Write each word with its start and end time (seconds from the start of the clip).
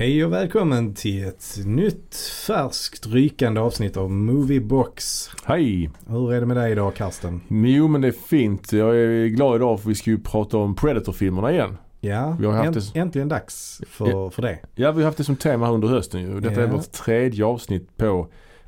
Hej 0.00 0.24
och 0.24 0.32
välkommen 0.32 0.94
till 0.94 1.24
ett 1.24 1.56
nytt 1.66 2.16
färskt 2.46 3.06
rykande 3.06 3.60
avsnitt 3.60 3.96
av 3.96 4.10
Moviebox. 4.10 5.28
Hej! 5.44 5.90
Hur 6.06 6.32
är 6.32 6.40
det 6.40 6.46
med 6.46 6.56
dig 6.56 6.72
idag 6.72 6.94
Karsten? 6.94 7.40
Jo 7.48 7.88
men 7.88 8.00
det 8.00 8.08
är 8.08 8.12
fint. 8.12 8.72
Jag 8.72 8.96
är 8.96 9.26
glad 9.26 9.56
idag 9.56 9.80
för 9.80 9.88
vi 9.88 9.94
ska 9.94 10.10
ju 10.10 10.18
prata 10.18 10.56
om 10.58 10.74
Predator-filmerna 10.74 11.52
igen. 11.52 11.76
Ja, 12.00 12.36
Vi 12.40 12.46
har 12.46 12.52
haft 12.52 12.68
änt- 12.78 12.92
det- 12.94 13.00
äntligen 13.00 13.28
dags 13.28 13.80
för, 13.88 14.08
Ja. 14.10 14.30
för 14.30 14.42
det. 14.42 14.58
Ja 14.74 14.92
vi 14.92 14.98
har 15.02 15.04
haft 15.06 15.18
det 15.18 15.24
som 15.24 15.36
tema 15.36 15.66
här 15.66 15.72
under 15.72 15.88
hösten 15.88 16.20
ju. 16.20 16.40
Detta 16.40 16.60
är 16.62 16.66
Ja. 16.66 16.72
vårt 16.72 16.92
tredje 16.92 17.44
avsnitt 17.44 17.96
på, 17.96 18.26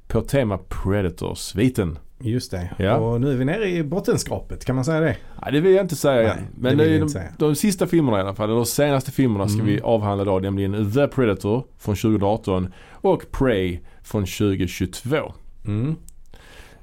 på 0.09 0.21
tema 0.21 0.59
Predator-sviten. 0.59 1.99
Just 2.23 2.51
det. 2.51 2.71
Ja. 2.79 2.97
Och 2.97 3.21
nu 3.21 3.33
är 3.33 3.37
vi 3.37 3.45
nere 3.45 3.69
i 3.69 3.83
bottenskrapet, 3.83 4.65
kan 4.65 4.75
man 4.77 4.85
säga 4.85 5.01
det? 5.01 5.17
Ja, 5.43 5.51
det 5.51 5.61
vill 5.61 5.73
jag 5.73 5.85
inte 5.85 5.97
säga 5.97 6.23
Nej, 6.35 6.43
det 6.55 6.61
Men 6.63 6.79
vill 6.79 6.93
jag 6.93 7.01
de, 7.01 7.09
säga. 7.09 7.29
de 7.39 7.55
sista 7.55 7.87
filmerna 7.87 8.19
i 8.19 8.21
alla 8.21 8.35
fall, 8.35 8.45
eller 8.49 8.57
de 8.57 8.67
senaste 8.67 9.11
filmerna 9.11 9.49
ska 9.49 9.55
Mm. 9.63 9.67
vi 9.75 9.81
avhandla 9.81 10.23
idag. 10.23 10.43
Nämligen 10.43 10.93
The 10.93 11.09
Predator 11.09 11.65
från 11.79 11.95
2018 11.97 12.73
och 12.93 13.25
Prey 13.31 13.81
från 14.03 14.23
2022. 14.27 15.17
Mm. 15.67 15.97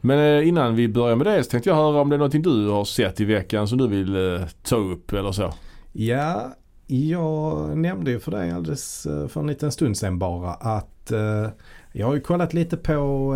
Men 0.02 0.20
eh, 0.40 0.48
innan 0.48 0.76
vi 0.76 0.88
börjar 0.88 1.16
med 1.16 1.28
det 1.28 1.44
så 1.44 1.50
tänkte 1.50 1.70
jag 1.70 1.76
höra 1.76 2.02
om 2.02 2.10
det 2.10 2.16
är 2.16 2.18
någonting 2.18 2.42
du 2.42 2.68
har 2.68 2.86
sett 2.86 3.22
i 3.22 3.26
veckan 3.26 3.68
som 3.68 3.78
du 3.78 3.88
vill 3.88 4.16
eh, 4.16 4.42
ta 4.64 4.76
upp 4.76 5.14
eller 5.14 5.32
så. 5.32 5.54
Ja, 5.92 6.54
jag 6.88 7.78
nämnde 7.78 8.12
ju 8.12 8.20
för 8.20 8.32
dig 8.32 8.52
alldeles 8.52 9.06
eh, 9.06 9.28
för 9.28 9.42
en 9.42 9.48
liten 9.48 9.72
stund 9.72 9.98
sedan 9.98 10.20
bara 10.20 10.52
att 10.54 11.12
jag 11.92 12.08
har 12.08 12.14
ju 12.16 12.22
kollat 12.22 12.54
lite 12.54 12.78
på, 12.78 13.36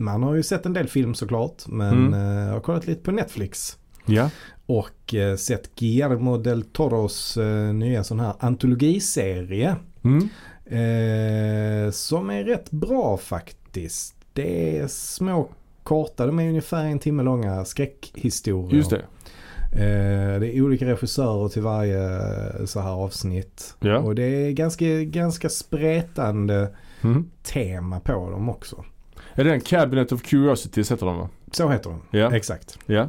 man 0.00 0.22
har 0.22 0.34
ju 0.34 0.42
sett 0.42 0.66
en 0.66 0.72
del 0.72 0.88
film 0.88 1.14
såklart, 1.14 1.66
men 1.68 2.06
Mm. 2.06 2.14
eh, 2.14 2.44
jag 2.46 2.52
har 2.52 2.60
kollat 2.60 2.86
lite 2.86 3.02
på 3.02 3.10
Netflix. 3.10 3.78
Ja. 4.06 4.30
Och 4.66 5.14
eh, 5.14 5.36
sett 5.36 5.74
Guillermo 5.74 6.36
del 6.38 6.62
Toros 6.62 7.36
eh, 7.36 7.72
nya 7.74 8.04
sån 8.04 8.20
här 8.20 8.34
antologiserie. 8.38 9.76
Mm. 10.04 10.28
Eh, 10.66 11.90
som 11.90 12.30
är 12.30 12.44
rätt 12.44 12.70
bra 12.70 13.16
faktiskt. 13.16 14.14
Det 14.32 14.78
är 14.78 14.86
små 14.88 15.48
korta, 15.82 16.26
de 16.26 16.38
är 16.38 16.48
ungefär 16.48 16.84
en 16.84 16.98
timme 16.98 17.22
långa 17.22 17.64
skräckhistorier. 17.64 18.76
Just 18.76 18.90
det. 18.90 19.02
Eh, 19.72 20.40
det 20.40 20.56
är 20.56 20.62
olika 20.62 20.86
regissörer 20.86 21.48
till 21.48 21.62
varje 21.62 22.20
så 22.66 22.80
här 22.80 22.90
avsnitt. 22.90 23.74
Ja. 23.80 23.98
Och 23.98 24.14
det 24.14 24.22
är 24.22 24.50
ganska, 24.52 24.84
ganska 25.04 25.48
spretande 25.48 26.68
Mm. 27.02 27.30
tema 27.42 28.00
på 28.00 28.30
dem 28.30 28.48
också. 28.48 28.84
Är 29.40 29.44
det 29.44 29.52
en 29.52 29.60
Cabinet 29.60 30.12
of 30.12 30.22
Curiosities 30.22 30.92
heter 30.92 31.06
de 31.06 31.18
va? 31.18 31.28
Så 31.52 31.68
heter 31.68 31.90
de. 31.90 32.18
Ja. 32.18 32.36
Exakt. 32.36 32.78
Ja. 32.86 33.08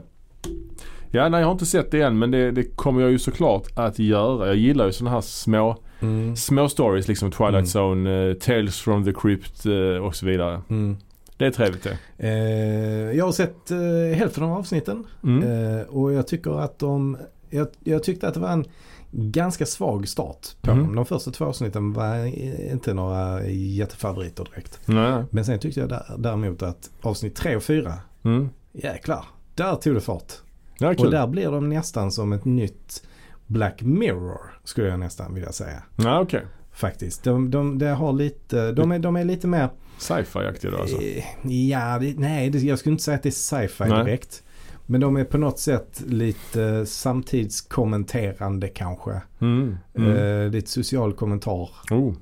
Ja, 1.11 1.29
nej 1.29 1.39
jag 1.39 1.47
har 1.47 1.51
inte 1.51 1.65
sett 1.65 1.91
det 1.91 2.01
än 2.01 2.19
men 2.19 2.31
det, 2.31 2.51
det 2.51 2.63
kommer 2.63 3.01
jag 3.01 3.11
ju 3.11 3.19
såklart 3.19 3.67
att 3.75 3.99
göra. 3.99 4.47
Jag 4.47 4.55
gillar 4.55 4.85
ju 4.85 4.91
sådana 4.91 5.11
här 5.15 5.21
små, 5.21 5.77
Mm. 5.99 6.35
små 6.35 6.69
stories 6.69 7.07
liksom 7.07 7.31
Twilight 7.31 7.75
Mm. 7.75 7.85
Zone, 7.85 8.29
eh, 8.29 8.33
Tales 8.33 8.79
from 8.81 9.03
the 9.05 9.13
Crypt 9.13 9.65
eh, 9.65 10.05
och 10.05 10.15
så 10.15 10.25
vidare. 10.25 10.61
Mm. 10.69 10.97
Det 11.37 11.45
är 11.45 11.51
trevligt 11.51 11.83
det. 11.83 11.97
Eh, 12.17 13.17
jag 13.17 13.25
har 13.25 13.31
sett 13.31 13.71
eh, 13.71 14.17
hälften 14.17 14.43
av 14.43 14.51
avsnitten. 14.57 15.03
Mm. 15.23 15.43
Eh, 15.77 15.81
och 15.81 16.13
jag 16.13 16.27
tycker 16.27 16.59
att 16.59 16.79
de, 16.79 17.17
jag, 17.49 17.67
jag 17.83 18.03
tyckte 18.03 18.27
att 18.27 18.33
det 18.33 18.39
var 18.39 18.49
en 18.49 18.65
ganska 19.11 19.65
svag 19.65 20.07
start 20.07 20.47
på 20.61 20.71
Mm. 20.71 20.83
dem. 20.85 20.95
De 20.95 21.05
första 21.05 21.31
två 21.31 21.45
avsnitten 21.45 21.93
var 21.93 22.25
inte 22.71 22.93
några 22.93 23.47
jättefavoriter 23.49 24.43
direkt. 24.51 24.79
Nej. 24.85 25.23
Men 25.31 25.45
sen 25.45 25.59
tyckte 25.59 25.79
jag 25.79 25.89
där, 25.89 26.15
däremot 26.17 26.61
att 26.61 26.89
avsnitt 27.01 27.35
tre 27.35 27.55
och 27.55 27.63
fyra, 27.63 27.93
Mm. 28.23 28.49
jäklar, 28.71 29.25
där 29.55 29.75
tog 29.75 29.93
det 29.95 30.01
fart. 30.01 30.33
Ja, 30.77 30.89
Och 30.97 31.11
där 31.11 31.27
blir 31.27 31.51
de 31.51 31.69
nästan 31.69 32.11
som 32.11 32.33
ett 32.33 32.45
nytt 32.45 33.03
Black 33.47 33.81
Mirror 33.81 34.39
skulle 34.63 34.87
jag 34.87 34.99
nästan 34.99 35.33
vilja 35.33 35.51
säga. 35.51 35.83
Ja, 35.95 36.19
okej. 36.21 36.45
Faktiskt. 36.71 37.23
De, 37.23 37.51
de, 37.51 37.77
de 37.77 37.85
har 37.87 38.13
lite, 38.13 38.71
de 38.71 38.91
är, 38.91 38.99
de 38.99 39.15
är 39.15 39.23
lite 39.23 39.47
mer 39.47 39.69
Sci-fi-aktig 39.99 40.71
då 40.71 40.77
alltså. 40.77 41.01
Eh, 41.01 41.23
Ja, 41.69 41.99
det, 41.99 42.19
nej 42.19 42.49
det, 42.49 42.59
jag 42.59 42.79
skulle 42.79 42.91
inte 42.91 43.03
säga 43.03 43.15
att 43.15 43.23
det 43.23 43.29
är 43.29 43.31
sci-fi 43.67 43.83
direkt. 43.83 44.43
Men 44.91 45.01
de 45.01 45.17
är 45.17 45.23
på 45.23 45.37
något 45.37 45.59
sätt 45.59 46.03
lite 46.07 46.85
samtidskommenterande 46.85 48.67
kanske. 48.67 49.21
Mm. 49.39 49.77
Mm. 49.93 50.15
Eh, 50.17 50.51
lite 50.51 50.69
social 50.69 51.13
kommentar. 51.13 51.69
Oh. 51.91 52.13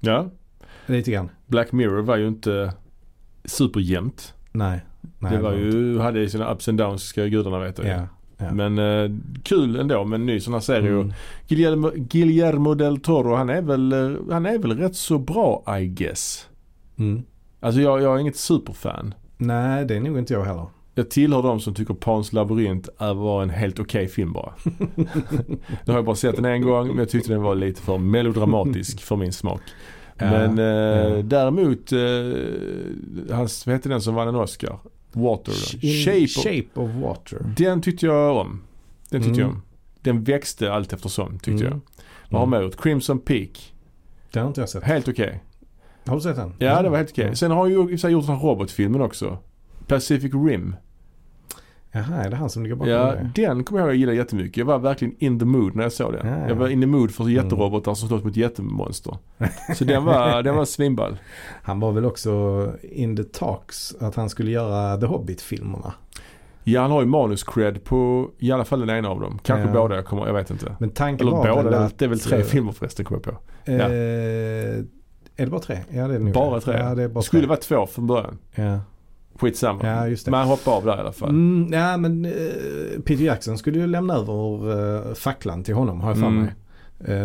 Ja. 0.00 0.30
Lite 0.86 1.10
grann. 1.10 1.30
Black 1.46 1.72
Mirror 1.72 2.02
var 2.02 2.16
ju 2.16 2.28
inte 2.28 2.72
superjämnt. 3.44 4.34
Nej. 4.52 4.80
nej 5.18 5.32
det 5.32 5.42
var 5.42 5.52
ju, 5.52 5.98
hade 5.98 6.28
sina 6.28 6.52
ups 6.52 6.68
and 6.68 6.78
downs 6.78 7.02
ska 7.02 7.24
gudarna 7.24 7.58
veta. 7.58 7.88
Ja. 7.88 8.06
ja. 8.36 8.52
Men 8.52 8.78
eh, 8.78 9.16
kul 9.42 9.76
ändå 9.76 10.04
med 10.04 10.20
en 10.20 10.26
ny 10.26 10.40
sån 10.40 10.54
här 10.54 10.60
serie. 10.60 10.90
Mm. 10.90 11.12
Guillermo, 11.48 11.90
Guillermo 11.94 12.74
del 12.74 13.00
Toro 13.00 13.34
han 13.34 13.50
är, 13.50 13.62
väl, 13.62 13.92
eh, 13.92 14.16
han 14.30 14.46
är 14.46 14.58
väl 14.58 14.78
rätt 14.78 14.96
så 14.96 15.18
bra 15.18 15.78
I 15.80 15.86
guess. 15.86 16.48
Mm. 16.98 17.22
Alltså 17.60 17.80
jag, 17.80 18.02
jag 18.02 18.16
är 18.16 18.20
inget 18.20 18.36
superfan. 18.36 19.14
Nej, 19.36 19.84
det 19.84 19.96
är 19.96 20.00
nog 20.00 20.18
inte 20.18 20.32
jag 20.32 20.44
heller. 20.44 20.66
Jag 21.00 21.10
tillhör 21.10 21.42
de 21.42 21.60
som 21.60 21.74
tycker 21.74 21.94
Pans 21.94 22.32
labyrint 22.32 22.88
är- 22.98 23.14
var 23.14 23.42
en 23.42 23.50
helt 23.50 23.78
okej 23.80 24.08
film 24.08 24.32
bara. 24.32 24.52
Nu 24.94 25.58
har 25.86 25.94
jag 25.94 26.04
bara 26.04 26.16
sett 26.16 26.36
den 26.36 26.44
en 26.44 26.62
gång 26.62 26.86
men 26.88 26.98
jag 26.98 27.08
tyckte 27.08 27.32
den 27.32 27.42
var 27.42 27.54
lite 27.54 27.82
för 27.82 27.98
melodramatisk 27.98 29.00
för 29.02 29.16
min 29.16 29.32
smak. 29.32 29.60
Ja, 30.18 30.30
Men 30.30 30.58
eh, 30.58 30.64
ja. 30.64 31.22
däremot, 31.22 31.92
eh, 31.92 33.36
hans, 33.36 33.66
vad 33.66 33.74
hette 33.74 33.88
den 33.88 34.00
som 34.00 34.14
vann 34.14 34.28
en 34.28 34.34
Oscar? 34.34 34.78
Water. 35.12 35.52
Shape, 36.04 36.24
of, 36.24 36.30
shape 36.44 36.80
of 36.80 36.90
Water. 37.02 37.54
Den 37.56 37.82
tyckte 37.82 38.06
jag 38.06 38.36
om. 38.36 38.62
Den 39.10 39.22
tyckte 39.22 39.40
Mm. 39.40 39.46
jag 39.46 39.50
om. 39.50 39.62
Den 40.00 40.24
växte 40.24 40.72
allt 40.72 40.92
eftersom 40.92 41.38
tyckte 41.38 41.50
Mm. 41.66 41.68
jag. 41.68 41.80
Vad 42.30 42.40
har 42.40 42.46
man 42.46 42.62
gjort? 42.62 42.80
Crimson 42.82 43.18
Peak. 43.18 43.74
Det 44.32 44.40
har 44.40 44.46
inte 44.48 44.60
jag 44.60 44.68
sett. 44.68 44.82
Helt 44.84 45.08
okej. 45.08 45.42
Har 46.06 46.14
du 46.14 46.20
sett 46.20 46.36
den? 46.36 46.54
Ja 46.58 46.82
det 46.82 46.88
var 46.88 46.96
helt 46.96 47.10
okej. 47.10 47.24
Mm. 47.24 47.36
Sen 47.36 47.50
har 47.50 47.58
han 47.58 47.68
ju 47.68 47.74
gjort 47.74 48.26
den 48.26 48.36
här 48.36 48.42
robotfilmen 48.46 49.00
också. 49.00 49.38
Pacific 49.86 50.32
Rim. 50.34 50.76
Jaha, 51.92 52.24
är 52.24 52.30
det 52.30 52.36
han 52.36 52.50
som 52.50 52.62
ligger 52.62 52.76
bakom 52.76 52.90
Ja, 52.92 53.14
det? 53.34 53.46
den 53.46 53.64
kommer 53.64 53.80
jag 53.80 53.86
ihåg 53.86 53.94
jag 53.94 53.98
gillade 54.00 54.16
jättemycket. 54.18 54.56
Jag 54.56 54.64
var 54.64 54.78
verkligen 54.78 55.14
in 55.18 55.38
the 55.38 55.44
mood 55.44 55.76
när 55.76 55.82
jag 55.82 55.92
såg 55.92 56.12
den. 56.12 56.26
Ja, 56.26 56.38
ja. 56.38 56.48
Jag 56.48 56.54
var 56.54 56.68
in 56.68 56.80
the 56.80 56.86
mood 56.86 57.10
för 57.10 57.28
jätterobotar 57.28 57.94
som 57.94 58.08
slåss 58.08 58.24
mot 58.24 58.36
jättemonster. 58.36 59.16
Så 59.76 59.84
den 59.84 60.04
var, 60.04 60.42
den 60.42 60.56
var 60.56 60.64
svinball. 60.64 61.18
Han 61.62 61.80
var 61.80 61.92
väl 61.92 62.04
också 62.04 62.30
in 62.82 63.16
the 63.16 63.24
talks 63.24 63.94
att 64.00 64.14
han 64.14 64.30
skulle 64.30 64.50
göra 64.50 64.96
The 65.00 65.06
Hobbit-filmerna. 65.06 65.92
Ja 66.64 66.80
han 66.82 66.90
har 66.90 67.00
ju 67.00 67.06
manus 67.06 67.44
cred 67.44 67.84
på 67.84 68.30
i 68.38 68.52
alla 68.52 68.64
fall 68.64 68.80
den 68.86 68.96
ena 68.96 69.08
av 69.08 69.20
dem. 69.20 69.38
Kanske 69.42 69.68
Ja. 69.68 69.72
båda, 69.74 69.94
jag, 69.94 70.04
kommer, 70.06 70.26
jag 70.26 70.34
vet 70.34 70.50
inte. 70.50 70.76
Men 70.80 70.90
tanken 70.90 71.26
Eller 71.28 71.36
var 71.36 71.62
båda, 71.62 71.78
att, 71.78 71.98
det 71.98 72.04
är 72.04 72.08
väl 72.08 72.20
tre 72.20 72.38
eh, 72.38 72.44
filmer 72.44 72.72
förresten 72.72 73.04
kommer 73.04 73.20
jag 73.24 73.34
på. 73.34 73.40
Eh, 73.72 74.84
är 75.36 75.44
det 75.44 75.46
bara 75.46 75.60
tre? 75.60 75.78
Ja 75.90 76.08
det 76.08 76.14
är 76.14 76.18
det 76.18 76.24
nog. 76.24 76.34
Bara 76.34 76.60
tre. 76.60 76.78
Ja, 76.78 76.94
det 76.94 77.08
bara 77.08 77.22
skulle 77.22 77.40
tre. 77.42 77.48
vara 77.48 77.58
två 77.58 77.86
från 77.86 78.06
början. 78.06 78.38
Ja, 78.54 78.78
Skitsamma. 79.40 79.80
ja 79.82 80.06
just 80.08 80.24
det. 80.24 80.30
Men 80.30 80.40
han 80.40 80.48
hoppade 80.48 80.76
av 80.76 80.84
där 80.84 80.96
i 80.96 81.00
alla 81.00 81.12
fall. 81.12 81.28
Mm, 81.30 81.72
ja 81.72 81.96
men 81.96 82.24
eh, 82.24 82.32
Peter 83.04 83.24
Jackson 83.24 83.58
skulle 83.58 83.78
ju 83.78 83.86
lämna 83.86 84.14
över 84.14 84.68
uh, 85.08 85.14
facklan 85.14 85.62
till 85.64 85.74
honom 85.74 86.00
har 86.00 86.10
jag 86.10 86.18
för 86.18 86.26
Mm. 86.26 86.42
mig. 86.42 86.54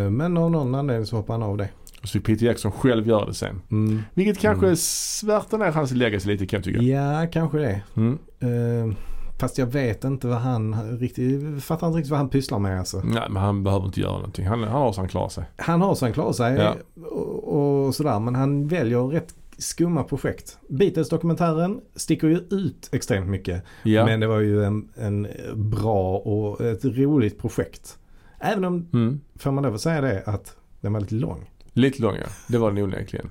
Eh, 0.04 0.10
men 0.10 0.38
av 0.38 0.52
någon 0.52 0.76
anledning 0.76 1.06
så 1.06 1.16
hoppade 1.16 1.40
han 1.40 1.50
av 1.50 1.58
det. 1.58 1.70
Och 2.02 2.08
så 2.10 2.20
Peter 2.20 2.46
Jackson 2.46 2.72
själv 2.72 3.08
göra 3.08 3.26
det 3.26 3.34
sen. 3.34 3.62
Mm. 3.72 4.02
Vilket 4.14 4.40
kanske 4.40 4.66
Mm. 4.66 4.76
svärtar 4.80 5.58
ner 5.58 5.72
hans 5.72 5.92
legacy 5.92 6.28
lite 6.30 6.46
kan 6.46 6.58
jag 6.58 6.64
tycka. 6.64 6.82
Ja, 6.82 7.28
kanske 7.32 7.58
det. 7.58 7.82
Mm. 7.96 8.18
Eh, 8.40 8.96
fast 9.40 9.58
jag 9.58 9.66
vet 9.68 10.04
inte 10.04 10.28
vad 10.28 10.38
han 10.38 10.98
riktigt, 11.00 11.64
fattar 11.64 11.88
inte 11.88 11.98
riktigt 11.98 12.12
vad 12.12 12.20
han 12.20 12.30
pysslar 12.30 12.60
med 12.60 12.80
alltså. 12.80 13.02
Nej 13.04 13.24
men 13.30 13.44
han 13.44 13.64
behöver 13.64 13.86
inte 13.86 14.00
göra 14.02 14.12
någonting. 14.12 14.48
Han, 14.48 14.64
han 14.64 14.72
har 14.72 14.92
så 14.94 15.02
han 15.02 15.08
klarar 15.08 15.30
sig. 15.30 15.44
Han 15.58 15.82
har 15.82 15.96
så 15.96 16.06
han 16.06 16.14
klarar 16.14 16.32
sig 16.34 16.56
Ja. 16.56 16.76
och, 17.06 17.86
och 17.86 17.96
sådär 17.96 18.20
men 18.20 18.36
han 18.36 18.68
väljer 18.68 19.00
rätt 19.08 19.34
skumma 19.58 20.04
projekt. 20.04 20.58
Beatles-dokumentären 20.70 21.82
sticker 21.96 22.28
ju 22.28 22.38
ut 22.50 22.90
extremt 22.92 23.28
mycket. 23.30 23.64
Ja. 23.84 24.06
Men 24.06 24.20
det 24.20 24.28
var 24.28 24.40
ju 24.40 24.64
en, 24.64 24.90
en 24.96 25.28
bra 25.56 26.18
och 26.18 26.62
ett 26.62 26.86
roligt 26.86 27.40
projekt. 27.40 27.98
Även 28.40 28.66
om, 28.66 28.88
Mm. 28.94 29.22
får 29.36 29.52
man 29.52 29.64
lov 29.64 29.74
att 29.76 29.82
säga 29.82 30.02
det, 30.02 30.24
att 30.26 30.56
den 30.82 30.94
var 30.94 31.00
lite 31.00 31.16
lång. 31.16 31.52
Lite 31.74 32.02
lång 32.02 32.16
ja. 32.16 32.28
Det 32.48 32.58
var 32.58 32.72
den 32.72 32.84
onekligen. 32.84 33.30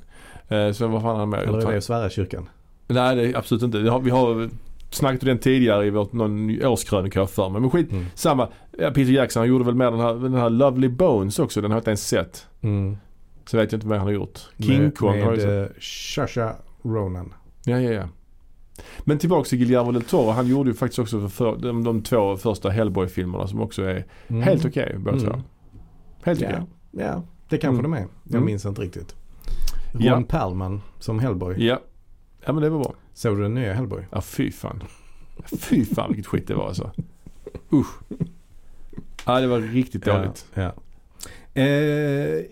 Eh, 0.48 0.72
så 0.72 0.86
vad 0.88 1.02
fan 1.02 1.16
har 1.16 1.26
med 1.26 1.42
Eller 1.42 1.66
är 1.66 1.70
det 1.70 1.78
att 1.78 1.84
svära 1.84 2.10
kyrkan? 2.10 2.48
Nej 2.86 3.16
det 3.16 3.22
är 3.26 3.36
absolut 3.36 3.62
inte. 3.62 3.78
Vi 3.78 3.88
har, 3.88 4.00
vi 4.00 4.10
har 4.10 4.50
snackat 4.90 5.22
om 5.22 5.28
den 5.28 5.38
tidigare 5.38 5.86
i 5.86 5.90
vårt 5.90 6.12
någon 6.12 6.64
årskrönika 6.66 7.18
jag 7.20 7.30
för 7.30 7.48
mig. 7.48 7.60
Men 7.60 7.70
skit 7.70 7.92
Mm. 7.92 8.04
samma. 8.14 8.48
Peter 8.78 9.00
Jackson 9.12 9.40
han 9.40 9.48
gjorde 9.48 9.64
väl 9.64 9.74
med 9.74 9.92
den 9.92 10.00
här, 10.00 10.14
den 10.14 10.34
här 10.34 10.50
Lovely 10.50 10.88
Bones 10.88 11.38
också. 11.38 11.60
Den 11.60 11.70
har 11.70 11.76
jag 11.76 11.80
inte 11.80 11.90
ens 11.90 12.08
sett. 12.08 12.46
Mm. 12.60 12.96
Så 13.46 13.56
vet 13.56 13.72
jag 13.72 13.76
inte 13.76 13.86
vad 13.86 13.98
han 13.98 14.06
har 14.06 14.12
gjort. 14.14 14.40
King 14.58 14.82
med, 14.82 14.96
Kong 14.98 15.20
har 15.22 15.30
jag 15.30 15.36
sett. 15.40 15.48
Med 15.48 15.62
uh, 15.62 15.68
Shasha 15.80 16.56
Ronan. 16.82 17.34
Ja, 17.64 17.80
ja, 17.80 17.90
ja. 17.92 18.08
Men 19.00 19.18
tillbaka 19.18 19.48
till 19.48 19.58
Guillermo 19.58 19.92
del 19.92 20.02
Toro. 20.02 20.30
Han 20.30 20.46
gjorde 20.46 20.70
ju 20.70 20.74
faktiskt 20.76 20.98
också 20.98 21.28
för, 21.28 21.56
de, 21.56 21.84
de 21.84 22.02
två 22.02 22.36
första 22.36 22.70
Hellboy-filmerna 22.70 23.46
som 23.48 23.60
också 23.60 23.82
är 23.82 24.06
Mm. 24.28 24.42
helt 24.42 24.64
okej 24.64 24.96
båda 24.98 25.16
Mm. 25.18 25.30
två. 25.30 25.42
Helt 26.22 26.42
okej. 26.42 26.56
Ja, 26.90 27.04
ja, 27.04 27.22
det 27.48 27.58
kanske 27.58 27.80
Mm. 27.80 27.90
de 27.90 27.98
är. 27.98 28.06
Jag 28.24 28.34
Mm. 28.34 28.44
minns 28.44 28.64
inte 28.64 28.82
riktigt. 28.82 29.14
Ron 29.92 30.02
Ja. 30.02 30.22
Perlman 30.28 30.82
som 30.98 31.18
Hellboy. 31.18 31.66
Ja. 31.66 31.80
Ja 32.46 32.52
men 32.52 32.62
det 32.62 32.70
var 32.70 32.78
bra. 32.78 32.94
Såg 33.14 33.36
du 33.36 33.42
den 33.42 33.54
nya 33.54 33.72
Hellboy? 33.74 34.06
Ja 34.10 34.20
fy 34.20 34.50
fan. 34.52 34.82
Fy 35.58 35.84
fan 35.84 36.08
vilket 36.08 36.26
skit 36.26 36.46
det 36.46 36.54
var 36.54 36.66
alltså. 36.68 36.90
Usch. 37.72 38.00
Ja 39.26 39.40
det 39.40 39.46
var 39.46 39.60
riktigt 39.60 40.04
dåligt. 40.04 40.46
Ja, 40.54 40.62
ja. 40.62 40.72
Eh, 41.62 42.44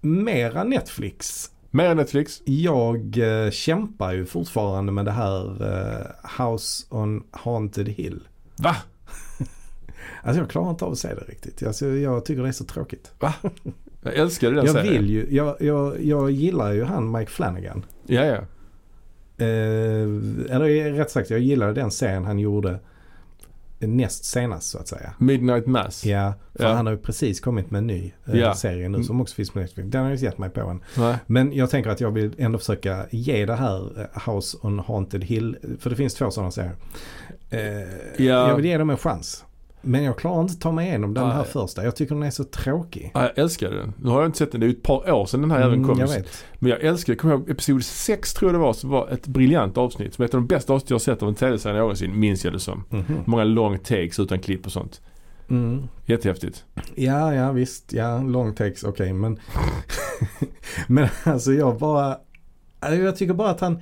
mera 0.00 0.64
Netflix. 0.64 1.50
Mer 1.70 1.94
Netflix? 1.94 2.42
Jag 2.44 3.18
eh, 3.18 3.50
kämpar 3.50 4.12
ju 4.12 4.26
fortfarande 4.26 4.92
med 4.92 5.04
det 5.04 5.10
här 5.10 5.62
eh, 5.62 6.44
House 6.44 6.86
on 6.90 7.22
Haunted 7.30 7.88
Hill. 7.88 8.28
Va? 8.56 8.76
Alltså 10.22 10.40
jag 10.42 10.50
klarar 10.50 10.70
inte 10.70 10.84
av 10.84 10.92
att 10.92 10.98
se 10.98 11.14
det 11.14 11.20
riktigt. 11.28 11.62
Alltså, 11.62 11.86
jag 11.86 12.24
tycker 12.24 12.42
det 12.42 12.48
är 12.48 12.52
så 12.52 12.64
tråkigt. 12.64 13.12
Jag 14.02 14.14
älskar 14.14 14.50
den 14.52 14.64
Jag 14.66 14.74
serien. 14.74 14.92
vill 14.92 15.10
ju, 15.10 15.26
jag, 15.30 15.56
jag, 15.60 16.04
jag 16.04 16.30
gillar 16.30 16.72
ju 16.72 16.84
han 16.84 17.10
Mike 17.10 17.30
Flanagan. 17.30 17.84
Ja, 18.06 18.24
ja. 18.24 18.36
Eh, 19.44 20.02
eller 20.50 20.92
rätt 20.92 21.10
sagt, 21.10 21.30
jag 21.30 21.40
gillade 21.40 21.72
den 21.72 21.90
serien 21.90 22.24
han 22.24 22.38
gjorde 22.38 22.78
näst 23.80 24.24
senast 24.24 24.68
så 24.70 24.78
att 24.78 24.88
säga. 24.88 25.14
Midnight 25.18 25.66
Mass. 25.66 26.04
Ja, 26.04 26.34
för 26.54 26.64
Ja. 26.64 26.72
han 26.72 26.86
har 26.86 26.92
ju 26.92 26.98
precis 26.98 27.40
kommit 27.40 27.70
med 27.70 27.78
en 27.78 27.86
ny 27.86 28.12
eh, 28.26 28.38
Ja. 28.38 28.54
serie 28.54 28.88
nu 28.88 29.04
som 29.04 29.20
också 29.20 29.34
finns 29.34 29.50
på 29.50 29.58
Netflix. 29.58 29.88
Den 29.90 30.00
har 30.00 30.08
jag 30.08 30.14
inte 30.14 30.24
gett 30.24 30.38
mig 30.38 30.50
på 30.50 30.60
än. 30.60 30.82
Nej. 30.96 31.16
Men 31.26 31.52
jag 31.52 31.70
tänker 31.70 31.90
att 31.90 32.00
jag 32.00 32.10
vill 32.10 32.34
ändå 32.38 32.58
försöka 32.58 33.06
ge 33.10 33.46
det 33.46 33.54
här 33.54 34.00
eh, 34.00 34.32
House 34.34 34.56
on 34.62 34.78
Haunted 34.78 35.24
Hill, 35.24 35.56
för 35.80 35.90
det 35.90 35.96
finns 35.96 36.14
två 36.14 36.30
sådana 36.30 36.50
serier. 36.50 36.74
Eh, 37.50 37.60
Ja. 38.16 38.48
Jag 38.48 38.56
vill 38.56 38.64
ge 38.64 38.78
dem 38.78 38.90
en 38.90 38.96
chans. 38.96 39.44
Men 39.82 40.04
jag 40.04 40.18
klarar 40.18 40.40
inte 40.40 40.52
att 40.52 40.60
ta 40.60 40.72
mig 40.72 40.88
igenom 40.88 41.14
den 41.14 41.26
här 41.30 41.36
Nej. 41.36 41.44
första. 41.46 41.84
Jag 41.84 41.96
tycker 41.96 42.14
den 42.14 42.22
är 42.24 42.30
så 42.30 42.44
tråkig. 42.44 43.10
Ja, 43.14 43.22
jag 43.22 43.38
älskar 43.38 43.70
den. 43.70 43.92
Nu 44.02 44.10
har 44.10 44.20
jag 44.20 44.28
inte 44.28 44.38
sett 44.38 44.52
den. 44.52 44.60
Det 44.60 44.66
är 44.66 44.68
ju 44.68 44.74
ett 44.74 44.82
par 44.82 45.12
år 45.12 45.26
sedan 45.26 45.40
den 45.40 45.50
här 45.50 45.58
även 45.60 45.74
Mm, 45.74 45.88
kom. 45.88 45.98
jag 45.98 46.08
vet. 46.08 46.44
Men 46.58 46.70
jag 46.70 46.80
älskar, 46.84 47.14
kommer 47.14 47.34
ihåg 47.34 47.50
episod 47.50 47.84
6 47.84 48.34
tror 48.34 48.48
jag 48.50 48.54
det 48.54 48.62
var, 48.64 48.72
som 48.72 48.90
var 48.90 49.08
ett 49.08 49.26
briljant 49.26 49.78
avsnitt. 49.78 50.14
Som 50.14 50.22
är 50.22 50.26
ett 50.28 50.34
av 50.34 50.40
de 50.40 50.46
bästa 50.46 50.72
avsnitt 50.72 50.90
jag 50.90 50.94
har 50.94 51.00
sett 51.00 51.22
av 51.22 51.28
en 51.28 51.34
tv-serie 51.34 51.78
någonsin, 51.78 52.20
minns 52.20 52.44
jag 52.44 52.52
det 52.52 52.60
som. 52.60 52.84
Mhm. 52.90 53.04
Många 53.26 53.44
long 53.44 53.78
takes 53.78 54.18
utan 54.18 54.38
klipp 54.38 54.66
och 54.66 54.72
sånt. 54.72 55.00
Mm. 55.50 55.82
Jättehäftigt. 56.06 56.64
Ja, 56.94 57.34
ja 57.34 57.52
visst. 57.52 57.92
Ja, 57.92 58.22
long 58.22 58.54
takes, 58.54 58.84
okej. 58.84 59.12
men, 59.12 59.38
men 60.88 61.08
alltså 61.24 61.52
jag 61.52 61.78
bara... 61.78 62.18
alltså, 62.80 63.00
Jag 63.00 63.16
tycker 63.16 63.34
bara 63.34 63.50
att 63.50 63.60
han... 63.60 63.78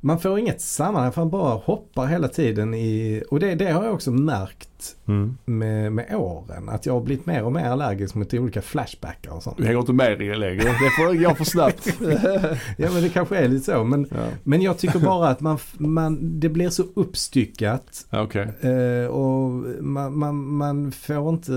Man 0.00 0.20
får 0.20 0.38
inget 0.38 0.60
sammanhang 0.60 1.12
för 1.12 1.20
han 1.20 1.30
bara 1.30 1.54
hoppar 1.54 2.06
hela 2.06 2.28
tiden 2.28 2.74
i... 2.74 3.22
Och 3.30 3.40
det, 3.40 3.54
det 3.54 3.70
har 3.72 3.84
jag 3.84 3.94
också 3.94 4.10
märkt 4.10 4.68
Mm. 5.06 5.36
med, 5.44 5.92
med 5.92 6.14
åren. 6.14 6.68
Att 6.68 6.86
jag 6.86 6.92
har 6.92 7.00
blivit 7.00 7.26
mer 7.26 7.42
och 7.42 7.52
mer 7.52 7.64
allergisk 7.64 8.14
mot 8.14 8.34
olika 8.34 8.62
flashbackar 8.62 9.30
och 9.30 9.42
sånt. 9.42 9.56
Du 9.56 9.64
hänger 9.64 9.80
inte 9.80 9.92
med 9.92 10.22
i 10.22 10.28
det 10.28 10.36
längre. 10.36 10.62
Det 10.64 10.90
får 10.90 11.24
gå 11.24 11.34
för 11.34 11.44
snabbt. 11.44 11.86
Ja 12.78 12.90
men 12.92 13.02
det 13.02 13.08
kanske 13.08 13.36
är 13.36 13.48
lite 13.48 13.64
så. 13.64 13.84
Men, 13.84 14.06
ja. 14.10 14.28
men 14.42 14.62
jag 14.62 14.78
tycker 14.78 14.98
bara 14.98 15.28
att 15.28 15.40
man, 15.40 15.58
man, 15.78 16.40
det 16.40 16.48
blir 16.48 16.70
så 16.70 16.84
uppstyckat. 16.94 18.06
Okej. 18.10 18.48
Eh, 18.60 19.06
och 19.06 19.50
man, 19.80 20.18
man, 20.18 20.46
man 20.46 20.92
får 20.92 21.28
inte 21.28 21.52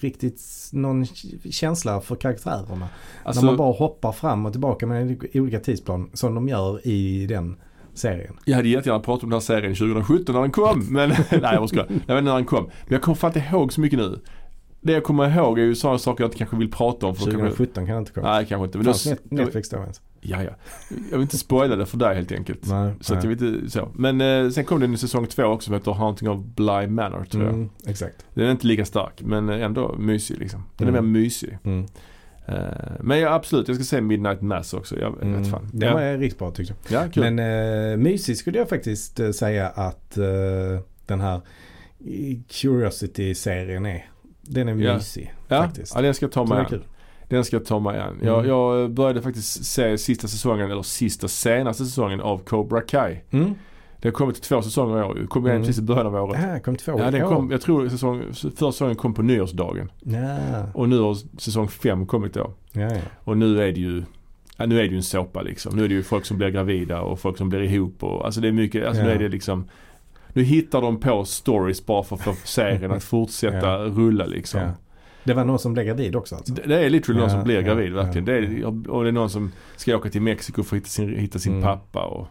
riktigt 0.00 0.42
någon 0.72 1.06
känsla 1.50 2.00
för 2.00 2.16
karaktärerna. 2.16 2.88
Alltså, 3.22 3.42
När 3.42 3.46
man 3.46 3.56
bara 3.56 3.72
hoppar 3.72 4.12
fram 4.12 4.46
och 4.46 4.52
tillbaka 4.52 4.86
med 4.86 5.24
olika 5.34 5.60
tidsplan 5.60 6.10
som 6.12 6.34
de 6.34 6.48
gör 6.48 6.86
i 6.86 7.26
den 7.26 7.56
serien. 7.94 8.36
Jag 8.44 8.56
hade 8.56 8.68
jättegärna 8.68 9.00
pratat 9.00 9.24
om 9.24 9.30
den 9.30 9.34
här 9.36 9.40
serien 9.40 9.74
2017 9.74 10.34
när 10.34 10.42
den 10.42 10.50
kom. 10.50 10.86
Men, 10.90 11.08
nej 11.30 11.40
jag 11.42 11.68
skojar. 11.68 11.86
Jag 11.88 11.94
vet 11.96 12.00
inte 12.00 12.22
när 12.22 12.34
den 12.34 12.44
kom. 12.44 12.64
Men 12.64 12.72
jag 12.92 13.02
kommer 13.02 13.16
fan 13.16 13.28
inte 13.36 13.48
ihåg 13.52 13.72
så 13.72 13.80
mycket 13.80 13.98
nu. 13.98 14.20
Det 14.82 14.92
jag 14.92 15.04
kommer 15.04 15.36
ihåg 15.38 15.58
är 15.58 15.62
ju 15.62 15.74
sådana 15.74 15.98
saker 15.98 16.24
jag 16.24 16.28
inte 16.28 16.38
kanske 16.38 16.56
vill 16.56 16.70
prata 16.70 17.06
om. 17.06 17.14
För 17.14 17.24
då 17.24 17.30
kan 17.30 17.40
man- 17.40 17.50
2017 17.50 17.86
kan 17.86 17.94
jag 17.94 18.02
inte 18.02 18.12
komma. 18.12 18.32
Nej 18.36 18.46
kanske 18.46 18.64
inte. 18.64 18.78
Men 18.78 18.84
då, 18.84 18.90
Fanns 18.92 19.06
Net- 19.06 19.18
Netflix 19.30 19.68
då 19.68 19.76
ens? 19.76 20.00
ja, 20.20 20.42
ja. 20.42 20.50
Jag 20.90 21.18
vill 21.18 21.20
inte 21.22 21.38
spoila 21.38 21.76
det 21.76 21.86
för 21.86 21.96
dig 21.98 22.14
helt 22.16 22.32
enkelt. 22.32 22.68
Nej. 22.68 22.92
Så 23.00 23.14
att 23.14 23.24
jag 23.24 23.30
vet 23.30 23.40
inte 23.42 23.70
så. 23.70 23.88
Men 23.94 24.20
eh, 24.20 24.50
sen 24.50 24.64
kom 24.64 24.80
det 24.80 24.86
en 24.86 24.98
säsong 24.98 25.26
två 25.26 25.42
också 25.44 25.64
som 25.66 25.74
heter 25.74 25.92
Haunting 25.92 26.28
of 26.28 26.40
Bly 26.44 26.86
Manor 26.86 27.24
tror 27.24 27.44
jag. 27.44 27.52
Mm, 27.54 27.68
exakt. 27.86 28.24
Den 28.34 28.46
är 28.46 28.50
inte 28.50 28.66
lika 28.66 28.84
stark 28.84 29.22
men 29.22 29.48
ändå 29.48 29.94
mysig 29.98 30.38
liksom. 30.38 30.62
Den 30.76 30.88
är 30.88 30.92
Mm. 30.92 31.12
mer 31.12 31.20
mysig. 31.20 31.58
Mm. 31.64 31.86
Eh, 32.46 32.56
men 33.00 33.18
ja, 33.18 33.34
absolut, 33.34 33.68
jag 33.68 33.74
ska 33.76 33.84
se 33.84 34.00
Midnight 34.00 34.40
Mass 34.40 34.74
också. 34.74 34.98
Jag 34.98 35.10
vet 35.10 35.22
Mm. 35.22 35.44
fan. 35.44 35.68
Den 35.72 35.88
ja. 35.88 35.94
var 35.94 36.18
riktigt 36.18 36.38
bra 36.38 36.50
tyckte 36.50 36.74
jag. 36.88 37.04
ja, 37.06 37.10
kul. 37.12 37.32
Men 37.32 37.38
eh, 37.92 37.96
mysig 37.96 38.36
skulle 38.36 38.58
jag 38.58 38.68
faktiskt 38.68 39.20
eh, 39.20 39.30
säga 39.30 39.68
att 39.68 40.16
eh, 40.18 40.24
den 41.06 41.20
här 41.20 41.40
Curiosity-serien 42.48 43.86
är. 43.86 44.04
Den 44.42 44.68
är 44.68 44.74
Ja. 44.74 44.94
mysig 44.94 45.34
ja, 45.48 45.62
faktiskt. 45.62 45.94
ja, 45.94 46.02
den 46.02 46.14
ska 46.14 46.24
jag 46.24 46.32
ta 46.32 46.44
mig 46.44 46.58
an. 46.58 46.82
Den 47.28 47.44
ska 47.44 47.56
jag 47.56 47.64
ta 47.66 47.78
mig 47.78 48.00
an. 48.00 48.18
Jag, 48.22 48.38
Mm. 48.38 48.48
jag 48.50 48.90
började 48.90 49.22
faktiskt 49.22 49.64
se 49.64 49.98
sista 49.98 50.28
säsongen, 50.28 50.70
eller 50.70 50.82
sista 50.82 51.28
senaste 51.28 51.84
säsongen 51.84 52.20
av 52.20 52.38
Cobra 52.38 52.80
Kai. 52.80 53.20
Mm. 53.30 53.54
Det 54.00 54.08
har 54.08 54.12
kommit 54.12 54.42
två 54.42 54.62
säsonger 54.62 54.98
i 55.00 55.02
år. 55.04 55.26
Kom 55.28 55.46
Mm. 55.46 55.60
precis 55.60 55.78
i 55.78 55.82
början 55.82 56.06
av 56.06 56.14
året. 56.14 56.40
Ja, 56.48 56.58
kom 56.60 56.76
två 56.76 56.92
Ja, 56.98 57.10
den 57.10 57.28
kom, 57.28 57.50
jag 57.50 57.60
tror 57.60 57.88
säsong, 57.88 58.22
första 58.32 58.72
säsongen 58.72 58.96
kom 58.96 59.14
på 59.14 59.22
nyårsdagen. 59.22 59.90
Ja, 60.00 60.38
Och 60.74 60.88
nu 60.88 60.98
har 60.98 61.14
säsong 61.40 61.68
fem 61.68 62.06
kommit 62.06 62.34
då. 62.34 62.50
ja, 62.72 62.80
ja. 62.80 63.00
Och 63.24 63.36
nu 63.38 63.62
är 63.62 63.72
det 63.72 63.80
ju 63.80 64.02
Ja, 64.56 64.66
nu 64.66 64.78
är 64.78 64.82
det 64.82 64.88
ju 64.88 64.96
en 64.96 65.02
såpa 65.02 65.42
liksom. 65.42 65.76
Nu 65.76 65.84
är 65.84 65.88
det 65.88 65.94
ju 65.94 66.02
folk 66.02 66.24
som 66.26 66.36
blir 66.38 66.48
gravida 66.48 67.00
och 67.00 67.20
folk 67.20 67.36
som 67.38 67.48
blir 67.48 67.60
ihop 67.60 68.02
och 68.04 68.24
alltså 68.24 68.40
det 68.40 68.48
är 68.48 68.52
mycket, 68.52 68.86
alltså 68.86 69.02
nu 69.02 69.10
är 69.10 69.18
det 69.18 69.28
liksom 69.28 69.64
Nu 70.32 70.42
hittar 70.42 70.80
de 70.82 71.00
på 71.00 71.24
stories 71.24 71.86
bara 71.86 72.02
för 72.02 72.16
att 72.16 72.22
få 72.22 72.34
serien 72.44 72.90
att 72.90 73.04
fortsätta 73.04 73.78
rulla 73.84 74.26
liksom. 74.26 74.60
Det 75.24 75.34
var 75.34 75.44
någon 75.44 75.58
som 75.58 75.72
blev 75.72 75.84
gravid 75.86 76.16
också 76.16 76.34
alltså? 76.36 76.52
Det, 76.54 76.62
det 76.62 76.84
är 76.84 76.90
literally 76.90 77.20
någon 77.20 77.30
som 77.30 77.42
blir 77.44 77.60
gravid 77.62 77.92
verkligen. 77.92 78.24
Det 78.24 78.32
är, 78.32 78.64
och 78.90 79.02
det 79.02 79.08
är 79.10 79.12
någon 79.12 79.30
som 79.30 79.52
ska 79.76 79.96
åka 79.96 80.08
till 80.10 80.22
Mexiko 80.22 80.62
för 80.62 80.76
att 80.76 80.80
hitta 80.82 80.88
sin, 80.88 81.16
hitta 81.18 81.38
sin 81.38 81.52
Mm. 81.52 81.64
pappa 81.64 82.04
och 82.04 82.26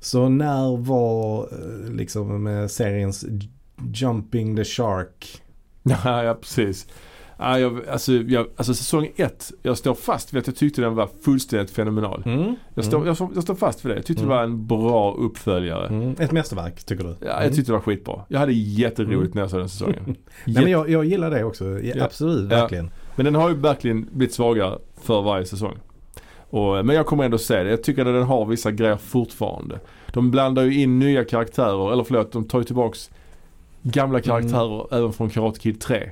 Så 0.00 0.28
när 0.28 0.76
var 0.76 1.42
eh, 1.42 1.90
liksom 1.92 2.66
seriens 2.70 3.24
Jumping 3.94 4.56
the 4.56 4.64
Shark? 4.64 5.42
Ja, 6.04 6.22
ja 6.24 6.34
precis. 6.34 6.86
Ja, 7.38 7.58
jag, 7.58 7.88
alltså, 7.88 8.12
jag, 8.12 8.46
alltså 8.56 8.74
säsong 8.74 9.08
ett, 9.16 9.52
jag 9.62 9.78
står 9.78 9.94
fast 9.94 10.32
vid 10.34 10.40
att 10.40 10.46
jag 10.46 10.56
tyckte 10.56 10.80
den 10.80 10.94
var 10.94 11.08
fullständigt 11.22 11.70
fenomenal. 11.70 12.22
Mm. 12.26 12.54
Jag, 12.74 12.84
står, 12.84 13.06
jag, 13.06 13.16
jag 13.34 13.42
står 13.42 13.54
fast 13.54 13.84
vid 13.84 13.90
det. 13.92 13.96
Jag 13.96 14.06
tyckte 14.06 14.22
Mm. 14.22 14.30
det 14.30 14.36
var 14.36 14.42
en 14.44 14.66
bra 14.66 15.14
uppföljare. 15.14 15.86
Mm. 15.88 16.14
Ett 16.18 16.32
mästerverk 16.32 16.84
tycker 16.84 17.04
du? 17.04 17.16
Ja, 17.26 17.42
jag 17.42 17.54
tyckte 17.54 17.72
det 17.72 17.76
var 17.76 17.80
skitbra. 17.82 18.24
Jag 18.28 18.38
hade 18.38 18.52
jätteroligt 18.52 19.16
Mm. 19.18 19.30
när 19.34 19.42
jag 19.42 19.50
såg 19.50 19.60
den 19.60 19.68
säsongen. 19.68 20.02
Nej, 20.06 20.16
Jätte- 20.44 20.60
men 20.62 20.70
jag, 20.72 20.88
jag 20.90 21.04
gillar 21.04 21.30
det 21.30 21.44
också. 21.44 21.80
Ja. 21.80 22.04
Absolut, 22.04 22.52
Ja. 22.52 22.58
verkligen. 22.60 22.90
Men 23.16 23.24
den 23.24 23.34
har 23.34 23.48
ju 23.48 23.54
verkligen 23.54 24.08
blivit 24.12 24.34
svagare 24.34 24.78
för 25.02 25.22
varje 25.22 25.44
säsong. 25.44 25.76
Och, 26.50 26.86
men 26.86 26.96
jag 26.96 27.06
kommer 27.06 27.24
ändå 27.24 27.38
se 27.38 27.62
det. 27.62 27.70
Jag 27.70 27.82
tycker 27.82 28.06
att 28.06 28.14
den 28.14 28.22
har 28.22 28.46
vissa 28.46 28.70
grejer 28.70 28.96
fortfarande. 28.96 29.80
De 30.12 30.30
blandar 30.30 30.62
ju 30.62 30.82
in 30.82 30.98
nya 30.98 31.24
karaktärer, 31.24 31.92
eller 31.92 32.04
förlåt, 32.04 32.32
de 32.32 32.44
tar 32.44 32.58
ju 32.58 32.64
tillbaks 32.64 33.10
gamla 33.82 34.20
karaktärer 34.20 34.94
även 34.94 35.12
från 35.12 35.30
Karate 35.30 35.60
Kid 35.60 35.80
3 35.80 36.10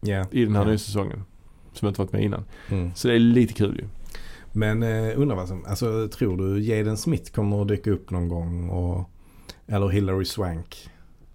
Ja. 0.00 0.24
i 0.30 0.44
den 0.44 0.54
här 0.56 0.62
ja. 0.62 0.68
nya 0.68 0.78
säsongen. 0.78 1.24
Som 1.72 1.88
inte 1.88 2.00
varit 2.00 2.12
med 2.12 2.22
innan. 2.22 2.44
Mm. 2.70 2.94
Så 2.94 3.08
det 3.08 3.14
är 3.14 3.18
lite 3.18 3.54
kul 3.54 3.76
ju. 3.82 3.88
Men 4.52 4.82
eh, 4.82 5.12
undrar 5.20 5.36
vad 5.36 5.48
som, 5.48 5.64
alltså 5.64 6.08
tror 6.08 6.36
du 6.36 6.60
Jaden 6.62 6.96
Smith 6.96 7.32
kommer 7.32 7.62
att 7.62 7.68
dyka 7.68 7.90
upp 7.90 8.10
någon 8.10 8.28
gång? 8.28 8.68
Och, 8.70 9.10
eller 9.66 9.88
Hillary 9.88 10.24
Swank? 10.24 10.88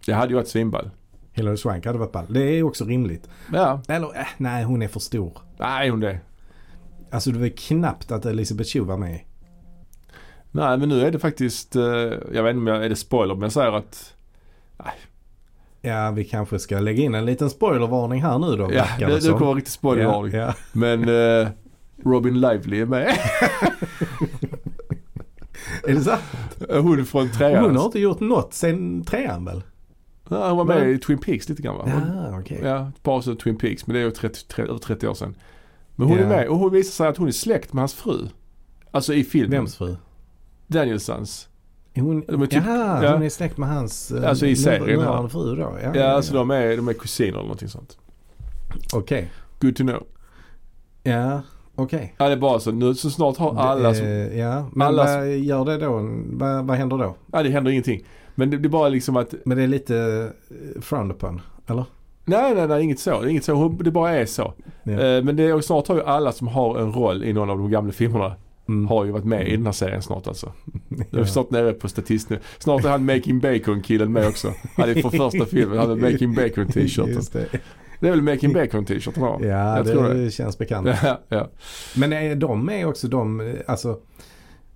Det 0.05 0.13
hade 0.13 0.29
ju 0.29 0.35
varit 0.35 0.47
svinball. 0.47 0.89
Hillary 1.33 1.57
Swank 1.57 1.85
hade 1.85 1.97
varit 1.99 2.11
ball. 2.11 2.25
Det 2.29 2.41
är 2.43 2.63
också 2.63 2.85
rimligt. 2.85 3.29
Ja, 3.53 3.81
Eller 3.87 4.19
äh, 4.19 4.25
nej 4.37 4.63
hon 4.63 4.81
är 4.81 4.87
för 4.87 4.99
stor. 4.99 5.37
nej 5.57 5.89
hon 5.89 5.99
det. 5.99 6.19
Alltså 7.11 7.31
det 7.31 7.39
var 7.39 7.47
knappt 7.47 8.11
att 8.11 8.25
Elisabeth 8.25 8.69
Chu 8.69 8.79
var 8.79 8.97
med. 8.97 9.19
Nej 10.51 10.77
men 10.77 10.89
nu 10.89 11.01
är 11.01 11.11
det 11.11 11.19
faktiskt, 11.19 11.75
eh, 11.75 11.83
jag 12.33 12.43
vet 12.43 12.49
inte 12.49 12.57
om 12.59 12.67
jag, 12.67 12.85
är 12.85 12.89
det 12.89 12.95
spoiler 12.95 13.33
men 13.35 13.41
jag 13.41 13.51
säger 13.51 13.71
att 13.71 14.13
Ja 15.81 16.11
vi 16.11 16.23
kanske 16.23 16.59
ska 16.59 16.79
lägga 16.79 17.03
in 17.03 17.15
en 17.15 17.25
liten 17.25 17.49
spoilervarning 17.49 18.21
här 18.21 18.39
nu 18.39 18.55
då. 18.55 18.69
Ja, 18.73 18.85
det, 18.99 19.05
det 19.19 19.27
kommer 19.27 19.45
vara 19.45 19.57
riktigt 19.57 19.73
spoilervarning. 19.73 20.33
Ja, 20.33 20.45
ja. 20.45 20.53
Men 20.71 21.09
eh, 21.09 21.47
Robin 22.03 22.41
Lively 22.41 22.81
är 22.81 22.85
med. 22.85 23.07
Är 25.87 25.93
det 25.93 26.01
så? 26.01 26.15
Hon 26.81 27.05
från 27.05 27.31
trean. 27.31 27.63
Hon 27.65 27.75
har 27.77 27.85
inte 27.85 27.99
gjort 27.99 28.19
något 28.19 28.53
sen 28.53 29.03
trean 29.03 29.45
väl? 29.45 29.63
Ja, 30.29 30.47
hon 30.49 30.57
var 30.57 30.65
med 30.65 30.79
Men- 30.79 30.95
i 30.95 30.97
Twin 30.99 31.17
Peaks 31.17 31.49
lite 31.49 31.61
grann 31.61 31.77
va? 31.77 31.83
Hon, 31.83 32.17
Ja, 32.17 32.39
okej. 32.39 32.59
Ja, 32.63 32.87
ett 32.95 33.03
par 33.03 33.21
så 33.21 33.35
Twin 33.35 33.57
Peaks 33.57 33.87
men 33.87 33.93
det 33.93 33.99
är 33.99 34.03
ju 34.03 34.11
30, 34.11 34.47
30, 34.47 34.69
över 34.69 34.79
30 34.79 35.07
år 35.07 35.13
sedan. 35.13 35.35
Men 36.01 36.09
hon 36.09 36.17
Ja. 36.17 36.23
är 36.23 36.29
med 36.29 36.47
och 36.47 36.57
hon 36.57 36.71
visar 36.71 36.91
sig 36.91 37.07
att 37.07 37.17
hon 37.17 37.27
är 37.27 37.31
släkt 37.31 37.73
med 37.73 37.81
hans 37.81 37.93
fru. 37.93 38.27
Alltså 38.91 39.13
i 39.13 39.23
filmen. 39.23 39.51
Vems 39.51 39.75
fru? 39.77 39.95
Danielsons. 40.67 41.47
Hon, 41.95 42.23
De 42.27 42.41
är 42.41 42.45
typ- 42.45 42.63
Jaha, 42.65 43.03
ja. 43.03 43.13
hon 43.13 43.23
är 43.23 43.29
släkt 43.29 43.57
med 43.57 43.69
hans 43.69 44.11
eh, 44.11 44.29
Alltså 44.29 44.45
i 44.45 44.55
serien 44.55 44.83
nuvarande 44.99 45.29
fru 45.29 45.55
då? 45.55 45.77
Ja, 45.83 45.95
Ja, 45.95 46.05
alltså 46.05 46.33
de 46.33 46.51
är, 46.51 46.77
de 46.77 46.87
är 46.87 46.93
kusiner 46.93 47.29
eller 47.31 47.41
någonting 47.41 47.67
sånt. 47.69 47.97
Okej. 48.93 49.31
Good 49.59 49.75
to 49.75 49.83
know. 49.83 50.03
Ja, 51.03 51.41
okej. 51.75 52.15
Ja 52.17 52.25
det 52.27 52.31
är 52.33 52.37
bara 52.37 52.59
så 52.59 52.71
nu 52.71 52.95
så 52.95 53.09
snart 53.09 53.37
har 53.37 53.55
alla 53.55 53.89
Det, 53.89 53.95
som, 53.95 54.05
eh, 54.05 54.39
Ja, 54.39 54.69
men 54.73 54.87
alla 54.87 55.17
vad 55.17 55.29
gör 55.37 55.65
det 55.65 55.77
då? 55.77 56.09
Vad, 56.25 56.65
vad 56.67 56.77
händer 56.77 56.97
då? 56.97 57.15
ja 57.31 57.43
det 57.43 57.49
händer 57.49 57.71
ingenting. 57.71 58.03
Men 58.35 58.49
det, 58.49 58.57
det 58.57 58.67
är 58.67 58.69
bara 58.69 58.89
liksom 58.89 59.17
att, 59.17 59.33
Men 59.45 59.57
det 59.57 59.63
är 59.63 59.67
lite 59.67 59.97
eh, 60.75 60.81
frowned 60.81 61.15
upon, 61.15 61.41
eller? 61.67 61.85
Nej 62.31 62.55
nej 62.55 62.67
nej 62.67 62.83
inget 62.83 62.99
så. 62.99 63.21
Är 63.21 63.27
inget 63.27 63.43
så. 63.45 63.69
Det 63.69 63.91
bara 63.91 64.11
är 64.11 64.25
så. 64.25 64.53
Ja. 64.83 64.91
Eh, 64.91 65.23
men 65.23 65.35
det 65.35 65.43
är, 65.43 65.61
snart 65.61 65.87
har 65.87 65.95
ju 65.95 66.03
alla 66.03 66.31
som 66.31 66.47
har 66.47 66.79
en 66.79 66.93
roll 66.93 67.23
i 67.23 67.33
någon 67.33 67.49
av 67.49 67.57
de 67.57 67.71
gamla 67.71 67.91
filmerna 67.93 68.35
Mm. 68.67 68.87
har 68.87 69.05
ju 69.05 69.11
varit 69.11 69.25
med 69.25 69.47
i 69.47 69.51
den 69.55 69.65
här 69.65 69.71
serien 69.73 70.01
snart 70.01 70.27
alltså. 70.27 70.45
Är 70.89 71.05
Ja. 71.09 71.19
vi 71.21 71.25
snart 71.25 71.51
nere 71.51 71.73
på 71.73 71.87
statist 71.89 72.29
nu. 72.29 72.39
Snart 72.59 72.85
är 72.85 72.89
han 72.89 73.05
Making 73.05 73.39
Bacon 73.39 73.81
killen 73.81 74.11
med 74.13 74.27
också. 74.27 74.53
Han 74.75 74.89
är 74.89 74.93
från 75.01 75.11
första 75.11 75.45
filmen. 75.45 75.77
Han 75.77 75.89
har 75.89 75.95
Making 75.95 76.35
Bacon 76.35 76.67
t-shirten. 76.67 77.13
Just 77.13 77.33
det. 77.33 77.45
Det 77.99 78.07
är 78.07 78.11
väl 78.11 78.21
Making 78.21 78.53
Bacon 78.53 78.85
t-shirt 78.85 79.15
han 79.15 79.23
har? 79.23 79.39
Ja, 79.41 79.77
Jag 79.77 79.85
det, 79.85 80.23
det. 80.23 80.31
känns 80.31 80.57
bekant. 80.57 80.87
Ja, 81.03 81.19
ja. 81.29 81.49
Men 81.95 82.13
är 82.13 82.35
de 82.35 82.69
är 82.69 82.85
också 82.85 83.07
de, 83.07 83.55
alltså 83.67 83.97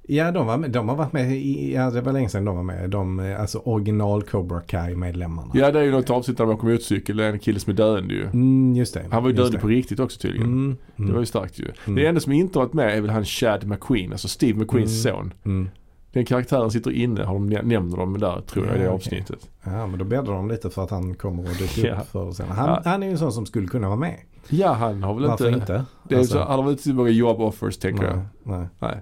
Ja, 0.07 0.31
de, 0.31 0.47
var 0.47 0.57
med, 0.57 0.71
de 0.71 0.89
har 0.89 0.95
varit 0.95 1.13
med 1.13 1.31
i, 1.31 1.73
ja 1.73 1.89
det 1.89 2.01
var 2.01 2.13
länge 2.13 2.29
sedan 2.29 2.45
de 2.45 2.55
var 2.55 2.63
med. 2.63 2.89
De, 2.89 3.19
eh, 3.19 3.41
alltså 3.41 3.57
original 3.59 4.23
Cobra 4.23 4.61
Kai-medlemmarna. 4.61 5.51
ja 5.53 5.71
det 5.71 5.79
är 5.79 5.83
ju 5.83 5.91
något 5.91 6.09
avsnitt 6.09 6.37
där 6.37 6.45
de 6.45 6.53
åker 6.55 6.67
motorcykel. 6.67 7.17
Det 7.17 7.25
är 7.25 7.31
en 7.33 7.39
kille 7.39 7.59
som 7.59 7.71
är 7.71 7.77
döende 7.77 8.13
ju. 8.13 8.23
Mm, 8.25 8.75
just 8.75 8.93
det. 8.93 9.05
Han 9.11 9.23
var 9.23 9.29
ju 9.29 9.35
det. 9.35 9.59
på 9.59 9.67
riktigt 9.67 9.99
också 9.99 10.19
tydligen. 10.19 10.47
Mm, 10.47 10.77
mm, 10.95 11.07
Det 11.07 11.13
var 11.13 11.19
ju 11.19 11.25
starkt 11.25 11.59
ju. 11.59 11.65
Mm. 11.85 11.95
Det 11.95 12.07
enda 12.07 12.21
som 12.21 12.31
inte 12.33 12.59
varit 12.59 12.73
med 12.73 12.97
är 12.97 13.01
väl 13.01 13.09
han 13.09 13.25
Chad 13.25 13.63
McQueen, 13.67 14.11
alltså 14.11 14.27
Steve 14.27 14.59
McQueens 14.59 15.05
Mm. 15.05 15.17
son. 15.17 15.33
mm. 15.45 15.69
Den 16.11 16.25
karaktären 16.25 16.71
sitter 16.71 16.91
inne, 16.91 17.23
har 17.23 17.33
de 17.33 17.49
nä- 17.49 17.61
nämner 17.61 17.97
de 17.97 18.19
där 18.19 18.41
tror 18.41 18.65
jag 18.65 18.75
i 18.75 18.79
det 18.79 18.85
okej. 18.85 18.95
avsnittet. 18.95 19.49
Ja, 19.63 19.87
men 19.87 19.99
då 19.99 20.05
bäddar 20.05 20.33
de 20.33 20.47
lite 20.49 20.69
för 20.69 20.83
att 20.83 20.89
han 20.91 21.13
kommer 21.15 21.43
att 21.51 21.59
dyka 21.59 21.87
Ja. 21.87 21.95
upp 22.01 22.07
förr 22.07 22.21
eller 22.21 22.31
senare. 22.31 22.53
Han, 22.53 22.69
Ja. 22.69 22.81
han 22.85 23.03
är 23.03 23.07
ju 23.07 23.11
en 23.11 23.17
sån 23.19 23.31
som 23.31 23.45
skulle 23.45 23.67
kunna 23.67 23.87
vara 23.87 23.99
med. 23.99 24.15
Ja 24.49 24.73
han 24.73 25.03
har 25.03 25.13
väl 25.13 25.27
Varför 25.27 25.47
inte, 25.47 25.59
inte? 25.59 25.85
Det 26.09 26.15
är 26.15 26.19
Alltså, 26.19 26.33
så, 26.33 26.39
han 26.39 26.51
har 26.55 26.63
väl 26.63 26.71
inte 26.71 26.83
så 26.83 26.93
många 26.93 27.09
jobb 27.09 27.41
offers 27.41 27.77
tänker 27.77 28.03
nej, 28.03 28.11
jag. 28.43 28.57
nej. 28.59 28.67
Nej. 28.79 29.01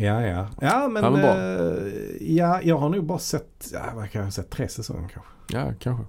Ja, 0.00 0.26
ja. 0.26 0.46
Ja, 0.60 0.88
men, 0.88 1.02
Ja, 1.04 1.10
men 1.10 1.20
bra. 1.20 1.36
eh, 1.36 1.92
ja, 2.20 2.60
jag 2.62 2.78
har 2.78 2.88
nog 2.88 3.04
bara 3.04 3.18
sett, 3.18 3.70
ja, 3.72 3.80
vad 3.94 4.10
kan 4.10 4.24
jag 4.24 4.32
säga, 4.32 4.46
tre 4.50 4.68
säsonger 4.68 5.08
kanske. 5.08 5.30
Ja 5.52 5.72
kanske. 5.80 6.04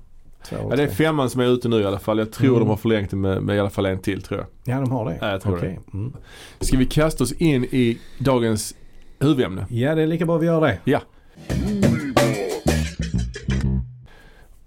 Två, 0.45 0.55
Ja, 0.69 0.75
det 0.75 0.83
är 0.83 0.87
femman 0.87 1.29
som 1.29 1.41
är 1.41 1.45
ute 1.45 1.69
nu 1.69 1.81
i 1.81 1.85
alla 1.85 1.99
fall. 1.99 2.17
Jag 2.19 2.31
tror 2.31 2.47
Mm. 2.49 2.59
de 2.59 2.69
har 2.69 2.77
förlängt 2.77 3.09
det 3.09 3.15
med, 3.17 3.43
med 3.43 3.55
i 3.55 3.59
alla 3.59 3.69
fall 3.69 3.85
en 3.85 3.99
till 3.99 4.21
tror 4.21 4.39
jag. 4.39 4.75
Ja, 4.75 4.81
de 4.81 4.91
har 4.91 5.05
det. 5.09 5.17
Ja, 5.21 5.31
jag 5.31 5.41
tror 5.41 5.57
Okej. 5.57 5.79
Mm. 5.93 6.13
Ska 6.59 6.77
vi 6.77 6.85
kasta 6.85 7.23
oss 7.23 7.31
in 7.31 7.63
i 7.65 7.99
dagens 8.19 8.75
huvudämne? 9.19 9.65
Ja, 9.69 9.95
det 9.95 10.01
är 10.01 10.07
lika 10.07 10.25
bra 10.25 10.37
vi 10.37 10.45
gör 10.45 10.61
det. 10.61 10.77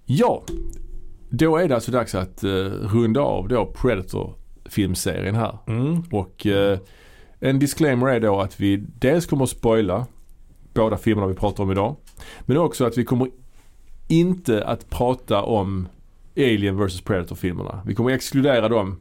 Ja, 0.06 0.42
då 1.30 1.56
är 1.56 1.68
det 1.68 1.74
alltså 1.74 1.90
dags 1.92 2.14
att 2.14 2.44
eh, 2.44 2.48
runda 2.92 3.20
av 3.20 3.48
då 3.48 3.66
Predator-filmserien 3.66 5.34
här. 5.34 5.58
Mm. 5.66 6.02
Och 6.10 6.46
eh, 6.46 6.78
en 7.42 7.58
disclaimer 7.58 8.08
är 8.08 8.20
då 8.20 8.40
att 8.40 8.60
vi 8.60 8.76
dels 8.98 9.26
kommer 9.26 9.44
att 9.44 9.50
spoila 9.50 10.06
båda 10.74 10.96
filmerna 10.96 11.26
vi 11.28 11.34
pratar 11.34 11.64
om 11.64 11.70
idag. 11.72 11.96
Men 12.40 12.56
också 12.56 12.84
att 12.84 12.98
vi 12.98 13.04
kommer 13.04 13.28
inte 14.08 14.64
att 14.64 14.90
prata 14.90 15.42
om 15.42 15.88
Alien 16.36 16.86
vs 16.86 17.00
Predator-filmerna. 17.00 17.82
Vi 17.86 17.94
kommer 17.94 18.10
exkludera 18.10 18.68
dem. 18.68 19.00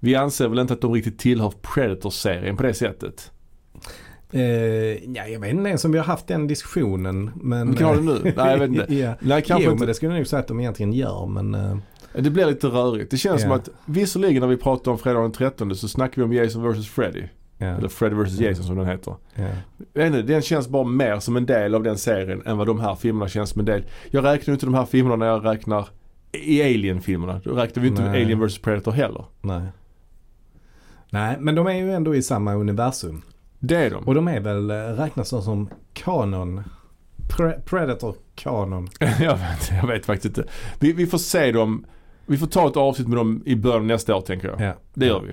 Vi 0.00 0.14
anser 0.14 0.48
väl 0.48 0.58
inte 0.58 0.72
att 0.74 0.80
de 0.80 0.92
riktigt 0.92 1.18
tillhör 1.18 1.52
Predator-serien 1.62 2.56
på 2.56 2.62
det 2.62 2.74
sättet. 2.74 3.30
Eh, 4.32 4.42
ja, 5.14 5.26
jag 5.26 5.40
vet 5.40 5.50
inte 5.50 5.68
ens 5.68 5.84
om 5.84 5.92
vi 5.92 5.98
har 5.98 6.04
haft 6.04 6.26
den 6.26 6.46
diskussionen. 6.46 7.30
Men, 7.42 7.70
Vi 7.70 7.76
kan 7.76 7.86
ha 7.86 7.94
det 7.94 8.02
nu. 8.02 8.20
Nej, 8.36 8.50
jag 8.50 8.58
vet 8.58 8.68
inte. 8.70 8.94
ja. 8.94 9.14
Nej, 9.20 9.42
kanske 9.42 9.64
jo, 9.64 9.70
inte. 9.70 9.80
men 9.80 9.88
det 9.88 9.94
skulle 9.94 10.12
jag 10.12 10.16
nog 10.18 10.26
säga 10.26 10.40
att 10.40 10.48
de 10.48 10.60
egentligen 10.60 10.92
gör. 10.92 11.26
Men 11.26 11.54
eh, 11.54 11.76
Det 12.22 12.30
blir 12.30 12.46
lite 12.46 12.66
rörigt. 12.66 13.10
Det 13.10 13.16
känns 13.16 13.40
Ja. 13.42 13.48
som 13.48 13.52
att 13.56 13.68
visserligen 13.84 14.40
när 14.40 14.48
vi 14.48 14.56
pratar 14.56 14.90
om 14.92 14.98
fredag 14.98 15.20
den 15.20 15.32
13 15.32 15.76
så 15.76 15.88
snackar 15.88 16.22
vi 16.22 16.22
om 16.22 16.32
Jason 16.32 16.72
vs 16.72 16.88
Freddy. 16.88 17.22
Ja. 17.58 17.66
Eller 17.66 17.88
Freddy 17.88 18.14
vs 18.16 18.40
Ja. 18.40 18.48
Jason 18.48 18.64
som 18.64 18.76
den 18.76 18.86
heter. 18.86 19.14
vet 19.94 20.06
inte, 20.06 20.22
den 20.22 20.42
känns 20.42 20.68
bara 20.68 20.84
mer 20.84 21.18
som 21.20 21.36
en 21.36 21.46
del 21.46 21.74
av 21.74 21.82
den 21.82 21.98
serien 21.98 22.42
än 22.46 22.58
vad 22.58 22.66
de 22.66 22.80
här 22.80 22.94
filmerna 22.94 23.28
känns 23.28 23.50
som 23.50 23.58
en 23.60 23.64
del. 23.66 23.84
Jag 24.10 24.24
räknar 24.24 24.54
inte 24.54 24.66
de 24.66 24.74
här 24.74 24.84
filmerna 24.84 25.16
när 25.16 25.26
jag 25.26 25.44
räknar 25.46 25.88
i 26.32 26.62
Alien-filmerna. 26.62 27.40
Då 27.44 27.50
räknar 27.52 27.82
vi 27.82 27.88
inte 27.88 28.02
med 28.02 28.10
Nej. 28.10 28.22
Alien 28.24 28.46
vs 28.46 28.58
Predator 28.58 28.92
heller. 28.92 29.24
Nej. 29.40 29.62
Nej, 31.10 31.36
men 31.40 31.54
de 31.54 31.66
är 31.66 31.72
ju 31.74 31.92
ändå 31.92 32.14
i 32.14 32.22
samma 32.22 32.54
universum. 32.54 33.22
Det 33.58 33.76
är 33.76 33.90
de. 33.90 34.04
Och 34.08 34.14
de 34.14 34.28
är 34.28 34.40
väl 34.40 34.70
eh, 34.70 34.74
räknas 34.74 35.30
de 35.30 35.42
som 35.42 35.68
kanon. 35.92 36.62
Pre- 37.28 37.60
Predator-kanon. 37.64 38.88
jag, 39.00 39.36
vet, 39.36 39.70
jag 39.82 39.86
vet 39.86 40.06
faktiskt 40.06 40.38
inte. 40.38 40.50
Vi, 40.80 40.92
vi 40.92 41.06
får 41.06 41.18
se 41.18 41.52
dem. 41.52 41.84
Vi 42.26 42.36
får 42.38 42.46
ta 42.46 42.68
ett 42.68 42.76
avsnitt 42.76 43.08
med 43.08 43.16
dem 43.18 43.42
i 43.46 43.56
början 43.56 43.78
av 43.80 43.84
nästa 43.86 44.16
år 44.16 44.20
tänker 44.20 44.48
jag. 44.48 44.60
Ja. 44.60 44.72
Det 44.94 45.06
gör 45.06 45.20
vi. 45.20 45.32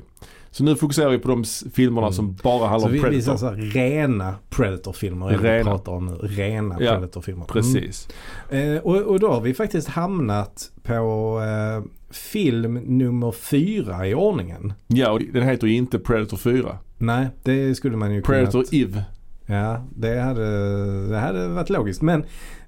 Så 0.55 0.63
nu 0.63 0.75
fokuserar 0.75 1.09
vi 1.09 1.17
på 1.19 1.27
de 1.27 1.43
filmerna 1.73 2.07
Mm. 2.07 2.13
som 2.13 2.33
bara 2.43 2.67
handlar 2.67 2.79
Så 2.79 2.85
om 2.85 2.91
vi, 2.91 2.97
vi 2.97 3.03
Predator. 3.03 3.37
så 3.37 3.45
här, 3.49 3.55
rena 3.55 4.35
Predator-filmer 4.49 5.29
vi 5.29 5.35
Rena. 5.37 5.63
pratar 5.63 5.91
om 5.91 6.05
nu. 6.05 6.13
Rena 6.13 6.77
Ja, 6.79 6.91
Predator-filmer. 6.93 7.45
Precis. 7.45 8.07
Mm. 8.49 8.75
Eh, 8.75 8.81
och, 8.81 8.95
och 9.01 9.19
då 9.19 9.31
har 9.31 9.41
vi 9.41 9.53
faktiskt 9.53 9.87
hamnat 9.87 10.71
på 10.83 10.93
eh, 11.41 11.83
film 12.13 12.73
nummer 12.73 13.31
fyra 13.31 14.07
i 14.07 14.13
ordningen. 14.15 14.73
Ja, 14.87 15.11
och 15.11 15.21
den 15.33 15.43
heter 15.43 15.67
ju 15.67 15.73
inte 15.73 15.99
Predator 15.99 16.37
4. 16.37 16.77
Nej, 16.97 17.27
det 17.43 17.75
skulle 17.75 17.97
man 17.97 18.13
ju 18.13 18.21
Predator 18.21 18.51
kunnat... 18.51 18.73
Eve. 18.73 19.03
Ja, 19.45 19.81
det 19.95 20.19
hade, 20.21 21.07
det 21.07 21.17
hade 21.17 21.47
varit 21.47 21.69
logiskt. 21.69 22.01
Men 22.01 22.23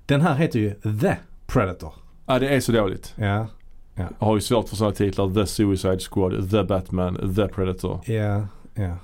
den 0.05 0.21
här 0.21 0.35
heter 0.35 0.59
ju 0.59 0.73
The 0.99 1.15
Predator. 1.47 1.93
Ja, 2.25 2.39
det 2.39 2.47
är 2.55 2.59
så 2.59 2.71
dåligt. 2.71 3.13
Ja, 3.15 3.47
Jag 3.97 4.07
har 4.19 4.35
ju 4.35 4.41
svårt 4.41 4.69
för 4.69 4.75
sådana 4.75 4.95
titlar. 4.95 5.33
The 5.33 5.45
Suicide 5.45 5.99
Squad, 5.99 6.51
The 6.51 6.63
Batman, 6.63 7.35
The 7.35 7.47
Predator. 7.47 7.99
ja, 8.05 8.47
ja. 8.73 8.97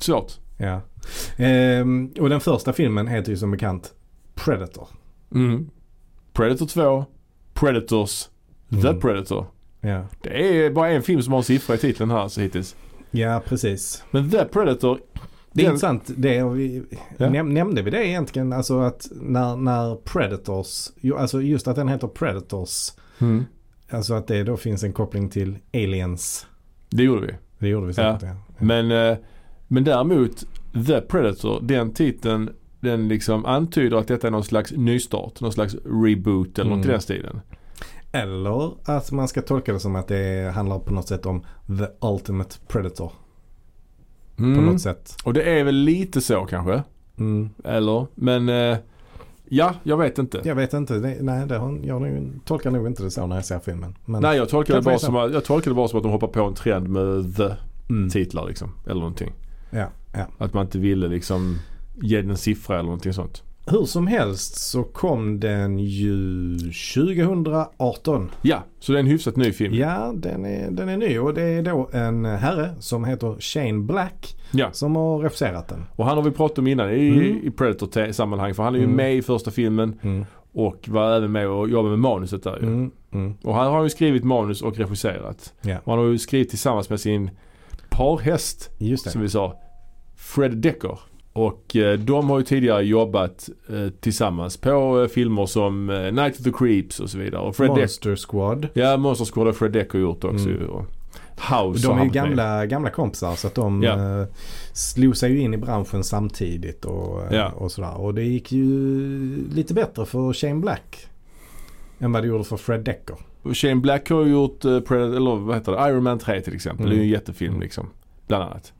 Svårt. 0.00 0.32
Ja. 0.58 0.80
Ehm, 1.36 2.12
och 2.20 2.28
den 2.28 2.40
första 2.40 2.72
filmen 2.72 3.06
heter 3.08 3.30
ju 3.30 3.36
som 3.36 3.50
bekant 3.50 3.92
Predator. 4.34 4.88
Mm. 5.34 5.70
Predator 6.32 6.66
2, 6.66 7.04
Predators, 7.54 8.28
The 8.82 8.88
Mm. 8.88 9.00
Predator. 9.00 9.46
Ja, 9.80 10.06
Det 10.22 10.64
är 10.64 10.70
bara 10.70 10.88
en 10.90 11.02
film 11.02 11.22
som 11.22 11.32
har 11.32 11.40
en 11.40 11.44
siffra 11.44 11.74
i 11.74 11.78
titeln 11.78 12.10
här 12.10 12.28
så 12.28 12.40
hittills. 12.40 12.76
ja 13.10 13.42
precis. 13.46 14.04
Men 14.10 14.30
The 14.30 14.44
Predator, 14.44 14.98
Det 15.52 15.62
är 15.62 15.64
Den- 15.64 15.72
intressant. 15.74 16.02
Det 16.16 16.44
vi, 16.44 16.82
Ja. 17.18 17.30
näm, 17.30 17.54
nämnde 17.54 17.82
vi 17.82 17.90
det 17.90 18.06
egentligen? 18.06 18.52
Alltså 18.52 18.80
att 18.80 19.08
när, 19.12 19.56
när 19.56 19.94
Predators, 19.96 20.88
alltså 21.18 21.42
just 21.42 21.68
att 21.68 21.76
den 21.76 21.88
heter 21.88 22.08
Predators. 22.08 22.92
mm. 23.18 23.44
Alltså 23.90 24.14
att 24.14 24.26
det 24.26 24.44
då 24.44 24.56
finns 24.56 24.84
en 24.84 24.92
koppling 24.92 25.28
till 25.30 25.58
Aliens. 25.74 26.46
det 26.90 27.02
gjorde 27.02 27.26
vi. 27.26 27.32
Det 27.58 27.68
gjorde 27.68 27.86
vi 27.86 27.94
säkert 27.94 28.22
ja. 28.22 28.36
Men, 28.58 28.90
eh, 28.90 29.18
men 29.68 29.84
däremot 29.84 30.44
The 30.86 31.00
Predator, 31.00 31.60
den 31.62 31.92
titeln 31.94 32.50
den 32.80 33.08
liksom 33.08 33.44
antyder 33.46 33.96
att 33.96 34.08
detta 34.08 34.26
är 34.26 34.30
någon 34.30 34.44
slags 34.44 34.72
nystart. 34.72 35.40
Någon 35.40 35.52
slags 35.52 35.76
reboot 36.04 36.58
eller 36.58 36.70
något 36.70 36.78
i 36.78 36.82
Mm. 36.82 36.92
den 36.92 37.00
stilen. 37.00 37.40
Eller 38.12 38.72
att 38.90 39.12
man 39.12 39.28
ska 39.28 39.42
tolka 39.42 39.72
det 39.72 39.80
som 39.80 39.96
att 39.96 40.08
det 40.08 40.52
handlar 40.54 40.78
på 40.78 40.92
något 40.94 41.08
sätt 41.08 41.26
om 41.26 41.40
The 41.78 42.06
Ultimate 42.06 42.56
Predator. 42.68 43.12
På 44.36 44.42
Mm. 44.42 44.64
något 44.66 44.80
sätt. 44.80 45.16
Och 45.24 45.32
det 45.34 45.42
är 45.42 45.64
väl 45.64 45.74
lite 45.74 46.20
så 46.20 46.44
kanske. 46.44 46.82
Mm. 47.18 47.50
Eller? 47.64 48.06
Men 48.14 48.48
eh, 48.48 48.78
ja, 49.48 49.74
jag 49.82 49.96
vet 49.96 50.18
inte. 50.18 50.40
Jag 50.44 50.54
vet 50.54 50.72
inte. 50.72 50.98
Det, 50.98 51.16
nej, 51.20 51.46
det 51.46 51.58
har, 51.58 51.80
jag 51.82 52.30
tolkar 52.44 52.70
nog 52.70 52.86
inte 52.86 53.02
det 53.02 53.10
så 53.10 53.26
när 53.26 53.36
jag 53.36 53.44
ser 53.44 53.58
filmen. 53.58 53.96
Men, 54.04 54.22
Nej 54.22 54.36
jag 54.36 54.48
tolkar, 54.48 54.74
det 54.74 54.82
bara 54.82 54.98
som 54.98 55.16
att, 55.16 55.32
jag 55.32 55.44
tolkar 55.44 55.70
det 55.70 55.74
bara 55.74 55.88
som 55.88 55.96
att 55.96 56.02
de 56.02 56.12
hoppar 56.12 56.28
på 56.28 56.42
en 56.42 56.54
trend 56.54 56.88
med 56.88 57.36
the 57.36 57.50
mm. 57.88 58.10
titlar 58.10 58.46
liksom. 58.46 58.70
Eller 58.84 59.00
någonting. 59.00 59.32
ja, 59.70 59.86
ja. 60.12 60.26
Att 60.38 60.54
man 60.54 60.64
inte 60.64 60.78
ville 60.78 61.08
liksom 61.08 61.58
ge 61.94 62.20
den 62.20 62.30
en 62.30 62.36
siffra 62.36 62.74
eller 62.74 62.84
någonting 62.84 63.12
sånt. 63.12 63.42
Hur 63.70 63.84
som 63.84 64.06
helst 64.06 64.56
så 64.70 64.82
kom 64.82 65.40
den 65.40 65.78
ju 65.78 66.56
2018. 67.14 68.30
Ja, 68.42 68.62
så 68.78 68.92
det 68.92 68.98
är 68.98 69.00
en 69.00 69.06
hyfsat 69.06 69.36
ny 69.36 69.52
film. 69.52 69.74
Ja, 69.74 70.12
den 70.16 70.44
är, 70.44 70.70
den 70.70 70.88
är 70.88 70.96
ny 70.96 71.18
och 71.18 71.34
det 71.34 71.42
är 71.42 71.62
då 71.62 71.88
en 71.92 72.24
herre 72.24 72.70
som 72.78 73.04
heter 73.04 73.36
Shane 73.40 73.78
Black 73.78 74.36
Ja. 74.50 74.72
som 74.72 74.96
har 74.96 75.18
regisserat 75.18 75.68
den. 75.68 75.84
Och 75.96 76.04
han 76.04 76.16
har 76.16 76.24
vi 76.24 76.30
pratat 76.30 76.58
om 76.58 76.66
innan 76.66 76.90
i, 76.90 77.08
Mm. 77.08 77.40
i 77.46 77.50
Predator-sammanhang. 77.50 78.54
För 78.54 78.62
han 78.62 78.74
är 78.74 78.78
ju 78.78 78.84
Mm. 78.84 78.96
med 78.96 79.14
i 79.16 79.22
första 79.22 79.50
filmen 79.50 79.98
Mm. 80.02 80.24
och 80.52 80.88
var 80.88 81.16
även 81.16 81.32
med 81.32 81.48
och 81.48 81.68
jobbade 81.70 81.90
med 81.90 81.98
manuset 81.98 82.42
där 82.42 82.56
ju. 82.60 82.66
Mm. 82.66 82.90
Mm. 83.12 83.34
Och 83.44 83.54
han 83.54 83.72
har 83.72 83.82
ju 83.82 83.90
skrivit 83.90 84.24
manus 84.24 84.62
och 84.62 84.76
regisserat. 84.78 85.54
Ja, 85.62 85.76
Och 85.84 85.92
han 85.92 85.98
har 86.04 86.06
ju 86.10 86.18
skrivit 86.18 86.48
tillsammans 86.50 86.90
med 86.90 87.00
sin 87.00 87.30
parhäst 87.90 88.70
som 88.96 89.20
vi 89.22 89.28
sa, 89.28 89.54
Fred 90.16 90.56
Decker. 90.56 90.98
Och 91.36 91.76
eh, 91.76 91.98
de 91.98 92.30
har 92.30 92.38
ju 92.38 92.44
tidigare 92.44 92.82
jobbat 92.82 93.48
eh, 93.68 93.88
tillsammans 94.00 94.56
på 94.56 95.00
eh, 95.02 95.08
filmer 95.08 95.46
som 95.46 95.86
Night 96.12 96.38
of 96.38 96.44
the 96.44 96.52
Creeps 96.52 97.00
och 97.00 97.10
så 97.10 97.18
vidare. 97.18 97.40
Och 97.42 97.56
Fred 97.56 97.68
Monster 97.70 98.16
Squad. 98.28 98.68
ja 98.74 98.96
Monster 98.96 99.24
Squad 99.24 99.46
har 99.46 99.52
Fred 99.52 99.72
Decker 99.72 99.98
gjort 99.98 100.24
också 100.24 100.48
Mm. 100.48 100.70
House 101.50 101.82
De 101.82 101.86
har 101.88 101.94
är 101.94 101.98
ju 101.98 102.04
med. 102.04 102.12
gamla, 102.12 102.66
gamla 102.66 102.90
kompisar 102.90 103.34
så 103.34 103.46
att 103.46 103.54
de 103.54 103.82
Ja. 103.82 104.20
eh, 104.20 104.26
slog 104.72 105.16
sig 105.16 105.32
ju 105.32 105.40
in 105.40 105.54
i 105.54 105.56
branschen 105.56 106.04
samtidigt 106.04 106.84
och, 106.84 107.22
Ja. 107.30 107.50
och 107.50 107.72
sådär. 107.72 108.00
Och 108.00 108.14
det 108.14 108.22
gick 108.24 108.52
ju 108.52 109.48
lite 109.54 109.74
bättre 109.74 110.06
för 110.06 110.32
Shane 110.32 110.54
Black 110.60 111.06
än 111.98 112.12
vad 112.12 112.22
det 112.22 112.26
gjorde 112.26 112.44
för 112.44 112.56
Fred 112.56 112.80
Decker. 112.80 113.16
Shane 113.54 113.76
Black 113.76 114.10
har 114.10 114.24
ju 114.24 114.32
gjort 114.32 114.64
eh, 114.64 114.80
Predator, 114.80 115.16
eller 115.16 115.36
vad 115.36 115.56
heter 115.56 115.72
det, 115.72 115.88
Iron 115.88 116.02
Man 116.02 116.18
3 116.18 116.40
till 116.40 116.54
exempel. 116.54 116.86
Mm. 116.86 116.90
Det 116.90 117.02
är 117.02 117.04
ju 117.04 117.08
en 117.08 117.12
jättefilm 117.12 117.50
Mm. 117.54 117.62
liksom. 117.62 117.88
Bland 118.26 118.44
annat. 118.44 118.72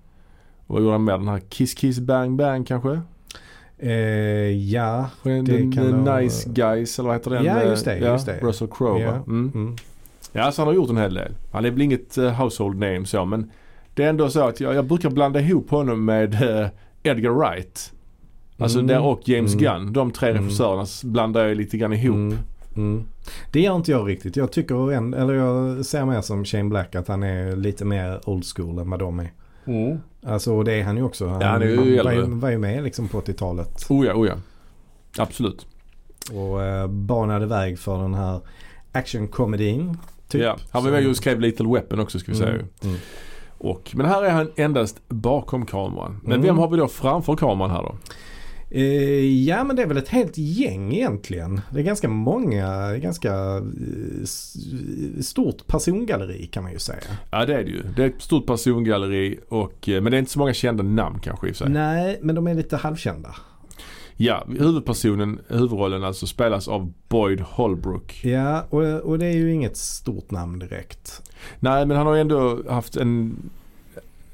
Vad 0.66 0.80
gjorde 0.80 0.92
han 0.92 1.04
med 1.04 1.20
den 1.20 1.28
här 1.28 1.38
Kiss 1.48 1.74
Kiss 1.74 1.98
Bang 2.00 2.36
Bang 2.36 2.66
kanske? 2.66 3.00
Eh, 3.78 3.90
ja, 4.72 5.10
The, 5.22 5.40
Det 5.40 5.72
kan 5.74 5.90
nog- 6.04 6.16
Nice 6.22 6.48
Guys 6.50 6.98
eller 6.98 7.06
vad 7.08 7.16
heter 7.16 7.30
den? 7.30 7.44
Ja, 7.44 7.54
med- 7.54 7.66
just 7.68 7.84
det, 7.84 7.98
Ja, 7.98 8.12
just 8.12 8.26
det. 8.26 8.38
Russell 8.42 8.68
Crowe 8.68 9.00
Ja. 9.02 9.10
va? 9.10 9.16
Mm. 9.26 9.50
mm. 9.54 9.76
Ja, 10.32 10.52
så 10.52 10.62
han 10.62 10.66
har 10.68 10.74
gjort 10.74 10.90
en 10.90 10.96
hel 10.96 11.14
del. 11.14 11.32
Han 11.52 11.64
är 11.64 11.70
väl 11.70 11.82
inget 11.82 12.18
uh, 12.18 12.28
household 12.30 12.78
name 12.78 13.06
så 13.06 13.24
men 13.24 13.50
det 13.94 14.04
är 14.04 14.08
ändå 14.08 14.28
så 14.30 14.48
att 14.48 14.60
jag, 14.60 14.74
jag 14.74 14.84
brukar 14.86 15.10
blanda 15.10 15.40
ihop 15.40 15.70
honom 15.70 16.04
med 16.04 16.34
eh, 16.34 16.68
Edgar 17.02 17.30
Wright. 17.30 17.92
Alltså 18.58 18.78
Mm. 18.78 18.86
där 18.86 19.00
och 19.00 19.28
James 19.28 19.54
Mm. 19.54 19.64
Gunn. 19.64 19.92
De 19.92 20.10
tre 20.10 20.30
Mm. 20.30 20.42
regissörerna 20.42 20.84
blandar 21.04 21.46
jag 21.46 21.56
lite 21.56 21.76
grann 21.76 21.92
ihop. 21.92 22.14
Mm. 22.16 22.38
Mm. 22.76 23.04
Det 23.52 23.60
gör 23.60 23.76
inte 23.76 23.90
jag 23.90 24.08
riktigt. 24.08 24.36
Jag 24.36 24.52
tycker 24.52 24.92
en, 24.92 25.14
eller 25.14 25.34
jag 25.34 25.84
ser 25.86 26.04
mer 26.04 26.20
som 26.20 26.44
Shane 26.44 26.64
Black 26.64 26.94
att 26.94 27.08
han 27.08 27.22
är 27.22 27.56
lite 27.56 27.84
mer 27.84 28.20
old 28.28 28.44
school 28.56 28.78
än 28.78 28.90
vad 28.90 28.98
de 28.98 29.20
är. 29.20 29.30
Alltså 30.26 30.52
och 30.54 30.64
det 30.64 30.72
är 30.72 30.84
han 30.84 30.96
ju 30.96 31.02
också. 31.02 31.26
Han, 31.28 31.40
Ja, 31.40 31.46
han 31.46 31.62
är 31.62 31.66
ju 31.66 31.76
var, 31.76 31.84
äldre. 32.12 32.14
ju, 32.14 32.22
var 32.34 32.50
ju 32.50 32.58
med 32.58 32.84
liksom 32.84 33.08
på 33.08 33.20
80-talet. 33.20 33.86
Oh 33.90 34.06
ja, 34.06 34.14
oh 34.14 34.26
ja. 34.26 34.34
Absolut. 35.18 35.66
Och 36.32 36.62
eh, 36.62 36.86
banade 36.86 37.46
väg 37.46 37.78
för 37.78 37.98
den 38.02 38.14
här 38.14 38.40
actionkomedin. 38.92 39.98
Typ. 40.28 40.42
ja. 40.42 40.56
Han 40.70 40.84
var 40.84 40.90
med 40.90 41.06
och 41.08 41.16
skrev 41.16 41.40
Little 41.40 41.66
Weapon 41.68 42.00
också 42.00 42.18
ska 42.18 42.32
vi 42.32 42.38
säga. 42.38 42.50
Mm. 42.50 42.66
Mm. 42.84 42.96
Och, 43.58 43.92
men 43.94 44.06
här 44.06 44.22
är 44.24 44.30
han 44.30 44.50
endast 44.56 45.00
bakom 45.08 45.66
kameran. 45.66 46.20
Men 46.22 46.32
Mm. 46.32 46.46
vem 46.46 46.58
har 46.58 46.68
vi 46.68 46.76
då 46.76 46.88
framför 46.88 47.36
kameran 47.36 47.70
här 47.70 47.82
då? 47.82 47.96
Eh, 48.70 49.44
ja 49.44 49.64
men 49.64 49.76
det 49.76 49.82
är 49.82 49.86
väl 49.86 49.96
ett 49.96 50.08
helt 50.08 50.38
gäng 50.38 50.94
egentligen. 50.94 51.60
Det 51.70 51.80
är 51.80 51.84
ganska 51.84 52.08
många, 52.08 52.96
ganska 52.96 53.32
eh, 53.56 54.24
stort 55.20 55.66
persongalleri 55.66 56.46
kan 56.46 56.62
man 56.62 56.72
ju 56.72 56.78
säga. 56.78 56.98
Ja 57.30 57.46
det 57.46 57.54
är 57.54 57.64
det 57.64 57.70
ju. 57.70 57.82
Det 57.96 58.02
är 58.02 58.06
ett 58.06 58.22
stort 58.22 58.46
persongalleri 58.46 59.38
och, 59.48 59.88
eh, 59.88 60.02
men 60.02 60.10
det 60.10 60.16
är 60.16 60.18
inte 60.18 60.30
så 60.30 60.38
många 60.38 60.54
kända 60.54 60.82
namn 60.82 61.18
kanske 61.18 61.48
i 61.48 61.54
sig. 61.54 61.68
Nej 61.68 62.18
men 62.22 62.34
de 62.34 62.46
är 62.46 62.54
lite 62.54 62.76
halvkända. 62.76 63.34
Ja, 64.18 64.46
huvudpersonen, 64.58 65.40
huvudrollen 65.48 66.04
alltså 66.04 66.26
spelas 66.26 66.68
av 66.68 66.92
Boyd 67.08 67.40
Holbrook. 67.40 68.24
Ja 68.24 68.64
och, 68.70 68.82
och 68.82 69.18
det 69.18 69.26
är 69.26 69.32
ju 69.32 69.52
inget 69.52 69.76
stort 69.76 70.30
namn 70.30 70.58
direkt. 70.58 71.22
Nej 71.60 71.86
men 71.86 71.96
han 71.96 72.06
har 72.06 72.14
ju 72.14 72.20
ändå 72.20 72.62
haft 72.68 72.96
en 72.96 73.36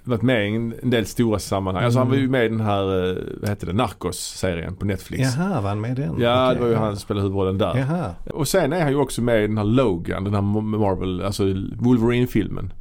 varit 0.05 0.23
med 0.23 0.51
i 0.51 0.55
en, 0.55 0.75
del 0.91 1.07
stora 1.07 1.39
sammanhang. 1.39 1.85
Alltså 1.85 1.99
han 1.99 2.09
var 2.09 2.15
ju 2.17 2.21
Mm. 2.21 2.31
med 2.33 2.45
i 2.45 2.49
den 2.49 2.61
här, 2.61 3.09
eh, 3.11 3.17
vad 3.41 3.51
heter 3.51 3.67
det, 3.67 3.73
Narcos-serien 3.73 4.77
på 4.77 4.87
Netflix. 4.87 5.37
Jaha, 5.37 5.61
var 5.61 5.69
han 5.69 5.81
med 5.81 5.99
i 5.99 6.03
den? 6.03 6.21
Ja, 6.21 6.45
Okej, 6.47 6.55
det 6.55 6.61
var 6.61 6.69
ju 6.69 6.73
ja. 6.75 6.79
han 6.81 6.97
som 6.97 7.01
spelade 7.01 7.23
huvudrollen 7.23 7.59
där. 7.59 7.77
Jaha. 7.79 8.11
Och 8.31 8.49
sen 8.49 8.73
är 8.73 8.83
han 8.83 8.91
ju 8.93 8.97
också 8.99 9.23
med 9.23 9.45
i 9.45 9.47
den 9.47 9.59
här 9.59 9.65
Logan, 9.65 10.25
den 10.25 10.35
här 10.35 10.41
Marvel, 10.43 11.23
alltså 11.23 11.45
Wolverine-filmen. 11.79 12.73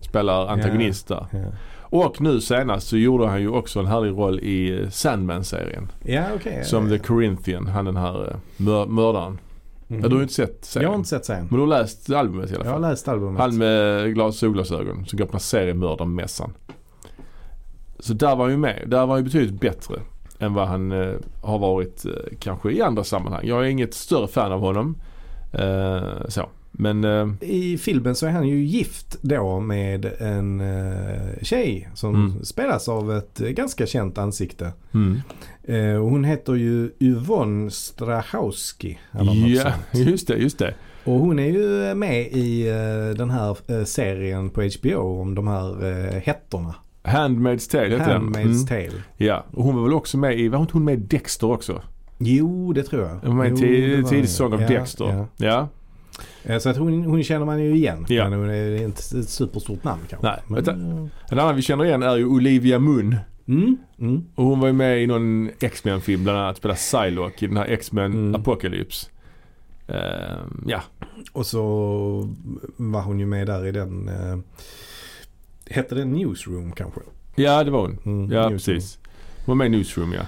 Spelar 0.00 0.46
antagonist 0.46 1.08
där. 1.08 1.26
Ja, 1.30 1.38
Och 1.80 2.20
nu 2.20 2.40
senast 2.40 2.88
så 2.88 2.96
gjorde 2.96 3.26
han 3.26 3.40
ju 3.40 3.48
också 3.48 3.80
en 3.80 3.86
härlig 3.86 4.10
roll 4.10 4.40
i 4.40 4.86
Sandman-serien. 4.90 5.88
ja 6.04 6.22
okej. 6.34 6.64
Som 6.64 6.88
The 6.88 6.98
Corinthian, 6.98 7.66
han 7.66 7.84
den 7.84 7.96
här 7.96 8.28
eh, 8.30 8.36
mör- 8.56 8.86
mördaren. 8.86 9.38
Mhm. 9.88 10.00
Ja, 10.02 10.08
du 10.08 10.14
har 10.14 10.20
ju 10.20 10.22
inte 10.22 10.34
sett 10.34 10.64
serien. 10.64 10.84
Jag 10.84 10.90
har 10.90 10.96
inte 10.96 11.08
sett 11.08 11.24
sen. 11.24 11.46
Men 11.50 11.54
du 11.54 11.60
har 11.60 11.66
läst 11.66 12.10
albumet 12.10 12.50
i 12.50 12.54
alla 12.54 12.64
Jag 12.64 12.72
har 12.72 12.80
fall. 12.80 12.90
läst 12.90 13.08
albumet. 13.08 13.40
Han 13.40 13.56
med 13.58 14.14
glas 14.14 14.38
solglasögon 14.38 15.04
som 15.06 15.18
går 15.18 15.26
på 15.26 15.38
seriemördarmässan. 15.38 16.52
Så 17.98 18.12
där 18.12 18.36
var 18.36 18.44
han 18.44 18.50
ju 18.50 18.56
med. 18.58 18.84
Där 18.86 18.98
var 19.00 19.06
han 19.06 19.18
ju 19.18 19.24
betydligt 19.24 19.60
bättre 19.60 19.94
än 20.38 20.54
vad 20.54 20.68
han 20.68 20.92
eh, 20.92 21.14
har 21.42 21.58
varit 21.58 22.04
eh, 22.04 22.12
kanske 22.38 22.70
i 22.72 22.82
andra 22.82 23.04
sammanhang. 23.04 23.46
Jag 23.46 23.60
är 23.60 23.68
inget 23.68 23.94
större 23.94 24.28
fan 24.28 24.52
av 24.52 24.60
honom. 24.60 24.96
Eh, 25.52 26.28
så. 26.28 26.48
Men 26.78 27.04
eh, 27.04 27.28
I 27.40 27.78
filmen 27.78 28.14
så 28.14 28.26
är 28.26 28.30
han 28.30 28.48
ju 28.48 28.64
gift 28.64 29.18
då 29.22 29.60
med 29.60 30.04
en 30.18 30.60
uh, 30.60 31.42
tjej 31.42 31.88
som 31.94 32.14
Mm. 32.14 32.44
spelas 32.44 32.88
av 32.88 33.12
ett 33.16 33.40
eh, 33.40 33.48
ganska 33.48 33.86
känt 33.86 34.18
ansikte. 34.18 34.72
mm. 34.94 35.20
Eh, 35.66 36.00
hon 36.00 36.24
heter 36.24 36.54
ju 36.54 36.90
Yvonne 37.00 37.70
något 39.24 39.48
Ja, 39.48 39.72
just 39.92 40.28
det, 40.28 40.36
just 40.36 40.58
det. 40.58 40.74
Och 41.04 41.12
hon 41.18 41.38
är 41.38 41.50
ju 41.50 41.94
med 41.94 42.26
i 42.26 42.68
eh, 42.68 43.16
den 43.16 43.30
här 43.30 43.56
eh, 43.66 43.84
serien 43.84 44.50
på 44.50 44.62
HBO 44.80 45.20
om 45.20 45.34
de 45.34 45.46
här 45.46 45.84
uh, 45.84 46.10
hettorna. 46.20 46.74
Handmaid's 47.04 47.70
Tale 47.70 47.88
heter 47.88 48.12
den. 48.12 48.22
Handmaid's 48.22 48.42
Mm. 48.44 48.66
Tale. 48.66 49.02
Ja, 49.16 49.44
och 49.52 49.64
hon 49.64 49.76
var 49.76 49.82
väl 49.82 49.92
också 49.92 50.18
med 50.18 50.40
i, 50.40 50.48
var 50.48 50.60
inte 50.60 50.72
hon 50.72 50.84
med 50.84 50.94
i 50.94 50.96
Dexter 50.96 51.50
också? 51.50 51.82
Jo, 52.18 52.72
det 52.72 52.82
tror 52.82 53.02
jag. 53.02 53.08
Hon 53.28 53.36
var 53.36 53.44
med 53.44 53.58
i 53.62 54.00
var 54.02 54.10
tidig 54.10 54.28
säsong 54.28 54.52
av 54.52 54.60
Ja, 54.62 54.68
Dexter. 54.68 55.04
ja. 55.04 55.26
Ja. 55.36 55.68
Eh, 56.44 56.58
Så 56.58 56.68
att 56.68 56.76
hon, 56.76 57.04
hon 57.04 57.22
känner 57.22 57.46
man 57.46 57.62
ju 57.62 57.74
igen. 57.76 58.06
Ja. 58.08 58.28
Men 58.30 58.38
hon 58.38 58.50
är 58.50 58.82
inte 58.82 59.18
ett 59.18 59.28
superstort 59.28 59.84
namn 59.84 60.00
kanske. 60.08 60.26
Nej, 60.26 60.64
Men, 60.64 60.68
eh, 61.02 61.06
En 61.30 61.38
annan 61.38 61.56
vi 61.56 61.62
känner 61.62 61.84
igen 61.84 62.02
är 62.02 62.16
ju 62.16 62.26
Olivia 62.26 62.78
Munn. 62.78 63.16
Mm, 63.48 63.76
mm. 63.98 64.24
Och 64.34 64.44
hon 64.44 64.60
var 64.60 64.66
ju 64.66 64.72
med 64.72 65.02
i 65.02 65.06
någon 65.06 65.50
X-Men-film 65.60 66.24
bland 66.24 66.38
annat. 66.38 66.56
Spelade 66.56 66.78
Psylocke 66.78 67.44
i 67.44 67.48
den 67.48 67.56
här 67.56 67.66
X-Men 67.66 68.12
Mm. 68.12 68.34
Apocalypse. 68.34 69.06
Ehm, 69.88 70.64
ja. 70.66 70.82
Och 71.32 71.46
så 71.46 71.62
var 72.76 73.02
hon 73.02 73.20
ju 73.20 73.26
med 73.26 73.46
där 73.46 73.66
i 73.66 73.72
den. 73.72 74.08
Eh, 74.08 74.38
hette 75.70 75.94
den 75.94 76.12
Newsroom 76.12 76.72
kanske? 76.72 77.00
ja, 77.34 77.64
det 77.64 77.70
var 77.70 77.80
hon. 77.80 77.98
Mm, 78.04 78.32
Ja, 78.32 78.48
Newsroom. 78.48 78.76
precis. 78.76 78.98
Hon 79.46 79.58
var 79.58 79.64
med 79.64 79.66
i 79.66 79.70
Newsroom 79.76 80.12
ja. 80.12 80.20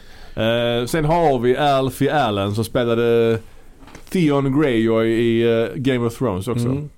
Eh, 0.43 0.87
sen 0.87 1.05
har 1.05 1.39
vi 1.39 1.57
Alfie 1.57 2.15
Allen 2.15 2.55
som 2.55 2.65
spelade 2.65 3.39
Theon 4.11 4.61
Greyjoy 4.61 5.09
i 5.09 5.43
eh, 5.63 5.69
Game 5.77 6.07
of 6.07 6.19
Thrones 6.19 6.49
också. 6.49 6.67
Mm. 6.69 6.89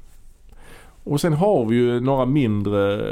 Och 1.10 1.20
sen 1.20 1.32
har 1.32 1.64
vi 1.66 1.76
ju 1.76 2.00
några 2.00 2.26
mindre, 2.26 3.06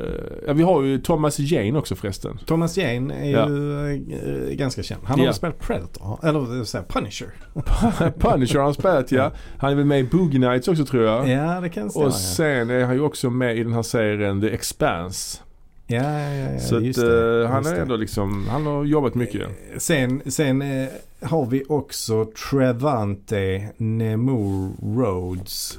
ja 0.46 0.52
vi 0.52 0.62
har 0.62 0.82
ju 0.82 0.98
Thomas 0.98 1.38
Jane 1.38 1.78
också 1.78 1.94
förresten. 1.94 2.38
Thomas 2.46 2.76
Jane 2.78 3.14
är 3.14 3.30
Ja. 3.30 3.48
ju 3.48 4.48
eh, 4.48 4.54
ganska 4.56 4.82
känd. 4.82 5.00
Han 5.04 5.18
har 5.18 5.26
Ja. 5.26 5.32
spelat 5.32 5.58
Predator? 5.58 6.18
Eller 6.22 6.64
så 6.64 6.78
här, 6.78 6.84
Punisher? 6.84 7.28
Punisher 8.18 8.56
har 8.58 8.64
han 8.64 8.74
spelat 8.74 9.12
ja. 9.12 9.32
Han 9.58 9.70
är 9.72 9.74
väl 9.76 9.84
med 9.84 10.00
i 10.00 10.04
Boogie 10.04 10.38
Nights 10.40 10.68
också 10.68 10.84
tror 10.84 11.04
jag. 11.04 11.28
Ja, 11.28 11.60
det 11.60 11.68
kan 11.68 11.90
stämma. 11.90 12.06
Och 12.06 12.14
sen 12.14 12.70
är 12.70 12.84
han 12.84 12.94
ju 12.94 13.00
också 13.00 13.30
med 13.30 13.56
i 13.58 13.62
den 13.62 13.72
här 13.72 13.82
serien 13.82 14.40
The 14.40 14.50
Expanse. 14.54 15.38
Ja, 15.86 16.02
ja, 16.20 16.50
ja, 16.52 16.58
Så 16.60 16.76
att, 16.76 16.82
just 16.82 17.00
det, 17.00 17.42
eh, 17.42 17.50
han 17.50 17.66
är 17.66 17.74
ändå 17.80 17.96
liksom, 17.96 18.46
han 18.48 18.66
har 18.66 18.84
jobbat 18.84 19.14
mycket. 19.14 19.48
Sen, 19.78 20.22
sen 20.26 20.62
eh, 20.62 20.88
har 21.22 21.46
vi 21.46 21.64
också 21.68 22.24
Trevante 22.50 23.68
Nemur 23.76 24.70
Rhodes. 24.96 25.78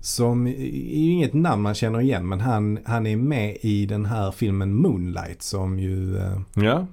Som 0.00 0.46
är 0.46 0.50
ju 1.00 1.10
inget 1.12 1.34
namn 1.34 1.62
man 1.62 1.74
känner 1.74 2.00
igen 2.00 2.28
men 2.28 2.40
han, 2.40 2.78
han 2.84 3.06
är 3.06 3.16
med 3.16 3.56
i 3.60 3.86
den 3.86 4.06
här 4.06 4.30
filmen 4.30 4.74
Moonlight 4.74 5.42
som 5.42 5.78
ju, 5.78 6.16
eh, 6.18 6.40
Ja. 6.54 6.86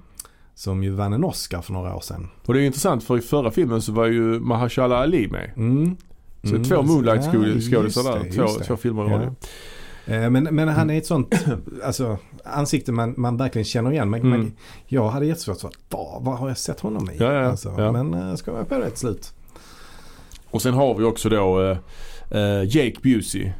som 0.54 0.82
ju 0.82 0.90
vann 0.90 1.12
en 1.12 1.24
Oscar 1.24 1.60
för 1.62 1.72
några 1.72 1.94
år 1.96 2.00
sedan. 2.00 2.28
Och 2.46 2.54
det 2.54 2.60
är 2.62 2.66
intressant 2.66 3.04
för 3.04 3.18
i 3.18 3.20
förra 3.20 3.50
filmen 3.50 3.82
så 3.82 3.92
var 3.92 4.06
ju 4.06 4.40
Mahershala 4.40 4.96
Ali 4.96 5.28
med. 5.28 5.50
Mm. 5.56 5.96
Så 6.42 6.48
Mm. 6.54 6.64
två 6.64 6.82
Moonlight-skådisar 6.82 8.02
där. 8.24 8.30
Två, 8.32 8.46
två 8.64 8.76
filmer 8.76 9.02
var 9.02 9.10
Ja. 9.10 10.14
Eh, 10.14 10.30
Men, 10.30 10.44
men 10.44 10.68
han 10.68 10.90
är 10.90 10.98
ett 10.98 11.06
sånt 11.06 11.34
alltså, 11.84 12.18
ansikte 12.44 12.92
man, 12.92 13.14
man 13.16 13.36
verkligen 13.36 13.64
känner 13.64 13.92
igen. 13.92 14.10
Men, 14.10 14.20
Mm. 14.20 14.30
men 14.40 14.52
jag 14.86 15.08
hade 15.08 15.26
jättesvårt 15.26 15.64
att 15.64 15.72
vad, 15.88 16.24
vad 16.24 16.38
har 16.38 16.48
jag 16.48 16.58
sett 16.58 16.80
honom 16.80 17.10
i? 17.10 17.16
Ja, 17.18 17.32
ja, 17.32 17.44
alltså, 17.46 17.74
ja. 17.78 17.92
Men 17.92 18.14
uh, 18.14 18.34
ska 18.34 18.50
jag 18.56 18.68
på 18.68 18.78
det 18.78 18.90
till 18.90 18.98
slut. 18.98 19.32
Och 20.50 20.62
sen 20.62 20.74
har 20.74 20.94
vi 20.94 21.04
också 21.04 21.28
då 21.28 21.62
eh, 21.62 21.76
eh, 22.30 22.62
Jake 22.76 22.94
Busey. 23.02 23.50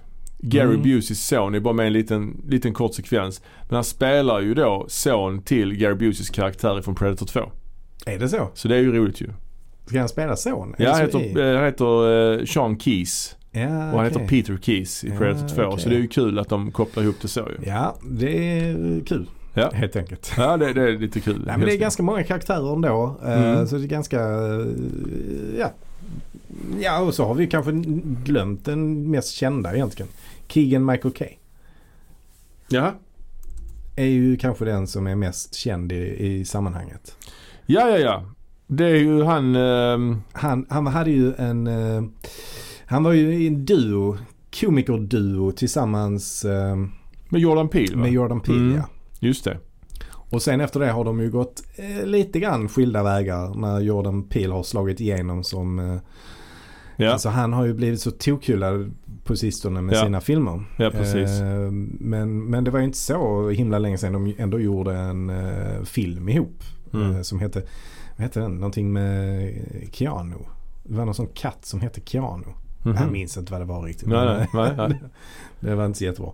Gary 0.41 0.69
Mm. 0.75 0.83
Buseys 0.83 1.27
son 1.27 1.55
är 1.55 1.61
bara 1.61 1.75
med 1.75 1.87
en 1.87 1.93
liten, 1.93 2.43
liten 2.49 2.73
kort 2.75 2.95
sekvens. 2.95 3.43
Men 3.69 3.75
han 3.75 3.85
spelar 3.85 4.41
ju 4.41 4.55
då 4.55 4.87
son 4.89 5.43
till 5.43 5.75
Gary 5.75 5.95
Buseys 5.95 6.31
karaktär 6.31 6.81
från 6.83 6.95
Predator 6.95 7.27
2. 7.27 7.41
Är 8.07 8.19
det 8.19 8.29
så? 8.29 8.49
Så 8.55 8.69
det 8.69 8.77
är 8.77 8.81
ju 8.81 8.93
roligt 8.93 9.21
ju. 9.21 9.29
Ska 9.87 9.99
han 9.99 10.09
spela 10.09 10.37
son? 10.37 10.75
Ja, 10.79 10.93
han 10.93 11.11
så 11.11 11.21
i- 11.21 11.29
heter, 11.29 11.51
eh, 11.53 11.57
han 11.57 11.65
heter 11.65 12.39
eh, 12.41 12.45
Sean 12.45 12.79
Keys. 12.81 13.37
ja, 13.51 13.61
Och 13.67 13.69
han 13.71 13.95
okej. 13.95 14.05
heter 14.05 14.27
Peter 14.29 14.59
Keys 14.63 15.05
i 15.05 15.09
Ja, 15.09 15.19
Predator 15.19 15.49
2. 15.49 15.63
okej. 15.63 15.81
Så 15.83 15.89
det 15.89 15.95
är 15.95 16.01
ju 16.01 16.09
kul 16.09 16.39
att 16.39 16.49
de 16.49 16.71
kopplar 16.71 17.03
ihop 17.03 17.17
det 17.23 17.29
så 17.29 17.41
ju. 17.41 17.69
Ja, 17.71 17.97
det 18.11 18.59
är 18.61 19.05
kul 19.07 19.27
Ja, 19.55 19.71
helt 19.75 19.97
enkelt. 19.97 20.33
ja 20.37 20.57
det, 20.57 20.73
det 20.73 20.83
är 20.83 20.99
lite 20.99 21.21
kul. 21.21 21.43
Nej, 21.47 21.57
men 21.59 21.67
det 21.67 21.75
är 21.75 21.79
ganska 21.79 22.03
många 22.03 22.23
karaktärer 22.23 22.73
ändå. 22.73 23.17
eh, 23.25 23.51
Mm. 23.53 23.67
Så 23.67 23.77
det 23.77 23.85
är 23.85 23.89
ganska, 23.89 24.21
eh, 24.21 24.67
ja. 25.59 25.73
Ja, 26.81 27.01
och 27.01 27.15
så 27.15 27.25
har 27.25 27.35
vi 27.35 27.47
kanske 27.47 27.73
glömt 28.25 28.65
den 28.65 29.11
mest 29.11 29.29
kända 29.33 29.75
egentligen. 29.75 30.13
Keegan 30.49 30.87
Michael 30.87 31.15
Kay. 31.15 31.31
Jaha. 32.69 32.93
Är 33.97 34.05
ju 34.05 34.37
kanske 34.37 34.65
den 34.65 34.87
som 34.87 35.07
är 35.07 35.15
mest 35.15 35.55
känd 35.55 35.93
i, 35.93 36.27
i 36.27 36.45
sammanhanget. 36.45 37.17
Ja, 37.67 37.89
ja, 37.89 37.99
ja. 37.99 38.25
Det 38.67 38.85
är 38.85 38.97
ju 38.97 39.23
han... 39.23 39.57
ehm, 39.57 40.23
Han, 40.33 40.67
han 40.71 40.87
hade 40.87 41.11
ju 41.11 41.35
en, 41.35 41.67
eh, 41.67 42.03
han 42.87 43.05
var 43.05 43.13
ju 43.13 43.35
i 43.35 43.47
en 43.47 43.65
duo, 43.65 44.19
komikerduo 44.61 45.53
tillsammans 45.53 46.45
eh, 46.45 46.77
med 47.29 47.41
Jordan 47.41 47.69
Peele 47.69 47.97
va? 47.97 48.03
med 48.03 48.13
Jordan 48.13 48.41
Peele. 48.41 48.59
Mm. 48.59 48.77
Ja. 48.77 48.89
Just 49.21 49.45
det. 49.45 49.59
Och 50.31 50.43
sen 50.43 50.61
efter 50.61 50.81
det 50.81 50.91
har 50.91 51.05
de 51.05 51.21
ju 51.21 51.31
gått 51.31 51.63
eh, 51.77 52.07
lite 52.07 52.41
grann 52.41 52.69
skilda 52.69 53.03
vägar 53.03 53.55
när 53.55 53.81
Jordan 53.81 54.23
Peele 54.23 54.53
har 54.55 54.63
slagit 54.63 55.01
igenom 55.01 55.45
som 55.45 55.79
eh, 55.79 55.99
Ja, 57.01 57.13
Alltså 57.13 57.29
han 57.29 57.53
har 57.53 57.65
ju 57.67 57.75
blivit 57.75 58.01
så 58.01 58.11
tokhyllad 58.11 58.95
på 59.25 59.37
sistone 59.37 59.81
med 59.81 59.95
Ja. 59.97 60.03
sina 60.05 60.21
filmer. 60.21 60.65
ja 60.77 60.91
precis. 60.91 61.41
Eh, 61.41 61.71
men, 62.01 62.45
men 62.45 62.65
det 62.65 62.71
var 62.71 62.79
ju 62.79 62.85
inte 62.85 62.99
så 62.99 63.49
himla 63.49 63.79
länge 63.79 63.99
sedan 63.99 64.13
de 64.13 64.35
ändå 64.39 64.61
gjorde 64.61 64.95
en 64.95 65.31
eh, 65.31 65.83
film 65.85 66.29
ihop. 66.29 66.63
Mm. 66.95 67.17
eh, 67.17 67.23
som 67.23 67.41
hette, 67.41 67.61
vad 68.17 68.23
hette 68.25 68.41
den? 68.41 68.55
Någonting 68.55 68.93
med 68.93 69.55
Keanu. 69.93 70.37
Det 70.85 70.97
var 70.97 71.05
någon 71.05 71.15
sån 71.15 71.27
katt 71.35 71.65
som 71.65 71.81
hette 71.81 72.01
Keanu. 72.05 72.47
Mhm. 72.83 72.97
Jag 72.97 73.13
minns 73.13 73.37
inte 73.37 73.53
vad 73.53 73.61
det 73.61 73.65
var 73.65 73.83
riktigt. 73.83 74.09
Nej, 74.09 74.47
nej, 74.55 74.73
nej, 74.77 75.01
det 75.61 75.75
var 75.75 75.87
inte 75.87 75.99
så 75.99 76.05
jättebra. 76.05 76.33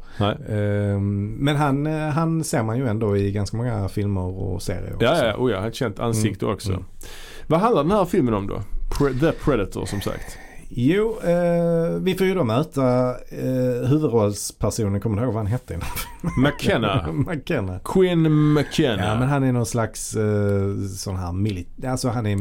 men 1.38 1.56
han, 1.56 1.86
han 1.86 2.44
ser 2.44 2.62
man 2.62 2.78
ju 2.78 2.86
ändå 2.88 3.16
i 3.16 3.32
ganska 3.32 3.56
många 3.56 3.88
filmer 3.88 4.20
och 4.20 4.62
serier 4.62 4.94
också. 4.94 5.06
Ja, 5.06 5.24
ja, 5.26 5.36
oh 5.36 5.50
ja. 5.50 5.66
Ett 5.68 5.74
känt 5.74 5.98
ansikte 5.98 6.44
Mm, 6.44 6.54
också. 6.54 6.72
mm. 6.72 6.84
Vad 7.46 7.60
handlar 7.60 7.82
den 7.82 7.92
här 7.92 8.04
filmen 8.04 8.34
om 8.34 8.46
då? 8.46 8.62
Pre- 8.98 9.20
The 9.20 9.32
Predator 9.32 9.86
som 9.86 10.00
sagt. 10.00 10.38
Jo, 10.68 11.18
eh, 11.24 11.90
vi 12.00 12.14
får 12.14 12.26
ju 12.26 12.34
då 12.34 12.44
möta 12.44 13.10
eh, 13.28 13.88
huvudrollspersonen, 13.88 15.00
kommer 15.00 15.16
du 15.16 15.22
ihåg 15.22 15.34
vad 15.34 15.42
han 15.42 15.52
hette? 15.52 15.78
McKenna. 16.38 17.12
McKenna. 17.12 17.78
Quinn 17.84 18.52
McKenna. 18.54 19.04
Ja 19.04 19.18
men 19.18 19.28
han 19.28 19.42
är 19.44 19.52
någon 19.52 19.66
slags 19.66 20.16
eh, 20.16 20.76
sån 20.96 21.16
här 21.16 21.32
milit- 21.32 21.86
alltså 21.90 22.08
han 22.08 22.26
är 22.26 22.36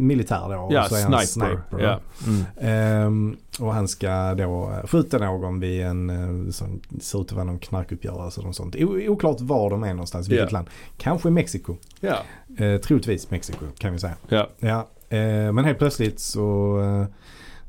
militär 0.00 0.48
då. 0.48 0.58
och 0.60 0.72
Ja, 0.72 0.84
så 0.88 0.94
är 0.96 1.02
han 1.02 1.26
sniper. 1.26 1.48
sniper. 1.70 1.84
Ja. 1.84 2.00
Mm. 2.26 2.44
Ehm, 2.60 3.36
och 3.60 3.74
han 3.74 3.88
ska 3.88 4.34
då 4.34 4.70
eh, 4.82 4.86
skjuta 4.88 5.18
någon 5.18 5.60
vid 5.60 5.82
en, 5.82 6.10
eh, 6.10 6.50
som 6.50 6.80
ser 7.00 7.20
ut 7.20 7.26
att 7.26 7.32
vara 7.32 7.44
någon 7.44 7.58
knarkuppgörelse 7.58 8.40
eller 8.40 8.52
sånt. 8.52 8.76
O- 8.76 9.08
oklart 9.08 9.40
var 9.40 9.70
de 9.70 9.82
är 9.84 9.88
någonstans, 9.94 10.28
vilket 10.28 10.52
Ja. 10.52 10.58
land. 10.58 10.68
Kanske 10.98 11.30
Mexiko. 11.30 11.76
ja. 12.00 12.16
Eh, 12.64 12.80
troligtvis 12.80 13.30
Mexiko 13.30 13.64
kan 13.78 13.92
vi 13.92 13.98
säga. 13.98 14.14
Ja. 14.28 14.48
Ja, 14.58 14.88
eh, 15.08 15.52
men 15.52 15.64
helt 15.64 15.78
plötsligt 15.78 16.20
så 16.20 16.78
eh, 16.80 17.06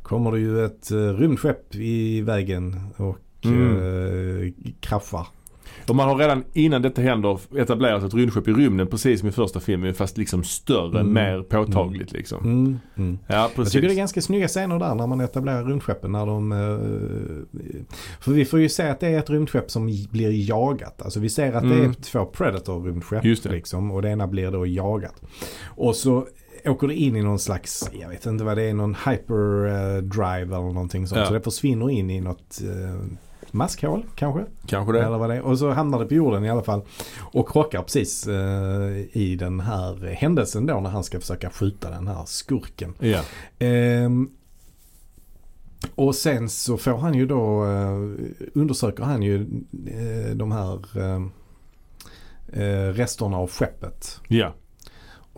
kommer 0.06 0.32
det 0.32 0.39
ju 0.39 0.65
ett 0.65 0.91
eh, 0.91 0.98
rymdskepp 0.98 1.76
i 1.76 2.22
vägen 2.22 2.80
och 2.98 3.18
Mm. 3.46 3.78
eh, 3.78 4.52
kraschar. 4.80 5.28
Och 5.89 5.96
man 5.96 6.10
har 6.10 6.15
redan 6.15 6.44
innan 6.54 6.82
detta 6.82 7.02
händer 7.02 7.39
etablerat 7.58 8.04
ett 8.04 8.13
rymdskepp 8.13 8.48
i 8.48 8.52
rymden 8.52 8.88
precis 8.88 9.20
som 9.20 9.30
i 9.30 9.32
första 9.32 9.60
filmen 9.60 9.94
fast 9.94 10.18
liksom 10.18 10.44
större, 10.44 11.00
Mm. 11.00 11.13
mer 11.13 11.41
påtagligt 11.41 12.12
liksom. 12.12 12.44
Mm, 12.44 12.80
mm. 12.98 13.20
Ja 13.28 13.36
Jag 13.36 13.56
precis. 13.56 13.74
tycker 13.74 13.88
det 13.88 13.94
är 13.94 13.98
ganska 13.98 14.22
snygga 14.22 14.48
scener 14.48 14.80
där 14.80 14.96
när 14.96 15.08
man 15.08 15.22
etablerar 15.22 15.65
rymdskeppen. 15.65 16.12
När 16.12 16.26
de, 16.26 16.52
eh, 16.52 16.58
för 18.20 18.32
vi 18.32 18.46
får 18.46 18.60
ju 18.60 18.70
se 18.70 18.84
att 18.84 19.00
det 19.00 19.08
är 19.08 19.20
ett 19.20 19.30
rymdskepp 19.30 19.72
som 19.72 19.86
blir 20.12 20.50
jagat. 20.50 21.02
Alltså 21.02 21.20
vi 21.20 21.30
ser 21.30 21.54
att 21.54 21.63
det 21.63 21.76
Mm. 21.76 21.89
är 21.89 21.94
två 21.94 22.26
Predator-rymdskepp. 22.26 23.52
Liksom, 23.52 23.91
och 23.91 24.02
det 24.02 24.10
ena 24.10 24.28
blir 24.28 24.52
då 24.52 24.65
jagat. 24.65 25.22
Och 25.65 25.96
så 25.96 26.28
åker 26.67 26.88
det 26.88 26.95
in 26.95 27.15
i 27.15 27.21
någon 27.21 27.39
slags, 27.39 27.89
jag 27.99 28.10
vet 28.10 28.25
inte 28.25 28.43
vad 28.43 28.58
det 28.58 28.63
är, 28.63 28.73
någon 28.73 28.95
hyperdrive 28.95 30.56
eller 30.56 30.73
någonting 30.73 31.08
sånt. 31.08 31.19
Ja. 31.19 31.25
Så 31.25 31.34
det 31.34 31.41
försvinner 31.41 31.89
in 31.89 32.10
i 32.10 32.21
något 32.21 32.62
eh, 32.62 33.17
maskhål 33.51 34.06
kanske. 34.15 34.45
Kanske 34.65 34.93
det. 34.93 35.04
Eller 35.04 35.17
vad 35.17 35.30
det 35.30 35.36
är. 35.36 35.41
Och 35.41 35.60
så 35.60 35.71
hamnar 35.71 35.99
det 35.99 36.06
på 36.06 36.13
jorden 36.13 36.45
i 36.45 36.49
alla 36.49 36.63
fall. 36.63 36.82
Och 37.19 37.49
krockar 37.49 37.82
precis 37.82 38.28
eh, 38.28 39.17
i 39.21 39.36
den 39.39 39.60
här 39.60 40.08
händelsen 40.08 40.65
då 40.65 40.80
när 40.80 40.89
han 40.89 41.04
ska 41.04 41.19
försöka 41.19 41.49
skjuta 41.49 41.89
den 41.89 42.08
här 42.08 42.23
skurken. 42.25 42.93
Ja. 42.99 43.21
Ehm, 43.60 44.30
och 45.95 46.15
sen 46.15 46.49
så 46.49 46.78
får 46.78 46.97
han 46.97 47.13
ju 47.13 47.25
då, 47.25 47.65
eh, 47.65 47.99
undersöker 48.54 49.04
han 49.04 49.23
ju 49.23 49.41
eh, 49.88 50.36
de 50.36 50.51
här 50.51 50.80
eh, 50.97 51.21
eh, 52.62 52.93
resterna 52.93 53.38
av 53.38 53.49
skeppet. 53.49 54.19
Ja. 54.28 54.54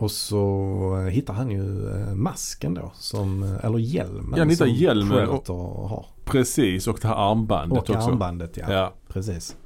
Och 0.00 0.10
så 0.10 1.08
hittar 1.10 1.34
han 1.34 1.50
ju 1.50 1.88
eh, 1.90 2.14
masken 2.14 2.74
då, 2.74 2.92
som, 2.94 3.42
eh, 3.42 3.64
eller 3.64 3.78
hjälmen 3.78 4.32
Ja, 4.32 4.38
han 4.38 4.50
hittar 4.50 4.66
hjälmen 4.66 5.12
och- 5.12 5.18
Predator 5.18 5.88
har. 5.88 6.06
Precis 6.24 6.86
och 6.88 6.98
det 7.02 7.08
här 7.08 7.30
armbandet 7.30 7.78
Och 7.78 7.90
också. 7.96 8.10
armbandet 8.10 8.56
ja, 8.56 8.72
Ja. 8.72 8.92
precis. 9.08 9.56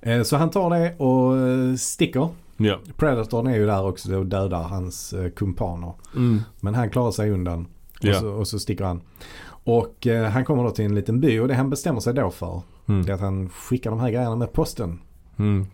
Eh, 0.00 0.22
Så 0.22 0.36
han 0.36 0.50
tar 0.50 0.70
det 0.70 0.96
och 0.98 1.80
sticker. 1.80 2.28
Ja. 2.56 2.78
Predatorn 2.96 3.46
är 3.46 3.56
ju 3.56 3.66
där 3.66 3.84
också 3.86 4.16
och 4.16 4.26
dödar 4.26 4.62
hans 4.62 5.14
kumpaner. 5.36 5.92
Mm. 6.16 6.42
Men 6.60 6.74
han 6.74 6.90
klarar 6.90 7.10
sig 7.10 7.30
undan. 7.30 7.66
Och, 7.98 8.04
Ja. 8.04 8.20
så, 8.20 8.28
och 8.28 8.48
så 8.48 8.58
sticker 8.58 8.84
han. 8.84 9.00
Och 9.48 10.06
han 10.32 10.44
kommer 10.44 10.64
då 10.64 10.70
till 10.70 10.84
en 10.84 10.94
liten 10.94 11.20
by 11.20 11.38
och 11.40 11.48
det 11.48 11.54
han 11.54 11.70
bestämmer 11.70 12.00
sig 12.00 12.14
då 12.14 12.30
för 12.30 12.62
det 12.86 12.92
är 12.92 12.94
Mm. 13.00 13.14
att 13.14 13.20
han 13.20 13.48
skickar 13.48 13.90
de 13.90 14.00
här 14.00 14.10
grejerna 14.10 14.36
med 14.36 14.52
posten. 14.52 14.98
Mm. 15.38 15.66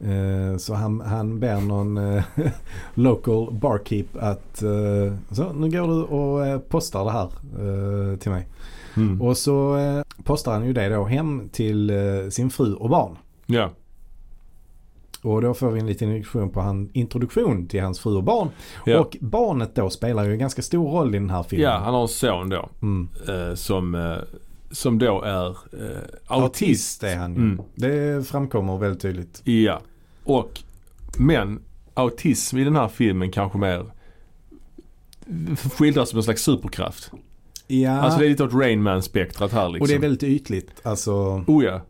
Eh, 0.00 0.56
så 0.56 0.74
han, 0.74 1.00
han 1.00 1.40
ber 1.40 1.60
någon 1.60 1.96
eh, 1.96 2.24
local 2.94 3.48
barkeep 3.52 4.06
att 4.20 4.62
eh, 4.62 5.14
så 5.30 5.52
nu 5.52 5.70
går 5.70 5.88
du 5.88 6.02
och 6.02 6.68
postar 6.68 7.04
det 7.04 7.10
här 7.10 7.28
till 8.16 8.30
mig. 8.30 8.46
Mm. 8.96 9.22
Och 9.22 9.36
så 9.36 9.78
postar 10.24 10.52
han 10.52 10.66
ju 10.66 10.72
det 10.72 10.88
då 10.88 11.04
hem 11.04 11.48
till 11.52 11.92
sin 12.30 12.50
fru 12.50 12.74
och 12.74 12.90
barn. 12.90 13.16
Ja. 13.46 13.70
Och 15.22 15.42
då 15.42 15.54
får 15.54 15.70
vi 15.70 15.80
en 15.80 15.86
liten 15.86 16.08
introduktion 16.08 16.50
på 16.50 16.60
han, 16.60 16.90
introduktion 16.92 17.66
till 17.66 17.82
hans 17.82 18.00
fru 18.00 18.16
och 18.16 18.22
barn. 18.22 18.48
Ja. 18.86 19.00
Och 19.00 19.16
barnet 19.20 19.74
då 19.74 19.90
spelar 19.90 20.24
ju 20.24 20.32
en 20.32 20.38
ganska 20.38 20.62
stor 20.62 20.90
roll 20.90 21.14
i 21.14 21.18
den 21.18 21.30
här 21.30 21.42
filmen. 21.42 21.70
ja, 21.70 21.78
han 21.78 21.94
har 21.94 22.02
en 22.02 22.08
son 22.08 22.48
då. 22.48 22.68
Mm. 22.82 23.08
Som, 23.56 24.16
som 24.70 24.98
då 24.98 25.22
är 25.22 25.48
eh, 25.48 26.02
autist. 26.26 27.02
är 27.04 27.16
han. 27.16 27.36
Mm. 27.36 27.60
Det 27.74 28.28
framkommer 28.28 28.78
väldigt 28.78 29.02
tydligt. 29.02 29.40
Ja. 29.44 29.80
Och, 30.24 30.60
men 31.18 31.60
autism 31.94 32.58
i 32.58 32.64
den 32.64 32.76
här 32.76 32.88
filmen 32.88 33.32
kanske 33.32 33.58
mer 33.58 33.86
skildras 35.78 36.08
som 36.10 36.16
en 36.16 36.22
slags 36.22 36.42
superkraft. 36.42 37.10
Ja, 37.66 37.90
Alltså 38.00 38.18
det 38.18 38.26
är 38.26 38.28
lite 38.30 38.44
åt 38.44 38.54
Rain 38.54 38.82
Man-spektrat 38.82 39.52
här 39.52 39.68
liksom. 39.68 39.82
och 39.82 39.88
det 39.88 39.94
är 39.94 39.98
väldigt 39.98 40.22
ytligt. 40.22 40.70
Alltså, 40.82 41.44
Oh 41.46 41.64
ja. 41.64 41.80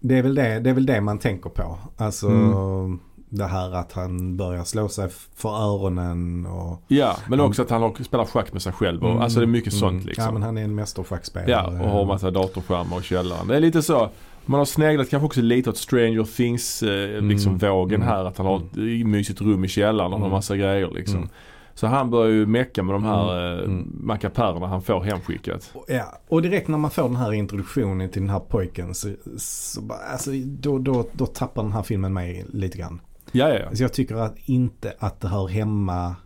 det, 0.00 0.18
är 0.18 0.22
väl 0.22 0.34
det, 0.34 0.60
det 0.60 0.70
är 0.70 0.74
väl 0.74 0.86
det 0.86 1.00
man 1.00 1.18
tänker 1.18 1.50
på. 1.50 1.78
Alltså 1.96 2.28
Mm. 2.28 3.00
Det 3.30 3.44
här 3.46 3.74
att 3.74 3.92
han 3.92 4.36
börjar 4.36 4.64
slå 4.64 4.88
sig 4.88 5.08
för 5.34 5.48
öronen 5.48 6.46
och... 6.46 6.82
Ja, 6.88 7.16
men 7.28 7.40
också 7.40 7.62
att 7.62 7.70
han 7.70 7.82
har, 7.82 8.04
spelar 8.04 8.24
schack 8.24 8.52
med 8.52 8.62
sig 8.62 8.72
själv. 8.72 9.04
Och, 9.04 9.22
Alltså 9.22 9.38
det 9.40 9.44
är 9.44 9.46
mycket 9.46 9.72
sånt 9.72 9.92
Mm. 9.92 10.06
liksom. 10.06 10.24
Ja, 10.24 10.30
men 10.32 10.42
han 10.42 10.58
är 10.58 10.64
en 10.64 10.74
mästerschackspelare. 10.74 11.50
Ja, 11.50 11.84
och 11.84 11.90
har 11.90 12.04
massa 12.04 12.30
datorskärmar 12.30 13.00
i 13.00 13.02
källaren. 13.02 13.48
Det 13.48 13.56
är 13.56 13.60
lite 13.60 13.82
så. 13.82 14.08
Man 14.46 14.58
har 14.58 14.64
sneglat 14.64 15.10
kanske 15.10 15.26
också 15.26 15.40
lite 15.42 15.70
åt 15.70 15.76
Stranger 15.76 16.24
Things 16.36 16.82
eh, 16.82 17.10
Mm. 17.18 17.28
liksom 17.28 17.58
vågen 17.58 18.02
Mm. 18.02 18.08
här. 18.14 18.24
Att 18.24 18.36
han 18.38 18.46
har 18.46 18.56
ett 18.56 19.06
mysigt 19.06 19.40
rum 19.40 19.64
i 19.64 19.68
källaren 19.68 20.12
och 20.12 20.18
Mm. 20.18 20.30
massa 20.30 20.56
grejer 20.56 20.90
liksom. 20.94 21.16
Mm. 21.16 21.28
Så 21.74 21.86
han 21.86 22.10
börjar 22.10 22.30
ju 22.32 22.46
mecka 22.46 22.82
med 22.82 22.94
de 22.94 23.04
här 23.04 23.52
eh, 23.58 23.64
Mm. 23.64 23.88
mackapärerna 24.00 24.66
han 24.66 24.82
får 24.82 25.00
hemskickat. 25.00 25.72
Ja, 25.88 26.04
och 26.28 26.42
direkt 26.42 26.68
när 26.68 26.78
man 26.78 26.90
får 26.90 27.02
den 27.02 27.16
här 27.16 27.32
introduktionen 27.32 28.08
till 28.10 28.22
den 28.22 28.30
här 28.30 28.40
pojken 28.40 28.94
så, 28.94 29.08
så 29.38 29.80
bara, 29.80 29.98
alltså, 29.98 30.30
då, 30.46 30.78
då, 30.78 31.04
då 31.12 31.26
tappar 31.26 31.62
den 31.62 31.72
här 31.72 31.82
filmen 31.82 32.12
mig 32.12 32.44
lite 32.52 32.78
grann. 32.78 33.00
Ja, 33.32 33.48
ja, 33.48 33.58
ja. 33.58 33.66
Alltså 33.66 33.84
jag 33.84 33.92
tycker 33.92 34.14
att 34.14 34.36
inte 34.44 34.94
att 34.98 35.20
det 35.20 35.28
hör 35.28 35.48
hemma 35.48 36.16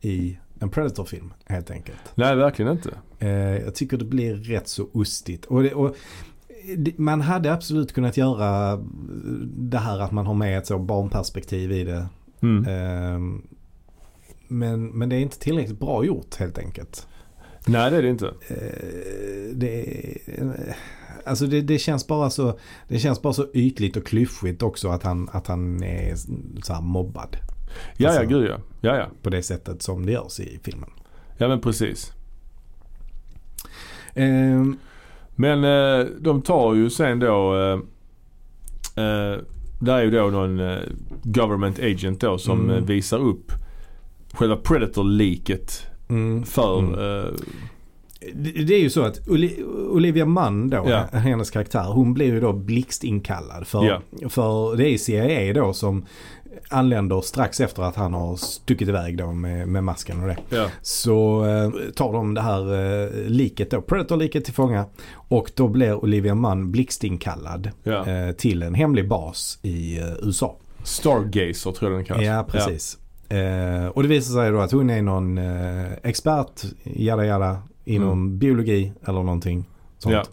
i 0.00 0.38
en 0.60 0.70
Predator-film 0.70 1.32
helt 1.46 1.70
enkelt. 1.70 2.12
Nej, 2.14 2.36
verkligen 2.36 2.72
inte. 2.72 2.90
Eh, 3.18 3.28
jag 3.30 3.74
tycker 3.74 3.96
det 3.96 4.04
blir 4.04 4.34
rätt 4.34 4.68
så 4.68 4.88
ostigt. 4.92 5.44
Och, 5.44 5.62
det, 5.62 5.74
och 5.74 5.96
det, 6.76 6.98
man 6.98 7.20
hade 7.20 7.52
absolut 7.52 7.92
kunnat 7.92 8.16
göra 8.16 8.80
det 9.56 9.78
här 9.78 9.98
att 9.98 10.12
man 10.12 10.26
har 10.26 10.34
med 10.34 10.58
ett 10.58 10.66
så 10.66 10.78
barnperspektiv 10.78 11.72
i 11.72 11.84
det. 11.84 12.06
Mm. 12.40 12.64
Eh, 12.64 13.40
men, 14.48 14.86
men 14.86 15.08
det 15.08 15.16
är 15.16 15.20
inte 15.20 15.38
tillräckligt 15.38 15.80
bra 15.80 16.04
gjort 16.04 16.34
helt 16.34 16.58
enkelt. 16.58 17.06
Nej, 17.66 17.90
det 17.90 17.96
är 17.96 18.02
det 18.02 18.08
inte. 18.08 18.26
Eh, 18.26 19.54
det, 19.54 19.82
eh, 20.26 20.50
alltså 21.26 21.46
det, 21.46 21.60
det, 21.60 21.78
känns 21.78 22.06
bara 22.06 22.30
så, 22.30 22.58
det 22.88 22.98
känns 22.98 23.22
bara 23.22 23.32
så 23.32 23.46
ytligt 23.54 23.96
och 23.96 24.06
klyschigt 24.06 24.62
också 24.62 24.88
att 24.88 25.02
han, 25.02 25.28
att 25.32 25.46
han 25.46 25.82
är 25.82 26.14
så 26.62 26.72
här 26.72 26.80
mobbad. 26.80 27.36
Ja, 27.96 28.12
ja, 28.12 28.20
Alltså- 28.20 28.26
gud 28.26 28.50
ja. 28.50 28.56
Ja, 28.80 28.96
ja. 28.96 29.06
På 29.22 29.30
det 29.30 29.42
sättet 29.42 29.82
som 29.82 30.06
det 30.06 30.12
görs 30.12 30.40
i 30.40 30.60
filmen. 30.62 30.90
Ja, 31.36 31.48
men 31.48 31.60
precis. 31.60 32.12
Eh, 34.14 34.64
Men 35.36 35.64
eh, 35.64 36.06
de 36.20 36.42
tar 36.42 36.74
ju 36.74 36.90
sen 36.90 37.18
då 37.18 37.56
eh, 37.56 37.72
eh, 39.04 39.38
Det 39.80 39.92
är 39.92 40.02
ju 40.02 40.10
då 40.10 40.26
någon 40.30 40.60
eh, 40.60 40.78
government 41.22 41.78
agent 41.78 42.20
då 42.20 42.38
som 42.38 42.60
Mm. 42.60 42.76
eh, 42.76 42.82
visar 42.84 43.18
upp 43.18 43.52
själva 44.32 44.56
Predator-liket 44.56 45.86
mm, 46.08 46.44
för 46.44 46.78
mm. 46.78 47.34
Det, 48.34 48.74
är 48.74 48.78
ju 48.80 48.90
så 48.90 49.02
att 49.02 49.18
Oli- 49.26 49.64
Olivia 49.90 50.26
Munn 50.26 50.70
då, 50.70 50.84
Ja. 50.88 51.18
hennes 51.18 51.50
karaktär, 51.50 51.84
hon 51.92 52.14
blir 52.14 52.26
ju 52.26 52.40
då 52.40 52.52
blixtinkallad. 52.52 53.66
För, 53.66 53.84
Ja. 53.84 54.00
för 54.28 54.76
det 54.76 54.88
är 54.88 54.98
CIA 54.98 55.52
då 55.52 55.72
som 55.72 56.06
anländer 56.68 57.20
strax 57.20 57.60
efter 57.60 57.82
att 57.82 57.96
han 57.96 58.14
har 58.14 58.36
stuckit 58.36 58.88
iväg 58.88 59.18
då 59.18 59.32
med, 59.32 59.68
med 59.68 59.84
masken 59.84 60.20
och 60.20 60.26
det. 60.28 60.36
ja, 60.50 60.66
Så 60.82 61.44
eh, 61.44 61.70
tar 61.94 62.12
de 62.12 62.34
det 62.34 62.40
här 62.40 62.74
eh, 63.04 63.10
liket 63.26 63.70
då, 63.70 63.80
Predator-liket 63.82 64.44
till 64.44 64.54
fånga. 64.54 64.84
Och 65.12 65.50
då 65.56 65.68
blir 65.68 65.94
Olivia 66.04 66.34
Munn 66.34 66.70
blixtinkallad 66.70 67.70
ja. 67.82 68.06
eh, 68.06 68.32
till 68.32 68.62
en 68.62 68.74
hemlig 68.74 69.08
bas 69.08 69.58
i 69.62 69.98
eh, 69.98 70.04
USA. 70.22 70.56
Stargazer 70.84 71.72
tror 71.72 71.90
jag 71.90 71.98
den 71.98 72.04
kallas. 72.04 72.24
Ja, 72.24 72.46
precis. 72.48 72.98
Eh, 73.28 73.86
och 73.86 74.02
det 74.02 74.08
visar 74.08 74.34
sig 74.34 74.50
då 74.50 74.60
att 74.60 74.72
hon 74.72 74.90
är 74.90 75.02
någon 75.02 75.38
eh, 75.38 75.86
expert, 76.02 76.62
jada 76.82 77.24
jada, 77.26 77.62
inom 77.94 78.12
Mm. 78.26 78.38
biologi 78.38 78.92
eller 79.04 79.22
någonting 79.22 79.64
sånt. 79.98 80.14
Ja. 80.14 80.24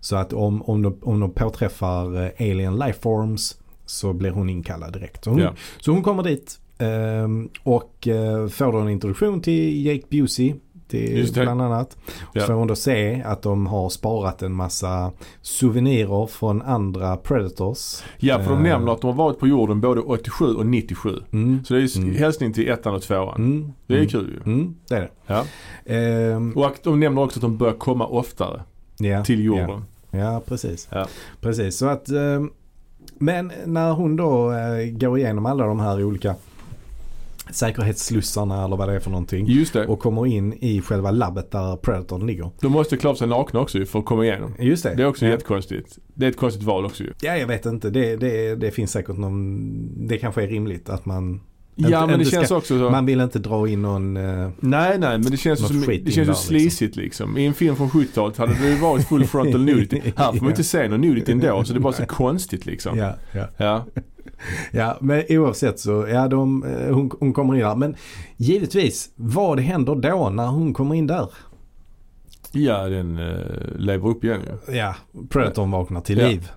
Så 0.00 0.16
att 0.16 0.32
om, 0.32 0.62
om, 0.62 0.82
de, 0.82 0.98
om 1.02 1.20
de 1.20 1.30
påträffar 1.30 2.24
eh, 2.24 2.30
alien 2.50 2.76
lifeforms 2.76 3.56
så 3.86 4.12
blir 4.12 4.30
hon 4.30 4.48
inkallad 4.50 4.92
direkt. 4.92 5.24
Så 5.24 5.30
hon, 5.30 5.38
Ja. 5.38 5.52
så 5.80 5.92
hon 5.92 6.02
kommer 6.02 6.22
dit 6.22 6.60
ehm, 6.78 7.48
och 7.62 8.08
eh, 8.08 8.48
får 8.48 8.72
då 8.72 8.78
en 8.78 8.88
introduktion 8.88 9.40
till 9.40 9.86
Jake 9.86 10.02
Busey 10.10 10.54
City 10.90 11.40
bland 11.40 11.62
annat. 11.62 11.96
Och 12.20 12.36
Ja. 12.36 12.40
så 12.40 12.46
får 12.46 12.54
hon 12.54 12.66
då 12.68 12.74
se 12.74 13.22
att 13.26 13.42
de 13.42 13.66
har 13.66 13.88
sparat 13.88 14.42
en 14.42 14.52
massa 14.52 15.12
souvenirer 15.42 16.26
från 16.26 16.62
andra 16.62 17.16
Predators. 17.16 18.02
Ja, 18.18 18.38
för 18.42 18.50
de 18.50 18.56
Eh. 18.58 18.62
nämner 18.62 18.92
att 18.92 19.00
de 19.00 19.06
har 19.06 19.24
varit 19.24 19.38
på 19.38 19.46
jorden 19.48 19.80
både 19.80 20.00
87 20.00 20.54
och 20.54 20.66
97. 20.66 21.10
Mm. 21.32 21.64
Så 21.64 21.74
det 21.74 21.80
är 21.82 21.98
Mm. 21.98 22.14
hälsning 22.14 22.52
till 22.52 22.68
ettan 22.68 22.94
och 22.94 23.02
tvåan. 23.02 23.34
Mm. 23.36 23.72
Det 23.86 23.94
är 23.94 23.98
mm. 23.98 24.08
kul 24.08 24.40
ju. 24.46 24.52
Mm, 24.52 24.74
det 24.88 24.94
är 24.94 25.00
det. 25.00 25.10
Ja. 25.26 25.44
Ehm, 25.94 26.52
Och 26.56 26.76
de 26.82 27.00
nämner 27.00 27.22
också 27.22 27.38
att 27.38 27.42
de 27.42 27.56
börjar 27.56 27.74
komma 27.74 28.06
oftare 28.06 28.62
ja, 28.98 29.24
till 29.24 29.38
Ja, 29.44 29.44
jorden. 29.44 29.84
ja 30.10 30.42
precis. 30.46 30.88
Ja. 30.92 31.06
Precis, 31.40 31.76
så 31.78 31.86
att 31.86 32.08
ehm, 32.08 32.50
men 33.18 33.52
när 33.66 33.92
hon 33.92 34.16
då 34.16 34.52
eh, 34.52 34.90
går 34.90 35.18
igenom 35.18 35.46
alla 35.46 35.66
de 35.66 35.80
här 35.80 36.04
olika 36.04 36.34
säkerhetsslussarna 37.50 38.64
eller 38.64 38.76
vad 38.76 38.88
det 38.88 38.94
är 38.94 39.00
för 39.00 39.10
någonting. 39.10 39.46
Just 39.46 39.72
det. 39.72 39.86
Och 39.86 39.98
kommer 40.00 40.26
in 40.26 40.52
i 40.52 40.80
själva 40.80 41.10
labbet 41.10 41.50
där 41.50 41.76
Predatorn 41.76 42.26
ligger. 42.26 42.50
De 42.60 42.72
måste 42.72 42.96
klä 42.96 43.10
av 43.10 43.14
sig 43.14 43.28
nakna 43.28 43.60
också 43.60 43.78
ju 43.78 43.86
för 43.86 43.98
att 43.98 44.04
komma 44.04 44.24
igenom. 44.24 44.54
Just 44.58 44.82
det. 44.82 44.94
Det 44.94 45.02
är 45.02 45.06
också 45.06 45.24
ja. 45.24 45.30
jättekonstigt. 45.30 45.98
Det 46.14 46.26
är 46.26 46.30
ett 46.30 46.36
konstigt 46.36 46.62
val 46.64 46.84
också 46.84 47.02
ju. 47.04 47.12
Ja, 47.20 47.36
jag 47.36 47.46
vet 47.46 47.66
inte. 47.66 47.90
Det, 47.90 48.16
det, 48.16 48.54
det 48.54 48.70
finns 48.70 48.90
säkert 48.90 49.16
någon... 49.16 50.06
Det 50.08 50.18
kanske 50.18 50.42
är 50.42 50.46
rimligt 50.48 50.88
att 50.88 51.06
man... 51.06 51.40
Ja 51.78 51.86
Inte- 51.86 51.98
men 52.00 52.08
det 52.08 52.14
inte 52.14 52.30
känns 52.30 52.46
ska- 52.46 52.56
också 52.56 52.78
så. 52.78 52.90
Man 52.90 53.06
vill 53.06 53.20
inte 53.20 53.38
dra 53.38 53.68
in 53.68 53.82
någon... 53.82 54.16
eh, 54.16 54.50
Nej 54.60 54.98
nej 54.98 55.18
men 55.18 55.22
det 55.30 55.36
känns 55.36 55.66
som, 55.66 55.80
det 55.80 55.86
känns 55.86 56.16
ju 56.18 56.24
där, 56.24 56.32
sleazigt 56.32 56.96
liksom. 56.96 57.38
I 57.38 57.46
en 57.46 57.54
film 57.54 57.76
från 57.76 57.88
70-talet 57.90 58.36
hade 58.36 58.54
det 58.54 58.68
ju 58.68 58.76
varit 58.76 59.08
full 59.08 59.24
frontal 59.24 59.60
nudity. 59.64 60.02
Här 60.16 60.24
får 60.26 60.32
man 60.34 60.44
Ja. 60.44 60.50
inte 60.50 60.64
se 60.64 60.88
någon 60.88 61.00
nudity 61.00 61.32
ändå 61.32 61.64
så 61.64 61.72
det 61.72 61.78
är 61.78 61.80
bara 61.80 61.92
så 61.92 62.06
konstigt 62.06 62.66
liksom. 62.66 62.98
ja, 62.98 63.12
ja. 63.32 63.46
Ja. 63.56 63.84
Ja, 64.72 64.96
men 65.00 65.24
oavsett 65.28 65.78
så, 65.80 66.06
ja 66.08 66.28
de, 66.28 66.62
eh, 66.64 66.94
hon, 66.94 67.10
hon 67.20 67.32
kommer 67.32 67.54
in 67.54 67.60
där. 67.60 67.76
Men 67.76 67.96
givetvis, 68.36 69.10
vad 69.16 69.60
händer 69.60 69.94
då 69.94 70.30
när 70.30 70.46
hon 70.46 70.74
kommer 70.74 70.94
in 70.94 71.06
där? 71.06 71.28
Ja 72.52 72.88
den 72.88 73.18
uh, 73.18 73.36
lever 73.76 74.08
upp 74.08 74.24
igen 74.24 74.40
ju. 74.68 74.74
Ja, 74.76 74.94
Predatorn 75.28 75.70
vaknar 75.70 76.00
till 76.00 76.18
Ja. 76.18 76.28
liv. 76.28 76.50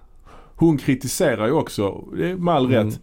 Hon 0.55 0.77
kritiserar 0.77 1.45
ju 1.47 1.51
också, 1.53 2.03
med 2.37 2.55
all 2.55 2.65
Mm. 2.73 2.87
rätt, 2.87 2.99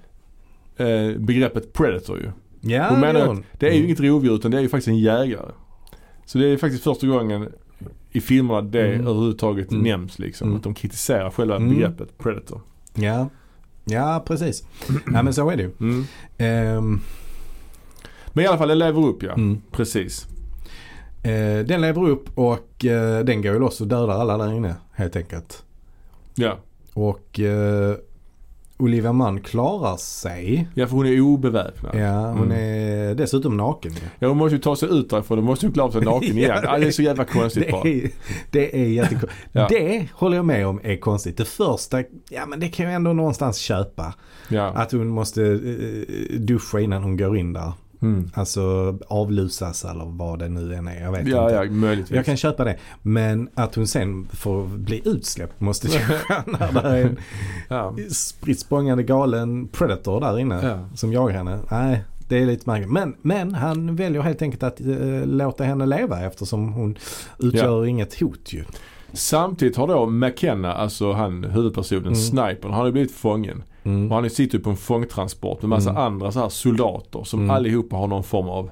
eh, 0.77 1.21
begreppet 1.21 1.73
predator 1.73 2.19
ju. 2.19 2.31
Ja, 2.61 2.87
Hon 2.91 3.01
menar 3.01 3.15
det 3.15 3.23
att 3.23 3.29
hon. 3.29 3.45
Det 3.59 3.67
är 3.67 3.71
ju 3.71 3.77
Mm. 3.77 3.87
inget 3.87 4.01
rovdjur 4.01 4.35
utan 4.35 4.51
det 4.51 4.57
är 4.57 4.61
ju 4.63 4.69
faktiskt 4.69 4.89
en 4.89 4.99
jägare. 4.99 5.51
Så 6.25 6.39
det 6.39 6.47
är 6.47 6.57
faktiskt 6.57 6.85
första 6.85 7.07
gången 7.07 7.49
i 8.13 8.21
filmerna 8.21 8.63
det 8.63 8.87
Mm. 8.95 9.01
överhuvudtaget 9.07 9.71
Mm. 9.73 9.83
nämns 9.85 10.19
liksom. 10.19 10.47
Mm. 10.49 10.57
Att 10.57 10.63
de 10.63 10.75
kritiserar 10.75 11.31
själva 11.31 11.57
Mm. 11.57 11.69
begreppet 11.69 12.19
predator. 12.19 12.61
Ja, 12.95 13.29
ja 13.91 14.23
precis. 14.27 14.65
ja, 15.13 15.23
men 15.23 15.35
så 15.35 15.51
är 15.51 15.57
det 15.57 15.63
ju. 15.63 15.71
Mm. 15.81 16.05
Ehm, 16.39 17.01
Men 18.33 18.45
i 18.45 18.49
alla 18.49 18.59
fall 18.59 18.69
den 18.69 18.79
lever 18.79 19.07
upp 19.07 19.23
ja. 19.23 19.33
mm. 19.33 19.63
Precis. 19.71 20.27
Eh, 21.23 21.59
den 21.67 21.81
lever 21.81 22.09
upp 22.09 22.39
och 22.39 22.85
eh, 22.85 23.25
den 23.25 23.43
går 23.43 23.53
ju 23.53 23.59
loss 23.59 23.81
och 23.81 23.87
dödar 23.87 24.21
alla 24.21 24.39
där 24.39 24.53
inne 24.53 24.75
helt 24.93 25.17
enkelt. 25.17 25.63
Ja. 26.35 26.59
Och 26.95 27.41
eh, 27.41 27.97
Olivia 28.79 29.13
Munn 29.13 29.41
klarar 29.41 29.97
sig. 29.97 30.69
ja, 30.75 30.87
för 30.87 30.97
hon 30.97 31.07
är 31.07 31.21
obeväpnad. 31.21 31.95
Ja. 31.95 31.99
Ja, 32.01 32.31
hon 32.33 32.43
Mm. 32.45 32.53
är 33.11 33.15
dessutom 33.15 33.57
naken 33.57 33.93
ju. 34.21 34.27
hon 34.29 34.37
måste 34.37 34.55
ju 34.57 34.61
ta 34.63 34.77
sig 34.77 34.89
ut 34.99 35.11
därifrån. 35.11 35.39
Hon 35.39 35.47
måste 35.47 35.67
ju 35.67 35.73
klara 35.73 35.93
sig 35.93 36.01
naken 36.01 36.39
igen. 36.39 36.51
Ja, 36.55 36.61
ja, 36.73 36.79
det 36.79 36.87
är 36.87 36.91
så 36.91 37.03
jävla 37.03 37.25
konstigt 37.25 37.65
Det 37.67 37.73
bara. 37.73 37.89
är, 37.89 38.11
det 38.51 38.81
är 38.83 38.89
jättekonstigt. 38.89 39.33
Ja. 39.53 39.67
Det 39.71 40.07
håller 40.13 40.37
jag 40.37 40.45
med 40.45 40.67
om 40.67 40.81
är 40.85 40.97
konstigt. 40.97 41.37
Det 41.37 41.45
första, 41.45 42.03
ja 42.31 42.47
men 42.47 42.61
det 42.61 42.69
kan 42.69 42.87
jag 42.87 42.95
ändå 42.95 43.13
någonstans 43.13 43.57
köpa. 43.59 44.15
Ja. 44.49 44.67
Att 44.67 44.93
hon 44.93 45.09
måste 45.09 45.43
eh, 45.43 46.39
duscha 46.41 46.81
innan 46.81 47.03
hon 47.03 47.17
går 47.17 47.37
in 47.37 47.53
där. 47.53 47.73
Mm. 48.03 48.31
Alltså 48.35 48.99
avlusas 49.09 49.85
eller 49.85 50.05
vad 50.05 50.39
det 50.39 50.49
nu 50.49 50.75
än 50.75 50.89
är. 50.89 51.03
Jag 51.03 51.13
vet 51.13 51.29
Ja, 51.29 51.43
inte. 51.43 51.55
ja, 51.55 51.71
möjligtvis. 51.71 52.17
Jag 52.17 52.25
kan 52.25 52.37
köpa 52.37 52.65
det. 52.65 52.77
Men 53.03 53.49
att 53.55 53.75
hon 53.75 53.87
sen 53.87 54.29
får 54.33 54.65
bli 54.67 55.03
utsläppt 55.05 55.61
måste 55.61 55.89
jag 55.89 56.03
när 56.47 56.83
det 56.83 56.89
är 56.89 57.05
en 57.05 57.17
Ja. 57.69 57.95
spritt 58.11 58.61
språngande 58.61 59.03
galen 59.03 59.69
predator 59.69 60.21
där 60.21 60.39
inne 60.39 60.61
Ja. 60.69 60.89
som 60.97 61.13
jagar 61.13 61.35
henne. 61.37 61.59
Nej, 61.71 62.05
det 62.29 62.39
är 62.43 62.47
lite 62.47 62.71
märkligt. 62.71 62.91
Men, 62.93 63.17
men 63.23 63.55
han 63.55 63.97
väljer 63.97 64.23
helt 64.23 64.43
enkelt 64.43 64.63
att 64.63 64.81
eh, 64.81 64.87
låta 65.27 65.65
henne 65.65 65.87
leva 65.87 66.21
eftersom 66.21 66.73
hon 66.73 66.99
utgör 67.39 67.87
inget 67.87 68.21
hot 68.21 68.53
ju. 68.53 68.65
Samtidigt 69.13 69.77
har 69.77 69.87
då 69.89 70.07
McKenna, 70.07 70.73
alltså 70.75 71.13
han 71.13 71.45
huvudpersonen, 71.45 72.03
Mm. 72.07 72.15
snipern, 72.17 72.73
han 72.73 72.85
har 72.85 72.91
blivit 72.91 73.13
fången. 73.13 73.63
Mm. 73.87 74.13
Och 74.13 74.17
han 74.19 74.31
sitter 74.31 74.59
ju 74.59 74.65
på 74.65 74.71
en 74.71 74.77
fångtransport 74.77 75.63
med 75.63 75.69
massa 75.69 75.91
Mm. 75.91 76.03
andra 76.03 76.33
så 76.33 76.41
här 76.41 76.49
soldater 76.49 77.25
som 77.25 77.41
Mm. 77.41 77.51
allihopa 77.51 77.97
har 77.97 78.07
någon 78.07 78.25
form 78.25 78.49
av 78.49 78.71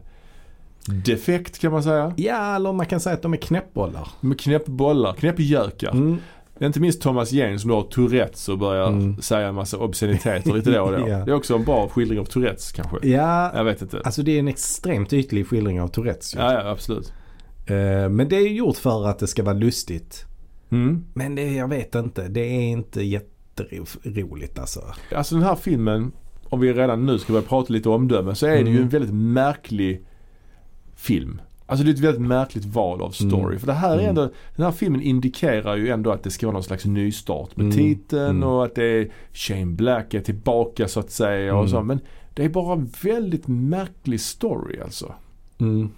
defekt 1.05 1.59
kan 1.59 1.73
man 1.73 1.83
säga. 1.83 2.13
Ja, 2.17 2.57
eller 2.57 2.73
man 2.73 2.87
kan 2.87 3.01
säga 3.01 3.15
att 3.15 3.23
de 3.23 3.33
är 3.33 3.37
knäppbollar. 3.37 4.09
Med 4.21 4.41
knäppbollar, 4.41 5.13
knäppgökar. 5.13 5.91
Mm. 5.91 6.17
Inte 6.61 6.81
minst 6.81 7.03
Thomas 7.03 7.33
Jane 7.33 7.59
som 7.59 7.71
då 7.71 7.77
har 7.77 7.83
Tourettes 7.83 8.49
och 8.49 8.59
börjar 8.59 8.89
Mm. 8.89 9.23
säga 9.23 9.49
en 9.49 9.55
massa 9.55 9.79
obsceniteter 9.79 10.53
lite 10.55 10.71
då 10.71 10.83
och 10.83 10.93
då. 10.93 10.99
Ja. 11.09 11.17
Det 11.25 11.31
är 11.31 11.35
också 11.35 11.55
en 11.55 11.65
bra 11.65 11.89
skildring 11.89 12.21
av 12.21 12.25
Tourettes 12.25 12.73
kanske. 12.73 12.97
Ja, 13.09 13.53
Jag 13.55 13.65
vet 13.65 13.83
inte. 13.83 14.01
alltså 14.05 14.23
det 14.23 14.33
är 14.33 14.39
en 14.39 14.49
extremt 14.49 15.13
ytlig 15.13 15.47
skildring 15.47 15.81
av 15.81 15.89
Tourettes. 15.89 16.35
Ja, 16.35 16.53
ja 16.53 16.71
absolut. 16.71 17.13
Eh, 17.67 18.09
Men 18.09 18.29
det 18.29 18.37
är 18.37 18.41
ju 18.49 18.55
gjort 18.57 18.77
för 18.77 19.07
att 19.09 19.19
det 19.19 19.27
ska 19.27 19.43
vara 19.43 19.55
lustigt. 19.55 20.25
Mm. 20.71 21.05
Men 21.15 21.35
det, 21.35 21.43
jag 21.55 21.69
vet 21.69 21.95
inte, 21.95 22.29
det 22.29 22.41
är 22.41 22.63
inte 22.63 23.03
jätteroligt 23.61 24.59
alltså. 24.59 24.81
Alltså 25.15 25.35
den 25.35 25.45
här 25.45 25.55
filmen, 25.57 26.13
om 26.45 26.61
vi 26.61 26.73
redan 26.73 27.07
nu 27.07 27.19
ska 27.19 27.33
börja 27.33 27.47
prata 27.47 27.73
lite 27.73 27.89
omdöme, 27.89 28.35
så 28.35 28.47
är 28.47 28.51
det 28.51 28.59
ju 28.59 28.69
Mm. 28.69 28.83
en 28.83 28.89
väldigt 28.89 29.15
märklig 29.15 30.05
film. 30.97 31.41
Alltså 31.67 31.85
det 31.85 31.91
är 31.91 31.95
ett 31.95 32.01
väldigt 32.01 32.23
märkligt 32.23 32.65
val 32.65 33.03
av 33.03 33.11
story. 33.11 33.45
Mm. 33.45 33.59
För 33.59 33.67
det 33.67 33.73
här 33.73 33.91
är 33.91 33.99
Mm. 33.99 34.09
ändå, 34.09 34.29
den 34.57 34.65
här 34.65 34.73
filmen 34.73 35.03
indikerar 35.03 35.77
ju 35.77 35.89
ändå 35.89 36.11
att 36.13 36.23
det 36.23 36.31
ska 36.31 36.47
vara 36.47 36.53
någon 36.53 36.63
slags 36.63 36.85
nystart 36.85 37.57
med 37.57 37.65
Mm. 37.65 37.77
titeln 37.77 38.31
Mm. 38.37 38.43
och 38.49 38.65
att 38.65 38.75
det 38.75 38.85
är 38.85 39.09
Shane 39.33 39.67
Black 39.67 40.15
är 40.15 40.21
tillbaka 40.21 40.89
så 40.89 41.01
att 41.01 41.11
säga 41.11 41.53
och 41.55 41.59
Mm. 41.61 41.71
så. 41.71 41.83
Men 41.83 42.01
det 42.35 42.45
är 42.45 42.49
bara 42.49 42.73
en 42.73 42.91
väldigt 43.03 43.49
märklig 43.49 44.21
story 44.21 44.81
alltså. 44.81 45.15
Mm. 45.59 45.89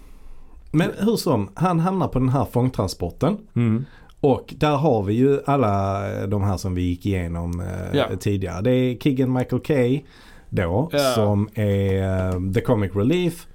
Men 0.71 0.89
hur 0.99 1.15
som, 1.15 1.49
han 1.53 1.79
hamnar 1.79 2.07
på 2.07 2.19
den 2.19 2.29
här 2.29 2.45
fångtransporten. 2.45 3.37
Mm. 3.53 3.85
Och 4.33 4.53
där 4.57 4.75
har 4.75 5.03
vi 5.03 5.13
ju 5.13 5.39
alla 5.45 6.01
de 6.27 6.43
här 6.43 6.57
som 6.57 6.75
vi 6.75 6.81
gick 6.81 7.05
igenom 7.05 7.59
eh, 7.59 7.97
Ja. 7.97 8.05
tidigare. 8.19 8.61
Det 8.61 8.71
är 8.71 8.97
Keegan 8.97 9.33
Michael 9.33 9.61
Kay 9.61 10.01
då 10.49 10.89
Ja. 10.93 10.99
som 10.99 11.49
är 11.53 12.03
eh, 12.35 12.53
The 12.53 12.61
Comic 12.61 12.91
Relief. 12.95 13.47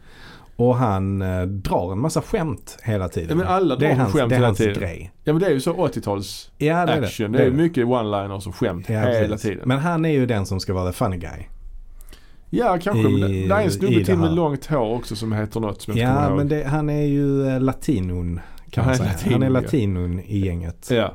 Och 0.57 0.77
han 0.77 1.23
eh, 1.23 1.43
drar 1.43 1.93
en 1.93 1.99
massa 1.99 2.23
skämt 2.23 2.79
hela 2.83 3.09
tiden. 3.09 3.29
Ja, 3.31 3.35
men 3.35 3.47
alla 3.47 3.77
det 3.77 3.87
är 3.87 3.91
drar 3.91 3.97
hans, 3.99 4.13
skämt 4.13 4.29
det 4.29 4.35
är 4.35 4.37
hela 4.37 4.47
hans 4.49 4.59
tiden. 4.59 4.75
grej. 4.75 5.13
Ja 5.25 5.33
men 5.33 5.43
det 5.43 5.47
är 5.49 5.51
ju 5.51 5.61
så 5.61 5.73
80-tals 5.73 6.51
Ja 6.59 6.87
det 6.87 6.93
action. 6.93 7.33
det. 7.33 7.39
Det, 7.39 7.45
är 7.45 7.51
mycket 7.51 7.87
one-liners 7.87 8.49
och 8.49 8.55
skämt 8.57 8.89
Ja, 8.89 8.95
hela 9.01 9.29
precis. 9.29 9.43
tiden. 9.43 9.69
Men 9.69 9.79
han 9.79 10.05
är 10.05 10.11
ju 10.11 10.27
den 10.27 10.47
som 10.47 10.61
ska 10.61 10.73
vara 10.75 10.87
the 10.87 10.93
funny 10.93 11.17
guy. 11.17 11.47
ja 12.51 12.79
kanske. 12.83 13.03
men 13.09 13.13
i- 13.31 13.43
det, 13.43 13.49
det 13.49 13.55
är 13.55 13.65
en 13.65 13.71
snubbe 13.71 14.05
till 14.05 14.19
med 14.19 14.35
långt 14.35 14.67
hår 14.67 14.95
också 14.95 15.17
som 15.17 15.33
heter 15.33 15.61
något 15.61 15.83
som 15.83 15.97
jag 15.97 16.11
inte 16.11 16.23
Ja 16.29 16.35
men 16.37 16.49
det, 16.49 16.65
han 16.69 16.91
är 16.91 17.03
ju 17.07 17.49
eh, 17.49 17.61
latinon 17.61 18.41
kan 18.73 18.85
Han 18.85 18.91
man 18.91 18.95
är 18.95 18.99
säga. 18.99 19.13
latin, 19.13 19.33
han 19.33 19.43
är 19.43 19.47
ja. 19.47 19.53
latinon 19.53 20.21
i 20.21 20.39
gänget. 20.39 20.89
Ja. 20.91 21.15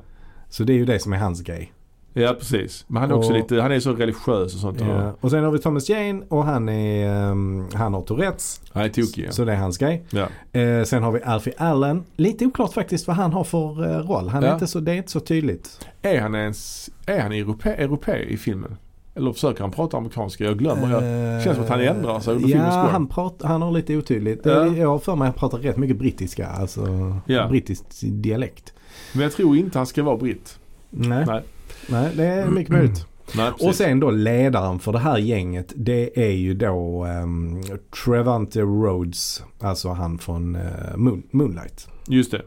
Så 0.50 0.64
det 0.64 0.74
är 0.74 0.78
ju 0.78 0.86
det 0.86 1.00
som 1.00 1.14
är 1.14 1.18
hans 1.18 1.42
grej. 1.42 1.74
Ja 2.14 2.36
precis. 2.40 2.86
Men 2.88 3.02
han 3.02 3.12
är 3.12 3.16
också 3.16 3.30
Och- 3.32 3.38
lite, 3.38 3.62
han 3.62 3.72
är 3.72 3.80
så 3.80 3.94
religiös 3.94 4.54
och 4.56 4.60
sånt. 4.62 4.80
Ja. 4.82 5.14
Och 5.22 5.32
sen 5.32 5.44
har 5.44 5.52
vi 5.52 5.60
Thomas 5.60 5.90
Jane 5.90 6.22
och 6.30 6.46
han 6.46 6.70
är, 6.70 7.08
ehm, 7.32 7.66
han 7.74 7.94
har 7.94 8.02
Tourettes. 8.02 8.62
Han 8.72 8.84
är 8.84 8.90
tokig 8.90 9.26
ja. 9.28 9.32
Så 9.32 9.46
det 9.46 9.52
är 9.52 9.56
hans 9.58 9.78
grej. 9.78 10.04
ja. 10.10 10.28
Eh, 10.60 10.84
sen 10.84 11.04
har 11.04 11.12
vi 11.12 11.22
Alfie 11.24 11.54
Allen. 11.58 12.04
Lite 12.16 12.46
oklart 12.46 12.74
faktiskt 12.74 13.08
vad 13.08 13.16
han 13.16 13.34
har 13.34 13.44
för 13.44 13.84
eh, 13.86 13.98
roll. 14.08 14.30
Han 14.30 14.44
är 14.44 14.48
Ja. 14.48 14.54
inte 14.54 14.68
så, 14.68 14.80
det 14.80 14.92
är 14.92 14.96
inte 14.96 15.12
så 15.12 15.20
tydligt. 15.20 15.88
Är 16.02 16.22
han 16.22 16.36
ens, 16.36 16.90
är 17.06 17.20
han 17.20 17.32
europe, 17.32 17.74
europé 17.74 18.18
i 18.18 18.38
filmen? 18.38 18.78
Eller 19.18 19.34
försöker 19.34 19.62
han 19.62 19.72
prata 19.72 19.98
amerikanska? 19.98 20.44
Jag 20.44 20.58
glömmer. 20.58 20.92
Jag, 20.92 21.04
Eh, 21.38 21.44
känns 21.44 21.56
som 21.56 21.64
att 21.66 21.70
han 21.72 21.82
ändrar 21.82 22.20
sig 22.20 22.34
under 22.36 22.50
Ja, 22.50 22.54
filmens 22.56 22.76
gång. 22.76 22.86
han, 22.92 23.08
pratar, 23.08 23.48
han 23.48 23.62
har 23.62 23.72
lite 23.72 23.98
otydligt. 23.98 24.42
Ja. 24.46 24.66
Jag 24.68 24.90
har 24.90 25.00
för 25.00 25.16
mig 25.16 25.28
att 25.30 25.40
han 25.40 25.50
pratar 25.50 25.58
rätt 25.64 25.78
mycket 25.78 25.98
brittiska. 25.98 26.48
Alltså 26.48 26.88
Ja. 27.26 27.48
brittisk 27.48 27.84
dialekt. 28.02 28.74
Men 29.14 29.22
jag 29.24 29.32
tror 29.32 29.58
inte 29.58 29.78
han 29.80 29.86
ska 29.88 30.04
vara 30.04 30.18
britt. 30.18 30.60
Nej, 30.90 31.26
Nej. 31.28 31.42
Nej 31.90 32.12
det 32.16 32.26
är 32.26 32.48
mycket 32.50 32.74
möjligt. 32.74 33.06
Nej. 33.36 33.52
Och 33.62 33.76
sen 33.76 34.00
då 34.00 34.12
ledaren 34.12 34.80
för 34.80 34.92
det 34.92 35.00
här 35.00 35.18
gänget 35.18 35.74
det 35.76 36.26
är 36.28 36.32
ju 36.32 36.54
då 36.54 37.06
um, 37.06 37.64
Trevante 38.06 38.62
Rhodes. 38.62 39.44
Alltså 39.60 39.90
han 39.90 40.18
från 40.18 40.56
eh, 40.56 40.62
Moon, 40.96 41.24
Moonlight. 41.32 41.88
Just 42.08 42.32
det. 42.32 42.42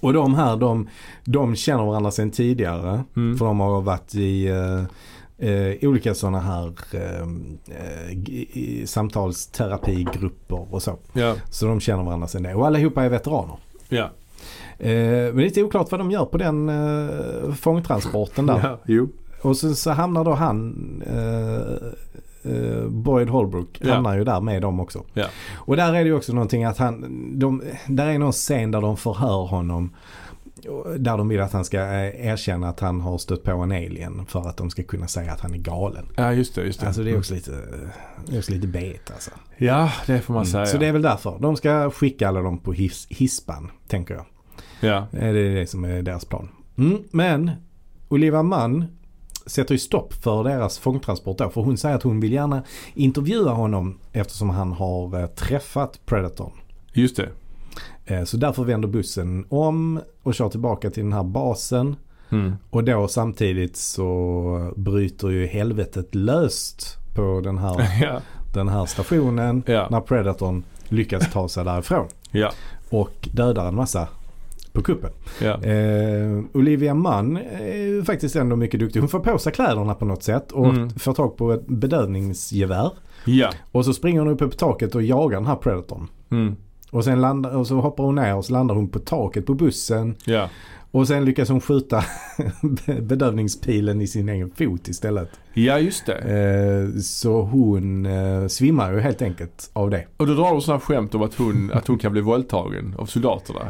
Och 0.00 0.12
de 0.12 0.34
här 0.34 0.56
de, 0.56 0.88
de 1.24 1.56
känner 1.56 1.84
varandra 1.84 2.10
sedan 2.10 2.30
tidigare. 2.30 3.04
Mm. 3.16 3.38
För 3.38 3.44
de 3.44 3.60
har 3.60 3.80
varit 3.80 4.14
i 4.14 4.46
eh, 4.46 4.82
eh, 5.48 5.88
olika 5.88 6.14
sådana 6.14 6.40
här 6.40 6.72
eh, 6.92 7.20
eh, 7.20 8.84
samtalsterapigrupper 8.86 10.74
och 10.74 10.82
så. 10.82 10.98
Ja. 11.12 11.34
Så 11.50 11.66
de 11.66 11.80
känner 11.80 12.04
varandra 12.04 12.28
sedan 12.28 12.42
det. 12.42 12.54
Och 12.54 12.66
allihopa 12.66 13.04
är 13.04 13.08
veteraner. 13.08 13.56
Ja. 13.88 14.10
Eh, 14.78 14.88
men 14.88 15.36
det 15.36 15.42
är 15.42 15.44
lite 15.44 15.62
oklart 15.62 15.90
vad 15.90 16.00
de 16.00 16.10
gör 16.10 16.24
på 16.24 16.38
den 16.38 16.68
eh, 16.68 17.54
fångtransporten 17.54 18.46
där. 18.46 18.78
ja. 18.84 19.06
Och 19.42 19.56
så, 19.56 19.74
så 19.74 19.90
hamnar 19.90 20.24
då 20.24 20.32
han, 20.32 21.02
eh, 21.06 21.88
eh, 22.44 22.88
Boyd 22.88 23.28
Holbrook 23.28 23.78
Ja. 23.80 23.94
hamnar 23.94 24.16
ju 24.16 24.24
där 24.24 24.40
med 24.40 24.62
dem 24.62 24.80
också. 24.80 25.04
Ja. 25.14 25.26
Och 25.54 25.76
där 25.76 25.88
är 25.94 25.98
det 26.04 26.08
ju 26.08 26.14
också 26.16 26.32
någonting 26.32 26.64
att 26.64 26.78
han, 26.78 27.38
de, 27.38 27.62
där 27.86 28.06
är 28.08 28.18
någon 28.18 28.32
scen 28.32 28.70
där 28.70 28.80
de 28.80 28.96
förhör 28.96 29.46
honom. 29.46 29.90
Där 30.98 31.18
de 31.18 31.28
vill 31.28 31.40
att 31.40 31.52
han 31.52 31.64
ska 31.64 31.78
eh, 31.80 32.26
erkänna 32.26 32.68
att 32.68 32.80
han 32.80 33.00
har 33.00 33.18
stött 33.18 33.42
på 33.44 33.50
en 33.50 33.72
alien 33.72 34.26
för 34.28 34.48
att 34.48 34.56
de 34.56 34.70
ska 34.70 34.82
kunna 34.82 35.06
säga 35.08 35.32
att 35.32 35.40
han 35.40 35.54
är 35.54 35.58
galen. 35.58 36.06
Ja 36.16 36.32
just 36.32 36.54
det, 36.54 36.62
just 36.64 36.80
det. 36.80 36.86
Alltså 36.86 37.02
det 37.02 37.10
är 37.10 37.18
också 37.18 37.34
lite, 37.34 37.50
det 38.26 38.34
är 38.34 38.38
också 38.38 38.52
lite 38.52 38.66
bet 38.66 39.10
alltså. 39.10 39.30
Ja 39.56 39.90
det 40.06 40.20
får 40.20 40.34
man 40.34 40.42
Mm. 40.42 40.52
säga. 40.52 40.66
Så 40.66 40.78
det 40.78 40.86
är 40.86 40.92
väl 40.92 41.02
därför. 41.02 41.38
De 41.40 41.56
ska 41.56 41.90
skicka 41.90 42.28
alla 42.28 42.40
dem 42.42 42.58
på 42.58 42.72
his, 42.72 43.06
hispan, 43.10 43.70
tänker 43.88 44.14
jag. 44.14 44.24
Ja. 44.80 45.06
Det 45.10 45.18
är 45.18 45.32
det 45.32 45.66
som 45.70 45.84
är 45.84 46.02
deras 46.02 46.24
plan. 46.24 46.48
Mm, 46.78 46.98
men 47.10 47.50
Olivia 48.08 48.42
Mann 48.42 48.84
sätter 49.46 49.74
ju 49.74 49.78
stopp 49.78 50.14
för 50.14 50.44
deras 50.44 50.78
fångtransport 50.78 51.38
då. 51.38 51.50
För 51.50 51.60
hon 51.60 51.76
säger 51.76 51.96
att 51.96 52.02
hon 52.02 52.20
vill 52.20 52.32
gärna 52.32 52.62
intervjua 52.94 53.50
honom 53.50 53.98
eftersom 54.12 54.50
han 54.50 54.72
har 54.72 55.20
eh, 55.20 55.26
träffat 55.26 56.00
Predatorn. 56.06 56.52
Just 56.92 57.16
det. 57.16 57.28
Eh, 58.04 58.24
så 58.24 58.36
därför 58.36 58.64
vänder 58.64 58.88
bussen 58.88 59.46
om 59.48 60.00
och 60.22 60.34
kör 60.34 60.48
tillbaka 60.48 60.90
till 60.90 61.02
den 61.02 61.12
här 61.12 61.22
basen. 61.22 61.96
Mm. 62.30 62.52
Och 62.70 62.84
då 62.84 63.08
samtidigt 63.08 63.76
så 63.76 64.72
bryter 64.76 65.28
ju 65.28 65.46
helvetet 65.46 66.14
löst 66.14 66.98
på 67.14 67.40
den 67.44 67.58
här, 67.58 68.02
ja. 68.02 68.20
den 68.54 68.68
här 68.68 68.86
stationen. 68.86 69.62
Ja. 69.66 69.88
När 69.90 70.00
Predatorn 70.00 70.62
lyckas 70.88 71.32
ta 71.32 71.48
sig 71.48 71.64
därifrån. 71.64 72.06
Ja. 72.30 72.52
Och 72.90 73.28
dödar 73.32 73.68
en 73.68 73.74
massa 73.74 74.08
på 74.72 74.82
kuppen. 74.82 75.10
Ja. 75.42 75.62
Eh, 75.64 76.40
Olivia 76.54 76.94
Munn 76.94 77.36
är 77.36 78.04
faktiskt 78.04 78.36
ändå 78.36 78.56
mycket 78.56 78.80
duktig. 78.80 79.00
Hon 79.00 79.08
får 79.08 79.20
på 79.20 79.38
sig 79.38 79.52
kläderna 79.52 79.94
på 79.94 80.04
något 80.04 80.22
sätt 80.22 80.52
och 80.52 80.66
Mm. 80.66 80.90
får 80.90 81.12
tag 81.14 81.36
på 81.36 81.52
ett 81.52 81.66
bedövningsgevär. 81.66 82.90
Ja. 83.24 83.50
Och 83.72 83.84
så 83.84 83.92
springer 83.94 84.20
hon 84.20 84.28
uppe 84.30 84.44
på 84.48 84.56
taket 84.56 84.94
och 84.94 85.02
jagar 85.02 85.36
den 85.36 85.46
här 85.46 85.56
Predatorn. 85.56 86.08
Mm. 86.30 86.56
Och 86.90 87.04
sen 87.04 87.20
landar, 87.20 87.56
och 87.56 87.66
så 87.66 87.80
hoppar 87.80 88.04
hon 88.04 88.14
ner 88.14 88.36
och 88.36 88.44
så 88.44 88.52
landar 88.52 88.74
hon 88.74 88.88
på 88.88 88.98
taket 88.98 89.46
på 89.46 89.54
bussen. 89.54 90.14
Ja. 90.24 90.48
Och 90.90 91.08
sen 91.08 91.24
lyckas 91.24 91.48
hon 91.48 91.60
skjuta 91.60 92.04
bedövningspilen 93.02 94.00
i 94.00 94.06
sin 94.06 94.28
egen 94.28 94.50
fot 94.50 94.88
istället. 94.88 95.28
Ja 95.54 95.78
just 95.78 96.06
det. 96.06 96.14
Eh, 96.18 97.00
så 97.00 97.42
hon 97.42 98.06
eh, 98.06 98.46
svimmar 98.46 98.92
ju 98.92 99.00
helt 99.00 99.22
enkelt 99.22 99.70
av 99.72 99.90
det. 99.90 100.06
Och 100.16 100.26
då 100.26 100.34
drar 100.34 100.50
de 100.50 100.60
sådana 100.60 100.80
skämt 100.80 101.14
om 101.14 101.22
att 101.22 101.34
hon, 101.34 101.70
att 101.74 101.86
hon 101.86 101.98
kan 101.98 102.12
bli 102.12 102.20
våldtagen 102.20 102.94
av 102.98 103.06
soldaterna. 103.06 103.60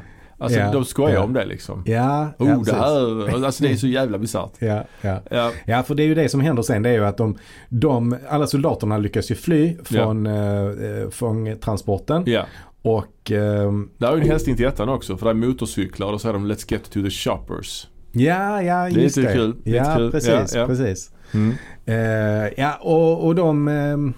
Alltså 0.42 0.58
Ja, 0.58 0.72
de 0.72 0.84
skojar 0.84 1.14
ja. 1.14 1.22
om 1.22 1.32
det 1.32 1.44
liksom. 1.44 1.82
Ja, 1.86 2.28
Oh 2.38 2.48
ja, 2.48 2.62
det 2.64 2.72
här, 2.72 3.44
alltså 3.44 3.62
det 3.64 3.70
är 3.70 3.76
så 3.76 3.86
jävla 3.86 4.18
bisarrt. 4.18 4.52
Ja, 4.58 4.84
ja. 5.00 5.20
Ja. 5.30 5.50
Ja, 5.64 5.82
för 5.82 5.94
det 5.94 6.02
är 6.02 6.06
ju 6.06 6.14
det 6.14 6.28
som 6.28 6.40
händer 6.40 6.62
sen. 6.62 6.82
Det 6.82 6.88
är 6.88 6.94
ju 6.94 7.04
att 7.04 7.16
de, 7.16 7.38
de 7.68 8.16
alla 8.28 8.46
soldaterna 8.46 8.98
lyckas 8.98 9.30
ju 9.30 9.34
fly 9.34 9.76
från 9.84 10.24
ja. 10.26 11.10
fångtransporten. 11.10 12.22
ja. 12.26 12.46
Och 12.82 13.30
ehm, 13.30 13.90
Det 13.98 14.06
är 14.06 14.16
ju 14.16 14.20
en 14.22 14.28
hälsning 14.28 14.56
till 14.56 14.66
ettan 14.66 14.88
också 14.88 15.16
för 15.16 15.24
det 15.26 15.30
är 15.30 15.34
motorcyklar 15.34 16.06
och 16.06 16.12
då 16.12 16.18
säger 16.18 16.32
de 16.32 16.52
Let's 16.52 16.72
get 16.72 16.84
to 16.90 17.02
the 17.02 17.10
shoppers. 17.10 17.88
ja, 18.12 18.62
ja, 18.62 18.74
är 18.86 18.88
just 18.90 19.14
det. 19.16 19.32
kul, 19.32 19.56
lite 19.64 19.70
Ja, 19.70 19.94
kul. 19.96 20.10
precis, 20.10 20.30
Ja, 20.54 20.60
ja. 20.60 20.66
precis. 20.66 21.10
Mm. 21.34 21.54
Eh, 21.86 22.52
ja, 22.56 22.74
och, 22.80 23.26
och 23.26 23.34
de 23.34 23.68
ehm, 23.68 24.14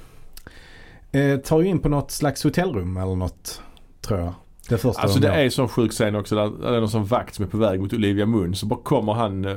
eh, 1.12 1.36
tar 1.40 1.60
ju 1.60 1.66
in 1.68 1.78
på 1.78 1.88
något 1.88 2.10
slags 2.10 2.44
hotellrum 2.44 2.96
eller 2.96 3.14
något, 3.16 3.60
tror 4.06 4.20
jag. 4.20 4.32
Det 4.68 4.78
första 4.78 5.02
Alltså 5.02 5.18
de 5.18 5.26
det 5.28 5.34
är 5.34 5.44
en 5.44 5.50
sån 5.50 5.68
sjuk 5.68 5.90
scen 5.92 6.14
också 6.16 6.34
där 6.36 6.70
det 6.70 6.76
är 6.76 6.80
någon 6.80 6.90
sån 6.90 7.04
vakt 7.04 7.34
som 7.34 7.44
är 7.44 7.48
på 7.48 7.56
väg 7.58 7.80
mot 7.80 7.92
Olivia 7.92 8.26
Munn 8.26 8.54
så 8.54 8.66
bara 8.66 8.80
kommer 8.82 9.12
han 9.12 9.44
eh, 9.44 9.56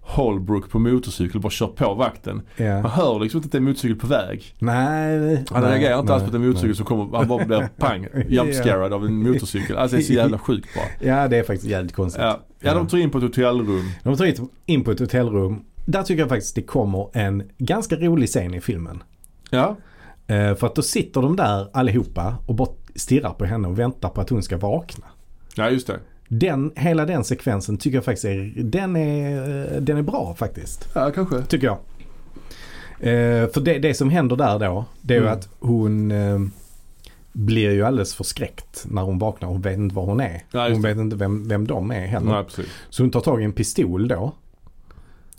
Holbrook 0.00 0.70
på 0.70 0.78
motorcykel 0.78 1.36
och 1.36 1.42
bara 1.42 1.50
kör 1.50 1.66
på 1.66 1.94
vakten. 1.94 2.42
Man 2.58 2.66
Ja. 2.66 2.88
hör 2.88 3.20
liksom 3.20 3.38
inte 3.38 3.46
att 3.46 3.52
det 3.52 3.58
är 3.58 3.62
motorcykel 3.62 3.96
på 3.98 4.06
väg. 4.06 4.54
Nej. 4.58 5.44
Han 5.50 5.62
nej, 5.62 5.70
reagerar 5.72 6.00
inte 6.00 6.14
alls 6.14 6.22
på 6.22 6.26
nej, 6.30 6.36
att 6.36 6.42
det 6.42 6.46
är 6.46 6.48
motorcykel 6.48 6.76
som 6.76 6.86
kommer, 6.86 7.16
han 7.16 7.28
bara 7.28 7.44
blir 7.44 7.68
pang, 7.76 8.06
jumpscarad 8.28 8.92
av 8.92 9.06
en 9.06 9.16
motorcykel. 9.22 9.76
Alltså 9.76 9.96
det 9.96 10.02
är 10.02 10.04
så 10.04 10.12
jävla 10.12 10.38
sjukt 10.38 10.74
bra. 10.74 10.82
nej. 11.00 11.08
Ja, 11.08 11.28
det 11.28 11.36
är 11.36 11.42
faktiskt 11.42 11.70
jävligt 11.70 11.94
konstigt. 11.94 12.22
Ja, 12.22 12.40
ja 12.60 12.74
de 12.74 12.86
tar 12.86 12.98
in 12.98 13.10
på 13.10 13.18
ett 13.18 13.24
hotellrum. 13.24 13.90
De 14.02 14.16
tar 14.16 14.32
in 14.66 14.84
på 14.84 14.90
ett 14.90 15.00
hotellrum. 15.00 15.64
Där 15.86 16.02
tycker 16.02 16.20
jag 16.22 16.28
faktiskt 16.28 16.54
det 16.54 16.62
kommer 16.62 17.08
en 17.12 17.42
ganska 17.58 17.96
rolig 17.96 18.28
scen 18.28 18.54
i 18.54 18.60
filmen. 18.60 19.02
Ja, 19.50 19.76
Eh, 20.28 20.54
för 20.54 20.66
att 20.66 20.74
då 20.74 20.82
sitter 20.82 21.22
de 21.22 21.36
där 21.36 21.68
allihopa 21.72 22.34
och 22.46 22.54
bara 22.54 22.68
stirrar 22.96 23.30
på 23.32 23.44
henne 23.44 23.68
och 23.68 23.78
väntar 23.78 24.08
på 24.08 24.20
att 24.20 24.30
hon 24.30 24.42
ska 24.42 24.56
vakna. 24.56 25.06
ja 25.56 25.70
just 25.70 25.86
det. 25.86 25.98
Den, 26.28 26.72
hela 26.76 27.06
den 27.06 27.24
sekvensen 27.24 27.76
tycker 27.78 27.96
jag 27.96 28.04
faktiskt 28.04 28.24
är, 28.24 28.52
den 28.62 28.96
är, 28.96 29.80
den 29.80 29.96
är 29.96 30.02
bra 30.02 30.34
faktiskt. 30.38 30.88
Ja 30.94 31.10
kanske. 31.14 31.42
Tycker 31.42 31.66
jag. 31.66 31.78
Eh, 33.00 33.48
för 33.48 33.60
det, 33.60 33.78
det 33.78 33.94
som 33.94 34.10
händer 34.10 34.36
där 34.36 34.58
då, 34.58 34.84
det 35.00 35.14
är 35.14 35.18
ju 35.18 35.26
Mm. 35.26 35.38
att 35.38 35.48
hon 35.58 36.10
eh, 36.10 36.38
blir 37.32 37.70
ju 37.70 37.82
alldeles 37.84 38.14
förskräckt 38.14 38.84
när 38.88 39.02
hon 39.02 39.18
vaknar. 39.18 39.48
Hon 39.48 39.60
vet 39.60 39.76
inte 39.78 39.94
var 39.94 40.04
hon 40.04 40.20
är. 40.20 40.42
Ja, 40.50 40.68
hon 40.68 40.82
vet 40.82 40.96
inte 40.98 41.16
vem, 41.16 41.48
vem 41.48 41.66
de 41.66 41.90
är 41.90 42.06
heller. 42.06 42.32
Nej 42.32 42.44
precis. 42.44 42.66
Så 42.90 43.02
hon 43.02 43.10
tar 43.10 43.20
tag 43.20 43.40
i 43.42 43.44
en 43.44 43.52
pistol 43.52 44.08
då. 44.08 44.32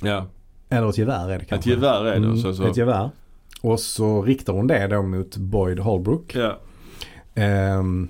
Ja, 0.01 0.25
Eller 0.69 0.89
ett 0.89 0.97
gevär 0.97 1.25
är 1.29 1.29
det 1.29 1.35
ett 1.35 1.47
kanske. 1.49 1.69
gevär 1.69 2.05
är 2.05 2.11
det. 2.11 2.15
Mm, 2.27 2.37
så, 2.37 2.53
så. 2.53 2.63
Ett 2.67 2.77
gevär. 2.77 3.09
Och 3.61 3.79
så 3.79 4.21
riktar 4.23 4.53
hon 4.53 4.67
det 4.67 4.87
då 4.87 5.01
mot 5.01 5.37
Boyd 5.37 5.79
Holbrook. 5.79 6.35
Ja. 6.35 6.57
Ehm, 7.37 8.09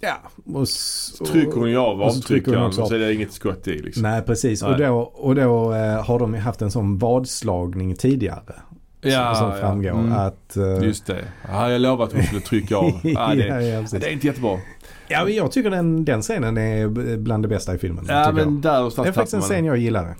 ja, 0.00 0.16
och, 0.54 0.62
s- 0.62 1.12
Så 1.16 1.24
trycker 1.24 1.52
hon 1.52 1.70
ju 1.70 1.76
av 1.76 1.96
så 1.98 2.18
avtryckaren 2.18 2.62
och 2.62 2.74
så 2.74 2.94
är 2.94 2.98
det 2.98 3.14
inget 3.14 3.32
skott 3.32 3.68
i 3.68 3.78
liksom. 3.78 4.02
Nej, 4.02 4.22
precis. 4.22 4.62
Nej. 4.62 4.70
Och 4.72 4.78
då, 4.78 4.98
och 4.98 5.34
då 5.34 5.74
eh, 5.74 6.04
har 6.04 6.18
de 6.18 6.34
ju 6.34 6.40
haft 6.40 6.62
en 6.62 6.70
sån 6.70 6.98
vadslagning 6.98 7.94
tidigare. 7.96 8.54
Ja, 9.02 9.34
som 9.34 9.48
ja. 9.50 9.56
framgår. 9.60 9.90
Mm. 9.90 10.12
Att, 10.12 10.56
eh, 10.56 10.84
Just 10.84 11.06
det. 11.06 11.24
Ja, 11.48 11.70
jag 11.70 11.80
lovade 11.80 12.04
att 12.04 12.12
hon 12.12 12.22
skulle 12.22 12.40
trycka 12.40 12.76
av. 12.76 13.00
Ja, 13.02 13.34
det, 13.34 13.46
ja, 13.46 13.60
ja, 13.60 13.84
det 14.00 14.06
är 14.06 14.12
inte 14.12 14.26
jättebra. 14.26 14.58
ja, 15.08 15.24
men 15.24 15.34
jag 15.34 15.52
tycker 15.52 15.70
den, 15.70 16.04
den 16.04 16.22
scenen 16.22 16.58
är 16.58 17.16
bland 17.16 17.44
det 17.44 17.48
bästa 17.48 17.74
i 17.74 17.78
filmen. 17.78 18.04
Ja 18.08 18.32
men 18.32 18.44
jag. 18.44 18.52
där 18.62 19.02
Det 19.02 19.08
är 19.08 19.12
faktiskt 19.12 19.34
en 19.34 19.40
scen 19.40 19.64
jag 19.64 19.76
gillade. 19.76 20.14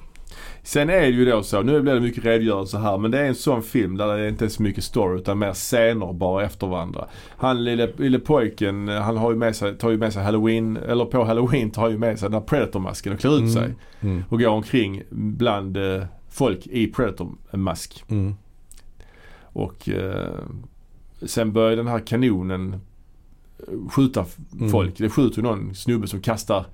Sen 0.63 0.91
är 0.91 1.01
det 1.01 1.09
ju 1.09 1.25
då 1.25 1.43
så, 1.43 1.63
nu 1.63 1.83
blir 1.83 1.95
det 1.95 2.01
mycket 2.01 2.25
redogörelse 2.25 2.79
här 2.79 2.99
men 2.99 3.11
det 3.11 3.19
är 3.19 3.25
en 3.25 3.35
sån 3.35 3.63
film 3.63 3.97
där 3.97 4.19
det 4.19 4.29
inte 4.29 4.45
är 4.45 4.49
så 4.49 4.63
mycket 4.63 4.85
story 4.85 5.19
utan 5.21 5.39
mer 5.39 5.53
scener 5.53 6.13
bara 6.13 6.45
efter 6.45 6.67
varandra. 6.67 7.07
Han 7.37 7.65
lille, 7.65 7.93
lille 7.97 8.19
pojken, 8.19 8.89
han 8.89 9.17
har 9.17 9.31
ju 9.31 9.37
med 9.37 9.57
sig, 9.57 9.79
tar 9.79 9.91
ju 9.91 9.99
med 9.99 10.13
sig 10.13 10.23
halloween, 10.23 10.77
eller 10.77 11.05
på 11.05 11.25
halloween 11.25 11.71
tar 11.71 11.83
han 11.83 11.91
ju 11.91 11.99
med 11.99 12.19
sig 12.19 12.29
den 12.29 12.35
här 12.41 12.47
predatormasken 12.47 13.13
och 13.13 13.21
klär 13.21 13.45
ut 13.45 13.53
sig. 13.53 13.75
Mm. 14.01 14.25
Och 14.29 14.39
går 14.41 14.49
omkring 14.49 15.03
bland 15.11 15.77
eh, 15.77 16.03
folk 16.31 16.67
i 16.67 16.87
predatormask. 16.87 18.05
Mm. 18.09 18.35
Och 19.43 19.89
eh, 19.89 20.35
sen 21.23 21.53
börjar 21.53 21.77
den 21.77 21.87
här 21.89 21.99
kanonen 22.07 22.73
eh, 23.59 23.89
skjuta 23.91 24.25
Mm. 24.53 24.71
folk. 24.71 24.99
Det 24.99 25.11
skjuter 25.11 25.37
ju 25.37 25.43
någon 25.43 25.75
snubbe 25.75 26.07
som 26.07 26.21
kastar 26.21 26.67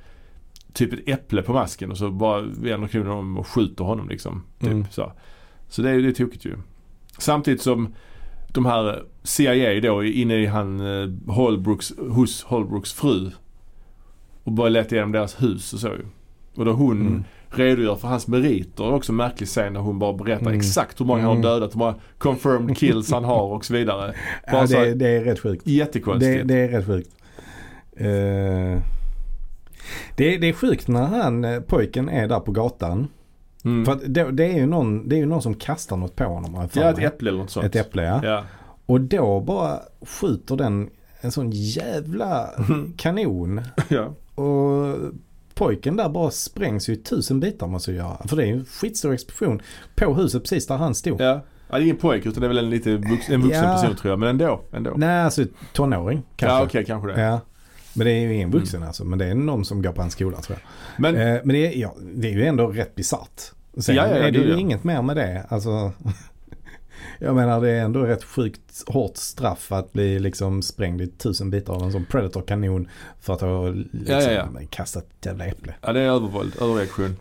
typ 0.76 0.92
ett 0.92 1.08
äpple 1.08 1.42
på 1.42 1.52
masken 1.52 1.90
och 1.90 1.98
så 1.98 2.10
bara 2.10 2.40
vänder 2.40 2.88
kanonen 2.88 3.12
om 3.12 3.38
och 3.38 3.46
skjuter 3.46 3.84
honom 3.84 4.08
liksom. 4.08 4.42
Typ, 4.60 4.70
Mm. 4.70 4.84
så. 4.90 5.12
så 5.68 5.82
det 5.82 6.02
det 6.02 6.08
är 6.08 6.12
tokigt 6.12 6.44
ju. 6.44 6.54
Samtidigt 7.18 7.62
som 7.62 7.94
de 8.48 8.66
här 8.66 9.02
CIA 9.22 9.80
då 9.80 10.04
är 10.04 10.10
inne 10.12 10.34
i 10.36 10.46
han 10.46 10.80
eh, 10.80 11.08
Holbrooks, 11.34 11.92
hos 12.10 12.42
Holbrooks 12.42 12.92
fru 12.92 13.30
och 14.44 14.52
börjar 14.52 14.70
leta 14.70 14.94
igenom 14.94 15.12
deras 15.12 15.42
hus 15.42 15.72
och 15.72 15.78
så 15.80 15.86
ju. 15.88 16.06
Och 16.56 16.64
då 16.64 16.72
hon 16.72 17.00
Mm. 17.00 17.24
redogör 17.50 17.94
för 17.96 18.08
hans 18.08 18.28
meriter. 18.28 18.92
Också 18.92 19.12
en 19.12 19.16
märklig 19.16 19.48
scen 19.48 19.72
när 19.72 19.80
hon 19.80 19.98
bara 19.98 20.12
berättar 20.12 20.46
Mm. 20.46 20.58
exakt 20.58 21.00
hur 21.00 21.06
många 21.06 21.22
han 21.22 21.30
Mm. 21.36 21.44
har 21.44 21.50
dödat, 21.52 21.74
hur 21.74 21.78
många 21.78 21.94
confirmed 22.18 22.76
kills 22.78 23.10
han 23.12 23.24
har 23.24 23.42
och 23.42 23.64
så 23.64 23.72
vidare. 23.74 24.14
Bara 24.52 24.60
Ja, 24.60 24.66
så 24.66 24.76
här- 24.76 24.86
det, 24.86 24.94
det 24.94 25.08
är 25.08 25.24
rätt 25.24 25.40
sjukt. 25.40 25.64
Det, 25.64 25.72
Jättekonstigt. 25.72 26.48
det 26.48 26.54
är 26.54 26.68
rätt 26.68 26.86
sjukt. 26.86 27.10
Eh, 27.96 28.82
det, 30.16 30.38
det 30.38 30.48
är 30.48 30.52
sjukt 30.52 30.88
när 30.88 31.04
han, 31.06 31.44
eh, 31.44 31.60
pojken 31.60 32.08
är 32.08 32.28
där 32.28 32.40
på 32.40 32.52
gatan. 32.52 33.08
Mm. 33.64 33.84
För 33.84 33.98
det, 34.08 34.30
det, 34.30 34.44
är 34.44 34.54
ju 34.58 34.66
någon, 34.66 35.08
det 35.08 35.16
är 35.16 35.18
ju 35.18 35.26
någon 35.26 35.42
som 35.42 35.54
kastar 35.54 35.96
något 35.96 36.16
på 36.16 36.24
honom. 36.24 36.68
ja, 36.72 36.90
ett 36.90 36.98
äpple 36.98 37.28
eller 37.30 37.38
något 37.38 37.50
sånt. 37.50 37.66
Ett 37.66 37.76
äpple 37.76 38.02
ja. 38.02 38.20
Ja. 38.24 38.44
Och 38.86 39.00
då 39.00 39.40
bara 39.40 39.78
skjuter 40.20 40.56
den 40.56 40.90
en 41.20 41.32
sån 41.32 41.50
jävla 41.50 42.50
kanon. 42.96 43.60
ja. 43.88 44.14
Och 44.42 44.96
pojken 45.54 45.96
där 45.96 46.08
bara 46.08 46.30
sprängs 46.30 46.88
ju 46.88 46.92
i 46.92 46.96
tusen 46.96 47.40
bitar 47.40 47.66
måste 47.66 47.90
jag 47.92 47.98
göra. 48.06 48.16
För 48.28 48.36
det 48.36 48.42
är 48.42 48.46
ju 48.46 48.52
en 48.52 48.64
skitstor 48.64 49.12
explosion 49.14 49.62
på 49.94 50.14
huset 50.14 50.42
precis 50.42 50.66
där 50.66 50.76
han 50.76 50.94
stod. 50.94 51.20
ja. 51.20 51.40
Ja, 51.70 51.76
det 51.76 51.82
är 51.82 51.84
ingen 51.84 51.96
pojke 51.96 52.28
utan 52.28 52.40
det 52.40 52.46
är 52.46 52.48
väl 52.48 52.58
en 52.58 52.70
lite 52.70 52.96
vux, 52.96 53.28
en 53.30 53.42
vuxen 53.42 53.64
Ja. 53.64 53.74
person 53.74 53.96
tror 53.96 54.10
jag. 54.12 54.18
Men 54.18 54.28
ändå. 54.28 54.60
ändå. 54.72 54.92
Nej, 54.96 55.22
alltså 55.22 55.44
tonåring 55.72 56.22
kanske. 56.36 56.56
ja, 56.58 56.64
okej 56.64 56.84
kanske 56.84 57.12
det. 57.12 57.20
Ja. 57.20 57.40
Men 57.96 58.06
det 58.06 58.12
är 58.12 58.20
ju 58.20 58.34
ingen 58.34 58.50
vuxen 58.50 58.82
alltså. 58.82 59.04
Men 59.04 59.18
det 59.18 59.24
är 59.26 59.34
någon 59.34 59.64
som 59.64 59.82
går 59.82 59.92
på 59.92 60.00
hans 60.00 60.12
skola 60.12 60.40
tror 60.40 60.58
jag. 60.62 60.70
Men 61.02 61.16
Eh, 61.16 61.40
men 61.44 61.48
det 61.48 61.66
är, 61.66 61.80
ja, 61.80 61.94
det 62.14 62.28
är 62.28 62.32
ju 62.32 62.44
ändå 62.46 62.66
rätt 62.66 62.94
bisarrt. 62.94 63.40
Sen 63.78 63.94
Ja, 63.94 64.06
ja, 64.08 64.16
ja, 64.16 64.22
är 64.26 64.30
det 64.32 64.38
ju 64.38 64.52
det. 64.54 64.60
inget 64.60 64.84
mer 64.84 65.02
med 65.02 65.16
det. 65.16 65.46
Alltså, 65.48 65.92
jag 67.18 67.34
menar 67.34 67.60
det 67.60 67.70
är 67.70 67.80
ändå 67.84 68.00
rätt 68.02 68.24
sjukt 68.24 68.84
hårt 68.86 69.16
straff 69.16 69.72
att 69.72 69.92
bli 69.92 70.18
liksom 70.18 70.62
sprängd 70.62 71.00
i 71.00 71.06
tusen 71.06 71.50
bitar 71.50 71.74
av 71.74 71.82
en 71.82 71.92
sån 71.92 72.04
Predator-kanon 72.04 72.88
för 73.20 73.32
att 73.34 73.40
ha 73.40 73.68
liksom, 73.68 74.04
Ja, 74.06 74.30
ja, 74.32 74.48
kastat 74.70 75.04
ett 75.20 75.26
jävla 75.26 75.46
äpple. 75.46 75.74
ja, 75.82 75.92
det 75.92 76.00
är 76.00 76.08
övervåld, 76.08 76.52
överreaktion. 76.60 77.16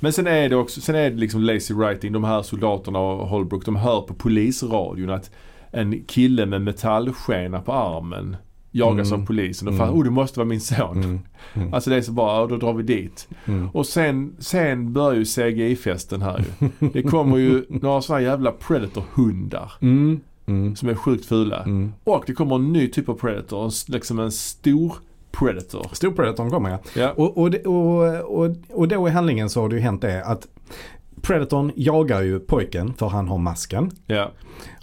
Men 0.00 0.12
sen 0.12 0.26
är 0.26 0.48
det 0.48 0.56
också, 0.56 0.80
sen 0.80 0.94
är 0.94 1.10
det 1.10 1.16
liksom 1.16 1.40
lazy 1.42 1.74
writing. 1.74 2.12
De 2.12 2.24
här 2.24 2.42
soldaterna 2.42 2.98
och 2.98 3.28
Holbrook, 3.28 3.64
de 3.64 3.76
hör 3.76 4.00
på 4.00 4.14
polisradion 4.14 5.10
att 5.10 5.30
en 5.70 6.04
kille 6.04 6.46
med 6.46 6.62
metallskena 6.62 7.60
på 7.60 7.72
armen 7.72 8.36
jagas 8.70 9.08
Mm. 9.10 9.20
av 9.22 9.26
polisen. 9.26 9.68
Och 9.68 9.74
Mm. 9.74 9.86
fan, 9.86 9.96
oh 9.96 10.04
det 10.04 10.10
måste 10.10 10.38
vara 10.38 10.48
min 10.48 10.60
son. 10.60 10.96
Mm. 11.04 11.20
Mm. 11.54 11.74
Alltså 11.74 11.90
det 11.90 11.96
är 11.96 12.02
så 12.02 12.12
bara, 12.12 12.46
då 12.46 12.56
drar 12.56 12.72
vi 12.72 12.82
dit. 12.82 13.28
Mm. 13.46 13.68
Och 13.72 13.86
sen, 13.86 14.32
sen 14.38 14.92
börjar 14.92 15.14
ju 15.18 15.24
CGI-festen 15.24 16.22
här 16.22 16.44
ju. 16.60 16.88
Det 16.92 17.02
kommer 17.02 17.36
ju 17.36 17.64
några 17.68 18.02
sådana 18.02 18.22
jävla 18.22 18.52
Predator-hundar 18.52 19.72
Mm. 19.80 20.20
Mm. 20.46 20.76
som 20.76 20.88
är 20.88 20.94
sjukt 20.94 21.24
fula. 21.26 21.66
Och 22.04 22.24
det 22.26 22.32
kommer 22.32 22.54
en 22.56 22.72
ny 22.72 22.88
typ 22.88 23.08
av 23.08 23.14
Predator, 23.14 23.90
liksom 23.92 24.18
en 24.18 24.32
stor 24.32 24.92
Predator. 25.32 25.86
Storpredatorn 25.92 26.50
kommer 26.50 26.70
ja. 26.70 26.78
Ja, 26.96 27.10
Och, 27.16 27.38
och, 27.38 27.54
och, 27.54 28.40
och, 28.40 28.56
och 28.72 28.88
då 28.88 29.08
i 29.08 29.10
handlingen 29.10 29.50
så 29.50 29.60
har 29.60 29.68
det 29.68 29.74
ju 29.76 29.80
hänt 29.82 30.02
det 30.02 30.24
att 30.24 30.46
Predatorn 31.22 31.72
jagar 31.76 32.22
ju 32.22 32.38
pojken 32.38 32.94
för 32.94 33.08
han 33.08 33.28
har 33.28 33.38
masken. 33.38 33.90
ja, 34.06 34.30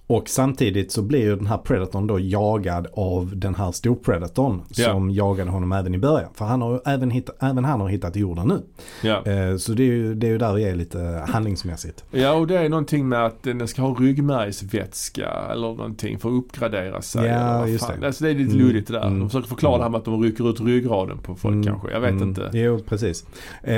Och 0.10 0.30
samtidigt 0.30 0.92
så 0.92 1.02
blir 1.02 1.20
ju 1.20 1.36
den 1.36 1.46
här 1.48 1.58
Predatorn 1.58 2.08
då 2.08 2.20
jagad 2.20 2.88
av 2.94 3.32
den 3.36 3.56
här 3.56 3.72
storpredatorn 3.72 4.62
Ja. 4.70 4.86
som 4.86 5.10
jagade 5.10 5.52
honom 5.52 5.72
även 5.72 5.96
i 5.96 5.98
början. 5.98 6.30
För 6.34 6.46
han 6.46 6.62
har 6.62 6.82
även, 6.86 7.12
hitt, 7.12 7.30
även 7.40 7.66
han 7.66 7.82
har 7.82 7.88
hittat 7.90 8.16
jorden 8.16 8.48
nu. 8.48 9.10
Eh, 9.10 9.58
så 9.58 9.72
det 9.74 9.84
är, 9.84 9.88
ju, 9.88 10.16
det 10.16 10.28
är 10.28 10.32
ju 10.32 10.38
där 10.38 10.54
vi 10.54 10.64
är 10.64 10.76
lite 10.76 11.24
handlingsmässigt. 11.28 12.04
Ja 12.12 12.34
och 12.34 12.48
det 12.48 12.58
är 12.58 12.70
någonting 12.70 13.10
med 13.10 13.26
att 13.26 13.44
den 13.44 13.68
ska 13.68 13.82
ha 13.82 13.94
ryggmärgsvätska 14.00 15.30
eller 15.52 15.68
någonting 15.68 16.20
för 16.20 16.30
att 16.30 16.36
uppgradera 16.36 17.02
sig. 17.02 17.26
Ja, 17.28 17.68
just 17.68 17.88
det. 18.00 18.08
Alltså 18.08 18.24
det 18.24 18.30
är 18.30 18.36
lite 18.36 18.54
Mm, 18.54 18.66
luddigt 18.68 18.88
det 18.88 18.94
där. 18.94 19.08
mm, 19.08 19.20
De 19.20 19.30
försöker 19.30 19.48
förklara 19.48 19.76
mm. 19.76 19.80
det 19.80 19.84
här 19.86 19.90
med 19.92 19.98
att 19.98 20.06
de 20.06 20.24
rycker 20.24 20.50
ut 20.50 20.62
ryggraden 20.62 21.18
på 21.18 21.36
folk 21.36 21.54
Mm, 21.54 21.66
kanske. 21.66 21.92
Jag 21.92 22.00
vet 22.02 22.12
mm. 22.12 22.24
inte. 22.30 22.50
Jo, 22.54 22.80
precis. 22.88 23.26
Eh, 23.64 23.78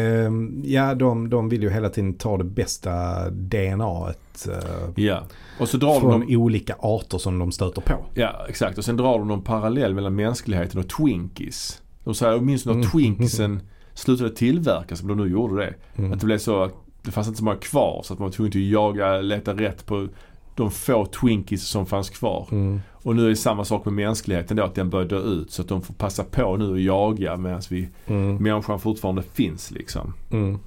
ja, 0.64 0.96
de, 0.96 1.30
de 1.30 1.50
vill 1.50 1.64
ju 1.64 1.70
hela 1.70 1.90
tiden 1.90 2.14
ta 2.14 2.38
det 2.38 2.44
bästa 2.44 3.30
DNAet 3.30 4.20
eh, 4.48 5.04
Ja. 5.06 5.24
Och 5.60 5.70
så 5.70 5.78
drar 5.78 6.00
från 6.00 6.20
de, 6.28 6.36
olika 6.36 6.76
arter 6.80 7.18
som 7.18 7.40
de 7.40 7.52
stöter 7.52 7.82
på. 7.82 8.06
ja 8.14 8.46
exakt. 8.50 8.78
Och 8.78 8.86
sen 8.86 8.98
drar 8.98 9.20
de 9.20 9.28
någon 9.28 9.42
parallell 9.44 9.94
mellan 9.94 10.16
mänskligheten 10.16 10.80
och 10.80 10.90
Twinkies. 10.90 11.82
De 12.04 12.14
säger, 12.16 12.40
minns 12.40 12.66
när 12.66 12.74
Mm. 12.74 12.88
Twinkisen 12.90 13.62
slutade 13.94 14.30
tillverkas, 14.30 15.02
om 15.02 15.08
de 15.08 15.18
nu 15.18 15.28
gjorde 15.28 15.56
det. 15.66 15.74
Mm. 15.96 16.14
Att 16.14 16.20
det 16.20 16.26
blev 16.26 16.38
så 16.38 16.64
att 16.64 16.74
det 17.02 17.12
fanns 17.12 17.28
inte 17.28 17.38
så 17.38 17.44
många 17.44 17.58
kvar 17.58 18.02
så 18.06 18.14
att 18.14 18.20
man 18.20 18.28
var 18.28 18.34
tvungen 18.34 18.50
att 18.50 18.56
jaga, 18.56 19.22
leta 19.22 19.54
rätt 19.54 19.86
på 19.86 20.08
de 20.56 20.72
få 20.72 21.06
Twinkies 21.06 21.68
som 21.68 21.86
fanns 21.86 22.10
kvar. 22.10 22.48
Mm. 22.52 22.82
Och 23.04 23.16
nu 23.16 23.26
är 23.26 23.30
det 23.30 23.36
samma 23.36 23.66
sak 23.66 23.86
med 23.86 23.94
mänskligheten 23.94 24.58
då, 24.58 24.64
att 24.64 24.76
den 24.76 24.90
börjar 24.90 25.08
dö 25.08 25.20
ut. 25.20 25.52
Så 25.52 25.62
att 25.62 25.68
de 25.68 25.82
får 25.82 25.94
passa 25.94 26.24
på 26.24 26.58
nu 26.58 26.74
att 26.74 26.82
jaga 26.82 27.38
medan 27.38 27.62
vi, 27.70 27.90
Mm. 28.08 28.36
människan 28.36 28.80
fortfarande 28.80 29.24
finns 29.24 29.72
liksom. 29.72 30.14
Mm. 30.32 30.60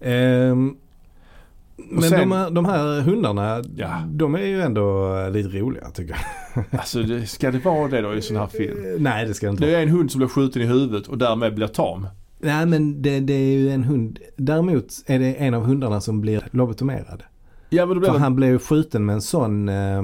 Ehm, 0.00 0.76
men 1.76 2.02
sen- 2.02 2.20
de, 2.20 2.32
här, 2.32 2.50
de 2.50 2.64
här 2.64 3.00
hundarna, 3.00 3.62
Ja. 3.76 4.02
de 4.08 4.34
är 4.34 4.46
ju 4.46 4.60
ändå 4.62 5.10
lite 5.32 5.48
roliga 5.48 5.90
tycker 5.90 6.16
jag. 6.54 6.64
Alltså 6.80 7.02
det, 7.02 7.26
ska 7.26 7.50
det 7.50 7.58
vara 7.64 7.88
det 7.88 8.00
då 8.00 8.12
i 8.12 8.16
en 8.16 8.22
sån 8.22 8.36
här 8.36 8.46
film? 8.46 8.84
Eh, 8.84 9.00
Nej, 9.00 9.26
det 9.26 9.34
ska 9.34 9.46
det 9.46 9.50
inte 9.50 9.64
Det 9.64 9.70
vara. 9.70 9.78
är 9.78 9.82
en 9.82 9.88
hund 9.90 10.10
som 10.10 10.18
blir 10.18 10.28
skjuten 10.28 10.62
i 10.62 10.66
huvudet 10.66 11.06
och 11.08 11.18
därmed 11.18 11.54
blir 11.54 11.66
tam. 11.66 12.06
Nej, 12.38 12.66
men 12.66 13.02
det, 13.02 13.20
det 13.20 13.32
är 13.34 13.52
ju 13.58 13.70
en 13.70 13.84
hund. 13.84 14.18
Däremot 14.36 14.86
är 15.06 15.18
det 15.18 15.34
en 15.34 15.54
av 15.54 15.62
hundarna 15.64 16.00
som 16.00 16.20
blir 16.20 16.48
lobotomerad. 16.50 17.22
Ja 17.70 17.86
men 17.86 17.94
då 17.94 18.00
blir 18.00 18.08
För 18.10 18.14
det... 18.18 18.22
han 18.22 18.36
blev 18.36 18.50
ju 18.50 18.58
skjuten 18.58 19.04
med 19.06 19.14
en 19.14 19.22
sån, 19.22 19.68
eh, 19.68 20.02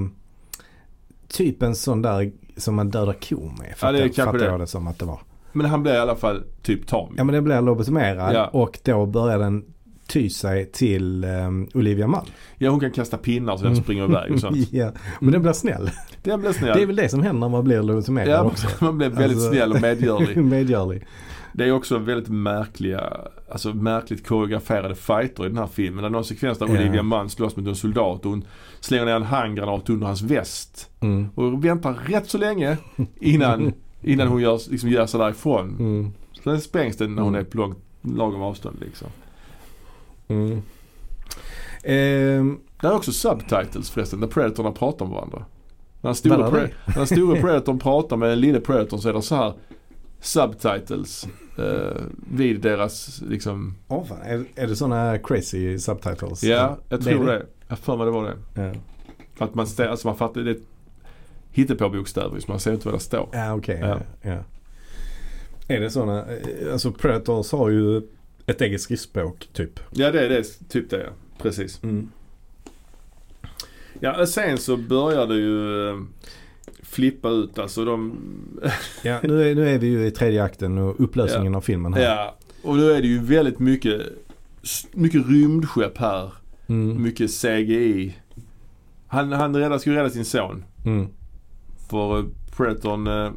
typ 1.29 1.63
en 1.63 1.75
sån 1.75 2.03
där 2.03 2.33
som 2.57 2.75
man 2.75 2.91
dödar 2.91 3.13
kor 3.13 3.53
med. 3.59 3.67
Ja, 3.71 3.75
Fattar, 3.77 3.93
det 3.93 3.99
är 4.03 4.09
fattar 4.09 4.39
det. 4.39 4.45
jag 4.45 4.61
det 4.61 4.67
som 4.67 4.87
att 4.87 4.99
det 4.99 5.05
var. 5.05 5.21
Men 5.53 5.67
han 5.67 5.83
blir 5.83 5.93
i 5.95 5.99
alla 5.99 6.17
fall 6.17 6.43
typ 6.63 6.87
tam. 6.87 7.15
Ja 7.17 7.25
men 7.25 7.35
den 7.35 7.45
blir 7.45 7.61
lobotomerad 7.61 8.35
Ja. 8.35 8.47
och 8.47 8.79
då 8.83 9.07
börjar 9.07 9.39
den 9.39 9.65
ty 10.13 10.31
sig 10.31 10.67
till 10.67 11.25
eh, 11.25 11.31
Olivia 11.75 12.07
Mann. 12.07 12.27
Ja 12.59 12.71
hon 12.71 12.81
kan 12.81 12.91
kasta 12.91 13.17
pinnar 13.19 13.57
så 13.57 13.65
den 13.65 13.77
springer 13.77 14.05
iväg 14.05 14.33
och 14.33 14.41
sånt. 14.41 14.57
ja, 14.73 14.93
men 15.21 15.33
den 15.33 15.43
blir 15.43 15.53
snäll. 15.53 15.91
Den 16.23 16.41
blir 16.41 16.53
snäll. 16.53 16.77
Det 16.77 16.83
är 16.83 16.87
väl 16.87 16.97
det 16.97 17.09
som 17.09 17.23
händer 17.23 17.41
när 17.41 17.49
man 17.49 17.65
blir 17.65 17.83
lobotomerad 17.83 18.29
Ja, 18.29 18.43
också. 18.43 18.67
man 18.85 18.99
blir 18.99 19.09
väldigt 19.09 19.39
Alltså- 19.39 19.51
snäll 19.51 19.73
och 19.73 19.81
medgörlig. 19.81 20.37
Medgörlig. 20.45 21.07
Det 21.55 21.65
är 21.65 21.73
också 21.73 21.99
väldigt 21.99 22.29
märkliga, 22.29 23.13
alltså 23.53 23.75
märkligt 23.75 24.27
koreograferade 24.27 24.95
fighter 24.95 25.45
i 25.45 25.49
den 25.49 25.59
här 25.59 25.67
filmen. 25.67 26.03
Det 26.03 26.09
är 26.09 26.11
någon 26.11 26.25
sekvens 26.25 26.59
där. 26.59 26.71
Olivia 26.71 27.03
Mann 27.03 27.31
slåss 27.31 27.57
mot 27.57 27.67
en 27.67 27.75
soldat 27.77 28.25
och 28.25 28.31
hon 28.31 28.45
slänger 28.81 29.05
ner 29.05 29.13
en 29.17 29.23
handgranat 29.23 29.91
under 29.91 30.07
hans 30.07 30.23
väst. 30.23 30.91
Mm. 31.01 31.29
Och 31.35 31.65
väntar 31.65 31.95
rätt 32.07 32.31
så 32.31 32.39
länge 32.39 32.77
innan, 33.21 33.73
innan 34.03 34.29
hon 34.29 34.41
gör, 34.41 34.71
liksom 34.71 34.89
gör 34.91 35.07
sig 35.07 35.21
därifrån. 35.21 35.77
Mm. 35.79 36.13
Sen 36.45 36.61
sprängs 36.61 36.97
den 36.97 37.15
när 37.15 37.23
hon 37.23 37.35
Mm. 37.35 37.47
är 37.47 37.51
på 37.51 37.57
långt, 37.57 37.79
lagom 38.03 38.43
avstånd 38.43 38.77
liksom. 38.81 39.09
Mm. 40.33 40.63
Ehm, 41.85 42.61
Det 42.81 42.87
är 42.87 42.93
också 42.95 43.13
subtitles 43.13 43.91
förresten, 43.91 44.21
där 44.21 44.29
predatorerna 44.29 44.73
pratar 44.75 45.07
med 45.07 45.15
varandra. 45.15 45.45
När 46.01 46.09
den 46.09 46.15
stora, 46.15 46.51
pre- 46.51 46.71
när 46.97 47.05
stora 47.05 47.41
predatorn 47.41 47.79
pratar 47.79 48.17
med 48.17 48.29
den 48.29 48.41
lilla 48.41 48.61
predatorn 48.61 49.01
så 49.01 49.09
är 49.09 49.13
det 49.13 49.23
så 49.23 49.35
här 49.35 49.53
subtitles 50.21 51.27
eh, 51.59 52.03
vid 52.33 52.61
deras 52.61 53.23
liksom, 53.29 53.75
åh 53.89 54.05
fan, 54.05 54.19
är, 54.23 54.45
är 54.55 54.67
det 54.67 54.77
sådana 54.77 55.19
crazy 55.19 55.79
subtitles? 55.79 56.43
ja 56.45 56.79
jag 56.89 57.03
tror 57.03 57.27
det. 57.27 57.33
det. 57.33 57.47
Jag 57.69 57.79
för 57.79 57.97
mig 57.97 58.07
det 58.07 58.13
var 58.13 58.25
det. 58.25 58.63
Ja, 58.63 58.73
För 59.35 59.45
att 59.45 59.55
man, 59.55 59.67
stä- 59.67 59.89
alltså 59.89 60.09
man 60.09 60.17
fattar, 60.17 60.41
det 60.41 60.51
är 60.51 60.59
hittepåbokstäver 61.51 62.41
så 62.41 62.51
man 62.51 62.61
ser 62.61 62.73
inte 62.73 62.89
vad 62.89 62.95
det 62.95 63.01
står. 63.03 63.29
ja 63.33 63.55
okej. 63.55 63.79
Ja. 63.81 63.89
Ja. 64.23 64.31
Ja. 64.31 64.39
Är 65.69 65.81
det 65.81 65.91
sådana, 65.91 66.25
alltså 66.73 66.93
Predators 66.93 67.53
har 67.53 67.69
ju 67.69 68.03
ett 68.47 68.61
eget 68.61 68.81
skriftspråk 68.81 69.49
typ. 69.53 69.81
Ja 69.91 70.11
det 70.13 70.21
är 70.21 70.29
det, 70.29 70.69
typ 70.69 70.91
det 70.91 70.99
ja. 70.99 71.11
Precis. 71.43 71.83
Mm. 71.83 72.09
Ja 74.01 74.27
sen 74.27 74.59
så 74.59 74.77
börjar 74.77 75.27
det 75.27 75.35
ju 75.35 75.89
eh, 75.89 75.97
flippa 76.83 77.29
ut 77.29 77.59
alltså 77.59 77.85
de, 77.85 78.19
Ja, 79.03 79.21
nu 79.23 79.51
är, 79.51 79.55
nu 79.55 79.69
är 79.69 79.79
vi 79.79 79.87
ju 79.87 80.07
i 80.07 80.11
tredje 80.11 80.43
akten 80.43 80.79
och 80.79 81.01
upplösningen 81.01 81.55
av 81.55 81.61
filmen 81.61 81.95
här. 81.95 82.03
ja. 82.03 82.37
Och 82.63 82.77
nu 82.77 82.93
är 82.93 83.03
det 83.03 83.09
ju 83.09 83.19
väldigt 83.19 83.59
mycket, 83.59 84.03
mycket 84.93 85.29
rymdskepp 85.29 85.99
här. 85.99 86.33
Mm. 86.67 87.03
Mycket 87.03 87.31
CGI. 87.31 88.17
Han, 89.07 89.33
han 89.33 89.57
räddar, 89.57 89.81
ju 89.85 89.95
rädda 89.95 90.11
sin 90.11 90.25
son. 90.25 90.65
Mm. 90.85 91.09
För 91.91 92.19
eh, 92.19 92.25
Predatorn 92.57 93.07
eh, 93.07 93.33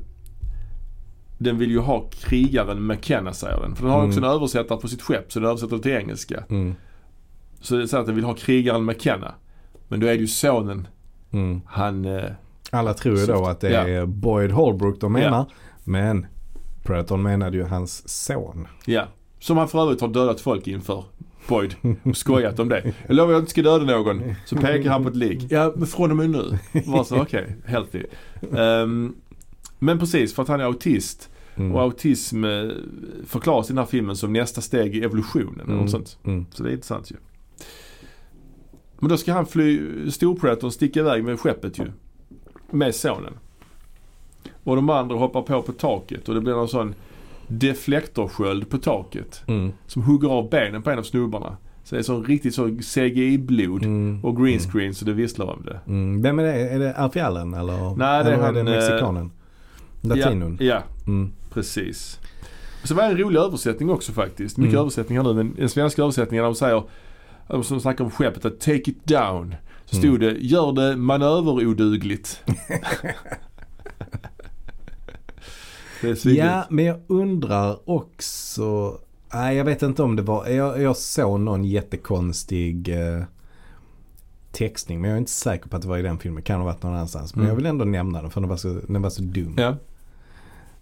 den 1.45 1.57
vill 1.57 1.71
ju 1.71 1.79
ha 1.79 2.09
krigaren 2.11 2.87
McKenna 2.87 3.33
säger 3.33 3.59
den. 3.61 3.75
För 3.75 3.83
den 3.83 3.91
har 3.91 3.97
Mm. 3.99 4.09
också 4.09 4.19
en 4.19 4.25
översättare 4.31 4.79
på 4.79 4.87
sitt 4.87 5.01
skepp 5.01 5.31
så 5.31 5.39
den 5.39 5.49
översätter 5.49 5.77
till 5.77 5.91
engelska. 5.91 6.43
Mm. 6.49 6.75
Så 7.61 7.75
det 7.75 7.87
säger 7.87 8.01
att 8.01 8.05
den 8.07 8.15
vill 8.15 8.23
ha 8.25 8.33
krigaren 8.33 8.85
McKenna. 8.85 9.33
Men 9.87 9.99
då 9.99 10.07
är 10.07 10.11
det 10.13 10.19
ju 10.21 10.27
sonen. 10.27 10.87
Mm. 11.31 11.61
Han, 11.65 12.05
eh, 12.05 12.23
Alla 12.71 12.93
tror 12.93 13.19
ju 13.19 13.25
då 13.25 13.45
att 13.45 13.59
det 13.59 13.69
Ja. 13.71 13.87
är 13.87 14.05
Boyd 14.05 14.51
Holbrook 14.51 14.99
de 15.01 15.13
menar. 15.13 15.37
Ja. 15.37 15.47
Men 15.83 16.25
Predator 16.83 17.17
menade 17.17 17.57
ju 17.57 17.63
hans 17.63 18.09
son. 18.25 18.67
ja. 18.85 19.03
Som 19.39 19.57
han 19.57 19.67
för 19.67 19.81
övrigt 19.83 20.01
har 20.01 20.07
dödat 20.07 20.41
folk 20.41 20.67
inför. 20.67 21.03
Boyd. 21.47 21.75
Och 22.03 22.17
skojat 22.17 22.59
om 22.59 22.69
det. 22.69 22.93
Jag 23.07 23.15
lovar 23.15 23.29
att 23.29 23.33
jag 23.33 23.41
inte 23.41 23.51
ska 23.51 23.61
döda 23.61 23.85
någon. 23.97 24.35
Så 24.45 24.55
pekar 24.55 24.89
han 24.89 25.03
på 25.03 25.09
ett 25.09 25.15
lik. 25.15 25.45
Ja, 25.49 25.73
men 25.75 25.87
från 25.87 26.11
och 26.11 26.17
med 26.17 26.29
nu. 26.29 26.57
Var 26.85 27.03
så 27.03 27.21
okej, 27.21 27.55
healthy. 27.65 28.03
Ehm, 28.57 29.15
men 29.79 29.99
precis, 29.99 30.35
för 30.35 30.41
att 30.43 30.47
han 30.49 30.59
är 30.59 30.63
autist. 30.65 31.29
Mm. 31.55 31.71
Och 31.75 31.81
autism 31.81 32.43
eh, 32.43 32.69
förklaras 33.25 33.69
i 33.69 33.73
den 33.73 33.77
här 33.77 33.85
filmen 33.85 34.15
som 34.15 34.33
nästa 34.33 34.61
steg 34.61 34.95
i 34.95 35.03
evolutionen. 35.03 35.53
Eller 35.59 35.65
Mm. 35.71 35.77
något 35.81 35.91
sånt. 35.91 36.17
Mm. 36.23 36.45
Så 36.51 36.63
det 36.63 36.69
är 36.69 36.73
intressant 36.73 37.11
ju. 37.11 37.15
Men 38.99 39.09
då 39.09 39.17
ska 39.17 39.33
han 39.33 39.45
fly, 39.45 39.81
storpredatorn 40.11 40.71
sticka 40.71 40.99
iväg 40.99 41.23
med 41.23 41.39
skeppet 41.39 41.79
ju. 41.79 41.85
Med 42.71 42.95
sonen. 42.95 43.33
Och 44.63 44.75
de 44.75 44.89
andra 44.89 45.15
hoppar 45.15 45.41
på 45.41 45.61
på 45.61 45.71
taket 45.71 46.29
och 46.29 46.35
det 46.35 46.41
blir 46.41 46.53
någon 46.53 46.67
sån 46.69 46.95
deflektorsköld 47.47 48.69
på 48.69 48.77
taket. 48.77 49.43
Mm. 49.47 49.71
Som 49.87 50.01
hugger 50.01 50.29
av 50.29 50.49
benen 50.49 50.81
på 50.83 50.89
en 50.91 50.99
av 50.99 51.03
snubbarna. 51.03 51.57
Så 51.83 51.95
det 51.95 52.01
är 52.01 52.03
sån 52.03 52.25
riktigt 52.25 52.55
så 52.55 52.67
CGI-blod. 52.67 53.83
Mm. 53.83 54.19
Och 54.25 54.37
green 54.43 54.59
screen 54.59 54.93
så 54.95 55.05
det 55.05 55.13
visslar 55.13 55.45
om 55.45 55.63
det. 55.65 55.79
Mm. 55.87 56.21
Vem 56.21 56.39
är 56.39 56.43
det? 56.43 56.53
Är 56.69 56.79
det 56.79 56.93
Alfie 56.95 57.25
Allen 57.25 57.53
eller? 57.53 57.95
Nej, 57.95 58.23
det 58.23 58.29
är 58.29 58.33
eller 58.33 58.43
han, 58.43 58.57
är 58.57 58.63
det 58.63 58.71
eh, 58.71 58.75
mexikanen? 58.75 59.31
Latinon? 60.01 60.57
Ja, 60.59 60.65
ja 60.65 60.83
Mm. 61.07 61.31
Precis. 61.55 62.19
Så 62.83 62.95
var 62.95 63.03
det 63.03 63.09
en 63.09 63.17
rolig 63.17 63.39
översättning 63.39 63.89
också 63.89 64.11
faktiskt. 64.11 64.57
Mycket 64.57 64.73
Mm. 64.73 64.81
översättningar 64.81 65.23
nu 65.23 65.33
men 65.33 65.55
den 65.55 65.69
svenska 65.69 66.01
översättningen 66.01 66.43
de 66.45 66.55
säger, 66.55 66.83
som 67.63 67.79
snackar 67.81 68.03
om 68.03 68.11
skeppet 68.11 68.45
att 68.45 68.59
take 68.59 68.91
it 68.91 69.05
down. 69.07 69.55
Så 69.85 69.95
stod 69.95 70.19
det 70.19 70.31
gör 70.39 70.71
det 70.71 70.95
manöverodugligt. 70.95 72.41
det. 76.01 76.25
Ja, 76.25 76.65
men 76.69 76.85
jag 76.85 76.99
undrar 77.07 77.89
också. 77.89 78.99
Nej, 79.33 79.57
jag 79.57 79.65
vet 79.65 79.81
inte 79.81 80.03
om 80.03 80.15
det 80.15 80.21
var. 80.21 80.47
Jag, 80.47 80.81
jag 80.81 80.97
såg 80.97 81.39
någon 81.39 81.65
jättekonstig 81.65 82.89
eh, 82.89 83.23
textning. 84.51 85.01
Men 85.01 85.09
jag 85.09 85.15
är 85.15 85.19
inte 85.19 85.31
säker 85.31 85.69
på 85.69 85.75
att 85.75 85.81
det 85.81 85.87
var 85.87 85.97
i 85.97 86.01
den 86.01 86.17
filmen. 86.17 86.43
Kan 86.43 86.57
ha 86.59 86.65
varit 86.65 86.83
någon 86.83 86.93
annanstans. 86.93 87.35
Men 87.35 87.41
Mm. 87.41 87.49
jag 87.49 87.55
vill 87.55 87.65
ändå 87.65 87.85
nämna 87.85 88.21
den 88.21 88.31
för 88.31 88.41
den 88.41 88.49
var 88.49 88.57
så, 88.57 88.79
den 88.87 89.01
var 89.01 89.09
så 89.09 89.21
dum. 89.21 89.55
Ja. 89.57 89.75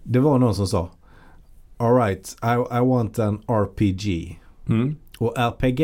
Det 0.04 0.20
var 0.20 0.38
någon 0.38 0.54
som 0.54 0.66
sa 0.66 0.90
Alright, 1.76 2.36
I, 2.42 2.76
I 2.76 2.80
want 2.80 3.18
an 3.18 3.42
RPG. 3.48 4.38
Mm. 4.68 4.96
Och 5.18 5.38
RPG 5.38 5.80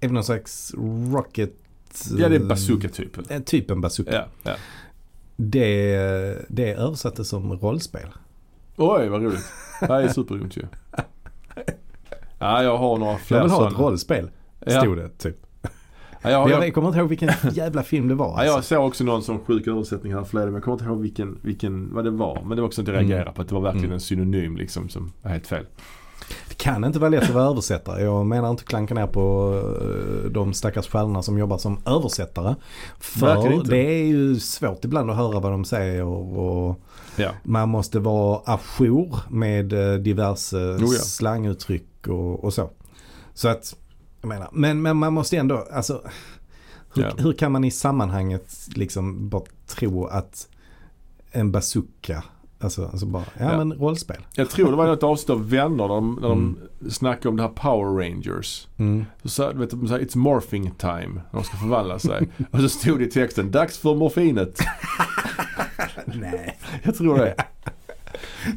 är 0.00 0.08
någon 0.08 0.24
slags 0.24 0.74
rocket... 1.12 1.52
Ja 2.18 2.28
det 2.28 2.36
är 2.36 2.40
bazooka-typen. 2.40 3.24
Eh, 3.28 3.42
typ 3.42 3.70
en 3.70 3.80
bazooka. 3.80 4.12
Ja, 4.14 4.26
ja. 4.42 4.54
Det, 5.36 6.46
det 6.48 6.72
översattes 6.74 7.28
som 7.28 7.52
rollspel. 7.52 8.08
Oj 8.76 9.08
vad 9.08 9.22
roligt. 9.22 9.44
Det 9.80 9.86
här 9.86 10.02
är 10.02 10.08
supergrymt 10.08 10.56
ju. 10.56 10.62
Ja 12.38 12.62
jag 12.62 12.78
har 12.78 12.98
några 12.98 13.18
fler 13.18 13.36
Jag 13.36 13.44
vill 13.44 13.52
ha 13.52 13.68
ett 13.68 13.78
rollspel, 13.78 14.30
Ja. 14.60 14.80
stod 14.80 14.96
det 14.96 15.08
typ. 15.18 15.43
Ja, 16.24 16.30
jag, 16.30 16.50
Jag, 16.50 16.66
jag, 16.66 16.74
kommer 16.74 16.88
inte 16.88 16.98
ihåg 17.00 17.08
vilken 17.08 17.30
jävla 17.52 17.82
film 17.82 18.08
det 18.08 18.14
var. 18.14 18.34
ja, 18.38 18.44
jag 18.44 18.54
Alltså. 18.54 18.74
såg 18.74 18.86
också 18.86 19.04
någon 19.04 19.22
sån 19.22 19.38
sjuk 19.44 19.66
översättning 19.66 20.14
här 20.14 20.24
förleden 20.24 20.48
men 20.52 20.54
jag 20.54 20.64
kommer 20.64 20.74
inte 20.74 20.84
ihåg 20.84 21.00
vilken, 21.00 21.38
vilken, 21.42 21.94
vad 21.94 22.04
det 22.04 22.10
var. 22.10 22.42
Men 22.46 22.56
det 22.56 22.62
var 22.62 22.66
också 22.68 22.80
att 22.82 22.88
jag 22.88 22.94
reagerade 22.94 23.22
Mm. 23.22 23.34
på 23.34 23.42
att 23.42 23.48
det 23.48 23.54
var 23.54 23.62
verkligen 23.62 23.84
Mm. 23.84 23.94
en 23.94 24.00
synonym 24.00 24.56
liksom 24.56 24.88
som 24.88 25.12
var 25.22 25.30
helt 25.30 25.46
fel. 25.46 25.66
Det 26.48 26.54
kan 26.54 26.84
inte 26.84 26.98
vara 26.98 27.10
lätt 27.10 27.22
att 27.22 27.30
vara 27.30 27.44
översättare. 27.44 28.02
Jag 28.02 28.26
menar 28.26 28.50
inte 28.50 28.64
klanka 28.64 28.94
ner 28.94 29.06
på 29.06 29.54
eh, 30.24 30.30
de 30.30 30.52
stackars 30.54 30.88
stjärnorna 30.88 31.22
som 31.22 31.38
jobbar 31.38 31.58
som 31.58 31.78
översättare. 31.86 32.54
För 32.98 33.64
det 33.64 34.00
är 34.00 34.04
ju 34.06 34.36
svårt 34.40 34.84
ibland 34.84 35.10
att 35.10 35.16
höra 35.16 35.40
vad 35.40 35.52
de 35.52 35.64
säger 35.64 36.04
och 36.04 36.80
Ja. 37.16 37.30
man 37.42 37.68
måste 37.68 37.98
vara 37.98 38.40
ajour 38.44 39.16
med 39.30 39.72
eh, 39.72 39.94
diverse 39.98 40.56
Oh 40.56 40.80
ja. 40.80 40.86
slanguttryck 40.88 42.08
och, 42.08 42.44
och 42.44 42.52
så. 42.54 42.70
Så 43.34 43.48
att, 43.48 43.76
jag 44.24 44.28
menar, 44.28 44.48
men, 44.52 44.82
men 44.82 44.96
man 44.96 45.12
måste 45.12 45.36
ändå, 45.36 45.66
alltså 45.72 46.02
hur, 46.94 47.02
Ja. 47.02 47.10
hur 47.18 47.32
kan 47.32 47.52
man 47.52 47.64
i 47.64 47.70
sammanhanget 47.70 48.54
liksom 48.74 49.28
bara 49.28 49.42
tro 49.66 50.06
att 50.06 50.48
en 51.30 51.52
bazooka, 51.52 52.24
alltså, 52.60 52.84
alltså 52.86 53.06
bara, 53.06 53.24
ja, 53.38 53.44
Ja. 53.52 53.56
men 53.58 53.72
rollspel. 53.72 54.26
Jag 54.34 54.50
tror 54.50 54.70
det 54.70 54.76
var 54.76 54.86
något 54.86 55.02
avsnitt 55.02 55.30
av 55.30 55.50
Vänner 55.50 55.76
där 55.76 55.88
de, 55.88 56.18
när 56.22 56.32
Mm. 56.32 56.56
de 56.78 56.90
snackade 56.90 57.28
om 57.28 57.36
det 57.36 57.42
här 57.42 57.50
Power 57.50 58.04
Rangers. 58.08 58.68
Mm. 58.76 59.04
Så 59.24 59.52
vet, 59.52 59.70
de 59.70 59.88
sa 59.88 59.98
it's 59.98 60.16
morphing 60.16 60.70
time 60.78 61.08
när 61.14 61.32
de 61.32 61.44
ska 61.44 61.56
förvandla 61.56 61.98
sig. 61.98 62.28
och 62.50 62.60
så 62.60 62.68
stod 62.68 62.98
det 62.98 63.04
i 63.04 63.10
texten 63.10 63.50
dags 63.50 63.78
för 63.78 63.94
morfinet. 63.94 64.58
Nej. 66.06 66.58
Jag 66.82 66.94
tror 66.94 67.18
det. 67.18 67.34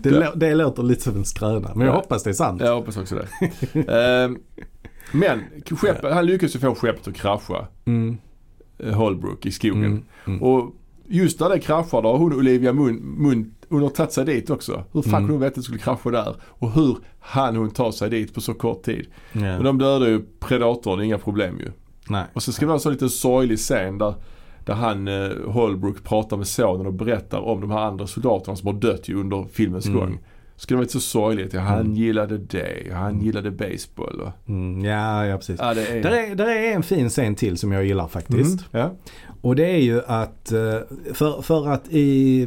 Det, 0.03 0.09
lå- 0.11 0.36
det 0.36 0.55
låter 0.55 0.84
lite 0.84 1.01
som 1.01 1.15
en 1.15 1.26
skröna, 1.26 1.72
men 1.76 1.88
jag 1.88 1.93
Ja. 1.95 1.99
hoppas 1.99 2.24
det 2.24 2.30
är 2.30 2.34
sant. 2.34 2.61
Jag 2.61 2.76
hoppas 2.76 2.97
också 2.97 3.15
det. 3.15 3.28
Ehm, 4.24 4.38
men 5.12 5.39
skeppet, 5.78 6.14
han 6.14 6.26
lyckades 6.26 6.55
ju 6.55 6.60
få 6.60 6.76
skeppet 6.76 7.08
att 7.08 7.16
krascha. 7.16 7.68
Mm. 7.86 8.18
eh, 8.80 8.93
Holbrook 8.93 9.45
i 9.45 9.51
skogen. 9.51 9.84
Mm. 9.86 10.03
Mm. 10.28 10.43
Och 10.43 10.76
just 11.08 11.39
när 11.39 11.49
det 11.49 11.60
kraschar 11.60 12.01
då 12.01 12.12
har 12.12 12.18
hon 12.18 12.34
Olivia 12.34 12.74
Munn 12.74 13.53
hon 13.70 13.82
har 13.82 13.89
tagit 13.89 14.12
sig 14.12 14.26
dit 14.26 14.49
också. 14.49 14.84
Hur 14.93 15.01
fan 15.01 15.10
Mm. 15.14 15.20
kunde 15.22 15.34
hon 15.34 15.41
veta 15.41 15.49
att 15.49 15.55
det 15.55 15.62
skulle 15.62 15.80
krascha 15.80 16.10
där? 16.12 16.36
Och 16.43 16.72
hur 16.72 16.97
hann 17.20 17.55
hon 17.55 17.70
ta 17.70 17.91
sig 17.91 18.10
dit 18.10 18.34
på 18.34 18.41
så 18.41 18.53
kort 18.53 18.84
tid? 18.84 19.08
Ja. 19.32 19.39
Men 19.39 19.64
de 19.64 19.78
dödade 19.78 20.10
ju 20.10 20.22
predatorn, 20.39 21.01
inga 21.01 21.18
problem 21.18 21.60
ju. 21.60 21.72
Nej. 22.10 22.24
Och 22.34 22.43
så 22.43 22.51
ska 22.51 22.62
det 22.62 22.68
vara 22.68 22.76
en 22.76 22.80
sån 22.80 22.91
liten 22.91 23.10
sorglig 23.10 23.58
scen 23.58 23.97
där, 23.97 24.14
där 24.66 24.74
han, 24.74 25.08
eh, 25.08 25.30
Holbrook, 25.47 26.03
pratar 26.03 26.38
med 26.38 26.47
sonen 26.47 26.86
och 26.88 26.93
berättar 26.93 27.39
om 27.39 27.62
de 27.62 27.72
här 27.72 27.80
andra 27.80 28.08
soldaterna 28.08 28.55
som 28.55 28.68
har 28.68 28.74
dött 28.74 29.10
ju 29.10 29.16
under 29.20 29.45
filmens 29.51 29.86
Mm. 29.86 29.99
gång. 29.99 30.20
Ska 30.60 30.76
vara 30.76 30.82
lite 30.82 30.93
så 30.93 30.99
sorgligt. 30.99 31.53
Ja, 31.53 31.60
han 31.60 31.80
Mm. 31.82 31.93
gillade 31.93 32.38
det, 32.38 32.93
han 32.93 33.12
Mm. 33.12 33.26
gillade 33.26 33.51
baseball 33.51 34.22
och, 34.22 34.49
Mm. 34.49 34.86
Ja, 34.86 35.26
ja 35.26 35.38
precis. 35.38 35.60
ja 35.60 35.74
det 35.74 35.88
är... 35.88 36.03
Där 36.03 36.12
är, 36.12 36.36
där 36.36 36.47
är 36.47 36.74
en 36.76 36.84
fin 36.84 37.10
scen 37.10 37.36
till 37.36 37.58
som 37.58 37.72
jag 37.72 37.86
gillar 37.86 38.08
faktiskt. 38.08 38.66
Mm, 38.74 38.86
ja. 38.86 38.91
Och 39.41 39.55
det 39.55 39.66
är 39.66 39.78
ju 39.78 40.01
att 40.05 40.51
eh, 40.51 40.80
för, 41.14 41.41
för 41.41 41.68
att 41.70 41.88
i, 41.89 42.41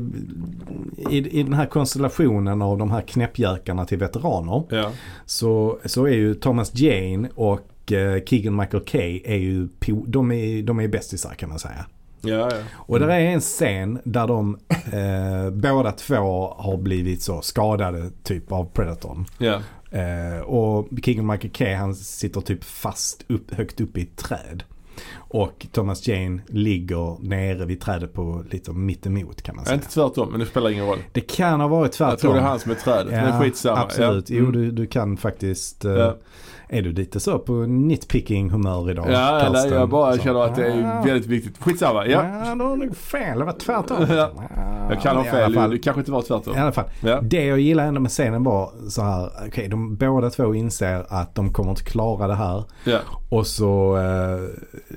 i, 1.11 1.39
i 1.41 1.43
den 1.43 1.53
här 1.53 1.67
konstellationen 1.67 2.63
av 2.63 2.79
de 2.79 2.91
här 2.91 3.01
knäppjökarna 3.03 3.85
till 3.85 3.99
veteraner 3.99 4.63
Ja. 4.71 4.91
så, 5.27 5.79
så 5.85 6.05
är 6.07 6.13
ju 6.15 6.35
Thomas 6.35 6.73
Jane 6.75 7.29
och 7.35 7.93
eh, 7.93 8.23
Keegan 8.25 8.57
Michael 8.57 8.83
Kay 8.85 9.23
är 9.25 9.37
ju 9.37 9.69
de 10.07 10.33
är, 10.33 10.63
de 10.63 10.81
är 10.81 10.89
bästisar 10.89 11.35
kan 11.35 11.49
man 11.49 11.59
säga. 11.59 11.87
Ja, 12.21 12.49
ja. 12.51 12.57
Och 12.75 13.01
där 13.01 13.09
är 13.09 13.21
en 13.21 13.41
scen 13.41 13.99
där 14.05 14.27
de 14.27 14.59
eh, 14.71 15.51
båda 15.51 15.93
två 15.93 16.55
har 16.59 16.77
blivit 16.77 17.23
så 17.23 17.43
skadade 17.43 18.11
typ 18.23 18.53
av 18.53 18.65
Predatorn. 18.65 19.25
ja. 19.39 19.61
Eh, 19.93 20.41
och 20.41 20.89
Keegan 21.05 21.27
Michael 21.27 21.53
Kay 21.53 21.75
han 21.75 21.95
sitter 21.95 22.41
typ 22.41 22.65
fast 22.65 23.25
upp, 23.29 23.55
högt 23.55 23.81
upp 23.81 23.97
i 23.99 24.03
ett 24.03 24.17
träd. 24.17 24.63
Och 25.17 25.67
Thomas 25.73 26.09
Jane 26.09 26.41
ligger 26.49 27.17
nere 27.29 27.65
vid 27.65 27.81
trädet 27.81 28.13
på 28.15 28.45
lite 28.51 28.73
mittemot 28.73 29.43
kan 29.43 29.57
man 29.57 29.63
Ja, 29.63 29.67
säga. 29.67 29.75
Inte 29.75 29.89
tvärtom, 29.89 30.29
men 30.31 30.41
det 30.41 30.47
spelar 30.47 30.71
ingen 30.71 30.87
roll. 30.87 30.99
Det 31.13 31.21
kan 31.21 31.61
ha 31.61 31.69
varit 31.69 31.93
tvärtom. 31.93 32.11
Jag 32.11 32.21
tror 32.21 32.35
det 32.35 32.41
är 32.41 32.43
han 32.45 32.61
som 32.61 32.71
är 32.71 32.75
trädet, 32.77 33.13
men 33.13 33.41
skitsamma. 33.41 33.81
Absolut, 33.81 34.31
Ja. 34.31 34.37
jo 34.37 34.43
Mm. 34.49 34.53
du, 34.53 34.71
du 34.71 34.87
kan 34.87 35.17
faktiskt. 35.17 35.85
eh, 35.85 35.93
Ja. 35.93 36.17
Är 36.73 36.83
du 36.83 36.93
lite 36.93 37.21
så 37.21 37.39
på 37.39 37.53
nitpicking 37.53 38.51
humör 38.51 38.91
idag? 38.91 39.07
Ja, 39.11 39.41
eller 39.41 39.75
jag 39.75 39.89
bara 39.89 40.13
Så. 40.17 40.23
känner 40.23 40.41
att 40.45 40.57
det 40.57 40.67
är 40.67 41.05
väldigt 41.07 41.27
viktigt. 41.27 41.59
Skitsamma, 41.59 42.07
ja. 42.07 42.45
Ja, 42.47 42.55
då 42.55 42.65
har 42.65 42.77
du 42.77 42.95
fel. 42.95 43.39
Det 43.39 43.45
var 43.45 43.53
tvärtom. 43.53 43.97
Ja. 44.09 44.31
Jag 44.91 45.01
kan 45.03 45.17
ha 45.17 45.25
fel, 45.25 45.55
fall- 45.55 45.71
det 45.71 45.79
kanske 45.79 46.01
inte 46.01 46.13
var 46.13 46.23
tvärtom. 46.23 46.55
I 46.57 46.59
alla 46.59 46.73
fall. 46.73 46.85
Ja. 47.01 47.21
Det 47.21 47.45
jag 47.45 47.61
gillar 47.61 47.87
ändå 47.87 48.01
med 48.01 48.11
scenen 48.11 48.45
var 48.45 48.71
så 48.89 49.03
här, 49.03 49.31
okej 49.47 49.69
de 49.69 49.97
båda 49.97 50.31
två 50.31 50.55
inser 50.55 51.07
att 51.09 51.35
de 51.35 51.53
kommer 51.53 51.71
inte 51.71 51.83
klara 51.85 52.27
det 52.27 52.35
här. 52.35 52.65
Ja. 52.85 52.99
Och 53.29 53.47
så 53.47 53.97
eh, 53.97 54.49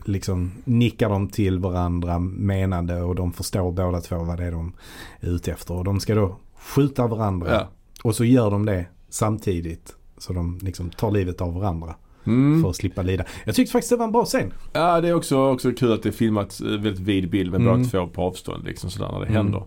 liksom 0.05 0.51
nickar 0.63 1.09
de 1.09 1.27
till 1.27 1.59
varandra 1.59 2.19
menande 2.19 3.01
och 3.01 3.15
de 3.15 3.33
förstår 3.33 3.71
båda 3.71 4.01
två 4.01 4.15
vad 4.17 4.37
det 4.37 4.45
är 4.45 4.51
de 4.51 4.73
är 5.19 5.29
ute 5.29 5.51
efter. 5.51 5.73
Och 5.73 5.83
de 5.83 5.99
ska 5.99 6.15
då 6.15 6.35
skjuta 6.75 7.07
varandra. 7.07 7.47
Ja. 7.51 7.67
Och 8.03 8.15
så 8.15 8.23
gör 8.25 8.51
de 8.51 8.65
det 8.65 8.85
samtidigt. 9.09 9.95
Så 10.23 10.33
de 10.33 10.59
liksom 10.61 10.89
tar 10.89 11.11
livet 11.11 11.41
av 11.41 11.53
varandra 11.53 11.95
Mm. 12.25 12.61
för 12.61 12.69
att 12.69 12.75
slippa 12.75 13.01
lida. 13.01 13.23
Jag 13.45 13.55
tyckte 13.55 13.71
faktiskt 13.71 13.89
det 13.89 13.95
var 13.97 14.05
en 14.05 14.11
bra 14.11 14.25
scen. 14.25 14.53
ja, 14.73 15.01
det 15.01 15.07
är 15.09 15.13
också, 15.13 15.37
också 15.51 15.71
kul 15.71 15.91
att 15.93 16.03
det 16.03 16.09
är 16.09 16.13
filmat 16.13 16.61
eh, 16.61 16.67
väldigt 16.67 16.99
vid 16.99 17.29
bild 17.29 17.51
med 17.51 17.61
Mm. 17.61 17.89
två 17.89 18.07
på 18.07 18.21
avstånd 18.21 18.63
liksom 18.65 18.89
sådär 18.89 19.11
när 19.11 19.19
det 19.19 19.25
Mm. 19.25 19.35
händer. 19.35 19.63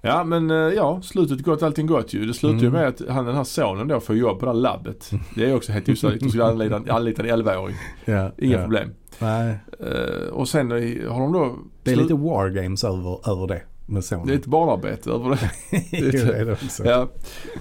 Ja 0.00 0.24
men 0.24 0.50
eh, 0.50 0.56
ja, 0.56 1.00
slutet 1.02 1.42
gott, 1.42 1.62
allting 1.62 1.86
gott 1.86 2.14
ju. 2.14 2.26
Det 2.26 2.34
slutar 2.34 2.58
ju 2.60 2.66
Mm. 2.68 2.80
med 2.80 2.88
att 2.88 3.02
han 3.08 3.24
den 3.24 3.34
här 3.36 3.44
sonen 3.44 3.88
då 3.88 4.00
får 4.00 4.16
jobb 4.16 4.38
på 4.38 4.44
det 4.46 4.52
här 4.52 4.58
labbet. 4.58 5.10
Det 5.34 5.44
är 5.50 5.54
också 5.56 5.72
helt 5.72 5.88
osannolikt. 5.88 6.22
De 6.24 6.28
skulle 6.30 6.44
anlita, 6.44 6.82
anlita 6.88 7.22
en 7.22 7.28
11-åring. 7.28 7.76
Ja, 8.04 8.30
Inga 8.38 8.56
ja. 8.56 8.62
problem. 8.62 8.90
Nej, 9.18 9.54
Eh, 9.80 10.28
och 10.32 10.48
sen 10.48 10.70
har 10.70 11.20
de 11.20 11.32
då... 11.32 11.56
det 11.82 11.92
är 11.92 11.96
lite 11.96 12.14
war 12.14 12.48
games 12.48 12.84
över, 12.84 13.30
över 13.30 13.46
det 13.46 13.62
med 13.88 14.04
sonen. 14.04 14.26
Det 14.26 14.32
är 14.32 14.38
ett 14.38 14.46
barnarbete 14.46 15.10
över 15.10 15.30
det. 15.30 15.50
Jo, 15.92 16.10
det 16.10 16.38
är 16.38 16.44
det 16.44 16.52
också. 16.52 16.84
Ja. 16.84 17.08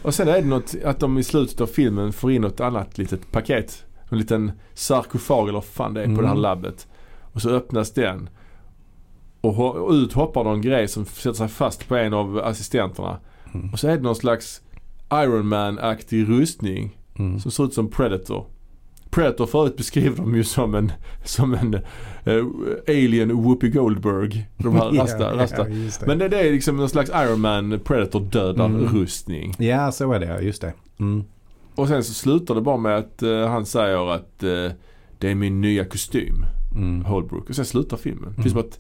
Och 0.01 0.13
sen 0.13 0.27
är 0.27 0.41
det 0.41 0.47
något 0.47 0.75
att 0.85 0.99
de 0.99 1.17
i 1.17 1.23
slutet 1.23 1.61
av 1.61 1.67
filmen 1.67 2.13
får 2.13 2.31
in 2.31 2.41
något 2.41 2.59
annat 2.59 2.97
litet 2.97 3.31
paket. 3.31 3.83
En 4.09 4.17
liten 4.17 4.51
sarkofag 4.73 5.43
eller 5.43 5.53
vad 5.53 5.65
fan 5.65 5.93
det 5.93 6.01
är 6.01 6.05
på 6.05 6.11
Mm. 6.11 6.21
det 6.23 6.27
här 6.29 6.35
labbet. 6.35 6.87
Och 7.21 7.41
så 7.41 7.49
öppnas 7.49 7.91
den. 7.93 8.29
Och 9.41 9.91
ut 9.93 10.13
hoppar 10.13 10.43
någon 10.43 10.61
grej 10.61 10.87
som 10.87 11.05
sätter 11.05 11.33
sig 11.33 11.47
fast 11.47 11.87
på 11.87 11.95
en 11.95 12.13
av 12.13 12.37
assistenterna. 12.37 13.19
Mm. 13.53 13.73
Och 13.73 13.79
så 13.79 13.87
är 13.87 13.95
det 13.97 14.03
någon 14.03 14.15
slags 14.15 14.61
Iron 15.13 15.47
Man-aktig 15.47 16.29
rustning 16.29 16.97
Mm. 17.19 17.39
som 17.39 17.51
ser 17.51 17.63
ut 17.65 17.73
som 17.73 17.89
Predator. 17.91 18.45
Predator 19.21 19.45
förut 19.45 19.77
beskriver 19.77 20.17
de 20.17 20.35
ju 20.35 20.43
som 20.43 20.75
en, 20.75 20.91
som 21.23 21.53
en 21.53 21.73
eh, 21.73 22.45
alien 22.87 23.43
Whoopi 23.43 23.69
Goldberg. 23.69 24.47
De 24.57 24.75
här 24.75 24.91
rasta, 24.91 25.23
Ja, 25.35 25.43
rasta. 25.43 25.69
Ja, 25.69 25.75
det. 25.99 26.07
Men 26.07 26.17
det, 26.19 26.27
det 26.29 26.39
är 26.47 26.51
liksom 26.51 26.77
någon 26.77 26.89
slags 26.89 27.09
Iron 27.09 27.39
Man 27.41 27.79
Predator 27.79 28.19
dödar 28.19 28.65
Mm. 28.65 28.85
rustning. 28.85 29.53
Ja, 29.57 29.91
så 29.91 30.11
är 30.13 30.19
det. 30.19 30.41
Just 30.41 30.61
det. 30.61 30.73
Mm. 30.99 31.23
Och 31.75 31.87
sen 31.87 32.03
så 32.03 32.13
slutar 32.13 32.55
det 32.55 32.61
bara 32.61 32.77
med 32.77 32.97
att 32.97 33.23
eh, 33.23 33.47
han 33.47 33.65
säger 33.65 34.11
att 34.13 34.43
eh, 34.43 34.71
det 35.19 35.31
är 35.31 35.35
min 35.35 35.61
nya 35.61 35.85
kostym, 35.85 36.35
Mm. 36.75 37.05
Holbrook. 37.05 37.49
Och 37.49 37.55
sen 37.55 37.65
slutar 37.65 37.97
filmen. 37.97 38.23
Mm. 38.23 38.35
Det 38.35 38.41
finns 38.41 38.53
som 38.53 38.61
att 38.61 38.79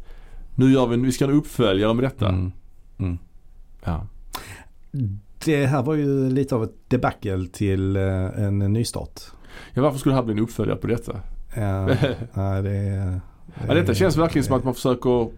nu 0.55 0.71
gör 0.71 0.87
vi, 0.87 0.97
vi 0.97 1.11
ska 1.11 1.25
ha 1.25 1.31
en 1.31 1.37
uppföljare 1.37 1.93
med 1.93 2.03
detta. 2.03 2.29
Mm. 2.29 3.17
Ja. 3.85 4.07
Det 5.45 5.65
här 5.65 5.83
var 5.83 5.93
ju 5.93 6.29
lite 6.29 6.55
av 6.55 6.63
ett 6.63 6.75
debacle 6.89 7.47
till 7.47 7.95
en 7.95 8.59
nystart. 8.59 9.21
Ja, 9.73 9.81
varför 9.81 9.97
skulle 9.99 10.13
det 10.13 10.19
här 10.19 10.23
bli 10.25 10.33
en 10.33 10.39
uppföljare 10.39 10.77
på 10.77 10.87
detta? 10.87 11.19
Ja, 11.55 11.89
ja, 12.33 12.61
det, 12.61 12.75
är- 12.77 13.21
Ja, 13.67 13.73
detta 13.73 13.93
känns 13.93 14.17
verkligen 14.17 14.45
som 14.45 14.57
att 14.57 14.63
man 14.63 14.73
försöker 14.73 15.29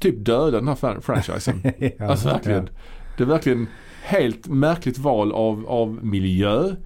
typ 0.00 0.24
döda 0.24 0.50
den 0.56 0.68
här 0.68 0.74
fran- 0.74 1.00
franchisen. 1.00 1.62
ja, 1.98 2.08
Alltså 2.10 2.28
verkligen. 2.28 2.68
Det 3.16 3.22
är 3.22 3.26
verkligen 3.26 3.66
helt 4.02 4.46
märkligt 4.48 4.98
val 4.98 5.32
av, 5.32 5.64
av 5.68 6.04
miljö. 6.04 6.62
Det 6.62 6.76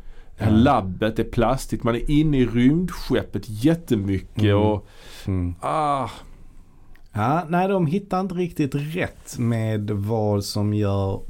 Ja. 0.44 0.50
labbet 0.50 1.18
är 1.18 1.24
plastigt. 1.24 1.82
Man 1.82 1.94
är 1.94 2.10
inne 2.10 2.38
i 2.38 2.46
rymdskeppet 2.46 3.42
jättemycket 3.46 4.42
Mm. 4.44 4.56
och 4.56 4.86
Mm. 5.26 5.54
ah, 5.60 6.08
Ja, 7.12 7.42
nej 7.48 7.68
de 7.68 7.86
hittar 7.86 8.20
inte 8.20 8.34
riktigt 8.34 8.74
rätt 8.74 9.38
med 9.38 9.90
vad 9.90 10.44
som 10.44 10.74
gör 10.74 11.20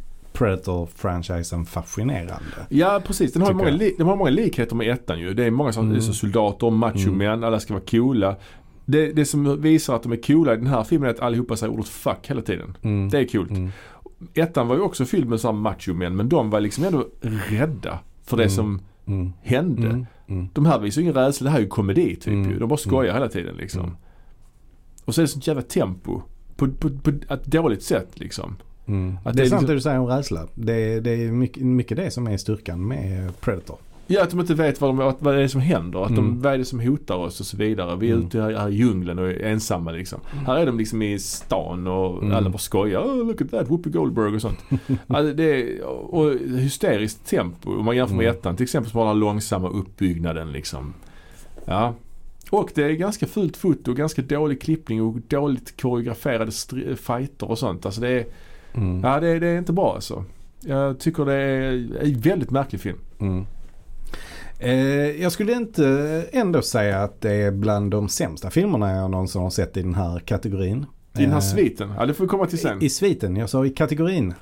Predator-franchisen 0.40 1.64
fascinerande. 1.66 2.66
Ja 2.68 3.00
precis, 3.06 3.32
den 3.32 3.42
har, 3.42 3.52
många, 3.54 3.70
li- 3.70 3.94
den 3.98 4.06
har 4.06 4.16
många 4.16 4.30
likheter 4.30 4.76
med 4.76 4.88
ettan 4.88 5.20
ju. 5.20 5.34
Det 5.34 5.44
är 5.44 5.50
många 5.50 5.72
som, 5.72 5.88
Mm. 5.90 6.00
så 6.00 6.12
soldater, 6.12 6.70
machomän, 6.70 7.44
alla 7.44 7.60
ska 7.60 7.74
vara 7.74 7.84
coola. 7.90 8.36
Det, 8.86 9.12
det 9.12 9.24
som 9.24 9.60
visar 9.62 9.96
att 9.96 10.02
de 10.02 10.12
är 10.12 10.22
coola 10.22 10.54
i 10.54 10.56
den 10.56 10.66
här 10.66 10.84
filmen 10.84 11.08
är 11.10 11.14
att 11.14 11.20
allihopa 11.20 11.56
säger 11.56 11.72
ordet 11.72 11.88
fuck 11.88 12.18
hela 12.30 12.42
tiden. 12.42 12.76
Mm. 12.82 13.08
Det 13.08 13.18
är 13.18 13.24
coolt. 13.28 13.50
Mm. 13.50 13.70
Ettan 14.34 14.68
var 14.68 14.76
ju 14.76 14.80
också 14.82 15.04
fylld 15.04 15.28
med 15.28 15.40
sådana 15.40 15.60
machomän 15.60 16.16
men 16.16 16.28
de 16.28 16.50
var 16.50 16.60
liksom 16.60 16.84
ändå 16.84 17.06
rädda 17.48 17.98
för 18.24 18.36
det 18.36 18.42
Mm. 18.42 18.54
som 18.56 18.80
Mm. 19.06 19.32
hände. 19.42 19.86
Mm. 19.86 20.06
Mm. 20.28 20.48
De 20.52 20.66
här 20.66 20.78
visar 20.78 21.00
ju 21.00 21.02
ingen 21.08 21.14
rädsla, 21.24 21.44
det 21.44 21.50
här 21.50 21.58
är 21.58 21.62
ju 21.62 21.68
komedi 21.68 22.16
typ 22.16 22.26
Mm. 22.32 22.50
ju. 22.50 22.58
De 22.58 22.68
bara 22.68 22.76
skojar 22.76 23.14
hela 23.14 23.28
tiden 23.28 23.56
liksom. 23.56 23.80
Mm. 23.84 23.96
Och 25.04 25.14
så 25.14 25.20
är 25.20 25.22
det 25.22 25.28
sånt 25.28 25.46
jävla 25.46 25.62
tempo. 25.62 26.22
På, 26.56 26.68
på, 26.68 26.90
på 27.02 27.10
ett 27.34 27.44
dåligt 27.46 27.82
sätt 27.82 28.08
liksom. 28.20 28.56
Mm. 28.86 29.16
Det 29.24 29.30
är 29.30 29.34
det 29.34 29.42
är 29.42 29.46
sant 29.46 29.50
liksom- 29.50 29.66
det 29.66 29.74
du 29.74 29.80
säger 29.80 29.98
om 29.98 30.06
rädsla. 30.06 30.46
Det, 30.54 31.00
det 31.00 31.10
är 31.10 31.32
mycket, 31.32 31.62
mycket 31.62 31.96
det 31.96 32.10
som 32.10 32.26
är 32.26 32.36
styrkan 32.36 32.88
med 32.88 33.40
Predator. 33.40 33.76
Ja, 34.06 34.22
att 34.22 34.30
de 34.30 34.40
inte 34.40 34.54
vet 34.54 34.80
vad, 34.80 34.90
de, 34.90 35.14
vad 35.18 35.34
det 35.34 35.42
är 35.42 35.48
som 35.48 35.60
händer. 35.60 36.02
Att 36.02 36.08
de, 36.16 36.18
Mm. 36.18 36.40
vad 36.42 36.52
är 36.54 36.58
det 36.58 36.64
som 36.64 36.80
hotar 36.80 37.14
oss 37.14 37.40
och 37.40 37.46
så 37.46 37.56
vidare. 37.56 37.96
Vi 37.96 38.10
är 38.10 38.14
Mm. 38.14 38.26
ute 38.26 38.40
här, 38.42 38.52
här 38.52 38.68
i 38.68 38.74
djungeln 38.74 39.18
och 39.18 39.28
är 39.30 39.40
ensamma 39.44 39.90
liksom. 39.90 40.20
Här 40.46 40.56
är 40.56 40.66
de 40.66 40.78
liksom 40.78 41.02
i 41.02 41.18
stan 41.18 41.86
och 41.86 42.22
Mm. 42.22 42.36
alla 42.36 42.50
bara 42.50 42.58
skojar. 42.58 43.00
Oh, 43.00 43.26
look 43.26 43.40
at 43.42 43.50
that, 43.50 43.70
Whoopi 43.70 43.90
Goldberg 43.90 44.34
och 44.34 44.40
sånt. 44.40 44.58
alltså, 45.06 45.34
det 45.34 45.44
är, 45.44 45.84
och 45.84 46.32
hysteriskt 46.58 47.26
tempo. 47.26 47.70
Om 47.78 47.84
man 47.84 47.96
jämför 47.96 48.14
med 48.14 48.24
Mm. 48.26 48.36
ettan 48.38 48.56
till 48.56 48.64
exempel 48.64 48.92
var 48.92 49.06
den 49.08 49.18
långsamma 49.18 49.68
uppbyggnaden 49.68 50.52
liksom. 50.52 50.94
Ja. 51.64 51.94
Och 52.50 52.70
det 52.74 52.82
är 52.84 52.90
ganska 52.92 53.26
fult 53.26 53.56
foto, 53.56 53.92
ganska 53.94 54.22
dålig 54.22 54.60
klippning 54.62 55.02
och 55.02 55.20
dåligt 55.28 55.80
koreograferade 55.80 56.52
fighter 56.96 57.50
och 57.50 57.58
sånt. 57.58 57.86
Alltså 57.86 58.00
det 58.00 58.08
är, 58.08 58.24
Mm. 58.74 59.00
ja, 59.04 59.20
det, 59.20 59.38
det 59.38 59.46
är 59.46 59.58
inte 59.58 59.72
bra 59.72 59.94
alltså. 59.94 60.24
Jag 60.60 60.98
tycker 61.00 61.24
det 61.24 61.34
är 61.34 61.72
en 62.02 62.20
väldigt 62.20 62.50
märklig 62.50 62.80
film. 62.80 62.98
Mm. 63.20 63.46
Eh, 64.58 64.70
jag 65.22 65.32
skulle 65.32 65.52
inte 65.52 66.24
ändå 66.32 66.62
säga 66.62 67.02
att 67.02 67.20
det 67.20 67.32
är 67.32 67.50
bland 67.50 67.90
de 67.90 68.08
sämsta 68.08 68.50
filmerna 68.50 68.96
jag 68.96 69.10
någonsin 69.10 69.42
har 69.42 69.50
sett 69.50 69.76
i 69.76 69.82
den 69.82 69.94
här 69.94 70.18
kategorin. 70.18 70.86
I 71.18 71.22
den 71.22 71.30
här 71.30 71.36
Eh, 71.36 71.40
sviten? 71.40 71.92
Ja 71.98 72.06
det 72.06 72.14
får 72.14 72.24
vi 72.24 72.28
komma 72.28 72.46
till 72.46 72.58
sen. 72.58 72.82
I, 72.82 72.84
I 72.86 72.90
sviten, 72.90 73.36
jag 73.36 73.50
sa 73.50 73.66
i 73.66 73.70
kategorin. 73.70 74.34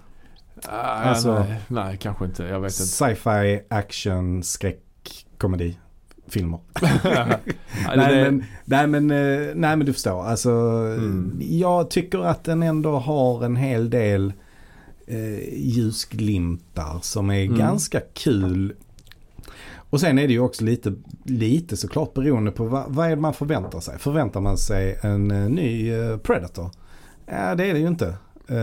Ah, 0.69 0.73
alltså- 0.83 1.35
nej, 1.39 1.61
nej, 1.69 1.97
kanske 1.97 2.25
inte. 2.25 2.43
Jag 2.43 2.61
vet 2.61 2.73
inte. 2.73 2.83
Sci-fi, 2.87 3.61
action, 3.71 4.43
skräck, 4.43 4.81
komedi. 5.39 5.79
Filmer. 6.29 6.59
nej, 7.97 8.25
men, 8.25 8.45
nej, 8.65 8.87
men, 8.87 9.11
eh, 9.11 9.55
nej 9.55 9.77
men 9.77 9.87
du 9.87 9.93
förstår. 9.93 10.25
Alltså, 10.25 10.51
Mm. 10.51 11.39
Jag 11.41 11.91
tycker 11.91 12.19
att 12.19 12.45
den 12.45 12.63
ändå 12.63 12.99
har 12.99 13.45
en 13.45 13.57
hel 13.57 13.91
del 13.91 14.33
eh, 15.07 15.55
ljusglimtar 15.59 16.99
som 17.03 17.31
är 17.31 17.45
Mm. 17.45 17.59
ganska 17.59 18.01
kul. 18.15 18.73
Och 19.91 20.01
sen 20.01 20.19
är 20.19 20.27
det 20.27 20.33
ju 20.33 20.41
också 20.41 20.65
lite, 20.65 20.95
lite 21.25 21.77
såklart 21.77 22.15
beroende 22.15 22.51
på 22.51 22.65
vad, 22.65 22.85
vad 22.89 23.07
är 23.07 23.11
det 23.11 23.17
man 23.23 23.35
förväntar 23.35 23.81
sig. 23.81 23.99
Förväntar 23.99 24.41
man 24.41 24.59
sig 24.59 24.99
en 25.03 25.31
eh, 25.31 25.49
ny 25.49 25.93
eh, 25.93 26.17
Predator? 26.17 26.71
Ja 27.27 27.55
det 27.55 27.65
är 27.67 27.73
det 27.75 27.79
ju 27.81 27.89
inte. 27.89 28.15
Eh, 28.49 28.57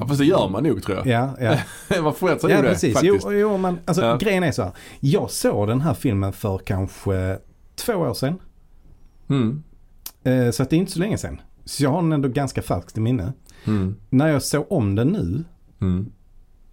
ja, 0.00 0.06
fast 0.08 0.18
det 0.20 0.26
gör 0.26 0.48
man 0.48 0.62
nog 0.62 0.82
tror 0.82 0.96
jag. 0.96 1.06
Ja, 1.06 1.36
ja. 1.40 2.02
man 2.02 2.14
sig 2.14 2.50
ja 2.50 2.62
det 2.62 2.68
precis. 2.68 2.98
Jo, 3.02 3.14
faktiskt. 3.14 3.40
jo, 3.40 3.56
men 3.56 3.78
alltså, 3.84 4.02
Ja. 4.04 4.16
grejen 4.16 4.42
är 4.42 4.52
så 4.52 4.62
här. 4.62 4.72
Jag 5.00 5.30
såg 5.30 5.68
den 5.68 5.80
här 5.80 5.94
filmen 5.94 6.32
för 6.32 6.58
kanske 6.58 7.38
två 7.76 7.92
år 7.94 8.14
sedan. 8.14 8.34
Mm. 9.28 9.62
Eh, 10.24 10.50
Så 10.50 10.62
att 10.62 10.70
det 10.70 10.76
är 10.76 10.78
inte 10.78 10.92
så 10.92 10.98
länge 10.98 11.18
sedan. 11.18 11.40
Så 11.64 11.82
jag 11.84 11.90
har 11.90 12.02
den 12.02 12.12
ändå 12.12 12.28
ganska 12.28 12.62
falskt 12.62 12.96
i 12.98 13.00
minne. 13.00 13.32
Mm. 13.64 13.96
När 14.10 14.28
jag 14.28 14.42
såg 14.42 14.72
om 14.72 14.94
den 14.94 15.08
nu 15.08 15.44
Mm. 15.80 16.06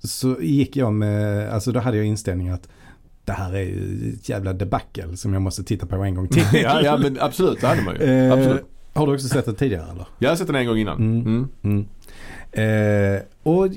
så 0.04 0.38
gick 0.42 0.76
jag 0.76 0.94
med, 0.94 1.50
alltså 1.54 1.72
då 1.72 1.80
hade 1.80 1.98
jag 1.98 2.06
inställningen 2.06 2.54
att 2.54 2.68
det 3.26 3.32
här 3.32 3.56
är 3.56 3.62
ju 3.62 4.14
ett 4.14 4.30
jävla 4.30 4.54
debacle 4.54 5.18
som 5.18 5.34
jag 5.34 5.42
måste 5.42 5.64
titta 5.64 5.86
på 5.86 5.96
en 5.96 6.16
gång 6.16 6.28
till. 6.28 6.44
ja, 6.54 6.82
ja 6.82 6.98
men 6.98 7.18
absolut, 7.22 7.62
det 7.62 7.68
hade 7.68 7.82
man 7.82 7.96
ju. 7.96 8.32
Absolut. 8.32 8.66
Har 8.94 9.08
du 9.08 9.14
också 9.14 9.28
sett 9.28 9.46
den 9.46 9.56
tidigare 9.56 9.92
eller? 9.92 10.06
Jag 10.20 10.30
har 10.30 10.36
sett 10.36 10.48
den 10.48 10.56
en 10.56 10.66
gång 10.68 10.78
innan. 10.78 11.50
Eh, 12.52 13.22
och 13.44 13.68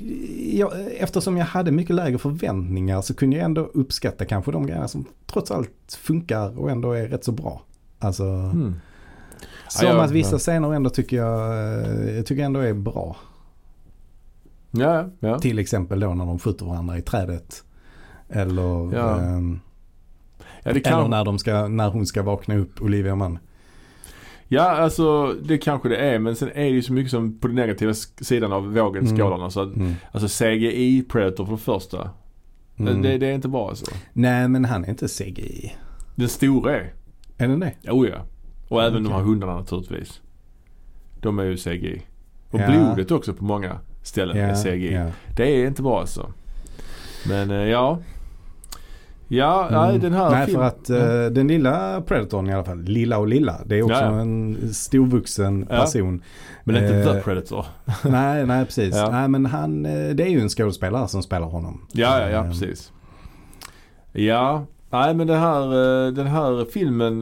jag, 0.53 0.71
eftersom 0.97 1.37
jag 1.37 1.45
hade 1.45 1.71
mycket 1.71 1.95
lägre 1.95 2.17
förväntningar 2.17 3.01
så 3.01 3.13
kunde 3.13 3.35
jag 3.35 3.45
ändå 3.45 3.61
uppskatta 3.61 4.25
kanske 4.25 4.51
de 4.51 4.65
grejerna 4.67 4.87
som 4.87 5.05
trots 5.25 5.51
allt 5.51 5.97
funkar 6.01 6.59
och 6.59 6.71
ändå 6.71 6.91
är 6.91 7.07
rätt 7.07 7.23
så 7.23 7.31
bra. 7.31 7.61
Alltså, 7.99 8.23
Mm. 8.23 8.75
som 9.69 9.87
Ja, 9.87 9.93
jag- 9.93 10.03
att 10.03 10.11
vissa 10.11 10.37
scener 10.39 10.73
ändå 10.73 10.89
tycker 10.89 11.17
jag, 11.17 11.51
eh, 11.51 12.15
jag 12.15 12.25
tycker 12.25 12.43
ändå 12.43 12.59
är 12.59 12.73
bra. 12.73 13.15
Ja, 14.71 15.09
ja. 15.19 15.39
Till 15.39 15.59
exempel 15.59 15.99
då 15.99 16.13
när 16.13 16.25
de 16.25 16.39
skjuter 16.39 16.65
varandra 16.65 16.97
i 16.97 17.01
trädet. 17.01 17.63
Eller, 18.29 18.61
Ja. 18.95 19.21
Ja, 20.63 20.73
det 20.73 20.87
eller 20.87 21.07
när, 21.07 21.25
de 21.25 21.39
ska, 21.39 21.67
när 21.67 21.89
hon 21.89 22.05
ska 22.05 22.23
vakna 22.23 22.55
upp 22.57 22.81
Olivia 22.81 23.15
Mann. 23.15 23.39
Ja, 24.47 24.61
alltså 24.63 25.33
det 25.43 25.57
kanske 25.57 25.89
det 25.89 25.97
är 25.97 26.19
men 26.19 26.35
sen 26.35 26.49
är 26.49 26.53
det 26.63 26.69
ju 26.69 26.81
så 26.81 26.93
mycket 26.93 27.11
som 27.11 27.39
på 27.39 27.47
den 27.47 27.55
negativa 27.55 27.93
sidan 28.21 28.53
av 28.53 28.73
vågen, 28.73 29.05
Mm. 29.05 29.17
skålarna. 29.17 29.49
Så 29.49 29.61
att, 29.61 29.75
Mm. 29.75 29.93
alltså 30.11 30.43
CGI 30.43 31.03
Predator 31.09 31.45
för 31.45 31.51
det 31.51 31.57
första. 31.57 32.09
Mm. 32.77 33.01
Det, 33.01 33.17
det 33.17 33.27
är 33.27 33.33
inte 33.33 33.47
bra 33.47 33.69
alltså. 33.69 33.85
Nej 34.13 34.47
men 34.47 34.65
han 34.65 34.85
är 34.85 34.89
inte 34.89 35.07
CGI. 35.07 35.75
Den 36.15 36.29
stora 36.29 36.75
är. 36.75 36.93
Är 37.37 37.47
den 37.47 37.59
det? 37.59 37.73
Oh 37.91 38.07
ja. 38.09 38.17
Och 38.67 38.83
även 38.83 39.03
de 39.03 39.13
här 39.13 39.19
hundarna 39.21 39.55
naturligtvis. 39.55 40.21
De 41.21 41.39
är 41.39 41.43
ju 41.43 41.57
CGI. 41.57 42.01
Och 42.51 42.59
Ja. 42.59 42.67
blodet 42.67 43.11
också 43.11 43.33
på 43.33 43.43
många 43.43 43.79
ställen 44.03 44.37
är 44.37 44.55
CGI. 44.55 44.93
ja. 44.93 45.05
Det 45.35 45.43
är 45.61 45.67
inte 45.67 45.81
bra 45.81 45.99
alltså. 45.99 46.31
Men 47.27 47.51
eh, 47.51 47.57
ja. 49.27 49.67
Ja, 49.71 49.81
nej, 49.81 49.89
Mm. 49.89 50.01
den 50.01 50.13
här 50.13 50.29
Nej 50.29 50.39
för 50.45 50.51
filmen- 50.51 50.67
att 50.67 50.89
eh, 50.89 51.25
den 51.31 51.47
lilla 51.47 52.01
Predatorn 52.01 52.49
i 52.49 52.53
alla 52.53 52.63
fall, 52.63 52.81
lilla 52.81 53.17
och 53.17 53.27
lilla, 53.27 53.55
det 53.65 53.75
är 53.77 53.81
också 53.83 53.95
Ja, 53.95 54.11
ja. 54.15 54.19
en 54.19 54.57
storvuxen 54.73 55.67
Ja. 55.69 55.75
person. 55.79 56.21
Men 56.63 56.75
inte 56.75 56.95
eh, 56.95 57.13
The 57.13 57.21
Predator. 57.21 57.65
nej, 58.09 58.45
nej 58.45 58.65
precis. 58.65 58.95
Nej 59.11 59.27
men 59.27 59.45
han, 59.45 59.85
eh, 59.85 60.09
det 60.15 60.23
är 60.23 60.29
ju 60.29 60.39
en 60.41 60.49
skådespelare 60.49 61.07
som 61.07 61.23
spelar 61.23 61.47
honom. 61.47 61.87
Ja, 61.91 62.19
ja, 62.21 62.29
ja 62.29 62.43
precis. 62.43 62.91
Ja, 64.13 64.65
nej 64.89 65.13
men 65.13 65.27
den 65.27 65.39
här, 65.39 65.65
den 66.11 66.27
här 66.27 66.65
filmen, 66.71 67.19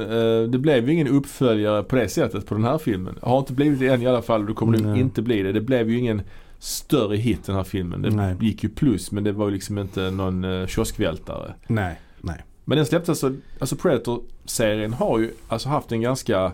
det 0.51 0.58
blev 0.60 0.88
ju 0.88 0.93
ingen 0.93 1.08
uppföljare 1.08 1.84
på 1.84 1.95
det 1.95 2.08
sättet 2.08 2.45
på 2.45 2.56
den 2.56 2.64
här 2.64 2.78
filmen. 2.78 3.16
Har 3.22 3.39
inte 3.39 3.54
blivit 3.54 3.80
det 3.80 3.88
än 3.88 4.01
i 4.01 4.08
alla 4.08 4.22
fall 4.22 4.41
och 4.41 4.47
det 4.47 4.54
kommer 4.54 4.78
nog 4.78 4.97
inte 4.97 5.22
bli 5.22 5.43
det. 5.43 5.51
Det 5.51 5.62
blev 5.62 5.89
ju 5.89 5.97
ingen 5.99 6.22
större 6.64 7.16
hit 7.18 7.45
den 7.45 7.55
här 7.55 7.64
filmen. 7.64 8.01
Det 8.01 8.09
Nej. 8.09 8.36
gick 8.41 8.64
ju 8.64 8.70
plus 8.70 9.11
men 9.11 9.24
det 9.24 9.32
var 9.32 9.47
ju 9.47 9.53
liksom 9.53 9.78
inte 9.78 10.11
någon 10.11 10.43
uh, 10.43 10.68
kioskvältare. 10.68 11.53
Nej, 11.68 11.99
nej. 12.22 12.43
Men 12.66 12.76
den 12.78 12.86
släpptes 12.86 13.09
alltså, 13.09 13.34
alltså 13.59 13.76
Predator-serien 13.76 14.93
har 14.93 15.20
ju 15.20 15.32
alltså 15.47 15.70
haft 15.70 15.91
en 15.91 16.01
ganska 16.01 16.51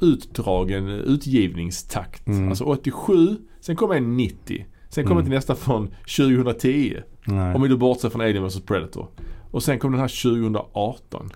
utdragen 0.00 0.88
utgivningstakt. 0.88 2.26
Mm. 2.26 2.48
Alltså 2.48 2.64
87, 2.64 3.36
sen 3.60 3.76
kom 3.76 3.90
en 3.92 4.16
90. 4.16 4.66
Sen 4.88 5.04
kom 5.04 5.12
Mm. 5.12 5.24
till 5.24 5.34
nästa 5.34 5.54
från 5.54 5.88
2010. 6.16 6.96
nej. 7.24 7.54
Om 7.54 7.62
vi 7.62 7.68
då 7.68 7.76
bortser 7.76 8.08
från 8.10 8.20
Alien 8.20 8.46
vs 8.48 8.60
Predator. 8.60 9.08
Och 9.50 9.62
sen 9.62 9.78
kom 9.78 9.92
den 9.92 10.00
här 10.00 10.22
2018. 10.22 11.30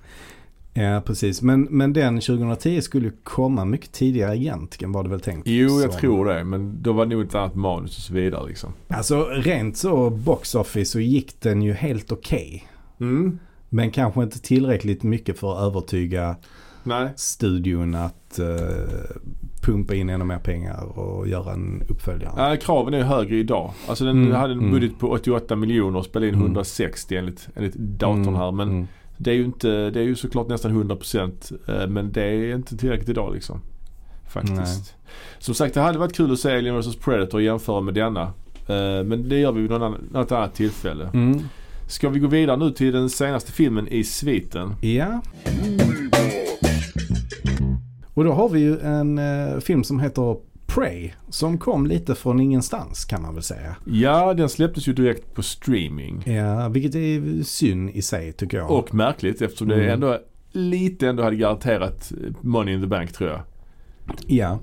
Ja 0.75 1.03
precis, 1.07 1.43
men, 1.43 1.63
men 1.63 1.93
den 1.93 2.21
2010 2.21 2.81
skulle 2.81 3.11
komma 3.23 3.65
mycket 3.65 3.93
tidigare 3.93 4.37
egentligen 4.37 4.93
var 4.93 5.03
det 5.03 5.09
väl 5.09 5.21
tänkt. 5.21 5.49
Jo, 5.49 5.81
jag 5.81 5.93
Så- 5.93 5.99
tror 5.99 6.25
det. 6.27 6.45
Men 6.45 6.83
då 6.83 6.93
var 6.93 7.07
det 7.07 7.15
nog 7.17 7.25
ett 7.25 7.35
annat 7.35 7.55
manus 7.55 7.97
och 7.97 8.03
så 8.03 8.15
vidare 8.15 8.49
liksom. 8.49 8.73
Alltså 8.89 9.25
rent 9.25 9.77
så 9.77 10.11
box 10.11 10.55
office 10.55 10.91
så 10.93 11.01
gick 11.01 11.41
den 11.41 11.63
ju 11.63 11.73
helt 11.73 12.13
okej. 12.13 12.69
Mm. 13.01 13.39
Men 13.69 13.91
kanske 13.91 14.23
inte 14.23 14.41
tillräckligt 14.41 15.03
mycket 15.03 15.39
för 15.39 15.53
att 15.53 15.63
övertyga 15.63 16.37
Nej. 16.85 17.09
studion 17.17 17.95
att 17.95 18.39
eh, 18.39 18.47
pumpa 19.63 19.95
in 19.95 20.09
ännu 20.11 20.25
mer 20.25 20.39
pengar 20.39 20.99
och 20.99 21.29
göra 21.29 21.53
en 21.53 21.83
uppföljare. 21.89 22.33
Ja, 22.37 22.57
kraven 22.57 22.95
är 22.95 23.03
högre 23.03 23.37
idag. 23.37 23.73
Alltså 23.89 24.05
den 24.05 24.23
Mm, 24.23 24.33
hade 24.35 24.53
en 24.53 24.59
mm. 24.59 24.71
budget 24.71 24.99
på 24.99 25.09
88 25.11 25.57
miljoner 25.57 25.99
och 25.99 26.05
spelade 26.05 26.29
in 26.29 26.35
Mm. 26.35 26.47
160 26.47 27.17
enligt, 27.17 27.49
enligt 27.57 27.75
datorn 27.75 28.35
här. 28.37 28.53
Men 28.53 28.69
Mm. 28.69 28.87
Det 29.23 29.31
är 29.31 29.35
ju 29.35 29.45
inte, 29.45 29.91
det 29.91 30.01
är 30.01 30.05
ju 30.05 30.15
såklart 30.17 30.49
nästan 30.49 30.85
100% 30.85 31.83
eh, 31.83 31.89
men 31.89 32.13
det 32.13 32.23
är 32.23 32.55
inte 32.55 32.77
tillräckligt 32.77 33.09
idag 33.09 33.35
liksom. 33.35 33.61
Faktiskt. 34.29 34.57
Nej. 34.57 35.13
Som 35.39 35.55
sagt 35.55 35.75
det 35.75 35.81
hade 35.81 35.99
varit 35.99 36.17
kul 36.17 36.33
att 36.33 36.39
se 36.39 36.57
Alien 36.57 36.81
vs 36.81 36.97
Predator 36.97 37.39
och 37.39 37.43
jämföra 37.43 37.81
med 37.81 37.95
denna. 37.95 38.23
Eh, 38.69 39.05
Men 39.05 39.29
det 39.29 39.39
gör 39.39 39.53
vi 39.53 39.61
vid 39.61 39.71
något 39.71 40.33
annat 40.33 40.55
tillfälle. 40.55 41.11
Mm. 41.15 41.41
Ska 41.89 42.09
vi 42.09 42.19
gå 42.19 42.27
vidare 42.27 42.57
nu 42.57 42.71
till 42.71 42.93
den 42.93 43.11
senaste 43.11 43.53
filmen 43.53 43.89
i 43.89 44.05
sviten? 44.05 44.75
Ja. 44.81 45.23
Och 48.15 48.25
då 48.25 48.33
har 48.33 48.49
vi 48.49 48.61
ju 48.61 48.79
en 48.81 49.19
eh, 49.19 49.59
film 49.61 49.85
som 49.85 50.01
heter 50.01 50.37
Prey. 50.75 51.11
Som 51.29 51.59
kom 51.59 51.87
lite 51.87 52.15
från 52.15 52.41
ingenstans 52.41 53.05
kan 53.05 53.23
man 53.23 53.35
väl 53.35 53.43
säga. 53.43 53.77
Ja, 53.87 54.35
den 54.35 54.49
släpptes 54.49 54.89
ju 54.89 54.93
direkt 54.93 55.35
på 55.35 55.43
streaming. 55.43 56.23
Ja, 56.27 56.69
vilket 56.69 56.95
är 56.95 57.43
synd 57.43 57.91
i 57.91 58.03
sig 58.03 58.33
tycker 58.33 58.57
jag. 58.57 58.71
Och 58.71 58.95
märkligt 58.95 59.43
eftersom 59.43 59.69
det 59.69 59.75
Mm. 59.75 59.89
ändå 59.91 60.19
lite 60.53 61.09
ändå 61.09 61.23
hade 61.23 61.37
garanterat 61.37 62.13
Money 62.41 62.75
in 62.75 62.81
the 62.81 62.87
Bank 62.87 63.13
tror 63.13 63.31
jag. 63.31 63.41
Ja. 64.27 64.59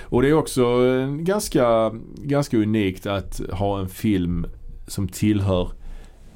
Och 0.00 0.22
det 0.22 0.28
är 0.28 0.32
också 0.34 0.62
eh, 0.86 1.06
ganska, 1.08 1.90
ganska 2.16 2.56
unikt 2.56 3.06
att 3.06 3.40
ha 3.52 3.80
en 3.80 3.88
film 3.88 4.46
som 4.86 5.08
tillhör 5.08 5.72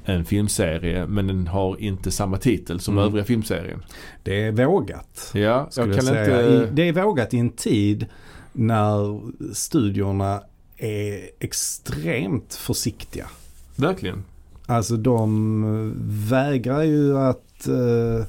en 0.05 0.25
filmserie 0.25 1.07
men 1.07 1.27
den 1.27 1.47
har 1.47 1.81
inte 1.81 2.11
samma 2.11 2.37
titel 2.37 2.79
som 2.79 2.93
Mm. 2.93 3.05
övriga 3.05 3.25
filmserien. 3.25 3.83
Det 4.23 4.43
är 4.43 4.51
vågat. 4.51 5.31
Ja, 5.33 5.69
jag 5.75 5.87
jag 5.87 5.95
kan 5.95 6.05
säga. 6.05 6.41
inte... 6.41 6.69
Det 6.71 6.87
är 6.87 6.93
vågat 6.93 7.33
i 7.33 7.37
en 7.37 7.49
tid 7.49 8.05
när 8.53 9.21
studiorna 9.53 10.41
är 10.77 11.29
extremt 11.39 12.53
försiktiga. 12.55 13.27
Verkligen. 13.75 14.23
Alltså 14.65 14.97
de 14.97 15.93
vägrar 16.29 16.83
ju 16.83 17.17
att 17.17 17.67
eh, 17.67 18.25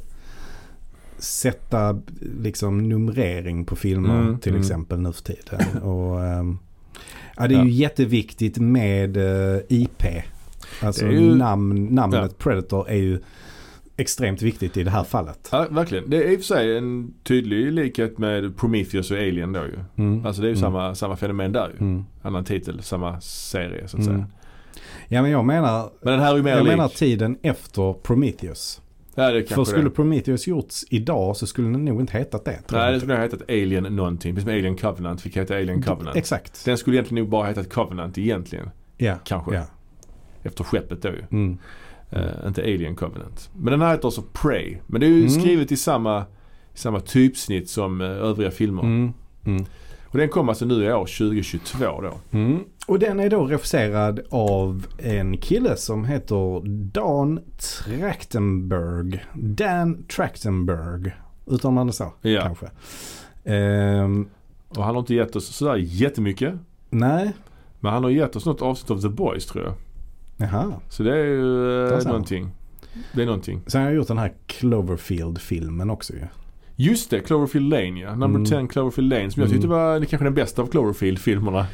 sätta 1.18 2.01
liksom 2.43 2.89
numrering 2.89 3.64
på 3.64 3.77
filmer 3.77 4.21
Mm, 4.21 4.39
till 4.39 4.51
mm. 4.53 4.61
exempel 4.62 5.01
nu 5.01 5.12
för 5.12 5.23
tiden. 5.23 5.83
Och, 5.83 6.25
ehm, 6.25 6.59
ja, 7.37 7.49
det 7.49 7.55
är 7.55 7.59
Ja. 7.59 7.64
ju 7.64 7.71
jätteviktigt 7.71 8.59
med 8.59 9.16
eh, 9.16 9.61
IP. 9.68 10.03
Alltså 10.83 11.07
ju- 11.07 11.35
namn, 11.35 11.87
namnet 11.87 12.21
Ja. 12.23 12.29
Predator 12.39 12.89
är 12.89 12.97
ju 12.97 13.21
extremt 14.01 14.42
viktigt 14.42 14.76
i 14.76 14.82
det 14.84 14.90
här 14.90 15.05
fallet. 15.05 15.48
Ja, 15.53 15.66
verkligen. 15.70 16.11
Det 16.11 16.16
är 16.16 16.30
i 16.32 16.34
och 16.36 16.38
för 16.40 16.44
sig 16.46 16.76
en 16.78 17.14
tydlig 17.24 17.72
likhet 17.72 18.18
med 18.18 18.57
Prometheus 18.57 19.11
och 19.11 19.16
Alien 19.16 19.53
då 19.53 19.61
ju. 19.61 19.78
Mm. 20.05 20.26
Alltså 20.26 20.42
det 20.42 20.46
är 20.48 20.51
ju 20.51 20.57
Mm. 20.59 20.61
samma, 20.62 20.94
samma 20.94 21.16
fenomen 21.16 21.53
där 21.53 21.68
ju. 21.68 21.76
Mm. 21.80 22.05
Annan 22.22 22.44
titel, 22.44 22.82
samma 22.82 23.20
serie 23.20 23.88
så 23.88 23.96
att 23.96 24.07
Mm. 24.07 24.14
säga. 24.16 24.26
Ja 25.09 25.22
men 25.22 25.30
jag 25.30 25.44
menar, 25.44 25.90
Men 26.03 26.12
den 26.12 26.20
här 26.22 26.38
är 26.38 26.42
mer 26.42 26.51
jag 26.51 26.64
lik. 26.64 26.70
menar 26.72 26.88
tiden 26.88 27.38
efter 27.42 27.92
Prometheus. 27.92 28.80
ja, 29.14 29.30
det 29.30 29.51
För 29.51 29.64
skulle 29.64 29.84
det. 29.84 29.90
Prometheus 29.90 30.46
gjorts 30.46 30.84
idag 30.90 31.36
så 31.36 31.46
skulle 31.46 31.68
den 31.68 31.84
nog 31.84 32.01
inte 32.01 32.18
hetat 32.18 32.44
det. 32.44 32.61
Nej 32.72 32.92
det 32.92 32.98
skulle 33.01 33.14
ha 33.14 33.22
hetat 33.22 33.42
Alien 33.48 33.82
någonting. 33.84 34.34
Precis 34.34 34.48
som 34.48 34.53
Alien 34.59 34.76
Covenant 34.76 35.20
fick 35.20 35.36
heta 35.36 35.55
Alien 35.57 35.82
Covenant. 35.82 36.16
Exakt. 36.16 36.64
Den 36.64 36.78
skulle 36.78 36.96
egentligen 36.96 37.22
nog 37.24 37.30
bara 37.30 37.46
hetat 37.46 37.72
Covenant 37.72 38.18
egentligen. 38.18 38.70
Ja. 38.96 39.14
Kanske. 39.24 39.55
Ja. 39.55 39.62
Efter 40.42 40.64
skeppet 40.64 41.03
då 41.03 41.09
ju. 41.09 41.22
Mm. 41.30 41.59
Eh, 42.11 42.47
inte 42.47 42.63
Alien 42.63 42.97
Covenant. 42.97 43.51
Men 43.57 43.71
den 43.71 43.81
här 43.81 43.91
heter 43.91 44.09
också 44.09 44.23
Prey. 44.33 44.77
Men 44.87 45.01
det 45.01 45.07
är 45.07 45.11
ju 45.11 45.19
Mm. 45.27 45.31
skrivet 45.31 45.73
i 45.73 45.77
samma, 45.77 46.21
i 46.75 46.79
samma 46.79 47.01
typsnitt 47.01 47.71
som 47.71 48.01
eh, 48.01 48.07
övriga 48.07 48.51
filmer. 48.51 48.83
Mm. 48.83 49.13
Mm. 49.45 49.65
Och 50.07 50.19
den 50.19 50.29
kom 50.29 50.49
alltså 50.49 50.65
nu 50.65 50.85
i 50.85 50.93
år 50.93 51.07
2022 51.07 51.85
då. 52.01 52.13
Mm. 52.39 52.65
Och 52.87 52.99
den 52.99 53.21
är 53.21 53.31
då 53.31 53.45
regisserad 53.47 54.21
av 54.31 54.87
en 54.99 55.37
kille 55.37 55.77
som 55.77 56.05
heter 56.05 56.63
Dan 56.93 57.41
Trachtenberg. 57.59 59.25
Dan 59.35 60.03
Trachtenberg. 60.17 61.13
Utan 61.47 61.75
man 61.75 61.87
det 61.87 61.93
så 61.93 62.13
Ja. 62.23 62.41
kanske. 62.43 62.67
Ehm, 63.45 64.29
Och 64.69 64.85
han 64.85 64.95
har 64.95 65.01
inte 65.01 65.15
gett 65.15 65.37
oss 65.37 65.47
sådär 65.57 65.77
jättemycket. 65.77 66.55
nej, 66.91 67.33
Men 67.81 67.93
han 67.93 68.03
har 68.05 68.11
gett 68.11 68.37
oss 68.37 68.47
något 68.47 68.63
avsnitt 68.63 68.91
av 68.91 69.01
The 69.01 69.09
Boys 69.09 69.47
tror 69.47 69.65
jag. 69.65 69.75
Jaha. 70.41 70.72
Så 70.88 71.03
det 71.03 71.12
är 71.12 71.24
ju 71.24 71.86
eh, 71.86 71.93
man. 71.93 72.03
någonting. 72.05 72.51
Det 73.12 73.22
är 73.22 73.26
någonting. 73.26 73.61
Sen 73.66 73.80
har 73.80 73.88
jag 73.88 73.97
gjort 73.97 74.09
den 74.09 74.18
här 74.18 74.32
Cloverfield-filmen 74.47 75.91
också 75.91 76.12
ju. 76.12 76.20
Just 76.76 77.11
det, 77.11 77.20
Cloverfield 77.20 77.68
Lane 77.70 78.01
ja. 78.01 78.11
Number 78.11 78.26
Mm. 78.26 78.45
10 78.45 78.66
Cloverfield 78.66 79.11
Lane 79.12 79.30
som 79.30 79.41
jag 79.41 79.47
Mm. 79.49 79.57
tyckte 79.61 79.68
var 79.68 80.01
det 80.01 80.07
kanske 80.07 80.24
den 80.26 80.34
bästa 80.34 80.62
av 80.62 80.66
Cloverfield-filmerna. 80.66 81.66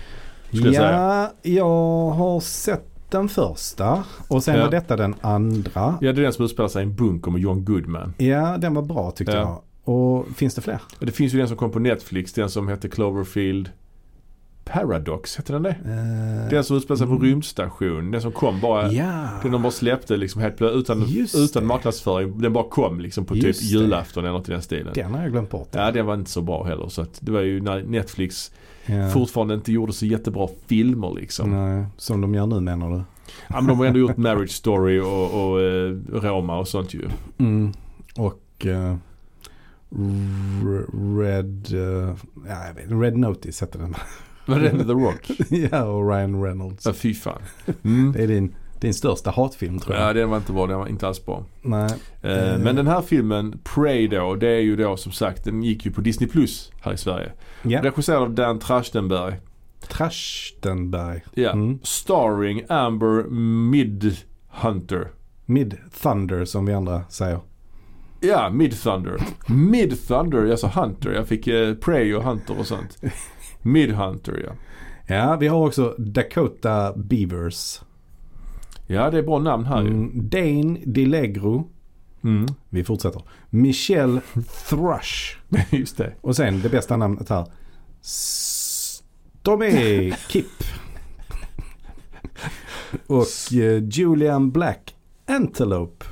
Jag 0.51 0.75
Ja, 0.75 1.33
jag 1.43 2.11
har 2.11 2.41
sett 2.41 2.85
den 3.11 3.29
första. 3.29 4.05
Och 4.29 4.43
sen 4.43 4.55
Ja. 4.57 4.65
var 4.65 4.71
detta 4.71 4.97
den 4.97 5.15
andra. 5.21 5.71
Ja, 6.01 6.13
det 6.13 6.21
är 6.21 6.23
den 6.23 6.33
som 6.33 6.45
utspelar 6.45 6.69
sig 6.69 6.83
i 6.83 6.87
en 6.87 6.95
bunker 6.95 7.31
med 7.31 7.41
John 7.41 7.65
Goodman. 7.65 8.15
Ja, 8.19 8.57
den 8.59 8.75
var 8.75 8.83
bra 8.83 9.11
tyckte 9.11 9.33
Ja. 9.37 9.63
jag. 9.85 9.95
Och 9.95 10.27
finns 10.37 10.55
det 10.55 10.61
fler? 10.63 10.81
Det 11.01 11.13
finns 11.13 11.35
ju 11.35 11.39
den 11.39 11.49
som 11.49 11.57
kom 11.57 11.71
på 11.71 11.79
Netflix, 11.79 12.33
den 12.33 12.51
som 12.51 12.69
hette 12.69 12.89
Cloverfield 12.89 13.71
Paradox, 14.73 15.37
hette 15.37 15.53
den 15.53 15.63
det? 15.63 15.71
Eh, 15.71 16.51
Den 16.51 16.65
som 16.65 16.77
utspelar 16.77 16.97
sig 16.97 17.07
på 17.07 17.13
Mm. 17.13 17.25
rymdstation. 17.25 18.11
Den 18.11 18.23
som 18.23 18.33
kom 18.33 18.61
bara, 18.61 18.93
Ja. 18.93 19.29
den 19.43 19.53
de 19.53 19.63
bara 19.63 19.73
släppte 19.73 20.17
liksom 20.17 20.41
helt 20.43 20.63
utan, 20.63 21.03
Just 21.09 21.35
utan 21.35 21.63
det. 21.63 21.67
marknadsföring. 21.69 22.39
Den 22.41 22.53
bara 22.53 22.65
kom 22.69 23.01
liksom 23.01 23.25
på 23.25 23.35
typ 23.35 23.45
Just 23.45 23.61
det. 23.61 23.67
julafton 23.67 24.25
eller 24.25 24.33
något 24.33 24.49
i 24.49 24.53
den 24.53 24.63
stilen. 24.63 24.93
Den 24.95 25.15
har 25.15 25.23
jag 25.23 25.33
glömt 25.33 25.51
bort. 25.51 25.69
Ja, 25.73 25.91
den 25.93 26.07
var 26.07 26.15
inte 26.15 26.31
så 26.31 26.43
bra 26.43 26.65
heller. 26.65 26.89
Så 26.89 27.03
att 27.03 27.19
det 27.21 27.33
var 27.33 27.41
ju 27.41 27.61
när 27.61 27.83
Netflix 27.83 28.53
Ja. 28.87 29.09
fortfarande 29.11 29.55
inte 29.55 29.73
gjorde 29.73 29.93
så 29.93 30.07
jättebra 30.07 30.49
filmer 30.67 31.15
liksom. 31.21 31.51
Nej, 31.51 31.85
som 31.97 32.21
de 32.21 32.35
gör 32.35 32.47
nu 32.47 32.61
menar 32.61 32.91
du? 32.91 32.97
Ja, 33.49 33.55
men 33.55 33.67
de 33.67 33.79
har 33.79 33.87
ändå 33.87 33.99
gjort 33.99 34.17
Marriage 34.17 34.51
Story 34.51 35.01
och, 35.01 35.51
och 35.51 35.61
eh, 35.63 35.97
Roma 36.13 36.59
och 36.59 36.69
sånt 36.69 36.95
ju. 36.95 37.09
Mm. 37.39 37.73
Och 38.17 38.67
eh, 38.67 38.97
Red, 41.21 41.67
eh, 41.73 42.15
ja, 42.49 42.57
Red 42.89 43.17
Notice 43.17 43.61
hette 43.61 43.79
den. 43.79 43.95
Var 44.47 44.59
det 44.61 44.71
The 44.71 44.93
Rock? 44.93 45.31
ja, 45.73 45.85
och 45.85 46.11
Ryan 46.11 46.43
Reynolds. 46.43 46.87
Ja, 46.87 46.93
fy 46.93 47.15
fan. 47.15 47.43
Mm. 47.85 48.13
Det 48.13 48.23
är 48.23 48.27
din, 48.27 48.55
din 48.81 48.95
största 48.95 49.31
hatfilm 49.31 49.79
tror 49.79 49.97
jag. 49.97 50.09
Ja, 50.09 50.13
den 50.13 50.31
var 50.31 50.37
inte 50.37 50.53
bra. 50.53 50.67
Den 50.67 50.79
var 50.79 50.87
inte 50.87 51.07
alls 51.09 51.25
bra. 51.27 51.45
Nej. 51.63 51.91
Eh, 52.23 52.31
Eh. 52.53 52.59
Men 52.59 52.77
den 52.77 52.87
här 52.87 53.01
filmen, 53.03 53.59
Prey 53.75 54.09
då, 54.09 54.35
det 54.35 54.49
är 54.49 54.61
ju 54.61 54.77
då 54.77 54.97
som 54.97 55.13
sagt, 55.13 55.45
den 55.45 55.63
gick 55.63 55.87
ju 55.87 55.93
på 55.93 56.01
Disney 56.01 56.29
Plus 56.31 56.73
här 56.81 56.93
i 56.93 56.97
Sverige. 56.97 57.33
Ja. 57.63 57.83
Regisserad 57.83 58.23
av 58.23 58.35
Dan 58.35 58.59
Trachtenberg. 58.59 59.35
Trachtenberg. 59.89 61.25
Ja. 61.35 61.51
Mm. 61.53 61.79
Starring 61.83 62.63
Amber 62.69 63.25
Midhunter. 63.71 65.09
Mid 65.47 65.77
Thunder 66.03 66.45
som 66.45 66.67
vi 66.67 66.73
andra 66.73 67.03
säger. 67.09 67.41
Ja, 68.21 68.51
Midthunder. 68.51 69.17
Midthunder, 69.49 70.45
jag 70.45 70.59
sa 70.59 70.69
Hunter. 70.69 71.11
Jag 71.13 71.29
fick 71.29 71.47
eh, 71.47 71.75
Prey 71.75 72.15
och 72.15 72.23
Hunter 72.23 72.59
och 72.59 72.67
sånt. 72.67 72.99
Midhunter 73.67 74.43
ja. 74.47 74.53
Ja, 75.17 75.37
vi 75.37 75.49
har 75.49 75.67
också 75.67 75.95
Dakota 75.99 76.93
Beavers. 76.97 77.81
Ja, 78.87 79.11
det 79.11 79.19
är 79.19 79.23
bra 79.23 79.39
namn 79.39 79.65
här 79.65 79.83
ju. 79.83 79.89
Mm. 79.89 80.29
Dane 80.29 80.79
DiLegro. 80.85 81.71
Mm. 82.25 82.47
Vi 82.69 82.85
fortsätter. 82.85 83.23
Michelle 83.51 84.21
Thrush. 84.69 85.37
Just 85.71 85.97
det. 85.97 86.15
Och 86.21 86.37
sen 86.37 86.61
det 86.61 86.69
bästa 86.69 86.97
namnet 86.97 87.29
här. 87.29 87.47
Stormy 89.41 90.13
Kip. 90.29 90.47
Och 93.07 93.53
eh, 93.53 93.85
Julian 93.91 94.51
Black 94.51 94.95
Antelope. 95.27 96.07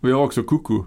Vi 0.00 0.12
har 0.12 0.22
också 0.22 0.42
Koko. 0.42 0.84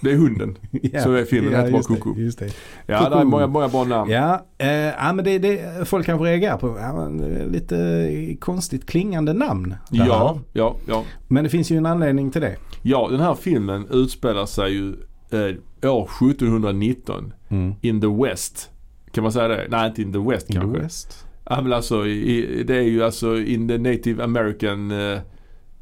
Det 0.00 0.10
är 0.12 0.16
hunden. 0.16 0.56
Ja, 0.82 1.02
Så 1.02 1.12
är 1.12 1.24
filmen 1.24 1.54
heter 1.54 1.72
bara 1.72 1.82
Koko. 1.82 2.14
Just 2.16 2.38
det. 2.38 2.50
Ja, 2.86 3.08
det 3.08 3.16
är 3.16 3.24
många, 3.24 3.46
många 3.46 3.68
bra 3.68 3.84
namn. 3.84 4.10
Ja, 4.10 4.46
eh, 4.58 4.68
ja 4.70 5.12
men 5.12 5.24
det, 5.24 5.38
det, 5.38 5.88
folk 5.88 6.06
kanske 6.06 6.24
reagerar 6.26 6.56
på 6.56 6.78
ja, 6.78 7.08
lite 7.50 8.36
konstigt 8.40 8.86
klingande 8.86 9.32
namn. 9.32 9.74
här. 9.92 10.06
Ja, 10.06 10.38
ja, 10.52 10.76
ja. 10.86 11.04
Men 11.28 11.44
det 11.44 11.50
finns 11.50 11.70
ju 11.70 11.76
en 11.76 11.86
anledning 11.86 12.30
till 12.30 12.40
det. 12.40 12.56
Ja, 12.82 13.08
den 13.10 13.20
här 13.20 13.34
filmen 13.34 13.86
utspelar 13.90 14.46
sig 14.46 14.72
ju 14.72 14.88
eh, 15.30 15.90
år 15.92 16.08
1719 16.30 17.32
Mm. 17.48 17.74
in 17.80 18.00
the 18.00 18.06
West. 18.06 18.70
Kan 19.12 19.22
man 19.22 19.32
säga 19.32 19.48
det? 19.48 19.66
Nej, 19.70 19.88
inte 19.88 20.02
in 20.02 20.12
the 20.12 20.18
West 20.18 20.50
In 20.50 20.54
the 20.54 20.60
kanske. 20.60 20.82
West. 20.82 21.26
Ja, 21.44 21.60
men 21.62 21.72
alltså, 21.72 22.06
i, 22.06 22.62
det 22.66 22.76
är 22.76 22.82
ju 22.82 23.04
alltså 23.04 23.36
in 23.38 23.68
the 23.68 23.78
native 23.78 24.24
American 24.24 24.90
eh, 24.90 25.18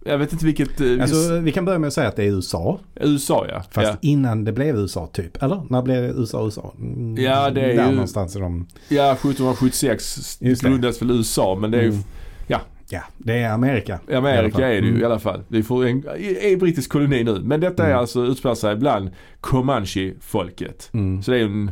jag 0.09 0.19
vet 0.19 0.33
inte 0.33 0.47
vilket, 0.47 0.81
eh, 0.81 0.87
Alltså 1.03 1.39
vi 1.39 1.53
kan 1.53 1.65
börja 1.65 1.79
med 1.79 1.89
att 1.89 1.93
säga 1.95 2.09
att 2.09 2.17
det 2.17 2.25
är 2.25 2.29
USA. 2.29 2.79
USA 3.01 3.47
ja. 3.49 3.63
Fast 3.71 3.87
ja. 3.93 3.97
innan 4.01 4.45
det 4.45 4.53
blev 4.53 4.77
USA 4.77 5.07
typ. 5.13 5.43
Eller? 5.43 5.63
När 5.71 5.83
blev 5.83 6.03
det 6.03 6.09
USA 6.21 6.45
USA? 6.45 6.73
Mm, 6.79 7.17
Ja, 7.25 7.51
det 7.51 7.61
är 7.61 7.77
Där 7.77 7.85
ju- 7.89 7.93
någonstans 7.93 8.37
är 8.37 8.41
de. 8.41 8.67
Ja, 8.89 9.13
1776 9.15 10.39
Just 10.41 10.63
det. 10.63 10.69
grundades 10.69 11.03
väl 11.03 11.11
USA 11.11 11.55
men 11.61 11.71
det 11.71 11.79
är 11.79 11.83
ju 11.83 11.89
Mm. 11.89 12.01
ja. 12.47 12.61
Ja, 12.91 13.01
det 13.19 13.39
är 13.39 13.53
Amerika. 13.53 14.01
Amerika 14.15 14.67
är 14.69 14.81
det 14.81 14.87
ju 14.87 14.89
Mm. 14.91 15.03
i 15.03 15.05
alla 15.05 15.19
fall. 15.19 15.41
Det 15.49 15.59
är, 15.59 15.63
för 15.63 15.85
en, 15.87 15.99
är 16.43 16.57
brittisk 16.57 16.91
koloni 16.93 17.25
nu. 17.25 17.41
Men 17.45 17.61
detta 17.61 17.83
är 17.83 17.87
Mm. 17.89 17.99
alltså 17.99 18.25
utspelar 18.25 18.55
sig 18.55 18.77
bland 18.77 19.11
Comanche-folket. 19.41 20.91
Mm. 20.93 21.23
Så 21.23 21.31
det 21.31 21.39
är 21.39 21.45
en, 21.45 21.71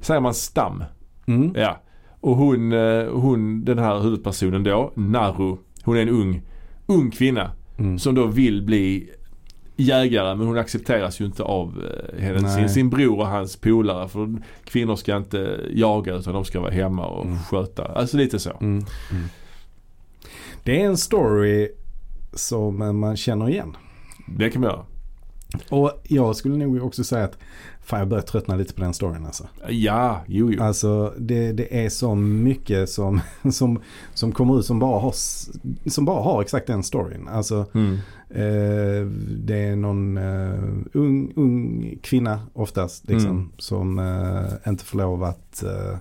säger 0.00 0.20
man 0.20 0.34
stam? 0.34 0.84
Ja. 1.54 1.80
Och 2.20 2.36
hon, 2.36 2.72
eh, 2.72 3.04
hon, 3.12 3.64
den 3.64 3.78
här 3.78 4.00
huvudpersonen 4.00 4.62
då, 4.64 4.92
Naru. 4.96 5.56
Hon 5.84 5.96
är 5.96 6.02
en 6.02 6.08
ung, 6.08 6.42
ung 6.86 7.10
kvinna 7.10 7.50
Mm. 7.78 7.98
som 7.98 8.14
då 8.14 8.26
vill 8.26 8.62
bli 8.62 9.10
jägare 9.76 10.34
men 10.34 10.46
hon 10.46 10.58
accepteras 10.58 11.20
ju 11.20 11.24
inte 11.24 11.42
av 11.42 11.84
eh, 12.14 12.22
henne, 12.22 12.48
sin, 12.50 12.68
sin 12.68 12.90
bror 12.90 13.18
och 13.18 13.26
hans 13.26 13.56
polare. 13.56 14.08
För 14.08 14.34
kvinnor 14.64 14.96
ska 14.96 15.16
inte 15.16 15.60
jaga 15.74 16.14
utan 16.14 16.34
de 16.34 16.44
ska 16.44 16.60
vara 16.60 16.70
hemma 16.70 17.06
och 17.06 17.24
Mm. 17.26 17.38
sköta. 17.38 17.84
Alltså 17.84 18.16
lite 18.16 18.38
så. 18.38 18.50
Mm. 18.50 18.84
Mm. 19.10 19.24
Det 20.62 20.80
är 20.82 20.86
en 20.86 20.96
story 20.96 21.68
som 22.32 22.82
eh, 22.82 22.92
man 22.92 23.16
känner 23.16 23.48
igen. 23.48 23.76
Det 24.38 24.50
kan 24.50 24.62
man 24.62 24.70
göra. 24.70 24.84
Och 25.70 25.92
jag 26.04 26.36
skulle 26.36 26.56
nog 26.56 26.82
också 26.82 27.04
säga 27.04 27.24
att 27.24 27.38
fan 27.82 27.98
jag 27.98 28.08
börjar 28.08 28.22
tröttna 28.22 28.56
lite 28.56 28.74
på 28.74 28.80
den 28.80 28.94
storyn 28.94 29.26
alltså. 29.26 29.48
Ja, 29.68 30.20
jo 30.26 30.52
jo. 30.52 30.62
Alltså 30.62 31.14
det, 31.18 31.52
det 31.52 31.84
är 31.84 31.88
så 31.88 32.14
mycket 32.14 32.88
som, 32.90 33.20
som, 33.52 33.80
som 34.14 34.32
kommer 34.32 34.58
ut 34.58 34.64
som 34.66 34.78
bara, 34.78 35.00
har, 35.00 35.14
som 35.90 36.04
bara 36.04 36.22
har 36.22 36.42
exakt 36.42 36.66
den 36.66 36.82
storyn. 36.82 37.28
Alltså 37.28 37.66
Mm. 37.74 37.94
eh, 38.30 39.06
det 39.38 39.58
är 39.64 39.76
någon 39.76 40.16
eh, 40.16 40.60
ung, 40.92 41.32
ung 41.36 41.98
kvinna 42.02 42.40
oftast 42.52 43.08
liksom, 43.08 43.30
Mm. 43.30 43.48
som 43.58 43.98
eh, 43.98 44.68
inte 44.70 44.84
får 44.84 44.98
lov 44.98 45.24
att 45.24 45.62
eh, 45.62 45.96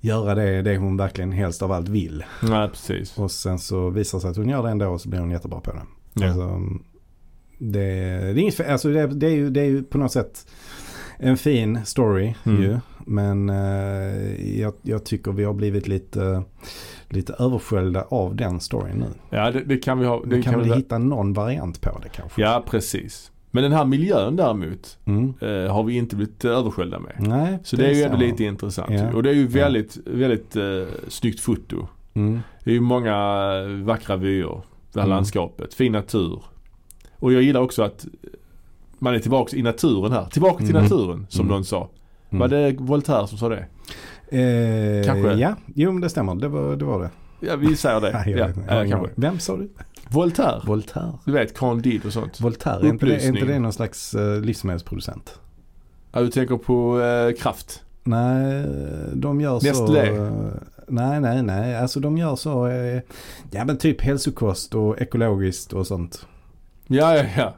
göra 0.00 0.34
det, 0.34 0.62
det 0.62 0.76
hon 0.76 0.96
verkligen 0.96 1.32
helst 1.32 1.62
av 1.62 1.72
allt 1.72 1.88
vill. 1.88 2.24
Nej, 2.42 2.68
precis. 2.68 3.18
Och 3.18 3.30
sen 3.30 3.58
så 3.58 3.90
visar 3.90 4.18
det 4.18 4.22
sig 4.22 4.30
att 4.30 4.36
hon 4.36 4.48
gör 4.48 4.62
det 4.62 4.70
ändå 4.70 4.88
och 4.88 5.00
så 5.00 5.08
blir 5.08 5.20
hon 5.20 5.30
jättebra 5.30 5.60
på 5.60 5.72
det. 5.72 5.82
Ja. 6.12 6.26
Alltså, 6.28 6.60
det, 7.58 7.80
det 7.80 8.30
är 8.30 8.38
inget 8.38 8.60
alltså 8.68 8.88
det, 8.88 9.06
det, 9.06 9.26
är 9.26 9.30
ju, 9.30 9.50
det 9.50 9.60
är 9.60 9.64
ju 9.64 9.82
på 9.82 9.98
något 9.98 10.12
sätt 10.12 10.46
en 11.18 11.36
fin 11.36 11.84
story 11.84 12.34
Mm. 12.46 12.62
ju. 12.62 12.78
Men 13.06 13.50
eh, 13.50 14.58
jag, 14.60 14.74
jag 14.82 15.04
tycker 15.04 15.32
vi 15.32 15.44
har 15.44 15.54
blivit 15.54 15.88
lite 15.88 16.42
lite 17.08 17.32
översköljda 17.38 18.02
av 18.02 18.36
den 18.36 18.60
storyn 18.60 18.96
nu. 18.98 19.06
Ja 19.30 19.50
det, 19.50 19.60
det 19.64 19.76
kan 19.76 19.98
vi 19.98 20.06
ha. 20.06 20.22
Det 20.24 20.42
kan, 20.42 20.52
kan 20.52 20.62
vi 20.62 20.68
vi- 20.70 20.76
hitta 20.76 20.98
någon 20.98 21.32
variant 21.32 21.80
på 21.80 21.98
det 22.02 22.08
kanske? 22.08 22.42
Ja 22.42 22.64
precis. 22.70 23.30
Men 23.50 23.62
den 23.62 23.72
här 23.72 23.84
miljön 23.84 24.36
däremot 24.36 24.98
Mm. 25.04 25.34
eh, 25.40 25.72
har 25.74 25.82
vi 25.84 25.96
inte 25.96 26.16
blivit 26.16 26.44
översköljda 26.44 26.98
med. 26.98 27.14
Nej, 27.18 27.58
Så 27.64 27.76
det 27.76 27.86
är 27.86 27.92
ju 27.94 28.02
ändå 28.02 28.16
lite 28.16 28.44
intressant. 28.44 28.90
Ja. 28.92 29.12
Och 29.12 29.22
det 29.22 29.30
är 29.30 29.34
ju 29.34 29.46
väldigt, 29.46 29.96
väldigt 30.06 30.56
eh, 30.56 30.62
snyggt 31.08 31.40
foto. 31.40 31.88
Mm. 32.14 32.40
Det 32.64 32.70
är 32.70 32.74
ju 32.74 32.80
många 32.80 33.16
vackra 33.84 34.16
vyer. 34.16 34.60
Det 34.92 35.00
här 35.00 35.06
Mm. 35.06 35.16
landskapet. 35.16 35.74
Fin 35.74 35.92
natur. 35.92 36.42
Och 37.18 37.32
jag 37.32 37.42
gillar 37.42 37.60
också 37.60 37.82
att 37.82 38.06
man 38.98 39.14
är 39.14 39.18
tillbaka 39.18 39.56
i 39.56 39.62
naturen 39.62 40.12
här. 40.12 40.24
Tillbaka 40.26 40.58
till 40.64 40.70
Mm. 40.76 40.82
naturen 40.82 41.26
som 41.28 41.40
Mm. 41.40 41.52
någon 41.54 41.64
sa. 41.64 41.88
Mm. 42.30 42.40
Var 42.40 42.48
det 42.48 42.76
Voltaire 42.78 43.26
som 43.26 43.38
sa 43.38 43.48
det? 43.48 43.66
Eh, 44.28 45.04
Kanske. 45.06 45.32
Ja, 45.32 45.56
jo 45.74 45.92
men 45.92 46.00
det 46.00 46.08
stämmer. 46.10 46.34
Det 46.34 46.48
var 46.48 46.76
det. 46.76 46.84
Var 46.84 47.02
det. 47.02 47.10
Ja 47.40 47.56
vi 47.56 47.76
säger 47.76 48.00
det. 48.00 48.12
Nej, 48.12 48.30
ja, 48.68 48.84
ingen 48.84 48.90
kanske. 48.90 49.10
Vem 49.14 49.38
sa 49.38 49.56
du? 49.56 49.68
Voltaire. 50.08 50.60
Voltaire. 50.66 51.12
Du 51.24 51.32
vet 51.32 51.58
Candide 51.58 52.06
och 52.06 52.12
sånt. 52.12 52.40
Voltaire, 52.40 52.86
är 52.86 52.90
inte, 52.90 53.06
det, 53.06 53.16
är 53.16 53.28
inte 53.28 53.44
det 53.44 53.58
någon 53.58 53.72
slags 53.72 54.14
uh, 54.14 54.40
livsmedelsproducent? 54.40 55.38
Ja, 56.12 56.20
du 56.20 56.28
tänker 56.30 56.56
på 56.56 57.00
eh, 57.00 57.42
kraft. 57.42 57.82
Nej, 58.04 58.64
de 59.14 59.40
gör 59.40 59.58
så... 59.58 59.66
Nestlé. 59.66 60.00
eh, 60.10 60.30
nej, 60.88 61.20
nej, 61.20 61.42
nej. 61.42 61.76
Alltså 61.76 62.00
de 62.00 62.18
gör 62.18 62.36
så, 62.36 62.66
eh, 62.66 63.00
ja 63.50 63.64
men 63.64 63.76
typ 63.78 64.00
hälsokost 64.00 64.74
och 64.74 65.00
ekologiskt 65.00 65.72
och 65.72 65.86
sånt. 65.86 66.26
Ja, 66.86 67.16
ja, 67.16 67.24
ja. 67.36 67.54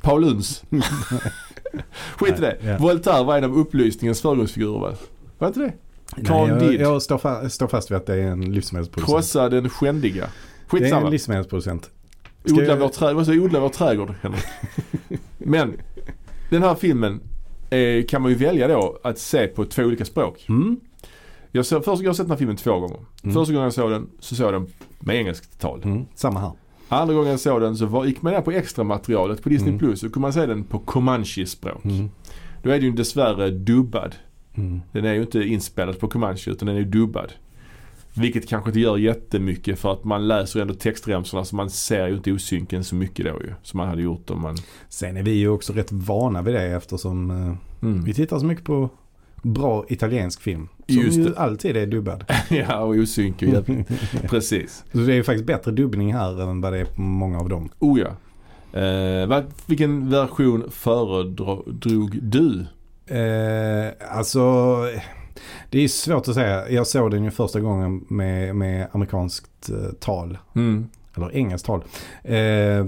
Pauluns. 0.00 0.64
Skit 2.16 2.38
i 2.38 2.40
det. 2.40 2.58
Ja. 2.62 2.76
Voltaire 2.78 3.24
var 3.24 3.38
en 3.38 3.44
av 3.44 3.58
upplysningens 3.58 4.20
förgrundsfigurer 4.22 4.78
va? 4.80 4.94
Var 5.38 5.48
inte 5.48 5.60
det? 5.60 5.72
Nej, 6.16 6.48
jag, 6.48 6.74
jag 6.74 7.02
står, 7.02 7.18
fa- 7.18 7.48
står 7.48 7.66
fast 7.68 7.90
vid 7.90 7.96
att 7.96 8.06
det 8.06 8.14
är 8.14 8.26
en 8.26 8.54
livsmedelsproducent. 8.54 9.16
Krossa 9.16 9.48
den 9.48 9.68
skändiga. 9.70 10.14
det 10.14 10.76
är 10.76 10.78
en 10.78 10.82
Skitsamma. 10.84 11.08
livsmedelsproducent. 11.08 11.90
Ska 12.44 12.54
Odla 12.54 12.64
jag- 12.66 12.76
vår, 12.76 12.88
trä- 12.88 13.14
vad 13.14 13.26
säger 13.26 13.38
jag? 13.38 13.44
odla 13.44 13.60
vår 13.60 13.68
trädgård 13.68 14.14
Henrik. 14.22 14.44
Men 15.38 15.76
den 16.50 16.62
här 16.62 16.74
filmen 16.74 17.20
eh, 17.70 18.04
kan 18.08 18.22
man 18.22 18.30
ju 18.30 18.36
välja 18.36 18.68
då 18.68 18.98
att 19.04 19.18
se 19.18 19.46
på 19.46 19.64
två 19.64 19.82
olika 19.82 20.04
språk. 20.04 20.46
Mm. 20.48 20.80
Jag, 21.52 21.66
såg, 21.66 21.84
först, 21.84 22.02
jag 22.02 22.08
har 22.08 22.14
sett 22.14 22.24
den 22.26 22.30
här 22.30 22.38
filmen 22.38 22.56
två 22.56 22.80
gånger. 22.80 22.98
Mm. 23.22 23.34
Första 23.34 23.52
gången 23.52 23.64
jag 23.64 23.72
såg 23.72 23.90
den 23.90 24.10
så 24.18 24.34
såg 24.34 24.46
jag 24.46 24.54
den 24.54 24.66
med 25.00 25.16
engelskt 25.16 25.60
tal. 25.60 25.80
Mm. 25.84 26.04
Samma 26.14 26.40
här. 26.40 26.52
Andra 26.92 27.14
gången 27.14 27.30
jag 27.30 27.40
såg 27.40 27.60
den 27.60 27.76
så 27.76 27.86
var, 27.86 28.04
gick 28.04 28.22
man 28.22 28.32
ner 28.32 28.40
på 28.40 28.50
extra 28.50 28.84
materialet 28.84 29.42
på 29.42 29.48
Disney 29.48 29.68
Mm. 29.68 29.78
Plus 29.78 30.00
så 30.00 30.06
kunde 30.06 30.20
man 30.20 30.32
se 30.32 30.46
den 30.46 30.64
på 30.64 30.78
Comanche-språk. 30.78 31.84
Mm. 31.84 32.10
Då 32.62 32.70
är 32.70 32.74
den 32.74 32.84
ju 32.84 32.92
dessvärre 32.92 33.50
dubbad. 33.50 34.14
Mm. 34.54 34.80
Den 34.92 35.04
är 35.04 35.14
ju 35.14 35.20
inte 35.20 35.42
inspelad 35.42 35.98
på 35.98 36.08
Comanche 36.08 36.50
utan 36.50 36.66
den 36.66 36.76
är 36.76 36.80
ju 36.80 36.86
dubbad. 36.86 37.32
Vilket 38.14 38.48
kanske 38.48 38.70
inte 38.70 38.80
gör 38.80 38.96
jättemycket 38.96 39.78
för 39.78 39.92
att 39.92 40.04
man 40.04 40.28
läser 40.28 40.60
ändå 40.60 40.74
textremsorna 40.74 41.44
så 41.44 41.56
man 41.56 41.70
ser 41.70 42.08
ju 42.08 42.14
inte 42.14 42.32
osynken 42.32 42.84
så 42.84 42.94
mycket 42.94 43.26
då 43.26 43.30
ju. 43.32 43.52
Som 43.62 43.78
man 43.78 43.88
hade 43.88 44.02
gjort 44.02 44.30
om 44.30 44.42
man... 44.42 44.56
Sen 44.88 45.16
är 45.16 45.22
vi 45.22 45.30
ju 45.32 45.48
också 45.48 45.72
rätt 45.72 45.92
vana 45.92 46.42
vid 46.42 46.54
det 46.54 46.62
eftersom 46.62 47.30
eh, 47.30 47.54
Mm. 47.88 48.04
vi 48.04 48.14
tittar 48.14 48.38
så 48.38 48.46
mycket 48.46 48.64
på 48.64 48.90
bra 49.42 49.84
italiensk 49.88 50.40
film. 50.40 50.68
Som 50.86 50.96
Just 50.96 51.18
ju 51.18 51.24
det. 51.24 51.38
alltid 51.38 51.76
är 51.76 51.86
dubbad. 51.86 52.24
ja 52.50 52.78
och 52.78 52.94
osynk 52.94 53.36
och 53.36 53.42
jävligt. 53.48 53.88
Precis. 54.28 54.84
Så 54.92 54.98
det 54.98 55.12
är 55.12 55.16
ju 55.16 55.24
faktiskt 55.24 55.46
bättre 55.46 55.70
dubbning 55.70 56.14
här 56.14 56.42
än 56.42 56.60
vad 56.60 56.72
det 56.72 56.78
är 56.78 56.84
på 56.84 57.00
många 57.00 57.38
av 57.38 57.48
dem. 57.48 57.68
Oh 57.78 58.00
ja. 58.00 58.08
Eh, 58.80 59.26
vad, 59.26 59.44
vilken 59.66 60.10
version 60.10 60.70
föredrog 60.70 62.18
du? 62.22 62.66
Eh, 63.06 63.92
alltså, 64.10 64.76
det 65.70 65.84
är 65.84 65.88
svårt 65.88 66.28
att 66.28 66.34
säga. 66.34 66.70
Jag 66.70 66.86
såg 66.86 67.10
den 67.10 67.24
ju 67.24 67.30
första 67.30 67.60
gången 67.60 68.04
med, 68.08 68.56
med 68.56 68.86
amerikanskt 68.92 69.70
eh, 69.70 69.92
tal. 70.00 70.38
Mm. 70.54 70.88
Eller 71.16 71.36
engelskt 71.36 71.66
tal. 71.66 71.84
Eh, 72.22 72.86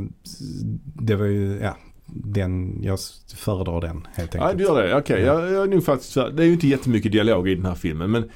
det 0.95 1.17
var 1.17 1.27
ju, 1.27 1.59
ja, 1.63 1.77
den, 2.15 2.79
jag 2.83 2.99
föredrar 3.37 3.81
den 3.81 4.07
helt 4.15 4.35
Ja 4.35 4.41
enkelt. 4.41 4.59
du 4.59 4.65
gör 4.65 4.83
det. 4.87 4.97
Okej, 4.97 5.21
Ja. 5.23 5.41
jag, 5.41 5.53
jag 5.53 5.63
är 5.63 5.67
nog 5.69 5.85
faktiskt 5.85 6.15
Det 6.15 6.43
är 6.43 6.47
ju 6.47 6.53
inte 6.53 6.69
jättemycket 6.69 7.13
dialog 7.13 7.49
i 7.49 7.55
den 7.55 7.65
här 7.67 7.75
filmen 7.75 8.11
men 8.11 8.31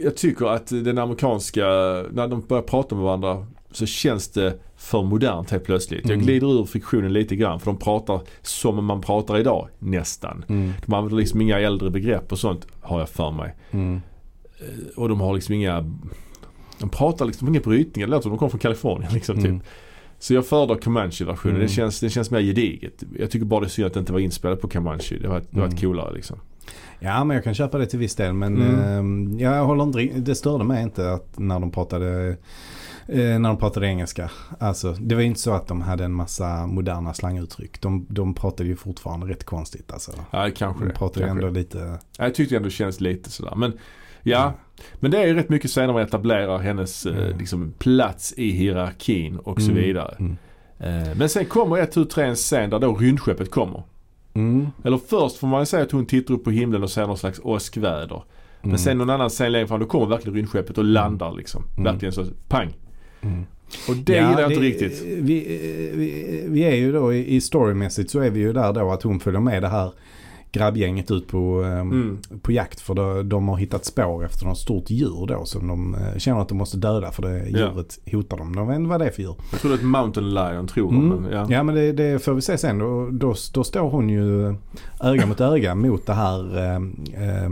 jag 0.00 0.16
tycker 0.16 0.46
att 0.46 0.66
den 0.66 0.98
amerikanska, 0.98 1.64
när 2.12 2.28
de 2.28 2.40
börjar 2.48 2.62
prata 2.62 2.94
med 2.94 3.04
varandra 3.04 3.46
så 3.70 3.86
känns 3.86 4.28
det 4.28 4.58
för 4.76 5.02
modernt 5.02 5.50
helt 5.50 5.64
plötsligt. 5.64 6.00
Jag 6.04 6.12
Mm. 6.12 6.26
glider 6.26 6.60
ur 6.60 6.64
fiktionen 6.64 7.12
lite 7.12 7.36
grann 7.36 7.60
för 7.60 7.66
de 7.66 7.78
pratar 7.78 8.20
som 8.42 8.84
man 8.84 9.00
pratar 9.00 9.38
idag 9.38 9.68
nästan. 9.78 10.44
Mm, 10.48 10.72
De 10.86 10.94
använder 10.94 11.16
liksom 11.18 11.40
inga 11.40 11.58
äldre 11.60 11.90
begrepp 11.90 12.32
och 12.32 12.38
sånt 12.38 12.66
har 12.80 12.98
jag 12.98 13.08
för 13.08 13.30
mig. 13.30 13.54
mm, 13.70 14.00
Eh, 14.60 14.64
Och 14.96 15.08
de 15.08 15.20
har 15.20 15.34
liksom 15.34 15.54
inga 15.54 15.90
de 16.78 16.88
pratar 16.90 17.24
liksom 17.26 17.48
inga 17.48 17.60
brytningar. 17.60 18.06
Det 18.06 18.10
låter 18.10 18.22
som 18.22 18.30
de 18.32 18.38
kommer 18.38 18.50
från 18.50 18.60
Kalifornien 18.60 19.12
liksom 19.12 19.42
typ. 19.42 19.54
Så 20.18 20.34
jag 20.34 20.46
föredrar 20.46 20.76
Comanche-versionen. 20.76 21.56
Mm. 21.56 21.66
Det, 21.68 21.72
känns, 21.72 22.00
det 22.00 22.10
känns 22.10 22.30
mer 22.30 22.40
gediget. 22.40 23.02
Jag 23.18 23.30
tycker 23.30 23.46
bara 23.46 23.60
det 23.60 23.66
är 23.66 23.68
synd 23.68 23.86
att 23.86 23.94
det 23.94 24.00
inte 24.00 24.12
var 24.12 24.20
inspelat 24.20 24.60
på 24.60 24.68
Comanche. 24.68 25.16
Det 25.22 25.28
var, 25.28 25.42
det 25.50 25.60
var 25.60 25.66
Mm. 25.66 25.76
coolare 25.78 26.14
liksom. 26.14 26.38
Ja 27.00 27.24
men 27.24 27.34
jag 27.34 27.44
kan 27.44 27.54
köpa 27.54 27.78
det 27.78 27.86
till 27.86 27.98
viss 27.98 28.14
del 28.14 28.32
men 28.32 28.56
Mm. 28.62 29.36
eh, 29.36 29.42
jag 29.42 29.64
håller 29.64 30.00
inte, 30.00 30.18
det 30.18 30.34
störde 30.34 30.64
mig 30.64 30.82
inte 30.82 31.12
att 31.12 31.38
när 31.38 31.60
de 31.60 31.70
pratade 31.70 32.28
eh, 33.08 33.16
när 33.38 33.48
de 33.48 33.56
pratade 33.56 33.86
engelska. 33.86 34.30
Alltså 34.58 34.92
det 34.92 35.14
var 35.14 35.22
ju 35.22 35.28
inte 35.28 35.40
så 35.40 35.52
att 35.52 35.66
de 35.66 35.80
hade 35.80 36.04
en 36.04 36.12
massa 36.14 36.66
moderna 36.66 37.14
slanguttryck. 37.14 37.80
De, 37.80 38.06
de 38.08 38.34
pratade 38.34 38.68
ju 38.68 38.76
fortfarande 38.76 39.26
rätt 39.26 39.44
konstigt 39.44 39.92
alltså. 39.92 40.12
Ja, 40.30 40.50
kanske 40.56 40.84
De 40.84 40.88
det. 40.88 40.94
pratade 40.94 41.20
ju 41.20 41.26
kanske 41.26 41.46
ändå 41.46 41.54
det. 41.54 41.60
lite, 41.60 41.98
Ja, 42.18 42.24
Jag 42.24 42.34
tyckte 42.34 42.56
ändå 42.56 42.66
det 42.66 42.70
känns 42.74 43.00
lite 43.00 43.30
sådär. 43.30 43.54
Men 43.56 43.72
ja. 44.22 44.42
Mm. 44.42 44.52
Men 44.94 45.10
det 45.10 45.18
är 45.18 45.26
ju 45.26 45.34
rätt 45.34 45.48
mycket 45.48 45.70
senare 45.70 45.92
man 45.92 46.02
etablerar 46.02 46.58
hennes 46.58 47.06
eh, 47.06 47.16
Mm. 47.26 47.38
liksom, 47.38 47.72
plats 47.78 48.34
i 48.36 48.50
hierarkin 48.50 49.36
och 49.36 49.60
så 49.60 49.70
Mm. 49.70 49.82
vidare. 49.82 50.14
Mm. 50.18 50.36
Eh, 50.80 51.16
men 51.16 51.28
sen 51.28 51.44
kommer 51.44 51.76
ett, 51.78 51.92
tu, 51.92 52.04
tre 52.04 52.24
en 52.24 52.34
scen 52.34 52.70
där 52.70 52.78
då 52.78 52.94
rymdskeppet 52.94 53.50
kommer. 53.50 53.82
Mm. 54.34 54.66
Eller 54.84 54.98
först 55.08 55.36
får 55.36 55.46
man 55.46 55.66
säga 55.66 55.82
att 55.82 55.92
hon 55.92 56.06
tittar 56.06 56.34
upp 56.34 56.44
på 56.44 56.50
himlen 56.50 56.82
och 56.82 56.90
ser 56.90 57.06
någon 57.06 57.18
slags 57.18 57.40
åskväder. 57.42 58.22
Men 58.62 58.78
sen 58.78 58.98
någon 58.98 59.10
annan 59.10 59.28
scen 59.28 59.52
längre 59.52 59.66
fram 59.66 59.80
då 59.80 59.86
kommer 59.86 60.06
verkligen 60.06 60.36
rymdskeppet 60.36 60.78
och 60.78 60.84
landar 60.84 61.32
liksom. 61.32 61.62
Verkligen 61.78 62.12
så 62.12 62.24
pang. 62.48 62.68
Och 63.88 63.96
det 63.96 64.12
Ja, 64.16 64.28
gillar 64.28 64.40
jag 64.42 64.52
inte 64.52 64.62
riktigt. 64.62 65.02
Vi, 65.02 65.20
vi, 65.94 66.44
vi 66.48 66.64
är 66.64 66.74
ju 66.74 66.92
då 66.92 67.14
i 67.14 67.34
i 67.36 67.40
storymässigt 67.40 68.10
så 68.10 68.20
är 68.20 68.30
vi 68.30 68.40
ju 68.40 68.52
där 68.52 68.72
då 68.72 68.90
att 68.92 69.02
hon 69.02 69.20
följer 69.20 69.40
med 69.40 69.62
det 69.62 69.68
här 69.68 69.92
grabbgänget 70.52 71.10
ut 71.10 71.28
på, 71.28 71.62
ehm, 71.62 71.92
Mm. 71.92 72.18
på 72.42 72.52
jakt 72.52 72.80
för 72.80 72.94
de, 72.94 73.28
de 73.28 73.48
har 73.48 73.56
hittat 73.56 73.84
spår 73.84 74.24
efter 74.24 74.46
något 74.46 74.58
stort 74.58 74.90
djur 74.90 75.26
då 75.26 75.44
som 75.44 75.68
de 75.68 75.94
eh, 75.94 76.18
känner 76.18 76.40
att 76.40 76.48
de 76.48 76.58
måste 76.58 76.76
döda 76.76 77.10
för 77.10 77.22
det 77.22 77.38
Ja. 77.48 77.58
djuret 77.58 77.98
hotar 78.12 78.36
dem. 78.36 78.56
De 78.56 78.68
vet 78.68 78.76
inte 78.76 78.88
vad 78.88 79.00
det 79.00 79.06
är 79.06 79.10
för 79.10 79.22
djur. 79.22 79.34
Jag 79.52 79.60
tror 79.60 79.70
det 79.70 79.74
är 79.74 79.78
ett 79.78 79.84
mountain 79.84 80.34
lion 80.34 80.66
tror 80.66 80.92
de. 80.92 81.06
Mm. 81.06 81.22
Men, 81.22 81.32
ja. 81.32 81.46
Ja 81.50 81.62
men 81.62 81.74
det, 81.74 81.92
det 81.92 82.24
får 82.24 82.34
vi 82.34 82.40
se 82.40 82.58
sen. 82.58 82.78
Då, 82.78 83.08
då, 83.12 83.34
då 83.54 83.64
står 83.64 83.90
hon 83.90 84.08
ju 84.08 84.54
öga 85.00 85.26
mot 85.26 85.40
öga 85.40 85.74
mot 85.74 86.06
det 86.06 86.14
här 86.14 86.58
eh, 86.58 86.74
eh, 86.74 87.50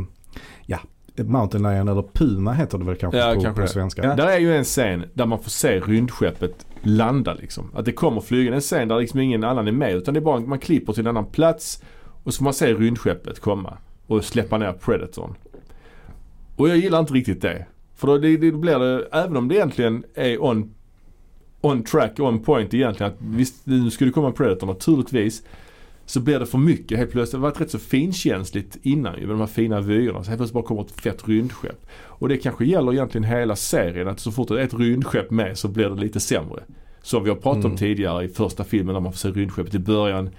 ja, 0.67 0.79
Mountain 1.19 1.63
Lion 1.63 1.89
eller 1.89 2.05
Puma 2.13 2.53
heter 2.53 2.79
det 2.79 2.85
väl 2.85 2.97
kanske 2.97 3.19
Ja, 3.19 3.35
på, 3.35 3.41
kanske 3.41 3.55
på 3.55 3.61
det. 3.61 3.69
svenska. 3.69 4.15
Där 4.15 4.27
är 4.27 4.39
ju 4.39 4.57
en 4.57 4.65
scen 4.65 5.05
där 5.15 5.27
man 5.27 5.39
får 5.43 5.51
se 5.51 5.81
rymdskeppet 5.81 6.67
landa 6.83 7.35
liksom. 7.35 7.71
Att 7.75 7.85
det 7.85 7.93
kommer 7.93 8.21
flygande. 8.21 8.57
En 8.57 8.61
scen 8.61 8.89
där 8.89 8.99
liksom 9.01 9.21
ingen 9.21 9.45
annan 9.45 9.69
är 9.69 9.73
med 9.73 9.95
utan 9.95 10.15
det 10.15 10.21
är 10.21 10.23
bara 10.25 10.41
man 10.41 10.59
klipper 10.59 10.93
till 10.93 11.01
en 11.03 11.07
annan 11.17 11.27
plats 11.27 11.83
och 12.27 12.35
så 12.35 12.39
får 12.39 12.45
man 12.45 12.55
se 12.55 12.75
rymdskeppet 12.75 13.41
komma 13.41 13.79
och 14.07 14.25
släppa 14.25 14.59
ner 14.59 14.73
Predatorn. 14.73 15.35
Och 16.57 16.69
jag 16.69 16.77
gillar 16.77 17.01
inte 17.01 17.13
riktigt 17.13 17.43
det. 17.43 17.67
För 17.95 18.07
då, 18.07 18.19
det, 18.19 18.37
det 18.37 18.53
blir 18.53 18.79
det, 18.79 19.09
även 19.13 19.37
om 19.37 19.49
det 19.49 19.55
egentligen 19.55 20.05
är 20.15 20.43
on, 20.45 20.75
on 21.61 21.83
track, 21.83 22.21
on 22.21 22.41
point 22.41 22.75
egentligen. 22.75 23.13
Att 23.13 23.19
visst, 23.21 23.67
nu 23.67 23.91
skulle 23.91 24.11
komma 24.11 24.27
en 24.27 24.33
Predator 24.33 24.67
naturligtvis. 24.67 25.43
Så 26.07 26.21
blir 26.21 26.39
det 26.39 26.47
för 26.47 26.59
mycket 26.59 26.99
helt 26.99 27.11
plötsligt. 27.11 27.33
Det 27.33 27.39
har 27.39 27.51
varit 27.51 27.61
rätt 27.61 27.71
så 27.71 27.79
finkänsligt 27.79 28.77
innan 28.83 29.15
ju 29.15 29.21
med 29.21 29.31
de 29.31 29.41
här 29.41 29.47
fina 29.47 29.81
vyerna. 29.81 30.25
Så 30.25 30.31
helt 30.31 30.39
plötsligt 30.39 30.55
bara 30.55 30.65
kommer 30.65 30.83
ett 30.83 31.01
fett 31.01 31.29
rymdskepp. 31.29 31.87
Och 32.03 32.29
det 32.29 32.37
kanske 32.37 32.65
gäller 32.65 32.93
egentligen 32.93 33.25
hela 33.25 33.57
serien 33.57 34.09
att 34.09 34.21
så 34.21 34.33
fort 34.33 34.49
det 34.49 34.61
är 34.61 34.65
ett 34.65 34.75
rymdskepp 34.75 35.31
med 35.31 35.59
så 35.59 35.69
blir 35.69 35.89
det 35.89 36.01
lite 36.01 36.21
sämre. 36.21 36.63
Som 37.03 37.25
vi 37.25 37.31
har 37.31 37.37
pratat 37.37 37.65
om 37.65 37.71
Mm. 37.71 37.79
tidigare 37.79 38.25
i 38.25 38.29
första 38.29 38.65
filmen 38.65 38.93
när 38.93 39.01
man 39.01 39.13
får 39.13 39.19
se 39.19 39.29
rymdskeppet 39.29 39.75
i 39.75 39.79
början. 39.79 40.31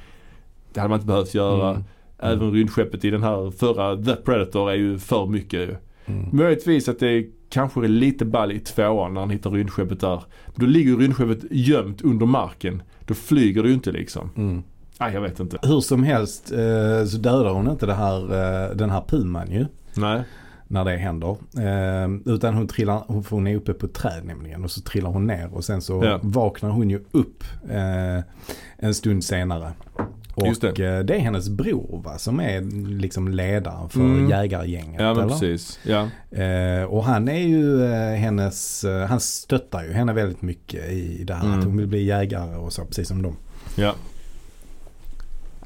Det 0.77 0.81
hade 0.81 0.89
man 0.89 0.95
inte 0.99 1.07
behövt 1.07 1.33
göra. 1.33 1.69
Mm. 1.69 1.83
Även 2.19 2.51
rymdskeppet 2.51 3.05
i 3.05 3.09
den 3.09 3.23
här 3.23 3.51
förra 3.51 4.03
The 4.03 4.15
Predator 4.15 4.71
är 4.71 4.75
ju 4.75 4.97
för 4.99 5.25
mycket. 5.25 5.69
Mm. 6.05 6.29
Möjligtvis 6.31 6.89
att 6.89 6.99
det 6.99 7.25
kanske 7.49 7.79
är 7.83 7.87
lite 7.87 8.25
ball 8.25 8.51
i 8.51 8.59
tvåan 8.59 9.13
när 9.13 9.21
han 9.21 9.29
hittar 9.29 9.51
rymdskeppet 9.51 9.99
där. 9.99 10.23
Men 10.45 10.55
då 10.55 10.65
ligger 10.65 10.91
ju 10.91 10.97
rymdskeppet 10.99 11.39
gömt 11.51 12.01
under 12.01 12.25
marken. 12.25 12.81
Då 13.05 13.13
flyger 13.13 13.63
det 13.63 13.67
ju 13.69 13.73
inte 13.75 13.91
liksom. 13.91 14.29
Mm. 14.35 14.63
Nej 14.99 15.13
jag 15.13 15.21
vet 15.21 15.39
inte. 15.39 15.57
Hur 15.61 15.79
som 15.81 16.03
helst 16.03 16.51
eh, 16.51 17.05
så 17.05 17.17
dödar 17.17 17.53
hon 17.53 17.69
inte 17.69 17.93
här, 17.93 18.21
eh, 18.21 18.75
den 18.75 18.89
här 18.89 19.03
puman 19.07 19.51
ju. 19.51 19.65
Nej. 19.95 20.21
När 20.67 20.85
det 20.85 20.97
händer. 20.97 21.29
Eh, 21.57 22.33
utan 22.33 22.53
hon 22.53 22.67
trillar, 22.67 23.03
hon, 23.07 23.23
hon 23.29 23.47
är 23.47 23.55
uppe 23.55 23.73
på 23.73 23.85
ett 23.85 23.93
träd 23.93 24.25
nämligen. 24.25 24.63
Och 24.63 24.71
så 24.71 24.81
trillar 24.81 25.09
hon 25.09 25.27
ner 25.27 25.49
och 25.53 25.63
sen 25.63 25.81
så 25.81 26.03
Ja. 26.03 26.19
vaknar 26.23 26.69
hon 26.69 26.89
ju 26.89 26.99
upp 27.11 27.43
eh, 27.69 28.23
en 28.77 28.93
stund 28.93 29.23
senare. 29.23 29.71
Och 30.37 30.55
det. 30.61 31.03
det 31.03 31.15
är 31.15 31.19
hennes 31.19 31.49
bror 31.49 32.01
va, 32.05 32.17
som 32.17 32.39
är 32.39 32.61
liksom 32.99 33.27
ledaren 33.27 33.89
för 33.89 33.99
Mm. 33.99 34.29
jägargänget. 34.29 35.01
Ja 35.01 35.11
eller? 35.11 35.27
precis. 35.27 35.79
Ja. 35.83 36.07
Eh, 36.41 36.83
och 36.83 37.03
han 37.03 37.27
är 37.27 37.39
ju 37.47 37.83
eh, 37.83 38.15
hennes, 38.15 38.83
eh, 38.83 39.05
han 39.07 39.19
stöttar 39.19 39.83
ju 39.83 39.91
henne 39.91 40.13
väldigt 40.13 40.41
mycket 40.41 40.89
i 40.91 41.23
det 41.23 41.33
här 41.33 41.45
Mm. 41.45 41.59
att 41.59 41.65
hon 41.65 41.77
vill 41.77 41.87
bli 41.87 42.03
jägare 42.03 42.55
och 42.55 42.73
så 42.73 42.85
precis 42.85 43.07
som 43.07 43.21
dem. 43.21 43.35
Ja. 43.75 43.95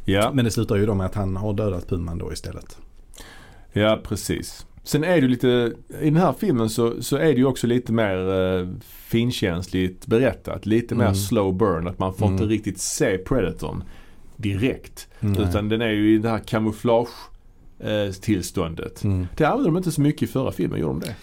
Ja, 0.06 0.32
Men 0.34 0.46
det 0.46 0.52
slutar 0.52 0.76
ju 0.76 0.86
då 0.86 0.94
med 0.94 1.06
att 1.06 1.16
han 1.16 1.36
har 1.36 1.54
dödat 1.54 1.88
Puman 1.90 2.18
då 2.18 2.34
istället. 2.34 2.78
ja 3.74 4.00
precis. 4.04 4.66
Sen 4.84 5.04
är 5.04 5.10
det 5.16 5.20
ju 5.22 5.28
lite, 5.28 5.74
i 6.02 6.06
den 6.06 6.16
här 6.18 6.34
filmen 6.40 6.70
så, 6.70 7.02
så 7.04 7.16
är 7.18 7.26
det 7.26 7.38
ju 7.38 7.46
också 7.46 7.68
lite 7.68 7.94
mer 7.94 8.30
eh, 8.60 8.68
finkänsligt 8.90 10.08
berättat. 10.08 10.66
Lite 10.66 10.96
mer 10.96 11.04
Mm. 11.04 11.16
slow 11.16 11.54
burn. 11.58 11.88
Att 11.88 12.00
man 12.00 12.14
får 12.14 12.26
Mm. 12.26 12.34
inte 12.42 12.54
riktigt 12.54 12.80
se 12.80 13.18
predatorn 13.18 13.84
direkt. 14.42 15.08
Nej. 15.20 15.42
Utan 15.42 15.70
den 15.70 15.82
är 15.82 15.90
ju 15.90 16.16
i 16.16 16.18
det 16.18 16.30
här 16.30 16.40
kamouflage 16.40 17.08
eh. 17.80 17.90
Mm. 19.04 19.28
Det 19.38 19.46
använde 19.46 19.70
de 19.70 19.78
inte 19.78 19.92
så 19.92 20.02
mycket 20.02 20.22
i 20.22 20.28
förra 20.28 20.52
filmen, 20.52 20.80
gjorde 20.80 20.94
de 21.00 21.00
det? 21.00 21.16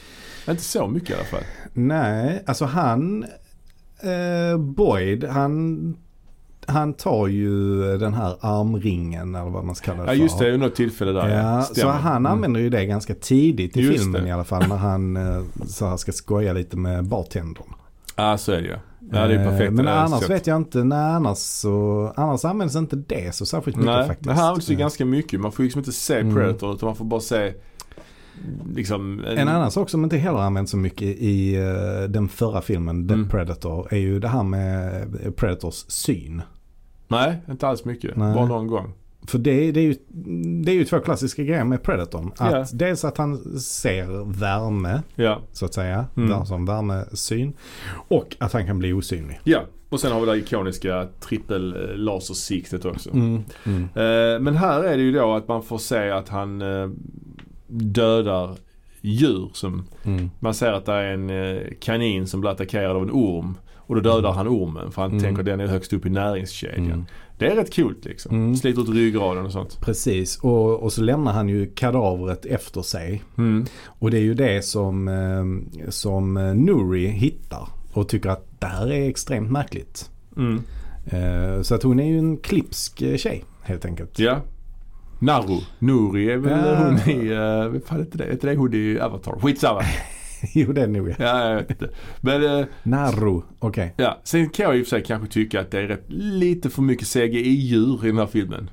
Inte 0.53 0.63
så 0.63 0.87
mycket 0.87 1.11
i 1.11 1.15
alla 1.15 1.25
fall. 1.25 1.43
Nej, 1.73 2.43
alltså 2.47 2.65
han, 2.65 3.25
eh, 4.03 4.59
Boyd, 4.59 5.25
han, 5.25 5.97
han 6.67 6.95
tar 6.95 7.27
ju 7.27 7.81
den 7.99 8.15
här 8.15 8.37
armringen 8.41 9.35
eller 9.35 9.51
vad 9.51 9.65
man 9.65 9.75
ska 9.75 9.85
kalla 9.93 10.03
det 10.05 10.11
Ja 10.13 10.17
för. 10.17 10.23
just 10.23 10.39
det, 10.39 10.49
i 10.55 10.59
något 10.59 10.75
tillfälle 10.75 11.13
där 11.13 11.29
Ja, 11.29 11.63
så 11.63 11.89
han 11.89 12.17
Mm. 12.17 12.33
använder 12.33 12.61
ju 12.61 12.71
det 12.71 12.87
ganska 12.87 13.15
tidigt 13.15 13.77
i 13.77 13.81
Just 13.81 13.99
filmen 14.03 14.23
det. 14.23 14.29
i 14.29 14.33
alla 14.33 14.45
fall 14.45 14.69
när 14.69 14.77
han 14.77 15.17
eh, 15.17 15.43
så 15.67 15.87
här 15.89 15.97
ska 15.97 16.13
skoja 16.13 16.53
lite 16.53 16.77
med 16.77 17.05
bartendern. 17.05 17.67
Ja 18.17 18.39
så 18.39 18.53
är 18.53 18.57
det 18.57 18.69
ju. 18.69 18.77
Ja 19.13 19.27
det 19.27 19.35
är 19.35 19.39
Eh, 19.45 19.51
perfekt. 19.51 19.73
Men 19.73 19.89
annars 19.89 20.21
sätt. 20.21 20.31
vet 20.31 20.47
jag 20.47 20.57
inte, 20.57 20.85
nej 20.85 20.99
annars 21.13 21.39
så, 21.39 22.13
annars 22.17 22.45
används 22.45 22.77
inte 22.77 22.97
det 22.97 23.35
så 23.35 23.47
särskilt 23.47 23.77
mycket 23.77 23.93
Nej, 23.95 24.07
faktiskt. 24.07 24.29
det 24.29 24.35
här 24.35 24.49
används 24.49 24.71
ju 24.71 24.75
Eh, 24.75 24.79
ganska 24.79 25.05
mycket. 25.05 25.41
Man 25.41 25.53
får 25.53 25.63
ju 25.63 25.67
liksom 25.67 25.79
inte 25.79 25.93
se 25.93 26.19
Mm. 26.19 26.35
Predator 26.35 26.75
utan 26.75 26.87
man 26.87 26.97
får 26.97 27.05
bara 27.05 27.21
se 27.21 27.55
liksom 28.75 29.25
En 29.27 29.49
annan 29.49 29.71
sak 29.71 29.91
som 29.91 30.05
inte 30.05 30.17
heller 30.17 30.39
används 30.39 30.71
så 30.71 30.77
mycket 30.77 31.03
i 31.09 31.55
eh, 31.57 32.09
den 32.09 32.29
förra 32.29 32.61
filmen, 32.61 33.09
The 33.09 33.15
Mm. 33.15 33.29
Predator, 33.29 33.89
är 33.95 33.99
ju 33.99 34.21
det 34.21 34.29
här 34.29 34.43
med 34.43 35.07
Predators 35.37 35.75
syn. 35.89 36.43
Nej, 37.09 37.37
inte 37.51 37.69
alls 37.69 37.85
mycket. 37.85 38.17
Nej. 38.17 38.35
Bara 38.35 38.47
någon 38.47 38.67
gång. 38.67 38.93
För 39.27 39.39
det, 39.39 39.73
det, 39.73 39.81
är 39.81 39.85
ju, 39.85 39.95
det 40.65 40.73
är 40.73 40.75
ju 40.75 40.85
två 40.85 40.99
klassiska 41.01 41.43
grejer 41.43 41.65
med 41.65 41.83
Predatorn. 41.83 42.33
Att 42.37 42.53
Ja. 42.53 42.67
Dels 42.73 43.05
att 43.05 43.19
han 43.19 43.39
ser 43.61 44.39
värme, 44.41 45.03
Ja. 45.15 45.41
så 45.53 45.65
att 45.65 45.75
säga. 45.75 46.07
Mm. 46.17 46.33
Mm. 46.33 46.47
Som 46.47 46.65
värmesyn. 46.67 47.53
Och 48.09 48.37
att 48.41 48.53
han 48.53 48.67
kan 48.67 48.79
bli 48.79 48.93
osynlig. 48.93 49.41
Ja. 49.45 49.61
Och 49.89 50.01
sen 50.01 50.13
har 50.13 50.21
vi 50.21 50.27
det 50.27 50.37
ikoniska 50.37 51.09
trippel 51.21 51.75
eh, 51.91 51.97
lasersiktet 51.97 52.85
också. 52.85 53.11
Mm. 53.11 53.43
Mm. 53.65 53.83
Eh, 53.83 54.41
men 54.41 54.57
här 54.57 54.85
är 54.85 54.97
det 54.97 55.03
ju 55.03 55.13
då 55.13 55.35
att 55.35 55.49
man 55.49 55.63
får 55.63 55.79
se 55.79 56.11
att 56.11 56.29
han 56.29 56.63
eh, 56.63 56.89
dödar 57.67 58.57
djur 59.01 59.51
som 59.53 59.85
Mm. 60.05 60.31
man 60.41 60.55
ser 60.55 60.73
att 60.73 60.87
det 60.87 60.93
är 60.93 61.13
en 61.15 61.31
eh, 61.31 61.63
kanin 61.81 62.27
som 62.27 62.41
blir 62.41 62.51
attackerad 62.51 62.97
av 62.97 63.03
en 63.03 63.11
orm. 63.11 63.55
Och 63.77 63.95
då 63.95 64.01
dödar 64.01 64.33
han 64.33 64.49
ormen 64.49 64.91
för 64.93 65.03
han 65.03 65.11
Mm. 65.11 65.23
tänker 65.23 65.43
den 65.43 65.61
är 65.61 65.67
högst 65.67 65.93
upp 65.93 66.07
i 66.07 66.11
näringskedjan. 66.11 67.07
Det 67.39 67.47
är 67.47 67.57
rätt 67.57 67.77
coolt 67.77 68.05
liksom. 68.05 68.37
Mm. 68.37 68.57
Sliter 68.57 68.83
ut 68.83 68.89
ryggraden 68.89 69.45
och 69.47 69.53
sånt. 69.53 69.81
Precis, 69.81 70.39
och, 70.39 70.83
och 70.83 70.93
så 70.93 71.03
lämnar 71.03 71.33
han 71.33 71.49
ju 71.49 71.67
kadavret 71.75 72.47
efter 72.47 72.83
sig. 72.83 73.23
Mm. 73.39 73.67
Och 73.87 74.11
det 74.11 74.19
är 74.19 74.23
ju 74.23 74.35
det 74.35 74.65
som, 74.65 75.09
eh, 75.09 75.91
som 75.91 76.37
eh, 76.37 76.55
Nuri 76.55 77.07
hittar. 77.07 77.69
Och 77.93 78.09
tycker 78.09 78.29
att 78.31 78.61
det 78.61 78.67
här 78.67 78.93
är 78.93 79.09
extremt 79.09 79.51
märkligt. 79.51 80.11
Mm. 80.37 80.63
Eh, 81.07 81.63
så 81.63 81.75
att 81.75 81.83
hon 81.83 82.01
är 82.01 82.07
ju 82.07 82.19
en 82.19 82.37
klipsk 82.37 83.03
eh, 83.03 83.17
tjej 83.17 83.45
helt 83.63 83.85
enkelt. 83.85 84.19
Ja. 84.19 84.41
Naru. 85.21 85.59
Nuri 85.79 86.31
är 86.31 86.37
väl 86.37 86.59
Ja. 86.67 86.85
hon 86.89 87.11
i, 87.15 87.31
uh, 87.33 87.69
vad 87.73 87.83
fan 87.85 88.01
är 88.01 88.07
det? 88.19 88.25
Är 88.25 88.39
det 88.41 88.57
hon 88.57 88.75
i 88.75 88.99
Avatar? 89.01 89.39
Skitsamma. 89.41 89.83
jo 90.55 90.73
det 90.73 90.83
är 90.83 90.87
nog 90.87 91.09
ja. 91.09 91.15
ja, 91.19 91.49
jag 91.51 91.57
vet 91.57 91.71
inte. 91.71 91.91
Men 92.21 92.59
eh, 92.61 92.67
Naru, 92.83 93.41
okej. 93.59 93.95
ja, 93.97 94.19
sen 94.25 94.49
kan 94.51 94.65
jag 94.67 94.79
i 94.79 94.83
och 94.83 94.87
för 94.87 94.91
sig 94.91 95.05
kanske 95.05 95.29
tycka 95.29 95.61
att 95.61 95.71
det 95.71 95.79
är 95.81 95.87
rätt 95.87 96.05
lite 96.09 96.71
för 96.71 96.83
mycket 96.83 97.07
CGI-djur 97.09 98.05
i 98.05 98.07
den 98.09 98.19
här 98.19 98.27
filmen. 98.27 98.71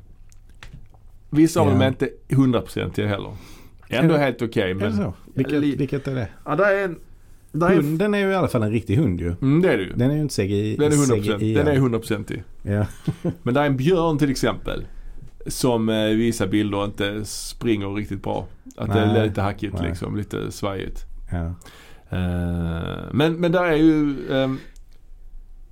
Vissa 1.30 1.60
av 1.62 1.68
dem 1.68 1.82
är 1.82 1.88
inte 1.88 2.10
100% 2.30 3.08
heller. 3.08 3.32
Ändå 3.90 4.14
Är 4.14 4.20
helt 4.20 4.42
okej 4.42 4.64
Är 4.64 4.68
det 4.68 4.76
men... 4.76 4.98
så? 4.98 5.14
Vilket, 5.34 5.62
li- 5.62 5.76
vilket 5.76 6.08
är 6.08 6.16
det? 6.16 6.28
Ja, 6.46 6.56
det 6.56 6.66
är 6.66 6.84
en... 6.86 7.00
Det 7.52 7.66
är, 7.66 7.76
Hunden 7.76 8.14
är 8.14 8.18
ju 8.18 8.32
i 8.32 8.36
alla 8.36 8.48
fall 8.48 8.64
en 8.64 8.72
riktig 8.72 8.96
hund 8.98 9.20
ju. 9.22 9.36
mm, 9.42 9.62
det 9.62 9.74
är 9.74 9.78
det 9.78 9.84
ju. 9.84 9.94
Den 9.94 10.12
är 10.12 10.16
ju 10.16 10.22
inte 10.22 10.36
CGI. 10.36 10.76
Den 10.80 10.92
är 10.92 10.96
100%. 10.96 11.38
CGI 11.38 11.54
Den 11.54 11.68
är 11.68 11.76
100% 11.76 12.34
i. 12.34 12.44
Ja. 12.64 12.86
Men 13.44 13.54
det 13.54 13.60
är 13.60 13.66
en 13.66 13.78
björn 13.78 14.18
till 14.18 14.32
exempel. 14.32 14.86
Som 15.48 15.90
eh, 15.90 15.96
i 15.96 16.16
vissa 16.16 16.48
bilder 16.48 16.86
inte 16.86 17.26
springer 17.26 17.94
riktigt 17.94 18.24
bra. 18.24 18.48
Att 18.78 18.94
det 18.94 19.00
är 19.00 19.14
Nej. 19.14 19.28
lite 19.28 19.42
hackigt 19.42 19.74
Nej. 19.80 19.90
liksom. 19.90 20.18
Lite 20.18 20.52
svajigt. 20.52 21.06
Ja. 21.32 21.46
Eh, 22.10 23.06
men, 23.12 23.34
men 23.34 23.52
där 23.52 23.64
är 23.64 23.76
ju 23.76 24.16
ehm, 24.32 24.60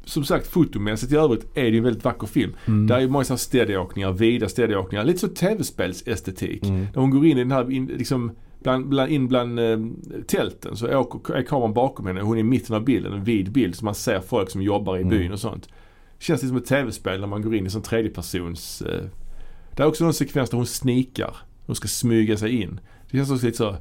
som 0.05 0.23
sagt 0.23 0.47
fotomässigt 0.47 1.13
i 1.13 1.15
övrigt 1.15 1.45
är 1.57 1.63
det 1.63 1.69
ju 1.69 1.77
en 1.77 1.83
väldigt 1.83 2.03
vacker 2.03 2.27
film. 2.27 2.53
Mm. 2.65 2.87
Där 2.87 2.95
är 2.95 2.99
ju 3.01 3.09
många 3.09 3.23
sådana 3.23 3.37
steadyåkningar, 3.37 4.11
vida 4.11 4.49
steadyåkningar. 4.49 5.03
Lite 5.03 5.19
så 5.19 5.27
tv-spelsestetik. 5.27 6.63
Mm. 6.63 6.87
När 6.93 7.01
hon 7.01 7.09
går 7.09 7.25
in 7.25 7.37
i 7.37 7.41
den 7.41 7.51
här, 7.51 7.71
in, 7.71 7.85
liksom, 7.85 8.31
bland, 8.63 8.89
bland, 8.89 9.11
in 9.11 9.27
bland 9.27 9.59
eh, 9.59 9.79
tälten 10.27 10.75
så 10.75 10.97
åker, 10.97 11.33
är 11.33 11.43
kameran 11.43 11.73
bakom 11.73 12.05
henne. 12.07 12.21
Hon 12.21 12.35
är 12.37 12.39
i 12.39 12.43
mitten 12.43 12.75
av 12.75 12.83
bilden, 12.83 13.13
en 13.13 13.23
vid 13.23 13.51
bild. 13.51 13.75
Så 13.75 13.85
man 13.85 13.95
ser 13.95 14.19
folk 14.19 14.49
som 14.49 14.61
jobbar 14.61 14.97
i 14.97 15.01
Mm. 15.01 15.09
byn 15.09 15.31
och 15.31 15.39
sånt. 15.39 15.69
Känns 16.19 16.41
lite 16.41 16.47
som 16.47 16.57
ett 16.57 16.65
tv-spel 16.65 17.19
när 17.19 17.27
man 17.27 17.41
går 17.41 17.55
in 17.55 17.65
i 17.65 17.69
sån 17.69 17.81
tredjepersons. 17.81 18.81
Eh. 18.81 19.03
Det 19.75 19.83
är 19.83 19.87
också 19.87 20.03
någon 20.03 20.13
sekvens 20.13 20.49
där 20.49 20.57
hon 20.57 20.65
snikar. 20.65 21.35
Hon 21.65 21.75
ska 21.75 21.87
smyga 21.87 22.37
sig 22.37 22.61
in. 22.61 22.79
Det 23.11 23.17
känns 23.17 23.31
också 23.31 23.45
lite 23.45 23.57
så 23.57 23.75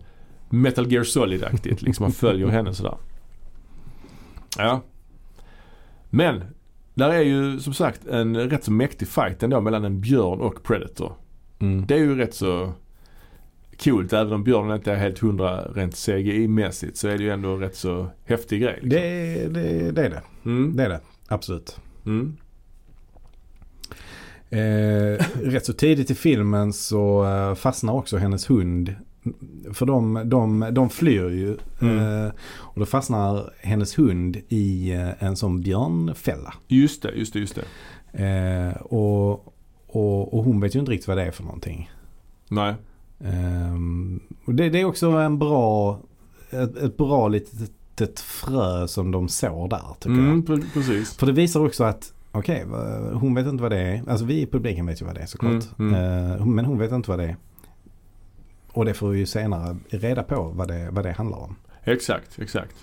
Metal 0.52 0.92
Gear 0.92 1.04
Solid-aktigt. 1.04 1.82
liksom 1.82 2.04
man 2.04 2.12
följer 2.12 2.46
henne 2.46 2.74
sådär. 2.74 2.96
Ja. 4.58 4.80
Men. 6.10 6.44
Där 6.94 7.10
är 7.10 7.20
ju 7.20 7.60
som 7.60 7.74
sagt 7.74 8.06
en 8.06 8.36
rätt 8.36 8.64
så 8.64 8.72
mäktig 8.72 9.08
fight 9.08 9.42
ändå 9.42 9.60
mellan 9.60 9.84
en 9.84 10.00
björn 10.00 10.40
och 10.40 10.62
Predator. 10.62 11.12
Mm. 11.58 11.86
Det 11.86 11.94
är 11.94 11.98
ju 11.98 12.16
rätt 12.16 12.34
så 12.34 12.72
coolt. 13.84 14.12
Även 14.12 14.32
om 14.32 14.44
björnen 14.44 14.76
inte 14.76 14.92
är 14.92 14.96
helt 14.96 15.18
hundra 15.18 15.62
rent 15.62 15.94
CGI-mässigt 15.94 16.96
så 16.96 17.08
är 17.08 17.18
det 17.18 17.24
ju 17.24 17.30
ändå 17.30 17.56
rätt 17.56 17.76
så 17.76 18.06
häftig 18.24 18.62
grej. 18.62 18.78
Liksom. 18.82 18.88
Det, 18.90 19.48
det, 19.48 19.90
det 19.90 20.06
är 20.06 20.10
det. 20.10 20.22
Mm. 20.44 20.76
Det 20.76 20.84
är 20.84 20.88
det. 20.88 21.00
Absolut. 21.28 21.80
Mm. 22.06 22.36
Eh, 24.50 25.24
rätt 25.42 25.66
så 25.66 25.72
tidigt 25.72 26.10
i 26.10 26.14
filmen 26.14 26.72
så 26.72 27.24
eh, 27.24 27.54
fastnar 27.54 27.92
också 27.92 28.16
hennes 28.16 28.50
hund. 28.50 28.94
För 29.72 29.86
de, 29.86 30.22
de, 30.24 30.68
de 30.72 30.90
flyr 30.90 31.28
ju. 31.30 31.56
Mm. 31.80 31.98
Eh, 32.24 32.32
och 32.56 32.80
då 32.80 32.86
fastnar 32.86 33.52
hennes 33.60 33.98
hund 33.98 34.36
i 34.48 34.92
eh, 34.92 35.22
en 35.24 35.36
sån 35.36 35.60
björnfälla. 35.60 36.54
Just 36.68 37.02
det, 37.02 37.10
just 37.12 37.32
det, 37.32 37.38
just 37.38 37.58
det. 38.12 38.24
Eh, 38.24 38.82
och, 38.82 39.30
och, 39.86 40.34
och 40.34 40.44
hon 40.44 40.60
vet 40.60 40.74
ju 40.76 40.80
inte 40.80 40.92
riktigt 40.92 41.08
vad 41.08 41.16
det 41.16 41.24
är 41.24 41.30
för 41.30 41.42
någonting. 41.44 41.90
Nej. 42.48 42.74
Ehm, 43.24 44.20
och 44.44 44.54
det, 44.54 44.68
det 44.70 44.80
är 44.80 44.84
också 44.84 45.06
en 45.10 45.38
bra, 45.38 45.98
ett, 46.50 46.76
ett 46.76 46.96
bra 46.96 47.28
litet 47.28 48.20
frö 48.20 48.88
som 48.88 49.10
de 49.10 49.28
sår 49.28 49.68
där 49.68 49.82
tycker 50.00 50.16
jag. 50.16 50.24
Mm, 50.24 50.42
pre- 50.44 50.72
precis. 50.72 51.14
För 51.16 51.26
det 51.26 51.32
visar 51.32 51.66
också 51.66 51.84
att 51.84 52.12
okej, 52.32 52.64
vad- 52.66 53.12
hon 53.14 53.34
vet 53.34 53.46
inte 53.46 53.62
vad 53.62 53.72
det 53.72 53.78
är. 53.80 54.02
Alltså 54.08 54.24
vi 54.24 54.40
i 54.42 54.46
publiken 54.46 54.86
vet 54.86 55.02
ju 55.02 55.06
vad 55.06 55.14
det 55.14 55.20
är 55.20 55.26
såklart. 55.26 55.78
Mm, 55.78 55.94
mm. 55.94 56.54
Men 56.54 56.64
hon 56.64 56.78
vet 56.78 56.92
inte 56.92 57.10
vad 57.10 57.18
det 57.18 57.24
är. 57.24 57.36
Och 58.72 58.84
det 58.84 58.94
får 58.94 59.08
vi 59.08 59.18
ju 59.18 59.26
senare 59.26 59.76
reda 59.90 60.22
på 60.22 60.42
vad 60.42 60.68
det, 60.68 60.88
vad 60.90 61.04
det 61.04 61.12
handlar 61.12 61.38
om. 61.38 61.56
Exakt, 61.84 62.38
exakt. 62.38 62.76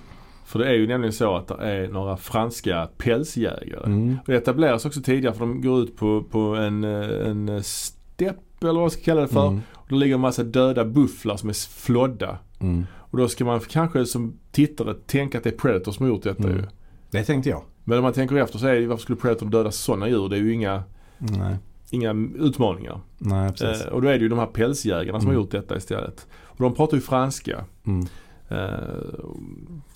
För 0.46 0.60
det 0.60 0.66
är 0.66 0.74
ju 0.74 0.88
nämligen 0.88 1.14
så 1.14 1.36
att 1.36 1.48
det 1.48 1.56
är 1.56 1.88
några 1.88 2.18
franska 2.18 2.90
pälsjägare. 2.98 3.86
Mm. 3.86 4.18
Och 4.20 4.32
det 4.32 4.36
etableras 4.38 4.86
också 4.86 5.02
tidigare 5.02 5.34
för 5.34 5.40
de 5.40 5.62
går 5.62 5.80
ut 5.80 5.98
på, 5.98 6.24
på 6.24 6.40
en, 6.40 6.84
en 6.84 7.64
stepp 7.64 8.38
eller 8.62 8.74
vad 8.74 8.82
man 8.82 8.90
ska 8.90 9.02
kalla 9.02 9.22
det 9.22 9.28
för. 9.28 9.48
Mm. 9.48 9.62
Och 9.74 9.86
då 9.90 9.96
ligger 9.96 10.16
en 10.16 10.22
massa 10.22 10.44
döda 10.44 10.86
bufflar 10.86 11.38
som 11.38 11.50
är 11.50 11.70
flodda. 11.70 12.38
Mm. 12.60 12.86
Och 12.96 13.18
då 13.18 13.28
ska 13.28 13.46
man 13.46 13.60
kanske 13.60 14.06
som 14.06 14.40
tittare 14.52 14.94
tänka 14.94 15.38
att 15.38 15.44
det 15.44 15.50
är 15.50 15.58
Predator 15.58 15.92
som 15.92 16.06
har 16.06 16.14
gjort 16.14 16.24
detta 16.24 16.44
Mm. 16.44 16.58
ju. 16.58 16.64
Det 17.12 17.24
tänkte 17.24 17.50
jag. 17.50 17.64
Men 17.84 17.98
om 17.98 18.04
man 18.04 18.14
tänker 18.14 18.36
efter 18.36 18.60
så 18.60 18.68
är 18.68 18.76
det 18.76 18.88
varför 18.88 19.02
skulle 19.02 19.18
Predator 19.18 19.46
döda 19.46 19.72
sådana 19.72 20.08
djur? 20.08 20.30
Det 20.30 20.36
är 20.36 20.42
ju 20.42 20.54
inga, 20.54 20.84
Nej, 21.18 21.56
inga 21.90 22.12
utmaningar. 22.36 23.00
Nej 23.18 23.50
precis. 23.52 23.86
Eh, 23.86 23.92
och 23.94 24.02
då 24.02 24.08
är 24.08 24.12
det 24.14 24.20
ju 24.20 24.30
de 24.30 24.40
här 24.40 24.46
pälsjägarna 24.46 25.20
som 25.20 25.28
Mm. 25.30 25.36
har 25.36 25.44
gjort 25.44 25.52
detta 25.52 25.78
istället. 25.78 26.28
Och 26.44 26.58
de 26.64 26.76
pratar 26.76 26.98
ju 26.98 27.02
franska. 27.02 27.66
Mm. 27.86 28.06
Eh, 28.50 29.20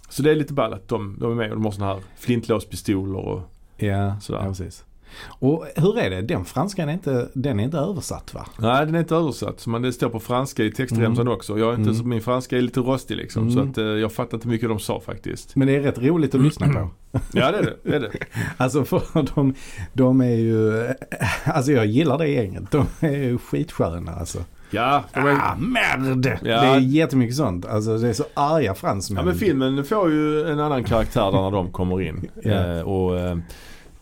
så 0.10 0.24
det 0.24 0.32
är 0.32 0.36
lite 0.36 0.54
ball 0.54 0.74
att 0.74 0.88
de, 0.88 1.18
de 1.20 1.32
är 1.32 1.36
med 1.36 1.50
och 1.50 1.56
de 1.56 1.66
har 1.66 1.72
sådana 1.72 1.94
här 1.94 2.02
flintlåspistoler 2.18 3.20
och 3.20 3.41
Ja, 3.78 4.20
Sådär. 4.20 4.39
ja, 4.39 4.46
precis. 4.48 4.86
Och 5.28 5.66
hur 5.76 5.99
är 5.99 6.09
det? 6.09 6.22
Den 6.22 6.45
franskan 6.45 6.89
är 6.89 6.93
inte, 6.93 7.28
den 7.34 7.59
är 7.59 7.64
inte 7.64 7.78
översatt 7.78 8.34
va? 8.34 8.45
Nej 8.59 8.86
den 8.86 8.95
är 8.95 8.99
inte 8.99 9.16
översatt. 9.16 9.68
Men 9.68 9.82
det 9.82 9.93
står 9.93 10.09
på 10.09 10.20
franska 10.20 10.64
i 10.64 10.72
textremsan 10.72 11.22
Mm. 11.28 11.34
också. 11.34 11.59
Jag 11.59 11.68
är 11.70 11.72
inte, 11.74 11.82
Mm. 11.89 11.95
så- 11.95 12.03
Min 12.05 12.22
franska 12.22 12.57
är 12.57 12.61
lite 12.61 12.80
rostig 12.80 13.18
liksom. 13.18 13.51
Så 13.51 13.59
Mm. 13.59 13.72
att, 13.72 13.78
eh, 13.78 13.84
jag 13.84 14.11
fattar 14.14 14.38
inte 14.38 14.47
mycket 14.47 14.70
de 14.70 14.80
sa 14.80 14.99
faktiskt. 14.99 15.55
Men 15.55 15.68
det 15.68 15.76
är 15.76 15.82
rätt 15.82 15.97
roligt 15.97 16.36
att 16.36 16.41
lyssna 16.41 16.68
på. 16.68 16.89
Ja 17.34 17.51
det 17.51 17.57
är 17.57 17.64
det. 17.64 17.76
det, 17.84 17.95
är 17.95 17.99
det. 17.99 18.11
Alltså 18.57 18.84
för 18.86 19.01
de, 19.36 19.53
de 19.93 20.22
är 20.22 20.36
ju, 20.36 20.88
alltså 21.45 21.72
jag 21.72 21.86
gillar 21.86 22.18
det 22.18 22.28
gänget. 22.28 22.72
De 22.72 22.86
är 22.99 23.18
ju 23.18 23.38
skitsköna 23.38 24.11
alltså. 24.16 24.39
Ja, 24.72 25.03
de 25.14 25.20
är, 25.20 25.32
Ah, 25.34 25.55
merd! 25.55 26.26
Ja. 26.43 26.61
Det 26.61 26.68
är 26.68 26.80
jättemycket 26.80 27.36
sånt. 27.36 27.66
Alltså 27.66 27.97
det 27.97 28.07
är 28.09 28.14
så 28.14 28.24
arga 28.34 28.74
fransmän. 28.74 29.18
Ja 29.18 29.26
men 29.26 29.36
filmen 29.39 29.84
får 29.84 30.11
ju 30.11 30.47
en 30.51 30.59
annan 30.59 30.84
karaktär 30.84 31.32
där 31.32 31.41
när 31.41 31.51
de 31.51 31.72
kommer 31.72 32.01
in. 32.01 32.30
Ja. 32.43 32.51
Eh, 32.51 32.82
och 32.82 33.20
eh, 33.20 33.38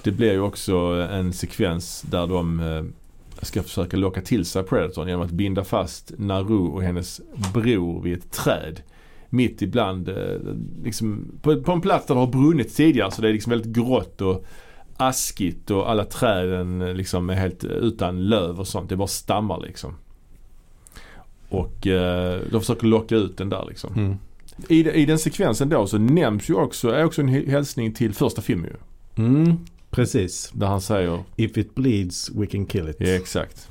det 0.04 0.12
blir 0.12 0.32
ju 0.32 0.42
också 0.42 0.76
en 1.12 1.34
sekvens 1.34 2.02
där 2.02 2.28
de 2.28 2.60
eh, 2.60 2.84
ska 3.46 3.64
försöka 3.64 3.98
locka 3.98 4.22
till 4.22 4.46
sig 4.46 4.64
Predatorn 4.64 5.08
genom 5.08 5.26
att 5.26 5.32
binda 5.32 5.64
fast 5.64 6.14
Naru 6.18 6.68
och 6.68 6.84
hennes 6.84 7.22
bror 7.54 8.02
vid 8.02 8.18
ett 8.18 8.32
träd. 8.32 8.82
Mitt 9.30 9.62
ibland, 9.62 10.10
eh, 10.10 10.16
liksom, 10.84 11.32
på, 11.42 11.62
på 11.62 11.72
en 11.72 11.82
plats 11.82 12.08
där 12.08 12.16
det 12.16 12.22
har 12.22 12.28
brunnit 12.28 12.76
tidigare 12.76 13.12
så 13.12 13.22
det 13.22 13.30
är 13.30 13.34
liksom 13.34 13.50
väldigt 13.50 13.76
grått 13.76 14.22
och 14.22 14.46
askigt 14.98 15.72
och 15.72 15.90
alla 15.90 16.06
träden 16.06 16.82
eh, 16.82 16.94
liksom 16.94 17.30
är 17.30 17.36
helt 17.36 17.64
utan 17.64 18.24
löv 18.30 18.60
och 18.60 18.68
sånt. 18.68 18.90
Det 18.90 18.96
är 18.96 18.98
bara 18.98 19.08
stammar 19.08 19.60
liksom. 19.60 19.96
Och 21.50 21.88
eh, 21.88 22.42
de 22.52 22.60
försöker 22.60 22.88
locka 22.88 23.16
ut 23.16 23.38
den 23.38 23.50
där 23.50 23.66
liksom. 23.70 23.94
Mm. 23.94 24.16
I, 24.68 24.90
I 24.90 25.06
den 25.06 25.20
sekvensen 25.20 25.70
då 25.70 25.88
så 25.88 25.98
nämns 25.98 26.50
ju 26.50 26.54
också, 26.54 26.90
är 26.90 27.06
också 27.06 27.22
en 27.22 27.28
hälsning 27.28 27.94
till 27.94 28.14
första 28.14 28.42
filmen 28.42 28.70
ju. 28.70 28.78
Mm, 29.24 29.58
precis. 29.92 30.52
Där 30.54 30.68
han 30.68 30.82
säger, 30.82 31.24
If 31.36 31.58
it 31.58 31.76
bleeds 31.76 32.32
we 32.36 32.46
can 32.46 32.66
kill 32.66 32.90
it. 32.90 32.96
ja 33.00 33.08
exakt. 33.08 33.68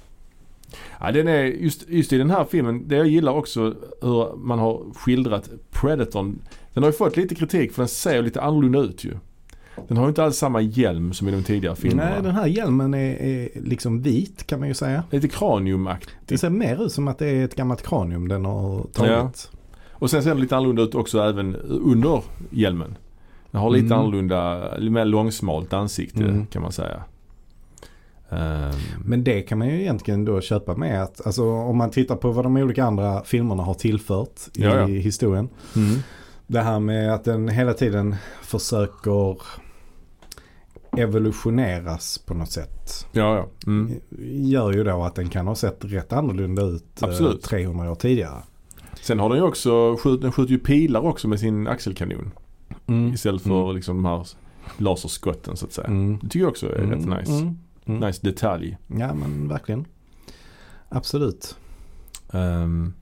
Ja, 1.00 1.12
den 1.12 1.28
är, 1.28 1.44
just, 1.44 1.88
just 1.88 2.12
i 2.12 2.18
den 2.18 2.30
här 2.30 2.44
filmen, 2.44 2.88
det 2.88 2.96
jag 2.96 3.06
gillar 3.06 3.32
också 3.32 3.74
hur 4.02 4.36
man 4.36 4.58
har 4.58 4.94
skildrat 4.94 5.50
Predatorn. 5.70 6.38
Den 6.74 6.82
har 6.82 6.90
ju 6.90 6.96
fått 6.96 7.16
lite 7.16 7.34
kritik 7.34 7.72
för 7.72 7.82
den 7.82 7.88
ser 7.88 8.22
lite 8.22 8.40
annorlunda 8.40 8.78
ut 8.78 9.04
ju. 9.04 9.14
Den 9.88 9.96
har 9.96 10.04
ju 10.04 10.08
inte 10.08 10.24
alls 10.24 10.36
samma 10.36 10.60
hjälm 10.60 11.12
som 11.12 11.28
i 11.28 11.30
de 11.30 11.42
tidigare 11.42 11.76
filmerna. 11.76 12.10
Nej, 12.10 12.22
den 12.22 12.34
här 12.34 12.46
hjälmen 12.46 12.94
är, 12.94 13.22
är 13.22 13.48
liksom 13.54 14.02
vit 14.02 14.46
kan 14.46 14.58
man 14.58 14.68
ju 14.68 14.74
säga. 14.74 15.04
Lite 15.10 15.28
kraniumaktigt. 15.28 16.12
Det 16.26 16.38
ser 16.38 16.50
mer 16.50 16.84
ut 16.84 16.92
som 16.92 17.08
att 17.08 17.18
det 17.18 17.26
är 17.26 17.44
ett 17.44 17.54
gammalt 17.54 17.82
kranium 17.82 18.28
den 18.28 18.44
har 18.44 18.86
tagit. 18.92 19.50
Och 19.90 20.10
sen 20.10 20.22
ser 20.22 20.30
den 20.30 20.40
lite 20.40 20.56
annorlunda 20.56 20.82
ut 20.82 20.94
också 20.94 21.20
även 21.20 21.56
under 21.56 22.22
hjälmen. 22.50 22.96
Den 23.50 23.60
har 23.60 23.70
lite 23.70 23.86
Mm. 23.86 23.98
annorlunda, 23.98 24.70
mer 24.80 25.04
långsmalt 25.04 25.72
ansikte 25.72 26.20
Mm. 26.24 26.46
kan 26.46 26.62
man 26.62 26.72
säga. 26.72 27.02
Ehm, 28.30 28.72
Men 29.04 29.24
det 29.24 29.42
kan 29.42 29.58
man 29.58 29.68
ju 29.68 29.80
egentligen 29.80 30.24
då 30.24 30.40
köpa 30.40 30.76
med 30.76 31.02
att, 31.02 31.26
alltså 31.26 31.44
om 31.50 31.76
man 31.76 31.90
tittar 31.90 32.16
på 32.16 32.30
vad 32.30 32.44
de 32.44 32.56
olika 32.56 32.84
andra 32.84 33.24
filmerna 33.24 33.62
har 33.62 33.74
tillfört 33.74 34.40
i 34.54 34.62
Ja, 34.62 34.76
ja. 34.76 34.86
historien. 34.86 35.48
mm. 35.76 35.98
Det 36.46 36.60
här 36.60 36.80
med 36.80 37.14
att 37.14 37.24
den 37.24 37.48
hela 37.48 37.72
tiden 37.74 38.16
försöker 38.42 39.36
evolutioneras 40.96 42.18
på 42.18 42.34
något 42.34 42.50
sätt. 42.50 43.06
Ja, 43.12 43.36
ja. 43.36 43.46
Mm. 43.66 44.00
Gör 44.50 44.72
ju 44.72 44.84
då 44.84 45.02
att 45.02 45.14
den 45.14 45.28
kan 45.28 45.46
ha 45.46 45.54
sett 45.54 45.78
rätt 45.84 46.12
annorlunda 46.12 46.62
ut 46.62 47.02
eh, 47.02 47.08
Absolut. 47.08 47.42
300 47.42 47.90
år 47.90 47.94
tidigare. 47.94 48.42
Sen 49.02 49.18
har 49.18 49.28
den 49.28 49.38
ju 49.38 49.44
också, 49.44 49.96
den 50.16 50.32
skjuter 50.32 50.52
ju 50.52 50.58
pilar 50.58 51.00
också 51.00 51.28
med 51.28 51.40
sin 51.40 51.66
axelkanon. 51.66 52.30
Mm. 52.90 53.12
Istället 53.14 53.42
för 53.42 53.62
Mm. 53.62 53.74
liksom 53.76 53.96
de 53.96 54.04
här 54.04 54.26
laserskotten 54.78 55.56
så 55.56 55.66
att 55.66 55.72
säga. 55.72 55.86
Mm. 55.86 56.18
Det 56.22 56.28
tycker 56.28 56.40
jag 56.40 56.48
också 56.50 56.66
är 56.72 56.78
Mm, 56.78 56.90
rätt 56.90 57.18
nice. 57.20 57.32
mm, 57.42 57.58
mm. 57.86 58.00
Nice 58.06 58.20
detalj. 58.26 58.76
Ja 58.86 59.14
men 59.14 59.48
verkligen. 59.48 59.84
Absolut. 60.88 61.56
Ehm, 62.32 62.92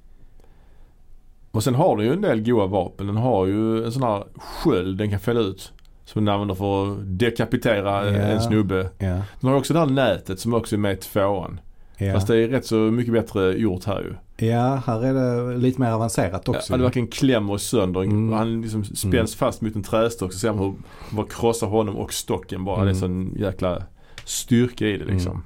och 1.50 1.64
sen 1.64 1.74
har 1.74 1.96
den 1.96 2.06
ju 2.06 2.12
en 2.12 2.20
del 2.20 2.42
goda 2.42 2.66
vapen. 2.66 3.06
Den 3.06 3.16
har 3.16 3.46
ju 3.46 3.84
en 3.84 3.92
sån 3.92 4.02
här 4.02 4.24
sköld 4.36 4.98
den 4.98 5.10
kan 5.10 5.20
fälla 5.20 5.40
ut. 5.40 5.72
Som 6.04 6.24
den 6.24 6.34
använder 6.34 6.54
för 6.54 6.92
att 6.92 6.98
dekapitera 7.18 8.10
Ja. 8.10 8.16
en 8.18 8.40
snubbe. 8.40 8.90
Ja. 8.98 9.06
Den 9.06 9.22
har 9.42 9.50
ju 9.50 9.56
också 9.58 9.72
det 9.74 9.78
här 9.80 9.86
nätet 9.86 10.40
som 10.40 10.54
också 10.54 10.76
är 10.76 10.78
med 10.78 10.92
i 10.92 10.96
tvåan. 10.96 11.60
Ja. 11.96 12.12
Fast 12.14 12.26
det 12.26 12.36
är 12.36 12.48
rätt 12.48 12.66
så 12.66 12.74
mycket 12.76 13.12
bättre 13.12 13.52
gjort 13.58 13.84
här 13.84 14.00
ju. 14.00 14.14
Ja, 14.38 14.82
här 14.86 15.04
är 15.04 15.14
det 15.14 15.56
lite 15.58 15.80
mer 15.80 15.90
avancerat 15.90 16.48
också. 16.48 16.72
Ja, 16.72 16.76
det 16.76 16.82
verkligen 16.82 17.08
klämmer 17.08 17.56
sönder. 17.56 18.02
Mm. 18.02 18.32
Han 18.32 18.60
liksom 18.62 18.84
spänns 18.84 19.04
Mm. 19.14 19.26
fast 19.26 19.60
mot 19.60 19.76
en 19.76 19.82
trästock 19.82 20.32
så 20.32 20.38
ser 20.38 20.52
man 20.52 20.58
hur 20.64 20.74
bara 21.16 21.26
krossar 21.26 21.66
honom 21.66 21.96
och 21.96 22.12
stocken 22.12 22.64
bara. 22.64 22.76
Mm. 22.76 22.86
Det 22.86 22.92
är 22.92 23.00
sån 23.00 23.34
jäkla 23.36 23.82
styrka 24.24 24.86
i 24.86 24.96
det 24.96 25.04
liksom. 25.04 25.32
Mm. 25.32 25.42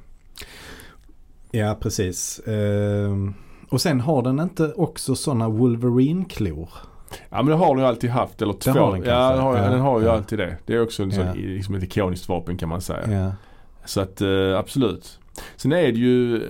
Ja, 1.50 1.76
precis. 1.80 2.40
Ehm, 2.46 3.34
och 3.68 3.80
sen 3.80 4.00
har 4.00 4.22
den 4.22 4.40
inte 4.40 4.72
också 4.72 5.14
sådana 5.14 5.48
Wolverine-klor. 5.48 6.68
Ja 7.30 7.36
men 7.42 7.46
det 7.46 7.54
har 7.54 7.66
den 7.74 7.78
ju 7.78 7.84
alltid 7.88 8.10
haft. 8.10 8.42
Eller 8.42 8.52
två. 8.52 8.72
den 8.92 9.02
ja, 9.04 9.30
den 9.32 9.40
har, 9.40 9.56
Ja, 9.56 9.68
den 9.70 9.80
har 9.80 10.00
ju 10.00 10.06
ja. 10.06 10.12
alltid 10.12 10.38
det. 10.38 10.56
Det 10.66 10.74
är 10.74 10.82
också 10.82 11.02
en 11.02 11.12
sån, 11.12 11.26
Ja. 11.26 11.32
liksom 11.34 11.74
ett 11.74 11.82
ikoniskt 11.82 12.28
vapen 12.28 12.56
kan 12.56 12.68
man 12.68 12.80
säga. 12.80 13.12
Ja. 13.22 13.32
Så 13.84 14.00
att 14.00 14.20
eh, 14.20 14.58
absolut. 14.58 15.18
Sen 15.56 15.72
är 15.72 15.82
det 15.92 15.98
ju 15.98 16.42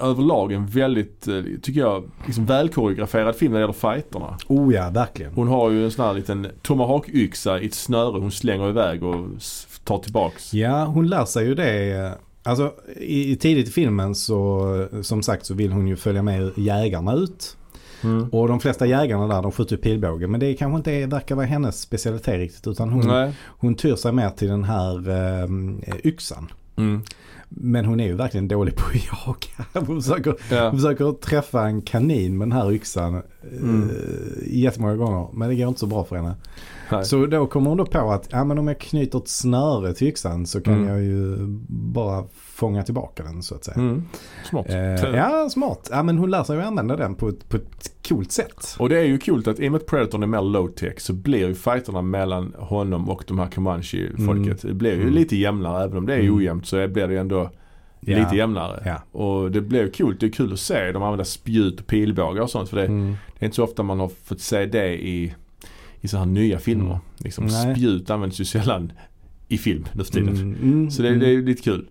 överlag 0.00 0.52
en 0.52 0.66
väldigt, 0.66 1.28
eh, 1.28 1.42
tycker 1.62 1.80
jag, 1.80 2.04
liksom 2.26 2.46
välkoreograferad 2.46 3.36
film 3.36 3.52
när 3.52 3.58
det 3.58 3.62
gäller 3.62 3.94
fighterna. 3.94 4.38
Oh 4.48 4.74
ja, 4.74 4.90
verkligen. 4.90 5.32
Hon 5.32 5.48
har 5.48 5.70
ju 5.70 5.84
en 5.84 5.90
sån 5.90 6.04
här 6.04 6.14
liten 6.14 6.46
tomahawk-yxa 6.62 7.60
i 7.60 7.66
ett 7.66 7.74
snöre 7.74 8.20
hon 8.20 8.30
slänger 8.30 8.68
iväg 8.68 9.02
och 9.02 9.28
tar 9.84 9.98
tillbaks. 9.98 10.54
Ja, 10.54 10.84
hon 10.84 11.08
lär 11.08 11.24
sig 11.24 11.46
ju 11.46 11.54
det. 11.54 12.12
Alltså 12.42 12.72
i, 12.96 13.30
i 13.32 13.36
tidigt 13.36 13.68
i 13.68 13.70
filmen 13.70 14.14
så 14.14 14.88
som 15.02 15.22
sagt 15.22 15.46
så 15.46 15.54
vill 15.54 15.72
hon 15.72 15.86
ju 15.86 15.96
följa 15.96 16.22
med 16.22 16.50
jägarna 16.56 17.14
ut. 17.14 17.56
Mm. 18.04 18.28
Och 18.28 18.48
de 18.48 18.60
flesta 18.60 18.86
jägarna 18.86 19.26
där 19.26 19.42
de 19.42 19.52
skjuter 19.52 19.76
pilbåge. 19.76 20.26
Men 20.26 20.40
det 20.40 20.54
kanske 20.54 20.76
inte 20.76 20.92
är, 20.92 21.06
verkar 21.06 21.34
vara 21.34 21.46
hennes 21.46 21.80
specialitet 21.80 22.38
riktigt. 22.38 22.66
Utan 22.66 22.90
hon, 22.90 23.06
Nej. 23.06 23.32
hon 23.46 23.74
tyr 23.74 23.96
sig 23.96 24.12
mer 24.12 24.30
till 24.30 24.48
den 24.48 24.64
här 24.64 25.10
eh, 25.10 25.96
yxan. 26.04 26.48
Mm. 26.76 27.02
Men 27.48 27.84
hon 27.84 28.00
är 28.00 28.04
ju 28.06 28.14
verkligen 28.14 28.48
dålig 28.48 28.76
på 28.76 28.82
att 28.86 28.94
jaga. 29.74 29.86
Hon 29.86 30.02
försöker, 30.02 30.34
Ja. 30.50 30.68
hon 30.70 30.78
försöker 30.80 31.12
träffa 31.12 31.66
en 31.66 31.82
kanin 31.82 32.38
med 32.38 32.48
den 32.48 32.52
här 32.52 32.72
yxan 32.72 33.14
eh, 33.14 33.22
Mm. 33.62 33.90
jättemånga 34.46 34.94
gånger. 34.96 35.28
Men 35.32 35.48
det 35.48 35.54
går 35.54 35.68
inte 35.68 35.80
så 35.80 35.86
bra 35.86 36.04
för 36.04 36.16
henne. 36.16 36.34
Nej. 36.92 37.04
Så 37.04 37.26
då 37.26 37.46
kommer 37.46 37.68
hon 37.68 37.76
då 37.78 37.86
på 37.86 38.10
att 38.10 38.28
ja, 38.30 38.44
men 38.44 38.58
om 38.58 38.68
jag 38.68 38.78
knyter 38.80 39.18
ett 39.18 39.28
snöre 39.28 39.94
till 39.94 40.08
yxan 40.08 40.46
så 40.46 40.60
kan 40.60 40.74
Mm. 40.74 40.88
jag 40.88 41.02
ju 41.02 41.36
bara 41.68 42.24
fånga 42.34 42.82
tillbaka 42.82 43.22
den 43.22 43.42
så 43.42 43.54
att 43.54 43.64
säga. 43.64 43.74
Mm. 43.76 44.02
Smart. 44.44 44.66
Eh, 44.68 44.76
ja, 45.16 45.48
smart. 45.50 45.88
Ja, 45.92 46.02
men 46.02 46.18
hon 46.18 46.30
lär 46.30 46.44
sig 46.44 46.58
att 46.60 46.64
använda 46.66 46.96
den 46.96 47.14
på 47.14 47.28
ett, 47.28 47.48
på 47.48 47.56
ett 47.56 47.92
coolt 48.08 48.32
sätt. 48.32 48.76
Och 48.78 48.88
det 48.88 48.98
är 48.98 49.04
ju 49.04 49.18
coolt 49.18 49.48
att 49.48 49.60
i 49.60 49.68
och 49.68 49.72
med 49.72 49.80
att 49.80 49.86
Predatorn 49.86 50.22
är 50.22 50.26
mer 50.26 50.38
low-tech 50.40 50.94
så 51.00 51.12
blir 51.12 51.48
ju 51.48 51.54
fighterna 51.54 52.02
mellan 52.02 52.54
honom 52.58 53.08
och 53.10 53.24
de 53.26 53.38
här 53.38 53.46
Comanche-folket. 53.50 54.62
Det 54.62 54.74
blir 54.74 54.94
ju 54.94 55.02
Mm. 55.02 55.14
lite 55.14 55.36
jämnare. 55.36 55.84
Även 55.84 55.98
om 55.98 56.06
det 56.06 56.14
är 56.14 56.20
Mm. 56.20 56.36
ojämnt 56.36 56.66
så 56.66 56.88
blir 56.88 57.06
det 57.06 57.12
ju 57.14 57.20
ändå 57.20 57.50
Ja. 58.00 58.18
lite 58.18 58.36
jämnare. 58.36 58.82
Ja. 58.84 59.20
Och 59.20 59.50
det 59.50 59.60
ju 59.78 59.90
coolt. 59.90 60.20
Det 60.20 60.26
är 60.26 60.30
kul 60.30 60.52
att 60.52 60.58
se 60.60 60.92
dem 60.92 61.02
använda 61.02 61.24
spjut 61.24 61.80
och 61.80 61.86
pilbågar 61.86 62.42
och 62.42 62.50
sånt. 62.50 62.68
För 62.68 62.76
det, 62.76 62.84
Mm. 62.86 63.16
det 63.38 63.44
är 63.44 63.46
inte 63.46 63.56
så 63.56 63.64
ofta 63.64 63.82
man 63.82 64.00
har 64.00 64.10
fått 64.24 64.40
se 64.40 64.66
det 64.66 64.88
i, 65.06 65.34
i 66.06 66.08
så 66.08 66.16
här 66.18 66.26
nya 66.26 66.58
filmer. 66.58 66.84
Mm. 66.90 66.98
Liksom, 67.18 67.46
Nej. 67.46 67.74
spjut 67.74 68.10
används 68.10 68.40
ju 68.40 68.44
sällan 68.44 68.92
i 69.48 69.58
film 69.58 69.84
nu 69.92 70.04
för 70.04 70.12
tiden. 70.12 70.28
Mm, 70.36 70.54
mm, 70.62 70.90
Så 70.90 71.02
det, 71.02 71.08
mm. 71.08 71.20
det 71.20 71.26
är 71.26 71.30
ju 71.30 71.46
lite 71.46 71.62
kul. 71.62 71.86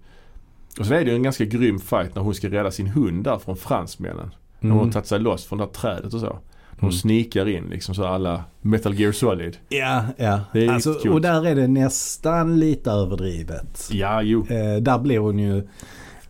Och 0.80 0.86
så 0.86 0.94
är 0.94 1.06
det 1.06 1.10
ju 1.12 1.16
en 1.16 1.24
ganska 1.24 1.46
grym 1.46 1.80
fight 1.80 2.16
när 2.16 2.22
hon 2.22 2.36
ska 2.36 2.50
rädda 2.50 2.72
sin 2.72 2.88
hund 2.88 3.24
där 3.24 3.38
från 3.38 3.58
fransmännen. 3.58 4.32
När 4.60 4.70
hon 4.70 4.78
har 4.78 4.84
Mm. 4.84 4.94
tagit 4.94 5.08
sig 5.08 5.20
loss 5.20 5.46
från 5.46 5.58
det 5.60 5.66
här 5.66 5.72
trädet 5.72 6.14
och 6.14 6.20
så. 6.20 6.38
Hon 6.70 6.90
Mm. 6.90 6.92
snikar 6.92 7.48
in 7.50 7.64
liksom 7.70 7.96
så 7.96 8.06
alla 8.06 8.44
Metal 8.62 8.94
Gear 8.94 9.12
Solid. 9.12 9.58
Ja, 9.70 10.04
ja. 10.18 10.40
Det 10.54 10.66
är 10.66 10.72
alltså, 10.72 10.94
coolt. 10.94 11.06
och 11.14 11.22
där 11.22 11.46
är 11.48 11.56
det 11.56 11.68
nästan 11.68 12.60
lite 12.60 12.92
överdrivet. 12.92 13.90
Ja, 13.92 14.22
jo. 14.22 14.42
Eh, 14.50 14.82
där 14.82 15.00
blir 15.00 15.20
hon 15.20 15.40
ju 15.40 15.68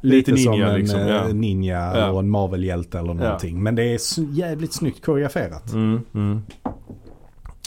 Lite 0.02 0.32
lite 0.32 0.44
som 0.44 0.52
ninja 0.52 0.68
en 0.72 0.80
liksom, 0.80 1.00
eh, 1.00 1.08
ja. 1.08 1.28
ninja 1.28 1.92
Ja. 1.98 2.10
och 2.10 2.20
en 2.20 2.30
Marvel-hjälte 2.30 3.00
eller 3.00 3.14
någonting. 3.14 3.64
Men 3.64 3.76
det 3.76 3.84
är 3.84 4.00
jävligt 4.34 4.74
snyggt 4.74 5.06
koreograferat. 5.06 5.74
Mm, 5.74 6.02
mm. 6.14 6.42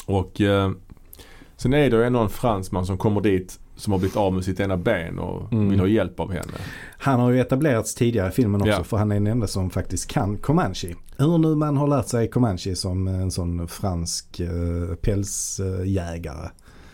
Och 0.09 0.41
eh, 0.41 0.71
sen 1.57 1.73
är 1.75 1.91
det 1.91 2.05
ju 2.05 2.11
någon 2.11 2.31
fransman 2.31 2.87
som 2.87 2.99
kommer 2.99 3.21
dit 3.21 3.59
som 3.77 3.93
har 3.93 3.99
blivit 4.01 4.17
av 4.17 4.33
med 4.33 4.45
sitt 4.45 4.61
ena 4.61 4.77
ben 4.77 5.19
och 5.19 5.53
Mm. 5.53 5.69
vill 5.71 5.81
ha 5.81 5.87
hjälp 5.87 6.21
av 6.21 6.33
henne. 6.33 6.53
Han 6.99 7.21
har 7.21 7.31
ju 7.31 7.41
etablerats 7.41 7.95
tidigare 7.95 8.29
i 8.29 8.33
filmen 8.33 8.61
också 8.61 8.73
Ja. 8.73 8.85
för 8.85 8.97
han 8.97 9.11
är 9.11 9.15
den 9.15 9.27
enda 9.27 9.47
som 9.47 9.71
faktiskt 9.71 10.11
kan 10.11 10.37
Comanche. 10.39 10.95
Hur 11.19 11.39
nu 11.39 11.55
man 11.55 11.77
har 11.77 11.89
lärt 11.89 12.09
sig 12.09 12.29
Comanche 12.31 12.75
som 12.77 13.07
en 13.09 13.31
sån 13.31 13.69
fransk 13.69 14.41
uh, 14.41 14.95
pälsjägare. 14.95 16.49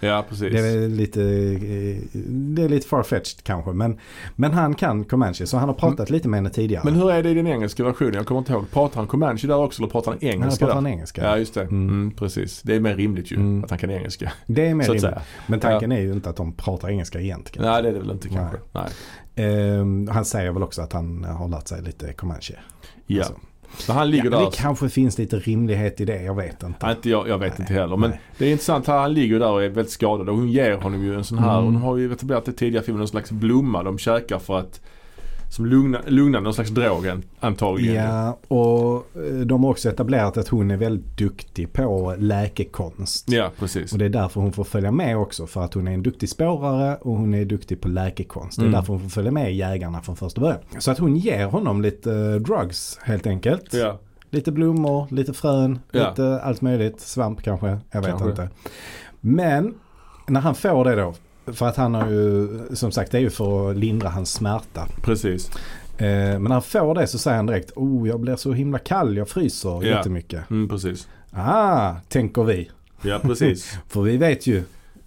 Ja, 0.05 0.25
precis. 0.29 0.53
Det 0.53 0.59
är 0.59 0.89
lite, 0.89 1.23
eh, 1.23 2.21
det 2.27 2.63
är 2.63 2.69
lite 2.69 2.89
farfetched 2.89 3.43
kanske. 3.43 3.73
Men, 3.73 3.99
men 4.37 4.53
han 4.53 4.75
kan 4.75 5.05
Comanche 5.05 5.47
så 5.47 5.57
han 5.57 5.69
har 5.69 5.77
pratat 5.77 6.11
lite 6.11 6.29
med 6.29 6.39
henne 6.39 6.51
tidigare. 6.51 6.83
Men 6.85 6.95
hur 6.95 7.11
är 7.11 7.23
det 7.23 7.31
i 7.31 7.35
den 7.35 7.47
engelska 7.47 7.85
versionen? 7.85 8.15
Jag 8.15 8.27
kommer 8.27 8.39
inte 8.39 8.53
ihåg. 8.53 8.71
Pratar 8.71 8.97
han 8.97 9.07
Comanche 9.07 9.47
där 9.47 9.57
också 9.57 9.83
eller 9.83 9.91
pratar 9.93 10.11
han 10.13 10.19
han 10.23 10.31
engelska 10.31 10.67
pratar 10.67 10.67
där? 10.67 10.75
han 10.75 10.87
engelska. 10.93 11.25
Ja, 11.25 11.39
just 11.39 11.55
det. 11.55 11.63
Mm. 11.63 11.89
Mm. 11.89 12.11
precis. 12.11 12.63
Det 12.63 12.75
är 12.75 12.81
mer 12.81 12.97
rimligt 12.97 13.33
ju 13.33 13.37
Mm. 13.37 13.65
att 13.65 13.71
han 13.71 13.79
kan 13.79 13.91
engelska. 13.91 14.33
Det 14.47 14.67
är 14.67 14.75
mer 14.75 14.85
rimligt. 14.85 15.01
säga. 15.01 15.23
Men 15.47 15.61
tanken 15.61 15.93
är 15.93 16.01
ju 16.01 16.13
inte 16.13 16.31
att 16.31 16.37
de 16.37 16.53
pratar 16.53 16.89
engelska 16.91 17.21
egentligen. 17.21 17.69
Nej, 17.69 17.83
det 17.83 17.89
är 17.89 17.93
det 17.93 17.99
väl 17.99 18.11
inte 18.11 18.29
kanske. 18.29 18.57
Nej. 18.73 18.85
Ehm, 19.37 20.09
han 20.09 20.25
säger 20.25 20.53
väl 20.53 20.63
också 20.63 20.83
att 20.83 20.93
han 20.93 21.25
har 21.25 21.49
lärt 21.49 21.69
sig 21.69 21.83
lite 21.83 22.13
Comanche. 22.13 22.55
Ja. 23.07 23.19
Alltså. 23.23 23.35
Men 23.89 23.97
han 23.97 24.11
ligger 24.11 24.25
ja, 24.25 24.31
där. 24.31 24.45
Det 24.45 24.57
kanske 24.57 24.89
finns 24.89 25.19
lite 25.19 25.39
rimlighet 25.39 26.01
i 26.01 26.05
det, 26.05 26.23
jag 26.23 26.35
vet 26.35 26.63
inte. 26.63 26.87
Inte 26.91 27.11
jag, 27.11 27.29
jag 27.29 27.39
vet 27.39 27.59
Nej, 27.59 27.61
inte 27.61 27.75
heller. 27.75 27.97
Men 27.97 28.11
nej. 28.11 28.21
det 28.39 28.47
är 28.47 28.51
intressant. 28.51 28.87
här, 28.87 28.99
Han 28.99 29.13
ligger 29.15 29.39
där 29.39 29.51
och 29.51 29.63
är 29.63 29.69
väldigt 29.69 29.93
skadad 29.93 30.29
och 30.29 30.37
hon 30.37 30.49
ger 30.49 30.77
honom 30.77 31.05
ju 31.05 31.15
en 31.15 31.25
sån 31.25 31.39
här. 31.39 31.59
Mm. 31.59 31.65
Hon 31.65 31.77
har 31.77 31.97
ju 31.97 32.13
etablerat 32.13 32.45
det 32.45 32.53
tidigare 32.53 32.85
filmen. 32.85 33.03
En 33.03 33.09
slags 33.09 33.31
blomma 33.31 33.83
de 33.83 33.99
käkar 33.99 34.39
för 34.39 34.59
att 34.59 34.81
som 35.55 35.67
lugna, 35.67 36.01
lugnar 36.07 36.41
någon 36.41 36.55
slags 36.55 36.71
drog 36.71 37.09
an- 37.09 37.23
antagligen. 37.41 38.05
Ja, 38.05 38.39
och 38.49 39.07
eh, 39.17 39.35
de 39.47 39.65
har 39.65 39.71
också 39.71 39.89
etablerat 39.89 40.37
att 40.37 40.49
hon 40.49 40.71
är 40.71 40.77
väldigt 40.77 41.19
duktig 41.19 41.73
på 41.73 42.15
läkekonst. 42.19 43.29
Ja, 43.33 43.51
precis. 43.59 43.93
Och 43.93 43.99
det 43.99 44.05
är 44.05 44.09
därför 44.09 44.41
hon 44.41 44.53
får 44.53 44.65
följa 44.65 44.91
med 44.91 45.17
också. 45.17 45.47
För 45.47 45.61
att 45.65 45.75
hon 45.75 45.89
är 45.89 45.93
en 45.93 46.03
duktig 46.03 46.29
spårare 46.29 46.97
och 46.97 47.17
hon 47.17 47.35
är 47.35 47.45
duktig 47.45 47.81
på 47.81 47.89
läkekonst. 47.89 48.57
Det 48.59 48.63
är 48.63 48.67
Mm. 48.67 48.73
därför 48.73 48.93
hon 48.93 49.03
får 49.03 49.09
följa 49.09 49.31
med 49.31 49.55
jägarna 49.55 50.03
från 50.03 50.17
första 50.17 50.41
början. 50.41 50.59
Så 50.79 50.91
att 50.91 50.99
hon 50.99 51.17
ger 51.17 51.47
honom 51.47 51.83
lite 51.83 52.13
eh, 52.15 52.35
drugs 52.35 52.99
helt 53.03 53.27
enkelt. 53.27 53.75
Ja, 53.75 53.99
Lite 54.31 54.53
blommor, 54.53 55.07
lite 55.11 55.33
frön, 55.33 55.79
Ja. 55.93 56.09
lite 56.11 56.41
allt 56.43 56.61
möjligt. 56.61 57.01
Svamp 57.01 57.43
kanske, 57.43 57.79
jag 57.91 58.01
vet 58.01 58.11
Kanske. 58.11 58.31
inte. 58.31 58.49
Men 59.21 59.75
när 60.29 60.41
han 60.41 60.55
får 60.55 60.85
det 60.85 60.95
då. 60.95 61.15
För 61.47 61.67
att 61.67 61.77
han 61.77 61.95
har 61.95 62.11
ju, 62.11 62.49
som 62.73 62.93
sagt 62.93 63.13
det 63.13 63.19
är 63.19 63.23
ju 63.23 63.31
för 63.31 63.71
att 63.71 63.77
lindra 63.77 64.09
hans 64.09 64.33
smärta. 64.33 64.87
precis. 65.03 65.51
Eh, 65.99 66.07
men 66.07 66.43
när 66.43 66.51
han 66.53 66.63
får 66.63 66.95
det 66.95 67.07
så 67.07 67.19
säger 67.19 67.37
han 67.37 67.47
direkt, 67.47 67.73
oh 67.77 68.09
jag 68.09 68.21
blir 68.21 68.37
så 68.37 68.53
himla 68.53 68.79
kall, 68.79 69.17
jag 69.17 69.29
fryser 69.29 69.69
Ja. 69.69 69.83
jättemycket. 69.85 70.51
Mm, 70.51 70.69
precis. 70.69 71.09
Ah, 71.31 71.95
tänker 72.09 72.45
vi. 72.45 72.71
Ja, 73.03 73.19
precis. 73.23 73.79
För 73.89 74.03
vi 74.03 74.17
vet 74.17 74.47
ju 74.47 74.63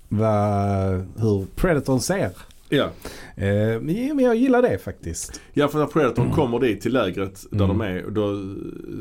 vad, 0.09 0.91
hur 1.17 1.45
Predatorn 1.55 1.99
ser. 1.99 2.29
ja. 2.69 2.89
Eh, 3.35 3.81
men 3.81 4.19
jag 4.19 4.35
gillar 4.35 4.61
det 4.61 4.77
faktiskt. 4.77 5.41
ja, 5.53 5.67
för 5.67 5.79
när 5.79 5.85
Predatorn 5.85 6.31
kommer 6.31 6.59
dit 6.59 6.81
till 6.81 6.93
lägret 6.93 7.45
där 7.51 7.65
Mm. 7.65 7.77
de 7.77 7.85
är. 7.87 8.05
Då 8.09 8.29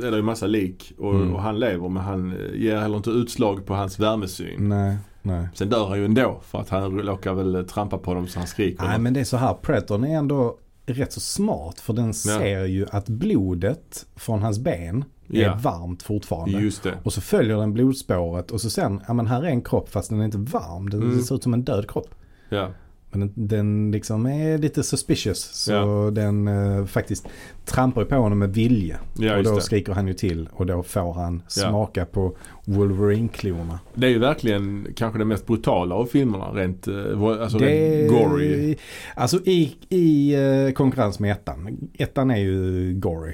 är 0.07 0.11
det 0.11 0.17
ju 0.17 0.23
massa 0.23 0.47
lik 0.47 0.93
och, 0.99 1.15
Mm. 1.15 1.35
och 1.35 1.43
han 1.43 1.59
lever 1.59 1.89
men 1.89 2.03
han 2.03 2.35
ger 2.55 2.77
heller 2.77 2.97
inte 2.97 3.11
utslag 3.11 3.67
på 3.67 3.75
hans 3.75 3.99
värmesyn. 3.99 4.69
Nej, 4.69 4.97
nej. 5.27 5.49
Sen 5.55 5.69
dör 5.69 5.87
han 5.89 5.99
ju 5.99 6.05
ändå 6.05 6.41
för 6.45 6.59
att 6.61 6.69
han 6.69 6.99
råkar 7.01 7.35
väl 7.35 7.67
trampa 7.69 7.99
på 7.99 8.15
dem 8.15 8.27
så 8.29 8.39
han 8.39 8.47
skriker. 8.49 8.85
Nej 8.85 8.99
men 8.99 9.13
det 9.15 9.21
är 9.21 9.25
så 9.25 9.37
här, 9.37 9.55
Predatorn 9.55 10.05
är 10.05 10.17
ändå 10.19 10.59
rätt 10.87 11.13
så 11.13 11.21
smart. 11.21 11.81
För 11.81 11.93
den 11.93 12.15
ser 12.15 12.65
ju 12.65 12.87
att 12.91 13.09
blodet 13.09 14.07
från 14.17 14.43
hans 14.43 14.59
ben 14.59 15.05
är 15.33 15.41
Ja. 15.43 15.59
varmt 15.63 16.03
fortfarande. 16.03 16.59
Just 16.59 16.83
det. 16.83 16.95
Och 17.03 17.13
så 17.13 17.21
följer 17.21 17.57
den 17.57 17.73
blodspåret 17.73 18.51
och 18.51 18.61
så 18.61 18.71
sen, 18.71 19.01
ja 19.09 19.15
men 19.15 19.27
här 19.27 19.43
är 19.43 19.47
en 19.47 19.63
kropp 19.63 19.89
fast 19.91 20.11
den 20.11 20.21
är 20.21 20.25
inte 20.25 20.39
varm. 20.39 20.91
Den 20.91 21.03
Mm. 21.03 21.23
ser 21.23 21.35
ut 21.35 21.43
som 21.43 21.55
en 21.55 21.63
död 21.65 21.91
kropp. 21.91 22.15
Ja. 22.49 22.69
Men 23.17 23.33
den, 23.35 23.49
den 23.49 23.91
liksom 23.93 24.27
är 24.27 24.59
lite 24.59 24.83
suspicious. 24.83 25.39
Så 25.53 25.73
Ja. 25.73 26.11
den 26.13 26.49
eh, 26.49 26.85
faktiskt 26.87 27.27
trampar 27.65 28.05
på 28.05 28.15
honom 28.15 28.39
med 28.39 28.55
vilje. 28.55 28.97
Ja, 29.19 29.37
och 29.37 29.45
då 29.45 29.55
det. 29.55 29.61
skriker 29.61 29.93
han 29.93 30.07
ju 30.09 30.15
till 30.15 30.49
och 30.53 30.67
då 30.67 30.83
får 30.83 31.13
han 31.15 31.43
Ja. 31.45 31.51
smaka 31.51 32.05
på 32.05 32.37
Wolverine-klorna. 32.65 33.81
Det 33.95 34.07
är 34.07 34.11
ju 34.11 34.19
verkligen 34.19 34.87
kanske 34.97 35.19
det 35.19 35.25
mest 35.25 35.47
brutala 35.47 35.95
av 35.95 36.07
filmerna 36.07 36.45
rent, 36.45 36.89
eh, 36.89 37.23
alltså 37.23 37.59
rent 37.59 38.11
gory. 38.11 38.77
Alltså 39.15 39.37
i, 39.45 39.77
i 39.89 40.35
eh, 40.35 40.73
konkurrens 40.73 41.19
med 41.19 41.33
ettan. 41.33 41.89
Ettan 41.99 42.31
är 42.31 42.37
ju 42.39 42.93
gory. 42.95 43.33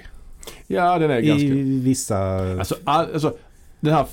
Ja 0.66 0.98
den 0.98 1.10
är 1.10 1.20
ganska... 1.20 1.46
I 1.46 1.80
vissa... 1.80 2.18
Alltså, 2.58 2.74
all, 2.84 3.06
alltså 3.14 3.36
den 3.82 3.94
här 3.94 4.06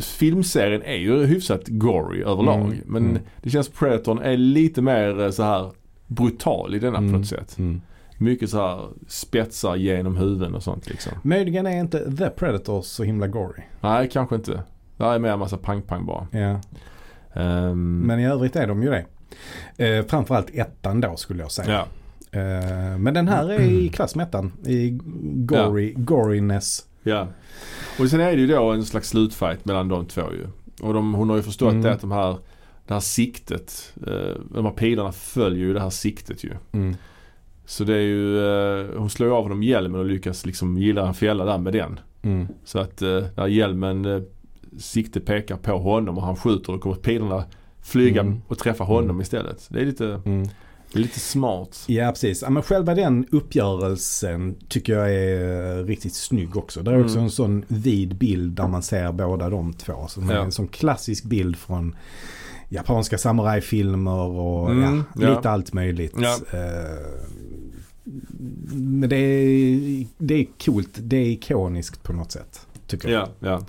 filmserien 0.00 0.82
är 0.82 0.96
ju 0.96 1.26
hyfsat 1.26 1.62
gory 1.68 2.22
överlag. 2.22 2.60
Mm, 2.60 2.78
Men 2.86 3.10
mm. 3.10 3.22
det 3.42 3.50
känns 3.50 3.66
som 3.66 3.74
Predatorn 3.78 4.18
är 4.18 4.36
lite 4.36 4.82
mer 4.82 5.20
eh, 5.20 5.30
så 5.30 5.42
här 5.42 5.70
brutal 6.06 6.74
i 6.74 6.78
denna 6.78 6.96
på 6.98 7.02
Mm, 7.04 7.12
något 7.20 7.26
sätt. 7.26 7.58
mm. 7.58 7.80
Mycket 8.18 8.50
så 8.50 8.58
här 8.58 8.88
spetsar 9.08 9.76
genom 9.76 10.16
huvuden 10.16 10.54
och 10.54 10.62
sånt 10.62 10.88
liksom. 10.90 11.12
Möjligen 11.22 11.66
är 11.66 11.80
inte 11.80 12.16
The 12.16 12.30
Predator 12.30 12.82
så 12.82 13.02
himla 13.04 13.26
gory. 13.26 13.62
Nej, 13.80 14.08
kanske 14.12 14.34
inte. 14.34 14.62
Det 14.96 15.04
här 15.04 15.14
är 15.14 15.18
mer 15.18 15.28
en 15.30 15.38
massa 15.38 15.56
pang-pang 15.56 16.06
bara. 16.06 16.26
Ja. 16.30 16.60
Ehm, 17.40 18.00
Men 18.00 18.20
i 18.20 18.26
övrigt 18.26 18.56
är 18.56 18.66
de 18.66 18.82
ju 18.82 18.90
det. 18.90 19.04
Eh, 19.86 20.06
framförallt 20.06 20.50
ettan 20.54 21.00
då 21.00 21.16
skulle 21.16 21.42
jag 21.42 21.50
säga. 21.52 21.70
ja. 21.72 21.86
Eh, 22.40 22.98
men 22.98 23.14
den 23.14 23.28
här 23.28 23.50
är 23.50 23.60
i 23.60 23.88
klass 23.88 24.14
med 24.14 24.26
ettan. 24.26 24.52
I 24.66 24.98
gory, 25.34 25.92
goriness. 25.96 26.84
Ja. 27.06 27.26
Och 28.00 28.08
sen 28.10 28.20
är 28.20 28.32
det 28.32 28.40
ju 28.40 28.46
då 28.46 28.70
en 28.72 28.84
slags 28.84 29.08
slutfight 29.08 29.64
mellan 29.64 29.88
de 29.88 30.06
två 30.06 30.22
ju. 30.32 30.46
Och 30.86 30.94
de, 30.94 31.14
hon 31.14 31.30
har 31.30 31.36
ju 31.36 31.42
förstått 31.42 31.70
Mm. 31.72 31.82
det 31.82 31.92
att 31.92 32.00
de 32.00 32.12
här, 32.12 32.36
det 32.86 32.94
här 32.94 33.00
siktet, 33.00 33.94
eh, 34.06 34.40
de 34.54 34.64
här 34.64 34.72
pilarna 34.72 35.12
följer 35.12 35.66
ju 35.66 35.72
det 35.72 35.80
här 35.80 35.90
siktet 35.90 36.44
ju. 36.44 36.50
Mm. 36.72 36.94
Så 37.64 37.84
det 37.84 37.94
är 37.96 38.00
ju, 38.00 38.38
eh, 38.38 38.86
hon 38.98 39.10
slår 39.10 39.28
ju 39.28 39.34
av 39.34 39.42
honom 39.42 39.62
hjälmen 39.62 40.00
och 40.00 40.06
lyckas 40.06 40.46
liksom 40.46 40.78
gilla 40.78 41.06
en 41.08 41.14
fälla 41.14 41.44
där 41.44 41.58
med 41.58 41.72
den. 41.72 42.00
Mm. 42.22 42.46
Så 42.64 42.78
att 42.78 43.02
eh, 43.02 43.22
där 43.34 43.46
hjälmen, 43.46 44.04
eh, 44.04 44.20
sikte 44.78 45.20
pekar 45.20 45.56
på 45.56 45.78
honom 45.78 46.18
och 46.18 46.24
han 46.24 46.36
skjuter 46.36 46.72
och 46.74 46.80
kommer 46.80 46.96
pilarna 46.96 47.44
flyga 47.82 48.20
Mm. 48.20 48.40
och 48.48 48.58
träffa 48.58 48.84
honom 48.84 49.10
Mm. 49.10 49.20
istället. 49.20 49.66
Det 49.70 49.80
är 49.80 49.84
lite, 49.86 50.20
Mm. 50.24 50.48
Lite 50.92 51.20
smart. 51.20 51.84
Ja 51.86 52.10
precis. 52.10 52.42
Ja, 52.42 52.50
men 52.50 52.62
själva 52.62 52.94
den 52.94 53.26
uppgörelsen 53.30 54.54
tycker 54.68 54.92
jag 54.92 55.14
är 55.14 55.84
riktigt 55.84 56.14
snygg 56.14 56.56
också. 56.56 56.82
Det 56.82 56.90
är 56.90 57.00
också 57.00 57.14
Mm. 57.14 57.24
en 57.24 57.30
sån 57.30 57.64
vid 57.68 58.16
bild 58.16 58.52
där 58.52 58.68
man 58.68 58.82
ser 58.82 59.12
båda 59.12 59.50
de 59.50 59.72
två. 59.72 60.06
Som 60.08 60.30
är 60.30 60.34
Ja. 60.34 60.44
en 60.44 60.52
sån 60.52 60.68
klassisk 60.68 61.24
bild 61.24 61.56
från 61.56 61.96
japanska 62.68 63.18
samurajfilmer 63.18 64.18
och 64.20 64.70
Mm, 64.70 65.04
ja, 65.14 65.34
lite 65.36 65.50
allt 65.50 65.72
möjligt. 65.72 66.14
Eh, 66.16 66.60
men 68.72 69.08
det 69.08 69.16
är, 69.16 70.06
det 70.18 70.34
är 70.34 70.46
coolt. 70.64 70.90
Det 70.96 71.16
är 71.16 71.26
ikoniskt 71.26 72.02
på 72.02 72.12
något 72.12 72.32
sätt. 72.32 72.60
Tycker 72.86 73.08
jag. 73.08 73.28
Ja, 73.38 73.48
ja. 73.48 73.62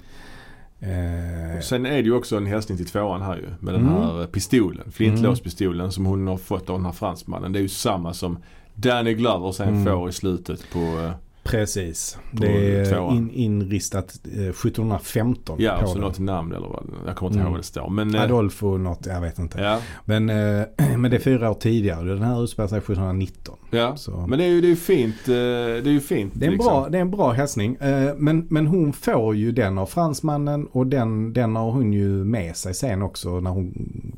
Eh, 0.80 1.62
Sen 1.62 1.86
är 1.86 1.91
det 1.91 2.02
ju 2.02 2.14
också 2.14 2.38
en 2.38 2.45
hälsning 2.45 2.78
till 2.78 2.88
tvåan 2.88 3.22
här 3.22 3.38
ju. 3.38 3.48
Med 3.60 3.74
den 3.74 3.82
Mm. 3.88 3.94
här 3.94 4.28
pistolen. 4.28 4.91
Flintlåspistolen 4.91 5.91
som 5.91 6.06
hon 6.06 6.28
har 6.28 6.38
fått 6.38 6.70
av 6.70 6.76
den 6.78 6.86
här 6.86 6.91
fransmannen. 6.91 7.52
Det 7.54 7.60
är 7.60 7.62
ju 7.62 7.70
samma 7.70 8.14
som 8.14 8.38
Danny 8.76 9.14
Glover 9.14 9.52
sen 9.52 9.68
Mm. 9.70 9.86
får 9.86 10.10
i 10.10 10.12
slutet 10.14 10.70
på, 10.74 10.80
eh, 10.80 11.12
Precis. 11.48 12.18
Det 12.32 12.76
är 12.80 13.11
in, 13.11 13.32
inristat 13.32 14.19
eh, 14.26 14.32
1715 14.32 15.56
ja, 15.60 15.76
på 15.78 15.84
och 15.84 15.88
så 15.90 15.94
den. 15.95 16.03
något 16.03 16.19
namn 16.19 16.52
eller 16.52 16.68
vad. 16.68 16.84
Jag 17.07 17.15
kommer 17.15 17.30
inte 17.30 17.40
Mm. 17.40 17.45
ihåg 17.48 17.52
vad 17.52 17.60
det 17.60 17.64
står. 17.65 17.90
Men, 17.90 18.15
eh, 18.15 18.22
Adolfo 18.22 18.78
något, 18.78 19.06
jag 19.06 19.22
vet 19.22 19.40
inte. 19.40 19.61
Ja, 19.61 19.80
Men, 20.06 20.30
eh, 20.30 20.64
men 20.98 21.11
det 21.11 21.18
är 21.18 21.22
fyra 21.22 21.49
år 21.52 21.53
tidigare. 21.53 22.03
Den 22.10 22.22
här 22.22 22.44
utspelar 22.44 22.68
sig 22.68 22.78
1719. 22.78 23.56
ja. 23.69 23.95
Så. 23.98 24.26
Men 24.30 24.40
det 24.40 24.45
är 24.45 24.49
ju 24.49 24.61
det 24.61 24.72
är 24.72 24.76
fint. 24.76 25.15
eh, 25.28 25.34
Det 25.34 25.90
är 25.90 25.91
ju 25.91 25.99
fint 25.99 26.34
Det 26.36 26.45
är, 26.45 26.48
en 26.48 26.53
liksom. 26.53 26.74
bra, 26.74 26.90
det 26.90 26.98
är 26.98 27.02
en 27.02 27.11
bra 27.11 27.32
hälsning. 27.32 27.76
Eh, 27.76 28.14
Men, 28.18 28.48
men 28.49 28.68
hon 28.68 28.94
får 28.94 29.36
ju 29.36 29.52
den 29.52 29.78
av 29.78 29.86
fransmannen 29.86 30.65
och 30.72 30.88
den, 30.88 31.34
den 31.34 31.56
har 31.56 31.72
hon 31.72 31.94
ju 31.94 32.10
med 32.10 32.56
sig 32.56 32.74
sen 32.74 33.02
också. 33.02 33.40
När 33.40 33.52
hon, 33.52 33.74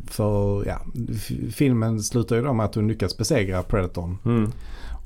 för 0.08 0.66
ja, 0.68 0.80
filmen 1.52 2.00
slutar 2.00 2.36
ju 2.36 2.42
då 2.42 2.54
med 2.54 2.66
att 2.66 2.76
hon 2.76 2.88
lyckas 2.88 3.18
besegra 3.18 3.64
Predatorn. 3.64 4.18
Mm. 4.26 4.52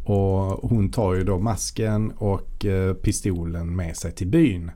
Och 0.03 0.69
hon 0.69 0.89
tar 0.91 1.13
ju 1.13 1.23
då 1.23 1.39
masken 1.39 2.11
och 2.11 2.65
eh, 2.65 2.93
pistolen 2.93 3.75
med 3.75 3.97
sig 3.97 4.11
till 4.11 4.27
byn. 4.27 4.71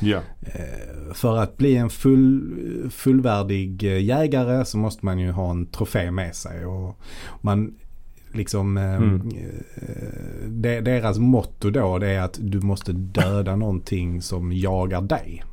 Ja, 0.00 0.20
Eh, 0.40 1.12
För 1.14 1.36
att 1.36 1.56
bli 1.56 1.76
en 1.76 1.90
full, 1.90 2.54
fullvärdig 2.90 3.84
eh, 3.84 4.02
jägare 4.04 4.64
så 4.64 4.78
måste 4.78 5.04
man 5.04 5.18
ju 5.18 5.30
ha 5.30 5.50
en 5.50 5.66
trofé 5.66 6.10
med 6.10 6.34
sig. 6.36 6.66
Och 6.66 7.00
man 7.40 7.74
liksom, 8.32 8.76
Mm. 8.76 9.30
deras 10.84 11.18
motto 11.18 11.70
då 11.70 11.98
det 11.98 12.08
är 12.08 12.20
att 12.20 12.38
du 12.42 12.60
måste 12.60 12.92
döda 12.92 13.56
någonting 13.56 14.22
som 14.22 14.52
jagar 14.52 15.00
dig. 15.02 15.44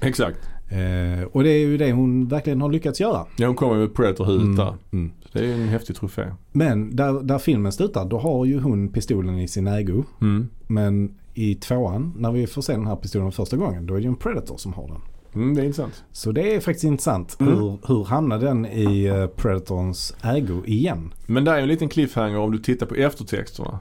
exakt. 0.00 0.38
Eh, 0.68 1.24
och 1.32 1.42
det 1.42 1.50
är 1.50 1.58
ju 1.58 1.76
det 1.76 1.92
hon 1.92 2.28
verkligen 2.28 2.60
har 2.60 2.70
lyckats 2.70 3.00
göra. 3.00 3.26
Ja, 3.36 3.46
hon 3.46 3.56
kommer 3.56 3.74
med 3.76 3.94
Predator-huvudet 3.94 4.56
där. 4.56 4.74
Mm. 4.92 5.12
Det 5.32 5.38
är 5.38 5.54
en 5.54 5.68
häftig 5.68 5.96
trofé. 5.96 6.22
Men 6.52 6.96
där, 6.96 7.22
där 7.22 7.38
filmen 7.38 7.72
slutar 7.72 8.04
då 8.04 8.18
har 8.18 8.44
ju 8.44 8.60
hon 8.60 8.88
pistolen 8.88 9.38
i 9.38 9.48
sin 9.48 9.66
ägo. 9.66 10.04
Mm. 10.20 10.48
Men 10.66 11.14
i 11.34 11.54
tvåan 11.54 12.14
när 12.16 12.32
vi 12.32 12.46
får 12.46 12.62
se 12.62 12.72
den 12.72 12.86
här 12.86 12.96
pistolen 12.96 13.32
första 13.32 13.56
gången 13.56 13.86
då 13.86 13.94
är 13.94 13.98
det 13.98 14.02
ju 14.02 14.08
en 14.08 14.16
Predator 14.16 14.56
som 14.56 14.72
har 14.72 14.88
den. 14.88 15.00
Mm, 15.34 15.54
det 15.54 15.62
är 15.62 15.64
intressant. 15.64 16.04
Så 16.12 16.32
det 16.32 16.54
är 16.54 16.60
faktiskt 16.60 16.84
intressant. 16.84 17.40
Mm. 17.40 17.54
Hur, 17.54 17.78
hur 17.86 18.04
hamnade 18.04 18.46
den 18.46 18.66
i 18.66 19.04
eh, 19.04 19.26
Predatorns 19.26 20.16
ägo 20.22 20.62
igen? 20.66 21.14
Men 21.26 21.44
det 21.44 21.50
är 21.50 21.58
en 21.58 21.68
liten 21.68 21.88
cliffhanger 21.88 22.38
om 22.38 22.52
du 22.52 22.58
tittar 22.58 22.86
på 22.86 22.94
eftertexterna. 22.94 23.78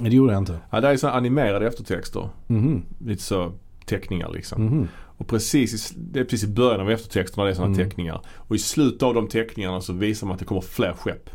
Det 0.00 0.08
gjorde 0.08 0.32
jag 0.32 0.42
inte. 0.42 0.58
Ja, 0.70 0.80
det 0.80 0.88
är 0.88 0.96
så 0.96 1.08
animerade 1.08 1.66
eftertexter. 1.66 2.28
Mhm. 2.46 2.82
Lite 2.98 3.22
så 3.22 3.52
teckningar 3.86 4.30
liksom. 4.32 4.64
Mhm. 4.64 4.88
Och 5.18 5.28
precis 5.28 5.92
i, 5.92 5.94
det 6.12 6.20
är 6.20 6.24
precis 6.24 6.44
i 6.44 6.52
början 6.52 6.80
av 6.80 6.90
eftertexterna 6.90 7.44
det 7.44 7.50
är 7.50 7.54
sådana 7.54 7.74
Mm. 7.74 7.88
teckningar. 7.88 8.20
Och 8.36 8.56
i 8.56 8.58
slutet 8.58 9.02
av 9.02 9.14
de 9.14 9.28
teckningarna 9.28 9.80
så 9.80 9.92
visar 9.92 10.26
man 10.26 10.34
att 10.34 10.38
det 10.40 10.44
kommer 10.44 10.60
fler 10.60 10.92
skepp. 10.92 11.30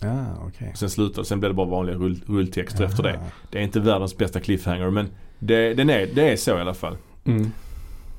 Ja, 0.00 0.24
okej. 0.48 0.72
Sen 0.74 0.90
slutar 0.90 1.22
sen 1.22 1.40
blir 1.40 1.48
det 1.50 1.54
bara 1.54 1.66
vanliga 1.66 1.96
rull, 1.96 2.20
rulltexter 2.26 2.84
efter 2.84 3.02
det. 3.02 3.14
Aha. 3.16 3.26
Det 3.50 3.58
är 3.58 3.62
inte 3.62 3.80
världens 3.80 4.16
bästa 4.16 4.40
cliffhanger 4.40 4.90
men 4.90 5.08
det, 5.38 5.74
den 5.74 5.90
är, 5.90 6.06
det 6.14 6.32
är 6.32 6.36
så 6.36 6.50
i 6.58 6.60
alla 6.60 6.74
fall. 6.74 6.96
Mm. 7.24 7.42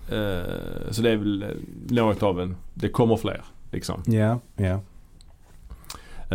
Eh, 0.09 0.91
så 0.91 1.01
det 1.01 1.11
är 1.11 1.17
väl 1.17 1.43
eh, 1.43 1.49
något 1.89 2.23
av 2.23 2.41
en, 2.41 2.55
det 2.73 2.89
kommer 2.89 3.17
fler 3.17 3.41
liksom. 3.71 4.01
Ja, 4.05 4.39
ja. 4.55 4.79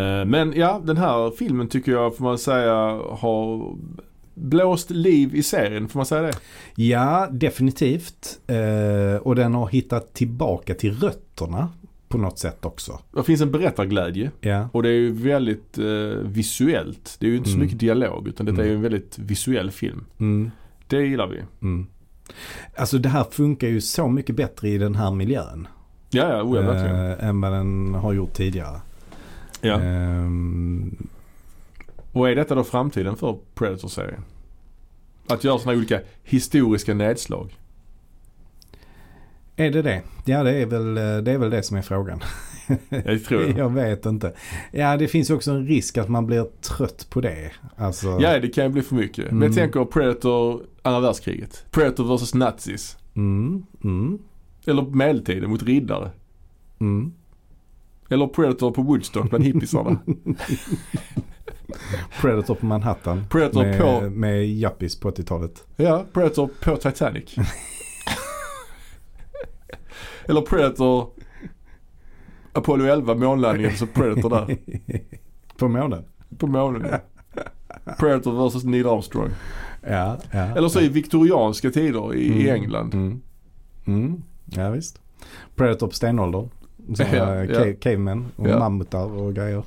Eh, 0.01 0.24
men 0.24 0.52
ja, 0.56 0.81
den 0.85 0.97
här 0.97 1.31
filmen 1.31 1.68
tycker 1.68 1.93
jag 1.93 2.16
får 2.16 2.24
man 2.24 2.39
säga 2.39 2.74
har 3.10 3.77
blåst 4.41 4.91
liv 4.91 5.35
i 5.35 5.43
serien, 5.43 5.89
får 5.89 5.99
man 5.99 6.07
säga 6.07 6.23
det? 6.23 6.33
Ja, 6.75 7.29
definitivt. 7.33 8.39
Eh, 8.47 9.17
och 9.23 9.35
den 9.37 9.55
har 9.55 9.69
hittat 9.69 10.15
tillbaka 10.15 10.75
till 10.75 10.95
rötterna 11.01 11.69
på 12.09 12.19
något 12.19 12.39
sätt 12.39 12.65
också. 12.65 12.99
Det 13.15 13.23
finns 13.23 13.41
en 13.41 13.51
berättarglädje 13.53 14.31
Ja. 14.41 14.69
och 14.73 14.83
det 14.83 14.89
är 14.89 14.93
ju 14.93 15.12
väldigt 15.12 15.79
eh, 15.79 15.85
visuellt. 16.25 17.17
Det 17.21 17.27
är 17.27 17.31
ju 17.31 17.37
inte 17.37 17.49
så 17.49 17.55
Mm. 17.55 17.65
mycket 17.67 17.81
dialog 17.81 18.29
utan 18.29 18.47
detta 18.47 18.61
är 18.62 18.65
ju 18.67 18.71
Mm. 18.71 18.77
en 18.85 18.91
väldigt 18.93 19.19
visuell 19.19 19.71
film. 19.71 20.05
Mm. 20.21 20.51
Det 20.87 21.03
gillar 21.03 21.27
vi. 21.27 21.39
Mm. 21.62 21.87
Alltså 22.77 22.99
det 22.99 23.09
här 23.09 23.25
funkar 23.31 23.69
ju 23.69 23.81
så 23.81 24.09
mycket 24.09 24.37
bättre 24.37 24.69
i 24.69 24.79
den 24.79 24.95
här 24.95 25.11
miljön. 25.11 25.69
Ja, 26.11 26.29
ja, 26.37 26.43
oh, 26.43 26.57
ja 26.57 26.62
verkligen. 26.73 27.11
eh, 27.21 27.29
än 27.29 27.41
vad 27.41 27.53
den 27.53 27.95
har 27.95 28.12
gjort 28.12 28.33
tidigare. 28.35 28.81
Ja. 29.61 29.81
Ehm, 29.81 30.97
Och 32.12 32.28
är 32.31 32.35
detta 32.35 32.55
då 32.55 32.65
framtiden 32.65 33.16
för 33.16 33.39
Predator-serien? 33.55 34.24
Att 35.28 35.45
göra 35.45 35.59
sådana 35.59 35.78
olika 35.78 36.01
historiska 36.23 36.95
nedslag? 36.95 37.57
är 39.57 39.70
det 39.70 39.82
det? 39.82 40.03
Ja 40.24 40.43
det 40.43 40.51
är, 40.53 40.66
väl, 40.66 40.95
det 41.24 41.32
är 41.32 41.39
väl 41.39 41.51
det 41.51 41.62
som 41.62 41.77
är 41.77 41.82
frågan. 41.82 42.20
Jag 42.89 43.24
tror 43.24 43.41
det. 43.41 43.51
Jag 43.59 43.70
vet 43.70 44.07
inte. 44.07 44.32
Ja 44.73 44.97
det 44.97 45.09
finns 45.09 45.31
också 45.31 45.51
en 45.51 45.66
risk 45.66 45.99
att 45.99 46.09
man 46.09 46.27
blir 46.27 46.47
trött 46.61 47.07
på 47.11 47.20
det. 47.20 47.51
Alltså, 47.77 48.19
Ja, 48.20 48.39
det 48.39 48.49
kan 48.49 48.65
ju 48.65 48.70
bli 48.70 48.82
för 48.82 48.95
mycket. 48.95 49.24
Men 49.24 49.32
Mm. 49.37 49.43
jag 49.43 49.55
tänker 49.55 49.85
Predator 49.85 50.62
andra 50.82 51.01
världskriget. 51.01 51.65
Predator 51.70 52.16
vs 52.16 52.35
nazis. 52.35 52.97
Mm, 53.15 53.66
mm, 53.85 54.19
Eller 54.66 54.82
medeltiden 54.82 55.51
mot 55.51 55.62
riddare. 55.62 56.11
mm. 56.81 57.12
Eller 58.09 58.27
Predator 58.27 58.70
på 58.70 58.82
Woodstock 58.82 59.31
bland 59.31 59.45
hippisarna. 59.45 59.99
Predator 62.20 62.55
på 62.55 62.66
Manhattan. 62.66 63.24
Predator 63.31 63.62
med, 63.62 63.78
på- 63.81 64.10
med 64.10 64.44
yuppies 64.44 65.01
på 65.01 65.10
80-talet. 65.10 65.64
ja, 65.77 66.05
Predator 66.12 66.51
på 66.64 66.77
Titanic. 66.77 67.35
Eller 70.24 70.40
Predator 70.40 71.10
Apollo 72.52 72.85
11 72.85 73.14
månlandningen 73.14 73.77
så 73.77 73.86
Predator 73.86 74.31
där. 74.31 74.56
på 75.59 75.68
månen. 75.68 76.05
På 76.39 76.47
månen 76.47 76.86
ja. 76.90 76.98
Predator 77.98 78.48
vs 78.48 78.64
Neil 78.64 78.86
Armstrong. 78.86 79.31
Ja, 79.89 80.18
ja. 80.31 80.56
Eller 80.56 80.68
så 80.68 80.81
i 80.81 80.89
viktorianska 80.89 81.70
tider 81.70 82.14
i, 82.14 82.43
Mm, 82.43 82.55
England. 82.55 82.94
Mm. 82.94 83.20
Mm. 83.85 84.22
Ja 84.44 84.70
visst. 84.70 85.01
Predator 85.56 85.86
på 85.86 85.93
stenåldern. 85.94 86.48
Så, 86.97 87.02
Ja, 87.12 87.44
ja. 87.44 87.72
Cavemen 87.81 88.27
och 88.36 88.47
mammutar 88.47 89.05
och 89.12 89.35
grejer. 89.35 89.64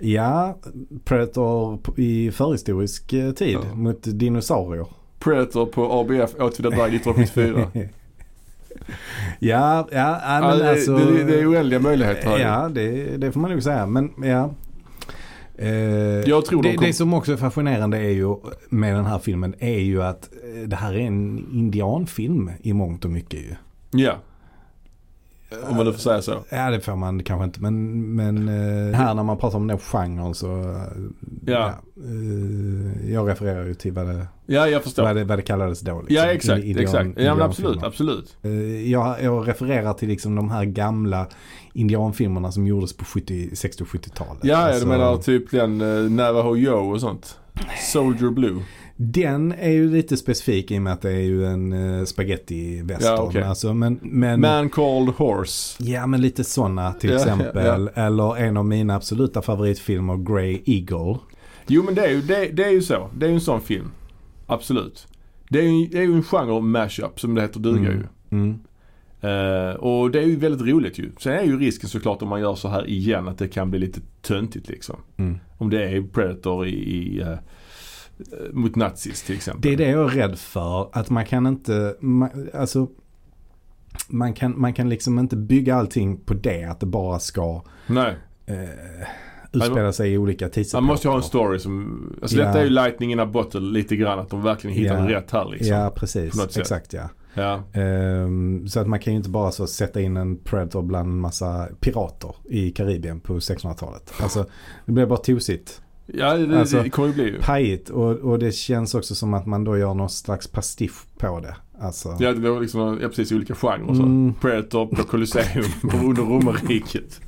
Ja, 0.00 0.58
Predator 1.04 1.78
i 1.96 2.30
förhistorisk 2.30 3.12
eh, 3.12 3.32
tid 3.32 3.58
Ja. 3.70 3.74
mot 3.74 4.02
dinosaurier. 4.02 4.86
Predator 5.18 5.66
på 5.66 5.92
ABF 5.92 6.34
Åtvidaberg 6.40 6.96
1974. 6.96 7.70
Ja, 9.38 9.88
ja, 9.92 10.18
men 10.42 10.58
det, 10.58 10.70
alltså. 10.70 10.96
det, 10.96 11.24
det 11.24 11.40
är 11.40 11.50
oändliga 11.52 11.80
möjligheter 11.80 12.28
här. 12.28 12.38
Ja, 12.38 12.68
det, 12.68 13.16
det 13.16 13.32
får 13.32 13.40
man 13.40 13.50
nog 13.50 13.62
säga. 13.62 13.86
Men 13.86 14.10
ja. 14.24 14.50
Eh, 15.58 15.68
Jag 16.26 16.44
tror 16.44 16.62
de 16.62 16.68
det, 16.70 16.74
kom- 16.76 16.86
det 16.86 16.92
som 16.92 17.14
också 17.14 17.32
är 17.32 17.36
fascinerande 17.36 17.96
är 17.98 18.10
ju 18.10 18.36
med 18.68 18.94
den 18.94 19.04
här 19.04 19.18
filmen 19.18 19.54
är 19.58 19.78
ju 19.78 20.02
att 20.02 20.28
eh, 20.54 20.68
det 20.68 20.76
här 20.76 20.94
är 20.94 21.00
en 21.00 21.38
indianfilm 21.52 22.50
i 22.62 22.72
mångt 22.72 23.04
och 23.04 23.10
mycket 23.10 23.40
ju. 23.40 23.54
Ja. 23.90 24.12
Om 25.68 25.76
man 25.76 25.86
nu 25.86 25.92
får 25.92 25.98
säga 25.98 26.22
så. 26.22 26.44
Ja 26.50 26.70
det 26.70 26.80
får 26.80 26.96
man 26.96 27.22
kanske 27.24 27.44
inte 27.44 27.60
men, 27.60 28.14
men 28.14 28.48
eh, 28.48 28.96
här 28.98 29.14
när 29.14 29.22
man 29.22 29.38
pratar 29.38 29.58
om 29.58 29.66
den 29.66 29.78
genren 29.78 30.34
så 30.34 30.60
eh, 30.60 30.76
Ja. 31.46 31.68
eh, 31.96 33.12
jag 33.12 33.28
refererar 33.28 33.64
ju 33.66 33.74
till 33.74 33.92
vad 33.92 34.06
det, 34.06 34.26
Ja, 34.46 34.68
jag 34.68 34.82
förstår. 34.82 35.02
vad 35.02 35.16
det, 35.16 35.24
vad 35.24 35.38
det 35.38 35.42
kallades 35.42 35.80
då. 35.80 35.98
liksom. 36.00 36.16
Ja, 36.16 36.24
exakt. 36.32 36.64
Indian- 36.64 36.82
exakt. 36.82 37.10
Ja, 37.16 37.34
men 37.34 37.44
absolut. 37.44 37.82
Absolut. 37.82 38.36
Eh, 38.42 38.90
jag, 38.90 39.22
jag 39.22 39.48
refererar 39.48 39.92
till 39.92 40.08
liksom 40.08 40.34
de 40.34 40.50
här 40.50 40.64
gamla 40.64 41.26
indianfilmerna 41.72 42.52
som 42.52 42.66
gjordes 42.66 42.96
på 42.96 43.04
70, 43.04 43.56
60 43.56 43.82
och 43.82 43.88
70-talet. 43.88 44.38
Ja, 44.44 44.48
ja 44.48 44.56
Alltså, 44.66 44.80
du 44.84 44.86
menar 44.90 45.16
typ 45.16 45.50
den 45.50 45.80
uh, 45.80 46.10
Navajo 46.10 46.56
Joe 46.56 46.92
och 46.94 47.00
sånt. 47.00 47.38
Soldier 47.92 48.30
Blue. 48.30 48.62
Den 49.00 49.52
är 49.52 49.70
ju 49.70 49.90
lite 49.90 50.16
specifik 50.16 50.70
i 50.70 50.78
och 50.78 50.82
med 50.82 50.92
att 50.92 51.02
det 51.02 51.10
är 51.10 51.20
ju 51.20 51.46
en 51.46 51.72
uh, 51.72 52.04
spaghetti-western. 52.04 53.02
Ja, 53.02 53.22
okej. 53.22 53.42
alltså, 53.42 53.74
men, 53.74 53.98
men, 54.02 54.40
Man 54.40 54.70
Called 54.70 55.14
Horse. 55.14 55.84
Ja 55.84 56.06
men 56.06 56.20
lite 56.20 56.44
sådana 56.44 56.92
till 56.92 57.10
Ja, 57.10 57.16
exempel. 57.16 57.90
Eller 57.94 58.36
en 58.36 58.56
av 58.56 58.66
mina 58.66 58.94
absoluta 58.94 59.42
favoritfilmer 59.42 60.16
Grey 60.16 60.62
Eagle. 60.66 61.18
Jo 61.66 61.82
men 61.82 61.94
det 61.94 62.06
är 62.06 62.10
ju, 62.10 62.20
det, 62.20 62.46
det 62.46 62.64
är 62.64 62.70
ju 62.70 62.82
så. 62.82 63.10
Det 63.18 63.26
är 63.26 63.30
ju 63.30 63.34
en 63.34 63.40
sån 63.40 63.60
film. 63.60 63.90
Absolut. 64.46 65.06
Det 65.48 65.58
är 65.58 65.62
ju, 65.62 65.86
det 65.86 65.98
är 65.98 66.02
ju 66.02 66.14
en 66.14 66.22
genre 66.22 66.60
mashup 66.60 67.20
som 67.20 67.34
det 67.34 67.42
heter 67.42 67.60
duga 67.60 67.90
ju. 67.90 68.04
Mm. 68.30 68.58
Eh, 69.20 69.74
och 69.74 70.10
det 70.10 70.18
är 70.18 70.26
ju 70.26 70.36
väldigt 70.36 70.68
roligt 70.68 70.98
ju. 70.98 71.10
Sen 71.18 71.32
är 71.32 71.42
ju 71.42 71.58
risken 71.58 71.88
såklart 71.88 72.22
om 72.22 72.28
man 72.28 72.40
gör 72.40 72.54
så 72.54 72.68
här 72.68 72.86
igen 72.88 73.28
att 73.28 73.38
det 73.38 73.48
kan 73.48 73.70
bli 73.70 73.78
lite 73.80 74.00
töntigt 74.22 74.68
liksom. 74.68 74.96
Mm. 75.16 75.38
Om 75.58 75.70
det 75.70 75.84
är 75.84 76.02
Predator 76.02 76.66
i, 76.66 76.70
i 76.70 77.20
eh, 77.20 77.38
mot 78.52 78.76
nazis 78.76 79.22
till 79.22 79.36
exempel. 79.36 79.62
Det 79.62 79.72
är 79.72 79.76
det 79.76 79.90
jag 79.90 80.04
är 80.04 80.08
rädd 80.08 80.38
för. 80.38 80.88
Att 80.92 81.10
man 81.10 81.24
kan 81.24 81.46
inte, 81.46 81.96
man, 82.00 82.48
alltså 82.54 82.86
man 84.08 84.32
kan, 84.32 84.60
man 84.60 84.72
kan 84.74 84.88
liksom 84.88 85.18
inte 85.18 85.36
bygga 85.36 85.74
allting 85.76 86.16
på 86.24 86.34
det. 86.34 86.64
Att 86.64 86.80
det 86.80 86.86
bara 86.86 87.18
ska 87.18 87.62
Nej, 87.86 88.14
eh, 88.46 88.56
utspela 89.52 89.92
sig 89.92 90.12
i 90.12 90.18
olika 90.18 90.44
man 90.44 90.50
tidsepoker. 90.50 90.86
måste 90.86 91.06
ju 91.08 91.10
ha 91.10 91.16
en 91.16 91.22
story 91.22 91.58
som, 91.58 92.02
alltså 92.22 92.36
Ja. 92.38 92.44
detta 92.46 92.60
är 92.60 92.64
ju 92.64 92.70
lightning 92.70 93.12
in 93.12 93.20
a 93.20 93.26
bottle 93.26 93.60
lite 93.60 93.96
grann. 93.96 94.18
Att 94.18 94.30
de 94.30 94.42
verkligen 94.42 94.76
hittar 94.76 95.10
Ja. 95.10 95.16
rätt 95.18 95.30
här 95.30 95.48
liksom. 95.48 95.76
Ja 95.76 95.92
precis, 95.96 96.56
exakt 96.56 96.92
ja. 96.92 97.08
Ja. 97.34 97.62
Ehm, 97.80 98.68
så 98.68 98.80
att 98.80 98.86
man 98.88 98.98
kan 99.00 99.12
ju 99.12 99.16
inte 99.16 99.30
bara 99.30 99.50
så 99.50 99.66
sätta 99.66 100.00
in 100.00 100.16
en 100.16 100.36
Predator 100.36 100.82
bland 100.82 101.08
en 101.08 101.20
massa 101.20 101.68
pirater 101.80 102.34
i 102.44 102.70
Karibien 102.70 103.20
på 103.20 103.32
1600-talet. 103.40 104.12
Alltså 104.22 104.46
det 104.86 104.92
blir 104.92 105.06
bara 105.06 105.18
tosigt. 105.18 105.82
Ja, 106.14 106.36
det, 106.36 106.60
Alltså, 106.60 106.82
det 106.82 106.90
kommer 106.90 107.08
ju 107.08 107.14
bli. 107.14 107.38
Pajigt 107.42 107.90
och, 107.90 108.10
och 108.10 108.38
det 108.38 108.52
känns 108.52 108.94
också 108.94 109.14
som 109.14 109.34
att 109.34 109.46
man 109.46 109.64
då 109.64 109.78
gör 109.78 109.94
någon 109.94 110.10
slags 110.10 110.46
pastisch 110.46 111.06
på 111.18 111.40
det. 111.40 111.56
Alltså. 111.80 112.16
Ja, 112.18 112.32
det 112.32 112.50
var 112.50 112.60
liksom, 112.60 112.98
ja 113.02 113.08
precis 113.08 113.32
olika 113.32 113.54
genrer. 113.54 113.90
Mm. 113.90 114.34
Predator 114.40 114.86
på 114.86 115.02
Colosseum 115.02 115.64
under 116.04 116.22
romarriket. 116.22 117.20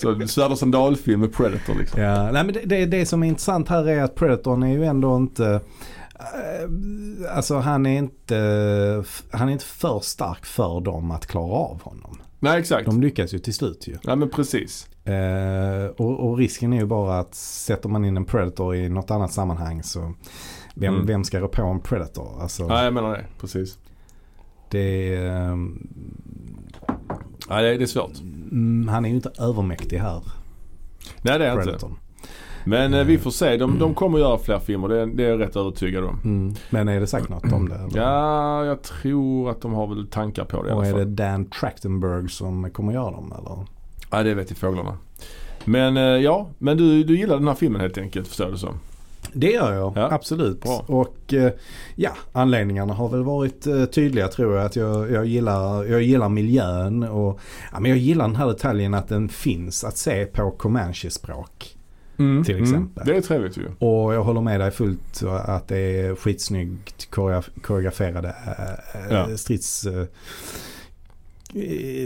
Så 0.00 0.26
Södra 0.26 0.56
sandalfilm 0.56 1.20
med 1.20 1.32
Predator 1.32 1.74
liksom. 1.78 2.02
Ja, 2.02 2.30
nej 2.32 2.44
men 2.44 2.54
det, 2.54 2.60
det, 2.64 2.86
det 2.86 3.06
som 3.06 3.22
är 3.22 3.26
intressant 3.28 3.68
här 3.68 3.88
är 3.88 4.02
att 4.02 4.14
Predatorn 4.14 4.62
är 4.62 4.72
ju 4.72 4.84
ändå 4.84 5.16
inte 5.16 5.60
eh, 6.14 7.36
Alltså 7.36 7.56
han 7.56 7.86
är 7.86 7.98
inte 7.98 8.34
Han 9.30 9.48
är 9.48 9.52
inte 9.52 9.64
för 9.64 10.00
stark 10.00 10.46
för 10.46 10.80
dem 10.80 11.10
att 11.10 11.26
klara 11.26 11.52
av 11.52 11.82
honom. 11.82 12.18
Nej 12.38 12.60
exakt. 12.60 12.86
De 12.86 13.00
lyckas 13.00 13.34
ju 13.34 13.38
till 13.38 13.54
slut 13.54 13.88
ju. 13.88 13.96
Ja 14.02 14.16
men 14.16 14.30
precis. 14.30 14.88
Eh, 15.04 15.86
och, 15.96 16.28
och 16.30 16.38
risken 16.38 16.72
är 16.72 16.78
ju 16.80 16.86
bara 16.86 17.18
att 17.18 17.34
sätter 17.34 17.88
man 17.88 18.04
in 18.04 18.16
en 18.16 18.24
Predator 18.24 18.74
i 18.74 18.88
något 18.88 19.10
annat 19.10 19.32
sammanhang 19.32 19.82
så 19.82 20.12
vem, 20.74 20.94
Mm. 20.94 21.06
vem 21.06 21.24
ska 21.24 21.40
rå 21.40 21.48
på 21.48 21.62
en 21.62 21.80
Predator? 21.80 22.42
Alltså, 22.42 22.62
Ja 22.62 22.84
jag 22.84 22.94
menar 22.94 23.10
det. 23.12 23.24
Precis. 23.40 23.78
det, 24.70 25.14
är, 25.14 25.30
ehm, 25.30 25.88
Ja 27.48 27.60
det 27.62 27.68
är, 27.68 27.78
det 27.78 27.84
är 27.84 27.86
svårt. 27.86 28.20
mm, 28.50 28.88
han 28.88 29.04
är 29.04 29.08
ju 29.08 29.14
inte 29.14 29.30
övermäktig 29.38 29.98
här, 29.98 30.22
Nej 31.22 31.38
det 31.38 31.46
är 31.46 31.52
inte. 31.52 31.64
Predatorn. 31.64 31.96
Men 32.64 32.94
eh, 32.94 33.04
vi 33.04 33.18
får 33.18 33.30
se. 33.30 33.56
De, 33.56 33.78
de 33.78 33.94
kommer 33.94 34.18
göra 34.18 34.38
fler 34.38 34.58
filmer. 34.58 34.88
Det, 34.88 35.00
är- 35.00 35.06
det 35.06 35.24
är 35.24 35.30
jag 35.30 35.40
rätt 35.40 35.56
övertygad 35.56 36.04
om. 36.04 36.20
Mm. 36.24 36.54
Men 36.70 36.88
är 36.88 37.00
det 37.00 37.06
sagt 37.06 37.28
något 37.28 37.52
om 37.52 37.68
det? 37.68 37.74
eller? 37.74 37.96
Ja, 37.98 38.64
jag 38.64 38.82
tror 38.82 39.50
att 39.50 39.60
de 39.60 39.72
har 39.72 39.86
väl 39.86 40.06
tankar 40.06 40.44
på 40.44 40.62
det 40.62 40.68
i 40.68 40.72
Och 40.72 40.76
alla 40.78 40.86
är 40.86 40.90
fall. 40.92 41.00
det 41.00 41.04
Dan 41.24 41.44
Trachtenberg 41.50 42.28
som 42.28 42.70
kommer 42.70 42.92
göra 42.92 43.10
dem 43.10 43.32
eller? 43.38 43.66
Ja 44.10 44.22
det 44.22 44.34
vet 44.34 44.50
ju 44.50 44.54
fåglarna. 44.54 44.98
Men 45.64 45.96
eh, 45.96 46.02
ja, 46.02 46.48
men 46.58 46.76
du, 46.76 47.04
du 47.04 47.16
gillar 47.18 47.36
den 47.38 47.48
här 47.48 47.54
filmen 47.54 47.80
helt 47.80 47.98
enkelt 47.98 48.28
förstår 48.28 48.50
du 48.50 48.58
så. 48.58 48.74
Det 49.32 49.50
gör 49.50 49.72
jag, 49.74 49.92
Ja. 49.96 50.08
absolut. 50.12 50.60
Bra. 50.62 50.84
Och 50.86 51.34
eh, 51.34 51.52
ja, 51.94 52.10
anledningarna 52.32 52.94
har 52.94 53.08
väl 53.08 53.22
varit 53.22 53.66
eh, 53.66 53.84
tydliga 53.84 54.28
tror 54.28 54.56
jag. 54.56 54.66
Att 54.66 54.76
jag, 54.76 55.10
jag, 55.10 55.26
gillar, 55.26 55.84
jag 55.84 56.02
gillar 56.02 56.28
miljön 56.28 57.02
och 57.02 57.40
ja, 57.72 57.80
men 57.80 57.90
jag 57.90 57.98
gillar 57.98 58.26
den 58.26 58.36
här 58.36 58.46
detaljen 58.46 58.94
att 58.94 59.08
den 59.08 59.28
finns 59.28 59.84
att 59.84 59.96
se 59.96 60.26
på 60.26 60.50
Comanche-språk. 60.50 61.76
Mm, 62.18 62.44
till 62.44 62.62
exempel. 62.62 63.06
Det 63.06 63.16
är 63.16 63.20
trevligt 63.20 63.56
ju. 63.56 63.66
Och 63.78 64.14
jag 64.14 64.22
håller 64.24 64.40
med 64.40 64.60
dig 64.60 64.70
fullt 64.70 65.22
att 65.46 65.68
det 65.68 65.78
är 65.78 66.14
skitsnyggt 66.14 67.08
koreograf- 67.10 67.60
koreograferade 67.62 68.28
äh, 69.08 69.14
Ja. 69.16 69.36
strids 69.36 69.86
äh, 69.86 70.04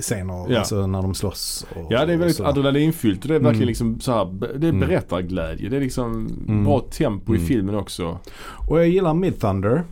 scener, 0.00 0.46
Ja. 0.52 0.58
alltså 0.58 0.86
när 0.86 1.02
de 1.02 1.14
slåss. 1.14 1.66
Och, 1.76 1.86
Ja 1.92 2.06
det 2.06 2.12
är 2.12 2.16
väldigt 2.16 2.40
adrenalinfyllt 2.40 3.22
och 3.22 3.28
det 3.28 3.34
är 3.34 3.38
verkligen 3.38 3.56
Mm. 3.56 3.68
liksom 3.68 4.00
så 4.00 4.12
här, 4.12 4.24
det 4.58 4.66
är 4.66 4.70
Mm. 4.72 4.80
berättarglädje. 4.88 5.68
Det 5.68 5.76
är 5.76 5.80
liksom 5.80 6.28
Mm. 6.48 6.64
bra 6.64 6.80
tempo 6.80 7.34
i 7.34 7.36
Mm. 7.36 7.48
filmen 7.48 7.74
också. 7.74 8.18
Och 8.68 8.78
jag 8.78 8.88
gillar 8.88 9.14
Midthunder. 9.14 9.82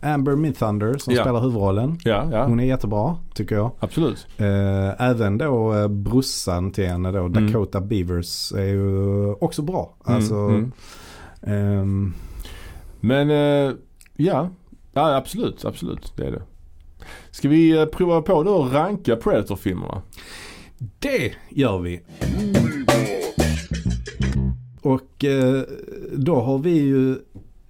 Amber 0.00 0.36
Midthunder 0.36 0.98
som 0.98 1.14
Ja. 1.14 1.22
spelar 1.22 1.40
huvudrollen. 1.40 1.98
Ja, 2.04 2.28
ja. 2.32 2.44
Hon 2.46 2.60
är 2.60 2.64
jättebra 2.64 3.16
tycker 3.34 3.54
jag. 3.54 3.70
Absolut. 3.80 4.26
Eh, 4.36 5.02
även 5.08 5.38
då 5.38 5.74
eh, 5.74 5.88
brorsan 5.88 6.70
till 6.70 6.86
henne 6.86 7.12
då, 7.12 7.18
Mm. 7.18 7.46
Dakota 7.46 7.80
Beavers, 7.80 8.52
är 8.52 8.64
ju 8.64 9.32
också 9.32 9.62
bra. 9.62 9.94
Mm, 10.06 10.16
Alltså, 10.16 10.34
ehm, 11.42 12.12
Men 13.00 13.30
eh, 13.30 13.72
ja. 14.16 14.48
ja, 14.92 15.16
absolut, 15.16 15.64
absolut. 15.64 16.12
Det 16.16 16.26
är 16.26 16.30
det. 16.32 16.42
Ska 17.30 17.48
vi 17.48 17.70
eh, 17.78 17.84
prova 17.84 18.22
på 18.22 18.42
då 18.42 18.62
att 18.62 18.72
ranka 18.72 19.16
Predator-filmerna? 19.16 20.02
det 20.98 21.32
gör 21.48 21.78
vi. 21.78 22.00
Och 24.80 25.24
eh, 25.24 25.62
då 26.12 26.40
har 26.40 26.58
vi 26.58 26.70
ju 26.70 27.16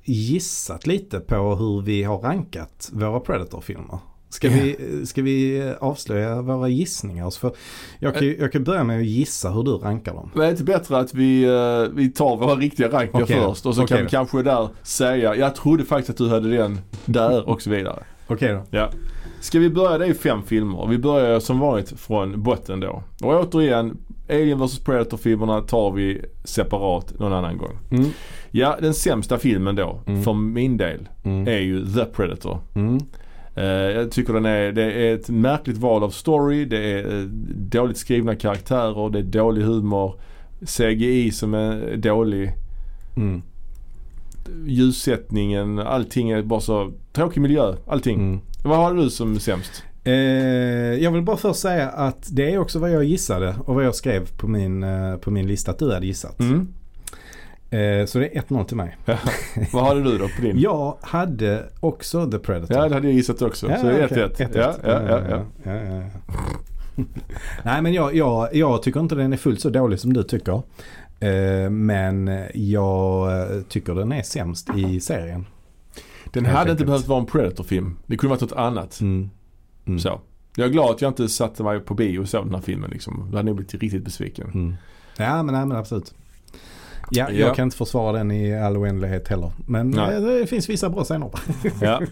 gissat 0.05 0.87
lite 0.87 1.21
på 1.21 1.55
hur 1.55 1.83
vi 1.83 2.03
har 2.03 2.19
rankat 2.19 2.91
våra 2.93 3.21
Predator-filmer. 3.21 3.99
Ska, 4.31 4.49
Ja. 4.49 4.53
vi, 4.63 5.07
ska 5.07 5.23
vi 5.23 5.73
avslöja 5.81 6.43
våra 6.43 6.69
gissningar? 6.69 7.31
För 7.31 7.53
jag, 7.99 8.15
kan, 8.15 8.35
jag 8.39 8.53
kan 8.53 8.65
börja 8.65 8.85
med 8.85 8.99
att 8.99 9.07
gissa 9.07 9.51
hur 9.51 9.63
du 9.63 9.71
rankar 9.71 10.15
dem. 10.15 10.31
Men 10.35 10.43
är 10.43 10.47
det 10.47 10.51
inte 10.51 10.65
bättre 10.65 10.99
att 10.99 11.15
vi, 11.15 11.45
eh, 11.45 11.95
vi 11.95 12.09
tar 12.09 12.37
våra 12.37 12.55
riktiga 12.55 12.89
rankningar 12.89 13.27
då. 13.27 13.49
först 13.55 13.67
och 13.67 13.75
så 13.75 13.83
Okej 13.83 13.97
kan 13.97 14.05
vi 14.05 14.11
kanske 14.11 14.43
där 14.43 14.69
säga, 14.83 15.37
jag 15.37 15.55
trodde 15.55 15.85
faktiskt 15.85 16.11
att 16.11 16.17
du 16.17 16.29
hade 16.29 16.57
den 16.57 16.81
där 17.05 17.49
och 17.49 17.63
så 17.63 17.71
vidare. 17.71 18.03
Okej 18.27 18.53
då. 18.53 18.63
Ja. 18.71 18.91
Ska 19.41 19.59
vi 19.59 19.71
börja, 19.71 19.99
det 19.99 20.07
är 20.07 20.15
fem 20.15 20.43
filmer. 20.43 20.87
Vi 20.87 20.99
börjar 20.99 21.41
som 21.41 21.59
vanligt 21.61 22.01
från 22.01 22.43
botten 22.43 22.81
då. 22.81 23.03
Och 23.23 23.41
återigen, 23.41 23.97
Alien 24.31 24.59
vs 24.67 24.79
Predator-filmerna 24.79 25.61
tar 25.61 25.93
vi 25.93 26.25
separat 26.45 27.19
någon 27.19 27.33
annan 27.33 27.59
gång. 27.59 27.79
Mm. 27.91 28.07
Ja, 28.51 28.77
den 28.81 28.95
sämsta 28.95 29.39
filmen 29.39 29.77
då, 29.77 30.01
Mm. 30.07 30.23
för 30.23 30.33
min 30.33 30.77
del, 30.77 31.09
Mm. 31.25 31.49
är 31.49 31.59
ju 31.59 31.87
The 31.87 32.05
Predator. 32.05 32.59
Eh, 33.55 33.65
jag 33.65 34.11
tycker 34.11 34.33
den 34.33 34.47
är, 34.47 34.73
det 34.73 34.83
är 34.93 35.15
ett 35.15 35.29
märkligt 35.31 35.77
val 35.77 36.03
av 36.03 36.11
story, 36.11 36.65
det 36.65 36.79
är 36.79 37.19
eh, 37.19 37.23
dåligt 37.55 37.97
skrivna 37.99 38.37
karaktärer, 38.37 39.11
det 39.11 39.19
är 39.19 39.23
dålig 39.23 39.63
humor, 39.63 40.15
CGI 40.67 41.31
som 41.31 41.55
är 41.55 41.97
dålig, 41.97 42.53
Mm. 43.17 43.43
ljussättningen, 44.67 45.79
allting 45.79 46.31
är 46.31 46.43
bara 46.43 46.61
så 46.61 46.93
tråkig 47.13 47.41
miljö, 47.41 47.75
allting. 47.87 48.15
Mm. 48.21 48.41
Vad 48.65 48.79
har 48.79 48.95
du 48.95 49.11
som 49.11 49.41
sämst? 49.41 49.83
Eh, 50.05 50.15
jag 51.03 51.11
vill 51.11 51.23
bara 51.23 51.37
först 51.37 51.61
säga 51.61 51.89
att 51.89 52.29
det 52.31 52.55
är 52.55 52.59
också 52.59 52.79
vad 52.79 52.91
jag 52.91 53.05
gissade 53.05 53.55
och 53.65 53.75
vad 53.75 53.85
jag 53.85 53.95
skrev 53.95 54.37
på 54.37 54.49
min, 54.49 54.83
eh, 54.83 55.17
på 55.17 55.31
min 55.31 55.47
lista 55.47 55.71
att 55.71 55.79
du 55.79 55.93
hade 55.93 56.07
gissat. 56.07 56.41
Mm. 56.41 56.69
Eh, 57.71 58.07
så 58.07 58.19
det 58.19 58.37
är 58.37 58.43
1-0 58.43 58.65
till 58.65 58.77
mig. 58.77 58.97
Vad 59.73 59.85
hade 59.85 60.03
du 60.03 60.19
då 60.19 60.29
på 60.29 60.43
din? 60.43 60.59
Jag 60.61 60.97
hade 61.01 61.65
också 61.81 62.31
The 62.31 62.39
Predator. 62.39 62.77
Ja, 62.77 62.89
det 62.89 62.95
hade 62.95 63.07
jag 63.07 63.15
gissat 63.15 63.43
också. 63.43 63.67
så 63.67 63.87
det 63.87 63.93
är 63.93 64.07
okej. 64.07 64.25
1-1. 64.37 64.37
1-1. 64.37 64.51
Ja, 64.55 64.75
ja, 64.83 65.03
ja, 65.09 65.21
ja. 65.29 65.45
ja, 65.63 65.73
ja, 65.73 65.95
ja. 65.95 67.05
Nej 67.65 67.83
men 67.83 67.93
jag, 67.93 68.15
jag, 68.15 68.55
jag 68.55 68.83
tycker 68.83 69.01
inte 69.01 69.15
den 69.15 69.33
är 69.33 69.37
fullt 69.37 69.61
så 69.61 69.71
dålig 69.71 70.01
som 70.01 70.13
du 70.13 70.23
tycker. 70.23 70.63
Eh, 71.21 71.71
men 71.71 72.31
jag 72.55 73.31
tycker 73.69 73.95
den 73.95 74.13
är 74.13 74.23
sämst 74.23 74.69
i 74.77 75.01
serien. 75.01 75.47
Den 76.33 76.47
hade 76.47 76.71
inte 76.71 76.85
behövt 76.85 77.07
vara 77.09 77.21
en 77.21 77.27
Predator-film. 77.27 77.97
Det 78.07 78.17
kunde 78.17 78.31
varit 78.31 78.41
något 78.41 78.53
annat. 78.53 79.01
Mm. 79.01 79.31
Mm. 79.87 79.99
Så. 79.99 80.21
Jag 80.57 80.67
är 80.67 80.71
glad 80.73 80.91
att 80.91 81.03
jag 81.03 81.11
inte 81.11 81.29
satte 81.29 81.63
mig 81.63 81.81
på 81.81 81.95
bio 81.95 82.19
och 82.21 82.29
såg 82.29 82.45
den 82.47 82.55
här 82.55 82.61
filmen 82.63 82.91
liksom. 82.91 83.29
Då 83.31 83.37
hade 83.37 83.49
jag 83.49 83.57
blivit 83.57 83.75
riktigt 83.75 84.05
besviken. 84.05 84.51
Mm. 84.55 84.75
Ja 85.17 85.43
men, 85.43 85.55
nej, 85.55 85.67
men 85.67 85.77
absolut. 85.77 86.15
Ja, 87.11 87.27
Ja. 87.31 87.39
jag 87.47 87.57
kan 87.57 87.65
inte 87.65 87.77
försvara 87.77 88.13
den 88.19 88.31
i 88.31 88.59
all 88.59 88.77
oändlighet 88.77 89.29
heller. 89.29 89.53
Men 89.67 89.91
Nej. 89.91 90.15
eh, 90.17 90.23
det 90.23 90.47
finns 90.47 90.69
vissa 90.69 90.91
bra 90.91 91.05
scener. 91.05 91.31
Ja. 91.81 92.03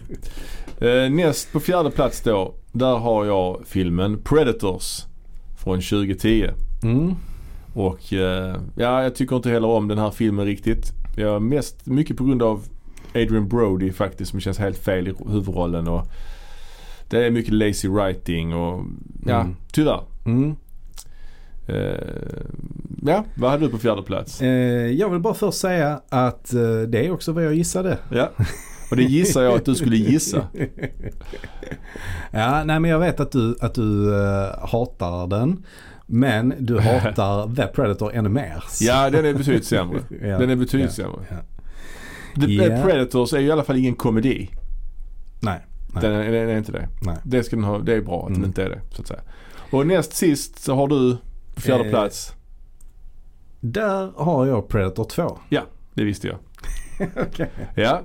Eh, 0.87 1.09
näst 1.11 1.51
på 1.53 1.59
fjärde 1.59 1.91
plats 1.91 2.21
då. 2.21 2.53
Där 2.71 2.95
har 2.97 3.25
jag 3.25 3.61
filmen 3.65 4.21
Predators. 4.23 5.05
Från 5.63 5.81
2010. 5.81 6.49
Mm. 6.83 7.15
Och 7.73 8.13
eh, 8.13 8.55
ja, 8.75 9.03
jag 9.03 9.15
tycker 9.15 9.35
inte 9.35 9.49
heller 9.49 9.67
om 9.67 9.87
den 9.87 9.97
här 9.97 10.11
filmen 10.11 10.45
riktigt. 10.45 10.91
Jag 11.15 11.41
mest 11.41 11.85
mycket 11.85 12.17
på 12.17 12.23
grund 12.23 12.43
av 12.43 12.63
Adrian 13.23 13.47
Brody 13.47 13.91
faktiskt 13.91 14.31
som 14.31 14.39
känns 14.39 14.57
helt 14.57 14.77
fel 14.77 15.07
i 15.07 15.13
huvudrollen. 15.31 15.87
Och 15.87 16.07
det 17.09 17.25
är 17.25 17.31
mycket 17.31 17.53
lazy 17.53 17.89
writing 17.89 18.53
och 18.55 18.85
ja, 19.25 19.39
Mm. 19.41 19.55
tyvärr. 19.71 20.01
Mm. 20.25 20.55
Eh, 21.67 21.97
ja, 23.05 23.25
vad 23.35 23.51
hade 23.51 23.65
du 23.65 23.69
på 23.71 23.77
fjärde 23.77 24.01
plats? 24.01 24.41
Eh, 24.41 24.47
jag 24.91 25.09
vill 25.09 25.19
bara 25.19 25.33
först 25.33 25.57
säga 25.57 26.01
att 26.09 26.53
eh, 26.53 26.79
det 26.87 27.05
är 27.05 27.11
också 27.11 27.31
vad 27.31 27.45
jag 27.45 27.53
gissade. 27.55 27.97
Ja, 28.11 28.29
och 28.91 28.97
det 28.97 29.03
gissar 29.03 29.41
jag 29.43 29.53
att 29.53 29.65
du 29.65 29.75
skulle 29.75 29.95
gissa. 29.97 30.47
Ja, 32.31 32.63
nej 32.63 32.79
men 32.79 32.91
jag 32.91 32.99
vet 32.99 33.19
att 33.19 33.31
du, 33.31 33.55
att 33.61 33.73
du 33.73 34.13
hatar 34.61 35.27
den. 35.27 35.63
Men 36.05 36.53
du 36.59 36.79
hatar 36.79 37.55
The 37.55 37.67
Predator 37.67 38.13
ännu 38.13 38.29
mer. 38.29 38.63
Ja, 38.81 39.09
den 39.09 39.25
är 39.25 39.33
betydligt 39.33 39.65
sämre. 39.65 39.99
Ja, 40.21 40.37
Den 40.37 40.49
är 40.49 40.55
betydligt 40.55 40.97
ja, 40.97 41.03
sämre. 41.03 41.19
ja. 41.29 41.35
The 42.45 42.53
Ja. 42.53 42.83
Predators 42.83 43.33
är 43.33 43.39
ju 43.39 43.47
i 43.47 43.51
alla 43.51 43.63
fall 43.63 43.77
ingen 43.77 43.95
komedi. 43.95 44.49
Nej. 45.41 45.59
Nej. 45.93 46.01
Den 46.01 46.13
är, 46.13 46.31
den 46.31 46.49
är 46.49 46.57
inte 46.57 46.71
det. 46.71 46.89
Nej. 47.01 47.17
Det, 47.23 47.43
ska 47.43 47.55
den 47.55 47.65
ha, 47.65 47.79
det 47.79 47.93
är 47.93 48.01
bra 48.01 48.19
att 48.21 48.27
den 48.27 48.35
Mm. 48.35 48.47
inte 48.47 48.63
är 48.63 48.69
det. 48.69 48.81
Så 48.91 49.01
att 49.01 49.07
säga. 49.07 49.21
Och 49.71 49.87
näst 49.87 50.13
sist 50.13 50.59
så 50.63 50.75
har 50.75 50.87
du 50.87 51.17
på 51.55 51.61
fjärde 51.61 51.83
Eh, 51.83 51.89
plats. 51.89 52.33
Där 53.59 54.11
har 54.15 54.45
jag 54.45 54.67
Predator 54.67 55.03
2. 55.03 55.37
Det 55.93 56.03
visste 56.03 56.27
jag. 56.27 56.37
Okej. 57.27 57.49
Ja. 57.75 58.01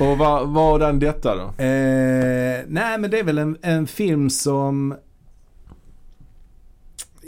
Och 0.00 0.18
vad 0.18 0.48
var 0.48 0.78
den 0.78 0.98
detta 0.98 1.36
då? 1.36 1.42
Eh, 1.42 2.64
nej 2.68 2.98
men 2.98 3.10
det 3.10 3.18
är 3.18 3.24
väl 3.24 3.38
en, 3.38 3.56
en 3.62 3.86
film 3.86 4.30
som 4.30 4.94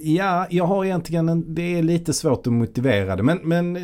Ja, 0.02 0.46
jag 0.50 0.64
har 0.64 0.84
egentligen 0.84 1.28
en, 1.28 1.54
det 1.54 1.78
är 1.78 1.82
lite 1.82 2.12
svårt 2.12 2.46
att 2.46 2.52
motivera 2.52 3.16
det. 3.16 3.22
Men, 3.22 3.38
men 3.42 3.74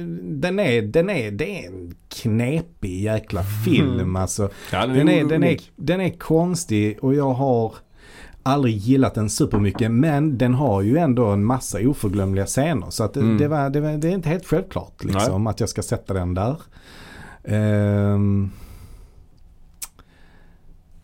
den 0.40 0.58
är, 0.58 0.82
den 0.82 1.10
är, 1.10 1.30
det 1.30 1.64
är 1.64 1.68
en 1.68 1.94
knepig 2.08 3.00
jäkla 3.02 3.42
film 3.64 4.16
alltså. 4.16 4.48
Ja, 4.72 4.86
Den 4.86 5.08
är, 5.08 5.24
den, 5.24 5.44
är, 5.44 5.58
den 5.76 6.00
är 6.00 6.10
konstig 6.10 6.98
och 7.00 7.14
jag 7.14 7.32
har 7.32 7.74
aldrig 8.42 8.76
gillat 8.76 9.14
den 9.14 9.30
supermycket. 9.30 9.90
Men 9.90 10.38
den 10.38 10.54
har 10.54 10.82
ju 10.82 10.98
ändå 10.98 11.26
en 11.26 11.44
massa 11.44 11.78
oförglömliga 11.88 12.46
scener. 12.46 12.90
Så 12.90 13.04
att 13.04 13.14
det, 13.14 13.20
Mm. 13.20 13.38
det, 13.38 13.48
var, 13.48 13.70
det, 13.70 13.80
var, 13.80 13.92
det 13.92 14.08
är 14.08 14.12
inte 14.12 14.28
helt 14.28 14.46
självklart 14.46 15.04
liksom 15.04 15.46
att 15.46 15.60
jag 15.60 15.68
ska 15.68 15.82
sätta 15.82 16.14
den 16.14 16.34
där. 16.34 16.56
Ehm, 17.44 18.50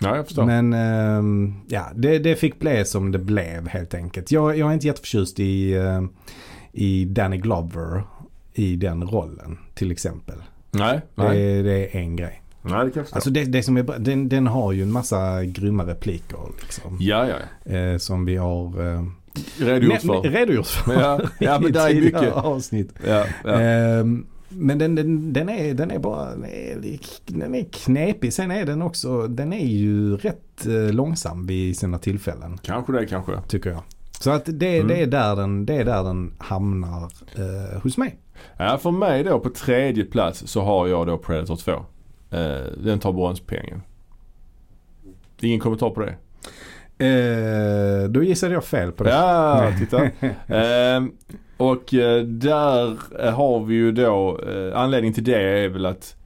Ja, 0.02 0.16
jag 0.16 0.24
förstår. 0.26 0.44
men 0.44 0.72
ehm, 0.72 1.54
ja, 1.68 1.86
det, 1.94 2.18
det 2.18 2.36
fick 2.36 2.58
bli 2.58 2.84
som 2.84 3.12
det 3.12 3.18
blev 3.18 3.68
helt 3.68 3.94
enkelt. 3.94 4.30
Jag, 4.30 4.58
jag 4.58 4.68
är 4.68 4.72
inte 4.74 4.86
jätteförtjust 4.86 5.40
i, 5.40 5.72
eh, 5.72 6.02
i 6.72 7.04
Danny 7.04 7.36
Glover 7.36 8.02
i 8.54 8.76
den 8.76 9.02
rollen 9.08 9.58
till 9.74 9.90
exempel. 9.90 10.36
nej, 10.70 11.00
nej. 11.14 11.38
Det, 11.38 11.62
det 11.62 11.96
är 11.96 12.00
en 12.00 12.16
grej. 12.16 12.42
nej, 12.62 12.72
det 12.72 12.78
kan 12.78 12.84
jag 12.84 12.92
förstå. 12.94 13.14
Alltså 13.16 13.30
det, 13.30 13.44
det 13.44 13.62
som 13.62 13.76
är, 13.76 13.82
bra- 13.82 13.98
den, 13.98 14.28
den 14.28 14.46
har 14.46 14.72
ju 14.72 14.82
en 14.82 14.92
massa 14.92 15.44
grymma 15.44 15.84
repliker 15.86 16.38
liksom. 16.62 16.96
ja, 17.00 17.26
ja. 17.28 17.72
Eh, 17.72 17.98
som 17.98 18.24
vi 18.24 18.36
har 18.36 18.94
eh, 18.94 19.04
Redogjort 19.58 20.00
för. 20.00 20.22
redogjort 20.30 20.66
för. 20.66 20.94
Ja, 20.94 21.20
ja, 21.38 21.58
men 21.60 21.68
i 21.68 21.72
där 21.72 21.90
är 21.90 21.94
mycket. 22.00 22.32
avsnitt. 22.32 22.92
Ja, 23.06 23.24
ja. 23.44 23.60
Ehm, 23.60 24.26
men 24.50 24.78
den, 24.78 24.94
den, 24.94 25.32
den, 25.32 25.48
är, 25.48 25.74
den 25.74 25.90
är 25.90 25.98
bara 25.98 26.36
den 27.26 27.54
är, 27.54 27.64
knepig. 27.72 28.32
Sen 28.32 28.50
är 28.50 28.66
den 28.66 28.82
också, 28.82 29.26
den 29.26 29.52
är 29.52 29.66
ju 29.66 30.16
rätt 30.16 30.66
eh, 30.66 30.92
långsam 30.92 31.46
vid 31.46 31.76
sina 31.76 31.98
tillfällen. 31.98 32.58
Kanske 32.62 32.92
det, 32.92 33.06
kanske. 33.06 33.32
Tycker 33.48 33.70
jag. 33.70 33.82
Så 34.20 34.30
att 34.30 34.42
det, 34.46 34.76
Mm. 34.76 34.88
det, 34.88 35.02
är, 35.02 35.06
där 35.06 35.36
den, 35.36 35.66
det 35.66 35.74
är 35.74 35.84
där 35.84 36.04
den 36.04 36.32
hamnar 36.38 37.02
eh, 37.36 37.82
hos 37.82 37.98
mig. 37.98 38.18
Ja, 38.56 38.78
för 38.78 38.90
mig 38.90 39.24
då 39.24 39.40
på 39.40 39.50
tredje 39.50 40.04
plats 40.04 40.42
så 40.46 40.60
har 40.62 40.86
jag 40.88 41.06
då 41.06 41.18
Predator 41.18 41.56
2. 41.56 41.72
Eh, 42.36 42.72
den 42.84 42.98
tar 42.98 43.12
bronspengen. 43.12 43.82
Ingen 45.40 45.60
kommentar 45.60 45.90
på 45.90 46.00
det? 46.00 46.14
Eh, 47.06 48.08
då 48.08 48.22
gissade 48.22 48.54
jag 48.54 48.64
fel 48.64 48.92
på 48.92 49.04
det. 49.04 49.10
Ja, 49.10 49.72
titta. 49.78 50.10
Ehm, 50.46 51.12
och 51.60 51.94
eh, 51.94 52.22
där 52.24 52.96
eh, 53.20 53.30
har 53.34 53.64
vi 53.64 53.74
ju 53.74 53.92
då, 53.92 54.40
eh, 54.48 54.80
anledningen 54.80 55.14
till 55.14 55.24
det 55.24 55.42
är 55.42 55.68
väl 55.68 55.86
att 55.86 56.16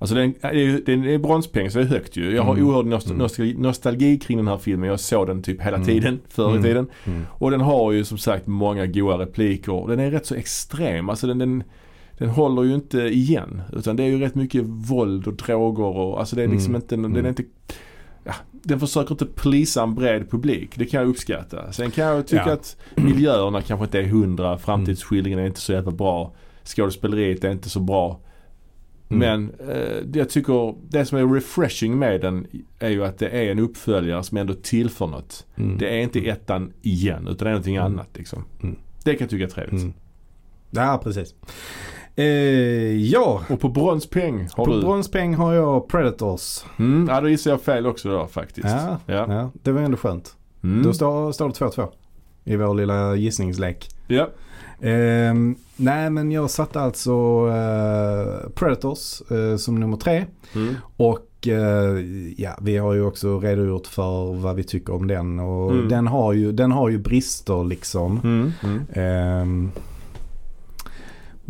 Alltså 0.00 0.14
den, 0.14 0.34
det 0.40 0.48
är 0.48 0.80
den 0.86 1.04
är 1.04 1.18
bronspeng 1.18 1.70
så 1.70 1.78
det 1.78 1.84
är 1.84 1.88
högt 1.88 2.16
ju. 2.16 2.34
Jag 2.34 2.42
har 2.42 2.54
Mm. 2.54 2.66
oerhörd 2.66 2.86
nost- 2.86 3.06
Mm. 3.06 3.18
nostalgi, 3.18 3.54
nostalgi 3.58 4.18
kring 4.18 4.36
den 4.36 4.48
här 4.48 4.56
filmen. 4.58 4.88
Jag 4.88 5.00
såg 5.00 5.26
den 5.26 5.42
typ 5.42 5.60
hela 5.62 5.76
Mm. 5.76 5.86
tiden 5.88 6.20
förr 6.28 6.48
i 6.48 6.50
Mm. 6.50 6.62
tiden. 6.62 6.86
Mm. 7.06 7.22
Och 7.30 7.50
den 7.50 7.60
har 7.60 7.92
ju 7.92 8.04
som 8.04 8.18
sagt 8.18 8.46
många 8.46 8.86
goda 8.86 9.18
repliker. 9.18 9.88
Den 9.88 10.00
är 10.00 10.10
rätt 10.10 10.26
så 10.26 10.34
extrem. 10.34 11.08
Alltså 11.08 11.26
den, 11.26 11.38
den, 11.38 11.62
den 12.18 12.28
håller 12.28 12.62
ju 12.62 12.74
inte 12.74 12.98
igen. 13.00 13.62
Utan 13.72 13.96
det 13.96 14.02
är 14.02 14.06
ju 14.08 14.18
rätt 14.20 14.34
mycket 14.34 14.62
våld 14.66 15.26
och 15.26 15.34
droger 15.34 15.84
och 15.96 16.20
alltså 16.20 16.36
det 16.36 16.42
är 16.42 16.48
liksom 16.48 16.70
Mm. 16.74 16.82
inte, 16.82 16.96
den 16.96 17.24
är 17.24 17.28
inte 17.28 17.44
Ja, 18.28 18.34
den 18.52 18.80
försöker 18.80 19.10
inte 19.14 19.26
plisa 19.26 19.82
en 19.82 19.94
bred 19.94 20.30
publik. 20.30 20.70
Det 20.78 20.84
kan 20.86 21.00
jag 21.00 21.08
uppskatta. 21.10 21.72
Sen 21.72 21.90
kan 21.90 22.04
jag 22.04 22.26
tycka 22.26 22.42
Ja. 22.46 22.52
att 22.52 22.76
miljöerna 22.96 23.62
kanske 23.62 23.84
inte 23.84 23.98
är 23.98 24.04
hundra. 24.04 24.58
Framtidsskildringen 24.58 25.38
är 25.38 25.46
inte 25.46 25.60
så 25.60 25.72
jävla 25.72 25.90
bra. 25.90 26.34
Skådespeleriet 26.64 27.44
är 27.44 27.50
inte 27.50 27.68
så 27.70 27.80
bra. 27.80 28.20
Mm. 29.10 29.18
Men 29.18 29.68
eh, 29.70 30.04
jag 30.14 30.30
tycker, 30.30 30.74
det 30.88 31.04
som 31.06 31.18
är 31.18 31.34
refreshing 31.34 31.98
med 31.98 32.20
den 32.20 32.46
är 32.78 32.88
ju 32.90 33.04
att 33.04 33.18
det 33.18 33.28
är 33.28 33.50
en 33.50 33.58
uppföljare 33.58 34.22
som 34.22 34.38
ändå 34.38 34.54
tillför 34.54 35.06
något. 35.06 35.46
Mm. 35.56 35.78
Det 35.78 35.88
är 35.88 35.98
inte 36.02 36.20
ettan 36.28 36.72
igen 36.82 37.28
utan 37.28 37.36
det 37.44 37.50
är 37.50 37.52
någonting 37.52 37.76
Mm. 37.76 37.92
annat 37.92 38.08
liksom. 38.14 38.44
Mm. 38.62 38.76
Det 39.04 39.10
kan 39.14 39.20
jag 39.24 39.30
tycka 39.30 39.44
är 39.44 39.48
trevligt. 39.48 39.82
Mm. 39.82 39.94
Ja, 40.70 41.00
precis. 41.04 41.34
Eh, 42.18 42.96
ja, 42.96 43.42
Och 43.48 43.60
på 43.60 43.68
bronspeng 43.68 44.48
har 44.56 44.64
på 44.64 44.70
du? 44.74 44.80
bronspeng 44.80 45.34
har 45.34 45.52
jag 45.54 45.88
Predators. 45.88 46.64
Mm, 46.78 47.06
ja 47.10 47.20
då 47.20 47.28
gissar 47.28 47.50
jag 47.50 47.62
fel 47.62 47.86
också 47.86 48.08
då 48.08 48.26
faktiskt. 48.26 48.66
Ja, 48.68 48.98
Ja. 49.06 49.26
ja. 49.34 49.50
det 49.62 49.72
var 49.72 49.80
ändå 49.80 49.96
skönt. 49.96 50.36
Mm. 50.62 50.82
Då 50.82 50.92
står, 50.92 51.32
står 51.32 51.48
det 51.48 51.54
2-2 51.54 51.88
i 52.44 52.56
vår 52.56 52.74
lilla 52.74 53.14
gissningslek. 53.16 53.88
ja. 54.06 54.28
Ehm, 54.80 55.56
nej, 55.76 56.10
men 56.10 56.32
jag 56.32 56.50
satte 56.50 56.80
alltså 56.80 57.12
eh, 57.48 58.50
Predators 58.54 59.22
eh, 59.30 59.56
som 59.56 59.80
nummer 59.80 59.96
tre. 59.96 60.24
Mm. 60.54 60.74
Och 60.96 61.48
eh, 61.48 61.98
ja, 62.36 62.50
vi 62.62 62.76
har 62.76 62.92
ju 62.94 63.02
också 63.04 63.40
redogjort 63.40 63.86
för 63.86 64.32
vad 64.34 64.56
vi 64.56 64.64
tycker 64.64 64.94
om 64.94 65.06
den. 65.06 65.40
Och 65.40 65.70
Mm. 65.72 65.88
den, 65.88 66.06
har 66.06 66.32
ju, 66.32 66.52
den 66.52 66.72
har 66.72 66.88
ju 66.88 66.98
brister 66.98 67.64
liksom. 67.64 68.20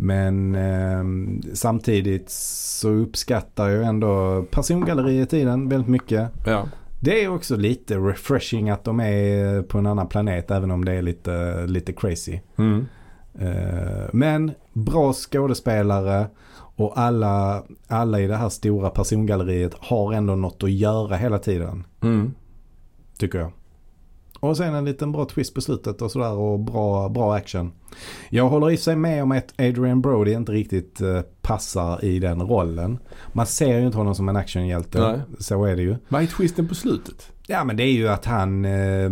Men 0.01 0.55
ehm, 0.55 1.41
samtidigt 1.53 2.29
så 2.29 2.89
uppskattar 2.89 3.69
jag 3.69 3.85
ändå 3.85 4.45
persongalleriet 4.51 5.33
i 5.33 5.43
den 5.43 5.69
väldigt 5.69 5.89
mycket. 5.89 6.29
Ja. 6.45 6.67
Det 6.99 7.23
är 7.23 7.29
också 7.29 7.55
lite 7.55 7.97
refreshing 7.97 8.69
att 8.69 8.83
de 8.83 8.99
är 8.99 9.61
på 9.61 9.77
en 9.77 9.85
annan 9.85 10.07
planet 10.07 10.51
även 10.51 10.71
om 10.71 10.85
det 10.85 10.91
är 10.93 11.01
lite, 11.01 11.65
lite 11.67 11.93
crazy. 11.93 12.39
Mm. 12.57 12.85
Eh, 13.39 14.09
Men 14.13 14.51
bra 14.73 15.13
skådespelare 15.13 16.27
och 16.75 16.99
alla, 16.99 17.63
alla 17.87 18.19
i 18.19 18.27
det 18.27 18.35
här 18.35 18.49
stora 18.49 18.89
persongalleriet 18.89 19.73
har 19.79 20.13
ändå 20.13 20.35
något 20.35 20.63
att 20.63 20.71
göra 20.71 21.15
hela 21.15 21.39
tiden. 21.39 21.83
Mm. 22.01 22.33
Tycker 23.17 23.39
jag. 23.39 23.51
Och 24.39 24.57
sen 24.57 24.73
en 24.73 24.85
liten 24.85 25.11
bra 25.11 25.25
twist 25.25 25.53
på 25.53 25.61
slutet 25.61 26.01
och 26.01 26.11
sådär 26.11 26.33
och 26.33 26.59
bra, 26.59 27.09
bra 27.09 27.35
action. 27.35 27.71
Jag 28.29 28.49
håller 28.49 28.71
i 28.71 28.77
sig 28.77 28.95
med 28.95 29.23
om 29.23 29.31
att 29.31 29.53
Adrian 29.57 30.01
Brody 30.01 30.33
inte 30.33 30.51
riktigt 30.51 31.01
eh, 31.01 31.21
passar 31.41 32.05
i 32.05 32.19
den 32.19 32.41
rollen. 32.41 32.99
Man 33.33 33.45
ser 33.45 33.79
ju 33.79 33.85
inte 33.85 33.97
honom 33.97 34.15
som 34.15 34.29
en 34.29 34.35
actionhjälte. 34.35 35.01
Nej. 35.01 35.19
Så 35.39 35.65
är 35.65 35.75
det 35.75 35.81
ju. 35.81 35.95
Vad 36.07 36.23
är 36.23 36.27
twisten 36.27 36.67
på 36.67 36.75
slutet? 36.75 37.31
Ja 37.47 37.63
men 37.63 37.77
det 37.77 37.83
är 37.83 37.91
ju 37.91 38.07
att 38.07 38.25
han, 38.25 38.65
eh, 38.65 39.05
eh, 39.05 39.09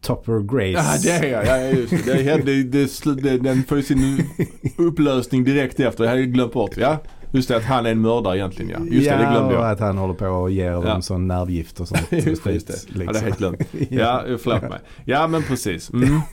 Topper 0.00 0.40
Grace. 0.40 1.06
Ja 1.06 1.20
det 1.20 1.26
är 1.26 1.32
jag. 1.32 1.46
Ja, 1.46 1.78
just 1.78 2.06
det. 2.06 2.12
Det, 2.12 2.62
det, 2.62 2.62
det, 3.04 3.22
det, 3.22 3.38
den 3.38 3.62
får 3.62 3.76
ju 3.76 3.82
sin 3.82 4.22
upplösning 4.78 5.44
direkt 5.44 5.80
efter. 5.80 6.04
Jag 6.04 6.10
hade 6.10 6.26
glömt 6.26 6.52
bort. 6.52 6.76
Ja. 6.76 6.98
Just 7.30 7.48
det 7.48 7.56
att 7.56 7.64
han 7.64 7.86
är 7.86 7.90
en 7.90 8.00
mördare 8.00 8.36
egentligen 8.38 8.70
ja. 8.70 8.94
Just 8.94 9.08
det, 9.08 9.16
det 9.16 9.22
glömde 9.30 9.56
och 9.56 9.62
jag. 9.64 9.70
att 9.70 9.80
han 9.80 9.98
håller 9.98 10.14
på 10.14 10.26
och 10.26 10.50
ger 10.50 10.70
Ja. 10.72 10.80
dem 10.80 11.02
sån 11.02 11.26
nervgift 11.28 11.80
och 11.80 11.88
sånt. 11.88 12.06
Just 12.12 12.44
det, 12.44 12.52
just 12.52 12.66
det. 12.66 12.74
liksom. 12.98 13.02
Ja, 13.06 13.12
det 13.12 13.18
är 13.18 13.22
helt 13.22 13.38
glömt. 13.38 13.58
Ja, 13.90 14.22
förlåt 14.38 14.62
mig. 14.62 14.78
Ja 15.04 15.26
men 15.26 15.42
precis. 15.42 15.90
Mm. 15.92 16.20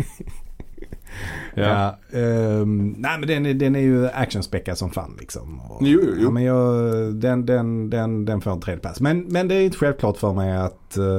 Ja. 1.55 1.63
Ja. 2.11 2.19
ehm, 2.19 2.95
nej 2.97 3.19
men 3.19 3.27
den, 3.43 3.57
den 3.57 3.75
är 3.75 3.79
ju 3.79 4.07
actionspäckad 4.07 4.77
som 4.77 4.91
fan 4.91 5.17
liksom. 5.19 5.59
Och, 5.61 5.77
Jo, 5.87 5.99
jo. 6.03 6.13
Ja, 6.23 6.29
men 6.31 6.43
jag, 6.43 6.75
den, 7.15 7.45
den, 7.45 7.89
den, 7.89 8.25
den 8.25 8.41
får 8.41 8.51
en 8.51 8.59
tredje 8.59 8.81
plats. 8.81 9.01
Men, 9.01 9.19
men 9.21 9.47
det 9.47 9.55
är 9.55 9.61
inte 9.61 9.77
självklart 9.77 10.17
för 10.17 10.33
mig 10.33 10.51
att 10.57 10.97
eh, 10.97 11.17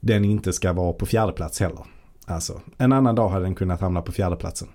den 0.00 0.24
inte 0.24 0.52
ska 0.52 0.72
vara 0.72 0.92
på 0.92 1.06
fjärde 1.06 1.32
plats 1.32 1.60
heller. 1.60 1.84
Alltså, 2.26 2.60
en 2.78 2.92
annan 2.92 3.14
dag 3.14 3.28
hade 3.28 3.44
den 3.44 3.54
kunnat 3.54 3.80
hamna 3.80 4.02
på 4.02 4.12
fjärde 4.12 4.36
platsen. 4.36 4.68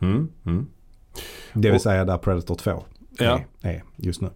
Mm. 0.00 0.28
Mm. 0.46 0.66
Det 1.52 1.68
vill 1.68 1.74
Och- 1.74 1.80
säga 1.82 2.04
där 2.04 2.18
Predator 2.18 2.54
2 2.54 2.82
Ja. 3.18 3.40
är, 3.60 3.82
just 3.96 4.20
nu. 4.20 4.30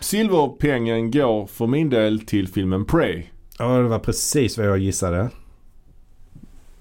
Silverpengen 0.00 1.10
går 1.10 1.46
för 1.46 1.66
min 1.66 1.90
del 1.90 2.20
till 2.20 2.48
filmen 2.48 2.84
Prey. 2.84 3.22
Ja, 3.58 3.76
det 3.76 3.82
var 3.88 3.98
precis 3.98 4.58
vad 4.58 4.66
jag 4.66 4.78
gissade. 4.78 5.28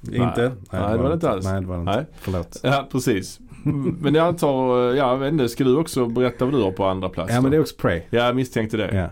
Nej. 0.02 0.20
Inte? 0.22 0.42
Nej, 0.72 0.92
det 0.92 0.98
var 0.98 1.08
det 1.08 1.14
inte 1.14 1.30
alls. 1.30 1.46
Nej, 1.46 1.62
det 1.62 1.68
var 1.68 1.76
det 1.76 1.82
inte. 1.82 1.96
Nej. 1.96 2.06
Förlåt. 2.20 2.60
Ja 2.64 2.88
precis. 2.92 3.40
Men 4.00 4.16
jag 4.16 4.28
antar, 4.28 4.78
ja 4.80 4.96
jag 5.12 5.18
vet 5.18 5.32
inte, 5.32 5.50
ska 5.50 5.64
du 5.64 5.78
också 5.78 6.06
berätta 6.06 6.46
vad 6.46 6.54
du 6.54 6.62
har 6.64 6.72
på 6.72 6.86
andra 6.86 7.10
plats 7.10 7.30
Ja, 7.30 7.36
då? 7.36 7.42
men 7.42 7.52
det 7.52 7.58
är 7.58 7.62
också 7.62 7.76
Prey. 7.78 8.02
Ja, 8.10 8.26
jag 8.26 8.36
misstänkte 8.36 8.78
det. 8.78 8.96
Ja. 8.96 9.10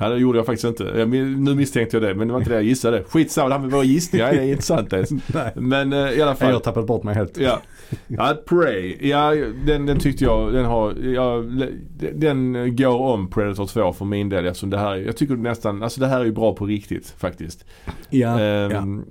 Ja, 0.00 0.08
det 0.08 0.18
gjorde 0.18 0.38
jag 0.38 0.46
faktiskt 0.46 0.64
inte. 0.64 0.84
Jag, 0.84 1.08
nu 1.08 1.54
misstänkte 1.54 1.96
jag 1.96 2.02
det, 2.02 2.14
men 2.14 2.26
det 2.28 2.32
var 2.32 2.40
inte 2.40 2.50
det 2.50 2.56
jag 2.56 2.64
gissade. 2.64 3.04
Skitsamma, 3.04 3.48
det 3.48 3.54
här 3.54 3.60
med 3.62 3.70
våra 3.70 3.84
gissningar 3.84 4.32
det 4.32 4.38
är 4.38 4.44
inte 4.44 4.62
sant 4.62 4.92
ens. 4.92 5.10
Men 5.54 5.92
eh, 5.92 5.98
i 5.98 6.02
alla 6.02 6.16
Jag 6.30 6.38
fall. 6.38 6.52
har 6.52 6.60
tappat 6.60 6.86
bort 6.86 7.02
mig 7.02 7.14
helt. 7.14 7.38
Ja. 7.38 7.60
ja, 8.06 8.36
Prey. 8.46 9.08
Ja, 9.08 9.34
den, 9.66 9.86
den 9.86 9.98
tyckte 9.98 10.24
jag, 10.24 10.52
den 10.52 10.64
har, 10.64 10.94
ja, 10.94 11.44
den 12.14 12.76
går 12.76 12.98
om 13.00 13.30
Predator 13.30 13.66
2 13.66 13.92
för 13.92 14.04
min 14.04 14.28
del 14.28 14.46
eftersom 14.46 14.70
det 14.70 14.78
här, 14.78 14.96
jag 14.96 15.16
tycker 15.16 15.36
nästan, 15.36 15.82
alltså 15.82 16.00
det 16.00 16.06
här 16.06 16.20
är 16.20 16.24
ju 16.24 16.32
bra 16.32 16.54
på 16.54 16.66
riktigt 16.66 17.14
faktiskt. 17.18 17.64
Ja, 18.10 18.40
Ehm, 18.40 19.04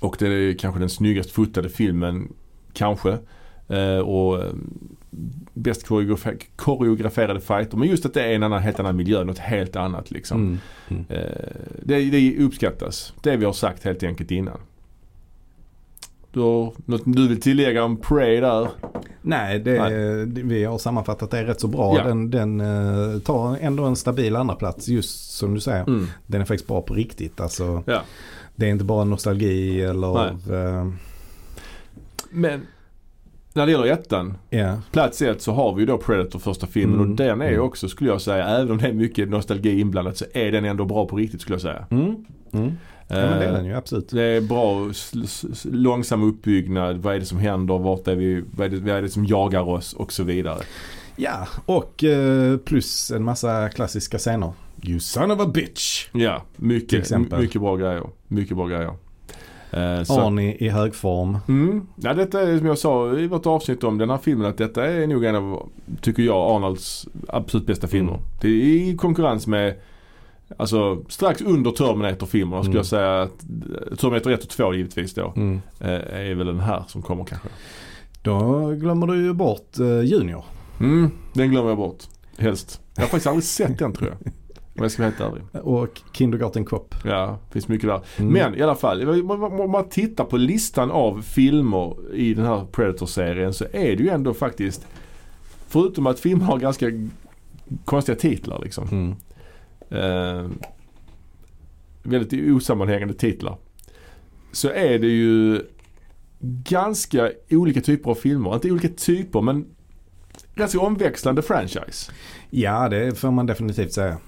Och 0.00 0.16
det 0.18 0.26
är 0.26 0.54
kanske 0.58 0.80
den 0.80 0.88
snyggast 0.90 1.30
fotade 1.30 1.68
filmen, 1.68 2.32
kanske. 2.72 3.18
Eh, 3.68 3.98
och 3.98 4.42
ehm, 4.44 4.78
bäst 5.54 5.86
koreografer- 5.86 6.42
koreograferade 6.56 7.40
fighter. 7.40 7.76
Men 7.76 7.88
just 7.88 8.06
att 8.06 8.14
det 8.14 8.22
är 8.22 8.34
en 8.34 8.42
annan, 8.42 8.62
helt 8.62 8.80
annan 8.80 8.96
miljö, 8.96 9.24
något 9.24 9.38
helt 9.38 9.76
annat 9.76 10.10
liksom. 10.10 10.40
Mm. 10.40 10.58
Mm. 10.88 11.04
Eh, 11.08 11.52
det, 11.82 12.10
det 12.10 12.36
uppskattas. 12.38 13.12
Det 13.22 13.36
vi 13.36 13.44
har 13.44 13.52
sagt 13.52 13.84
helt 13.84 14.02
enkelt 14.02 14.30
innan. 14.30 14.58
Du 16.32 16.40
har 16.40 16.72
något 16.86 17.02
du 17.04 17.28
vill 17.28 17.40
tillägga 17.40 17.84
om 17.84 17.96
Prey 17.96 18.40
där? 18.40 18.68
Nej, 19.22 19.58
det, 19.58 19.78
det- 20.26 20.42
vi 20.42 20.64
har 20.64 20.78
sammanfattat 20.78 21.30
det 21.30 21.44
rätt 21.44 21.60
så 21.60 21.66
bra. 21.68 21.96
Ja. 21.98 22.04
Den, 22.04 22.30
den 22.30 22.60
eh, 22.60 23.18
tar 23.20 23.56
ändå 23.60 23.84
en 23.84 23.96
stabil 23.96 24.36
andra 24.36 24.54
plats 24.54 24.88
just 24.88 25.30
som 25.36 25.54
du 25.54 25.60
säger. 25.60 25.82
Mm. 25.88 26.06
Den 26.26 26.40
är 26.40 26.44
faktiskt 26.44 26.68
bra 26.68 26.82
på 26.82 26.94
riktigt. 26.94 27.40
Alltså, 27.40 27.82
Ja. 27.86 28.02
Det 28.56 28.66
är 28.66 28.70
inte 28.70 28.84
bara 28.84 29.04
nostalgi 29.04 29.82
eller... 29.82 30.28
eh, 30.28 30.88
Men 32.30 32.60
när 33.54 33.66
det 33.66 33.72
gäller 33.72 33.86
ettan, 33.86 34.34
Ja, 34.50 34.76
plats 34.92 35.22
ett 35.22 35.42
så 35.42 35.52
har 35.52 35.74
vi 35.74 35.80
ju 35.80 35.86
då 35.86 35.98
Predator 35.98 36.38
första 36.38 36.66
filmen 36.66 36.98
Mm. 36.98 37.10
och 37.10 37.16
den 37.16 37.40
är 37.40 37.46
ju 37.48 37.54
Mm. 37.54 37.66
också 37.66 37.88
skulle 37.88 38.10
jag 38.10 38.20
säga, 38.20 38.44
även 38.48 38.70
om 38.70 38.78
det 38.78 38.88
är 38.88 38.92
mycket 38.92 39.28
nostalgi 39.28 39.80
inblandat 39.80 40.16
så 40.16 40.24
är 40.32 40.52
den 40.52 40.64
ändå 40.64 40.84
bra 40.84 41.06
på 41.06 41.16
riktigt 41.16 41.40
skulle 41.40 41.54
jag 41.54 41.62
säga. 41.62 41.86
mm. 41.90 42.04
Mm. 42.52 42.72
ja 43.08 43.16
men 43.16 43.38
det 43.38 43.44
är 43.44 43.48
Eh, 43.48 43.54
den 43.54 43.64
ju 43.64 43.74
absolut. 43.74 44.08
Det 44.08 44.22
är 44.22 44.40
bra 44.40 44.90
långsam 45.64 46.22
uppbyggnad. 46.22 46.96
Vad 46.96 47.14
är 47.14 47.18
det 47.18 47.24
som 47.26 47.38
händer? 47.38 47.78
Vart 47.78 48.08
är 48.08 48.14
vi? 48.14 48.44
Vad 48.56 48.66
är 48.66 48.70
det, 48.70 48.76
vad 48.76 48.88
är 48.96 49.02
det 49.02 49.08
som 49.08 49.24
jagar 49.26 49.68
oss? 49.68 49.92
Och 49.92 50.12
så 50.12 50.22
vidare. 50.22 50.58
Ja, 51.16 51.48
och 51.66 52.04
eh, 52.04 52.56
plus 52.56 53.10
en 53.10 53.24
massa 53.24 53.68
klassiska 53.68 54.18
scener. 54.18 54.52
You 54.84 55.00
son 55.00 55.30
of 55.30 55.40
a 55.40 55.46
bitch! 55.54 56.08
Ja, 56.12 56.42
mycket, 56.56 57.10
mycket 57.38 57.60
bra 57.60 57.76
grejer. 57.76 58.02
Mycket 58.28 58.56
bra 58.56 58.66
grejer. 58.66 58.94
Eh, 59.72 60.02
så- 60.02 60.20
Arnie 60.20 60.56
i 60.60 60.68
hög 60.68 60.94
form. 60.94 61.38
Mm. 61.48 61.86
Ja, 61.96 62.14
detta 62.14 62.40
är 62.42 62.58
som 62.58 62.66
jag 62.66 62.78
sa 62.78 63.18
i 63.18 63.26
vårt 63.26 63.46
avsnitt 63.46 63.84
om 63.84 63.98
den 63.98 64.10
här 64.10 64.18
filmen 64.18 64.46
att 64.46 64.58
detta 64.58 64.86
är 64.86 65.06
nog 65.06 65.24
en 65.24 65.36
av, 65.36 65.68
tycker 66.00 66.22
jag, 66.22 66.36
Arnolds 66.56 67.08
absolut 67.28 67.66
bästa 67.66 67.86
filmer. 67.86 68.12
Mm. 68.12 68.22
Det 68.40 68.48
är 68.48 68.52
i 68.52 68.96
konkurrens 68.96 69.46
med, 69.46 69.74
alltså 70.56 71.02
strax 71.08 71.40
under 71.40 71.70
Terminator-filmerna 71.70 72.62
skulle 72.62 72.70
Mm. 72.72 72.76
jag 72.78 72.86
säga 72.86 73.22
att 73.22 73.42
eh, 73.90 73.96
Terminator 73.96 74.30
1 74.32 74.42
och 74.42 74.48
2 74.48 74.74
givetvis 74.74 75.14
då. 75.14 75.32
Mm. 75.36 75.60
eh, 75.80 75.90
Är 75.90 76.34
väl 76.34 76.46
den 76.46 76.60
här 76.60 76.84
som 76.88 77.02
kommer 77.02 77.24
kanske. 77.24 77.48
Då 78.22 78.68
glömmer 78.70 79.06
du 79.06 79.22
ju 79.24 79.32
bort 79.32 79.76
Junior. 80.04 80.44
Mm, 80.80 81.10
den 81.32 81.50
glömmer 81.50 81.68
jag 81.68 81.78
bort. 81.78 82.02
Helst. 82.38 82.80
Jag 82.94 83.02
har 83.02 83.06
faktiskt 83.08 83.26
aldrig 83.26 83.44
sett 83.44 83.78
den 83.78 83.92
tror 83.92 84.08
jag. 84.10 84.32
Om 84.76 84.82
jag 84.82 84.90
ska 84.90 85.02
vara 85.02 85.12
helt 85.12 85.32
ärlig. 85.52 85.66
Och 85.66 86.00
Kindergarten 86.12 86.64
Cop. 86.64 86.94
Ja, 87.04 87.38
finns 87.50 87.68
mycket 87.68 87.88
där. 87.88 88.00
Mm. 88.16 88.32
Men 88.32 88.54
i 88.54 88.62
alla 88.62 88.74
fall, 88.74 89.22
om 89.30 89.70
man 89.70 89.88
tittar 89.88 90.24
på 90.24 90.36
listan 90.36 90.90
av 90.90 91.22
filmer 91.22 92.14
i 92.14 92.34
den 92.34 92.46
här 92.46 92.66
Predator-serien 92.72 93.52
så 93.52 93.64
är 93.72 93.96
det 93.96 94.02
ju 94.02 94.08
ändå 94.08 94.34
faktiskt, 94.34 94.86
förutom 95.68 96.06
att 96.06 96.20
filmer 96.20 96.44
har 96.44 96.58
ganska 96.58 96.86
konstiga 97.84 98.16
titlar 98.16 98.60
liksom. 98.62 98.88
Mm. 98.88 99.14
Eh, 99.90 100.50
väldigt 102.02 102.50
osammanhängande 102.56 103.14
titlar. 103.14 103.56
Så 104.52 104.68
är 104.68 104.98
det 104.98 105.06
ju 105.06 105.60
ganska 106.64 107.30
olika 107.50 107.80
typer 107.80 108.10
av 108.10 108.14
filmer. 108.14 108.54
Inte 108.54 108.70
olika 108.70 108.88
typer 108.88 109.40
men 109.40 109.66
ganska 110.54 110.80
omväxlande 110.80 111.42
franchise. 111.42 112.12
Ja, 112.50 112.88
det 112.88 113.18
får 113.18 113.30
man 113.30 113.46
definitivt 113.46 113.92
säga. 113.92 114.18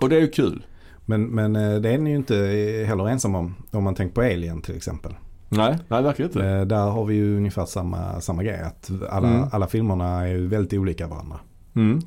Och 0.00 0.08
det 0.08 0.16
är 0.16 0.20
ju 0.20 0.28
kul. 0.28 0.66
Men, 1.06 1.26
men 1.26 1.56
eh, 1.56 1.74
det 1.80 1.90
är 1.90 1.98
ni 1.98 2.10
ju 2.10 2.16
inte 2.16 2.34
heller 2.88 3.08
ensam 3.08 3.34
om. 3.34 3.54
Om 3.70 3.84
man 3.84 3.94
tänker 3.94 4.14
på 4.14 4.20
Alien 4.20 4.62
till 4.62 4.76
exempel. 4.76 5.14
Nej, 5.48 5.78
nej 5.88 6.02
verkligen 6.02 6.30
inte. 6.30 6.46
Eh, 6.46 6.60
där 6.64 6.90
har 6.90 7.04
vi 7.04 7.14
ju 7.14 7.36
ungefär 7.36 7.64
samma, 7.66 8.20
samma 8.20 8.42
grej. 8.42 8.60
Att 8.60 8.90
alla, 9.10 9.28
Mm. 9.28 9.48
alla 9.52 9.66
filmerna 9.66 10.20
är 10.22 10.26
ju 10.26 10.46
väldigt 10.46 10.72
olika 10.78 11.06
varandra. 11.06 11.40
Mm. 11.76 12.00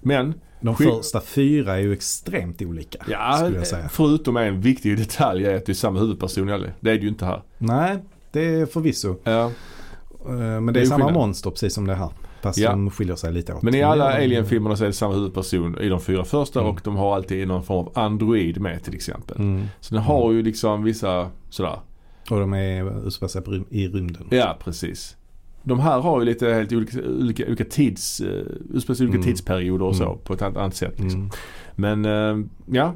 Men, 0.00 0.34
De 0.60 0.76
första 0.76 1.20
fyra 1.20 1.74
är 1.74 1.78
ju 1.80 1.92
extremt 1.92 2.62
olika. 2.62 2.98
ja, 3.08 3.50
förutom 3.90 4.36
en 4.36 4.60
viktig 4.60 4.98
detalj 4.98 5.44
är 5.46 5.56
att 5.56 5.66
det 5.66 5.72
är 5.72 5.74
samma 5.74 6.00
huvudperson 6.00 6.48
i. 6.48 6.66
Det 6.80 6.90
är 6.90 6.94
det 6.94 7.02
ju 7.02 7.08
inte 7.08 7.24
här. 7.24 7.42
Nej, 7.58 7.98
det 8.32 8.44
är 8.54 8.66
förvisso. 8.66 9.16
Ja. 9.24 9.44
Eh, 9.44 9.50
Men 10.30 10.66
det 10.66 10.72
Det 10.72 10.80
är, 10.80 10.82
är 10.82 10.86
samma 10.86 11.04
skillnad. 11.04 11.14
monster 11.26 11.50
precis 11.50 11.74
som 11.74 11.86
det 11.86 11.94
här. 11.94 12.08
Fast 12.44 12.58
Ja. 12.58 12.70
de 12.70 12.90
skiljer 12.90 13.16
sig 13.16 13.32
lite 13.32 13.54
åt. 13.54 13.62
Men 13.62 13.74
i 13.74 13.82
alla 13.82 14.12
Alien-filmerna 14.12 14.76
så 14.76 14.84
är 14.84 14.88
det 14.88 14.92
samma 14.94 15.14
huvudperson 15.14 15.78
i 15.78 15.88
de 15.88 16.00
fyra 16.00 16.24
första 16.24 16.60
Mm. 16.60 16.72
och 16.72 16.80
de 16.84 16.96
har 16.96 17.14
alltid 17.14 17.48
någon 17.48 17.62
form 17.62 17.86
av 17.86 17.92
android 17.98 18.60
med 18.60 18.82
till 18.84 18.94
exempel. 18.94 19.36
Mm. 19.36 19.66
Så 19.80 19.94
den 19.94 20.02
har 20.04 20.32
ju 20.32 20.42
liksom 20.42 20.82
vissa 20.84 21.30
sådär. 21.50 21.78
Och 22.30 22.40
de 22.40 22.54
är 22.54 23.06
utspelar 23.06 23.28
sig 23.28 23.42
i 23.70 23.88
rymden. 23.88 24.26
Ja, 24.30 24.56
precis. 24.64 25.16
De 25.62 25.80
här 25.80 26.00
har 26.00 26.20
ju 26.20 26.26
lite 26.26 26.48
helt 26.48 26.72
olika, 26.72 26.98
olika, 27.08 27.46
olika 27.46 27.64
tids, 27.64 28.20
uh, 28.20 28.26
utspelar 28.74 28.94
sig 28.94 29.04
i 29.04 29.08
olika 29.08 29.16
Mm. 29.18 29.26
tidsperioder 29.26 29.84
och 29.86 29.96
så 29.96 30.04
Mm. 30.04 30.18
på 30.24 30.32
ett 30.32 30.42
annat, 30.42 30.56
annat 30.56 30.74
sätt. 30.74 31.00
Liksom. 31.00 31.20
Mm. 31.20 31.30
Men 32.02 32.04
eh, 32.40 32.46
ja, 32.66 32.94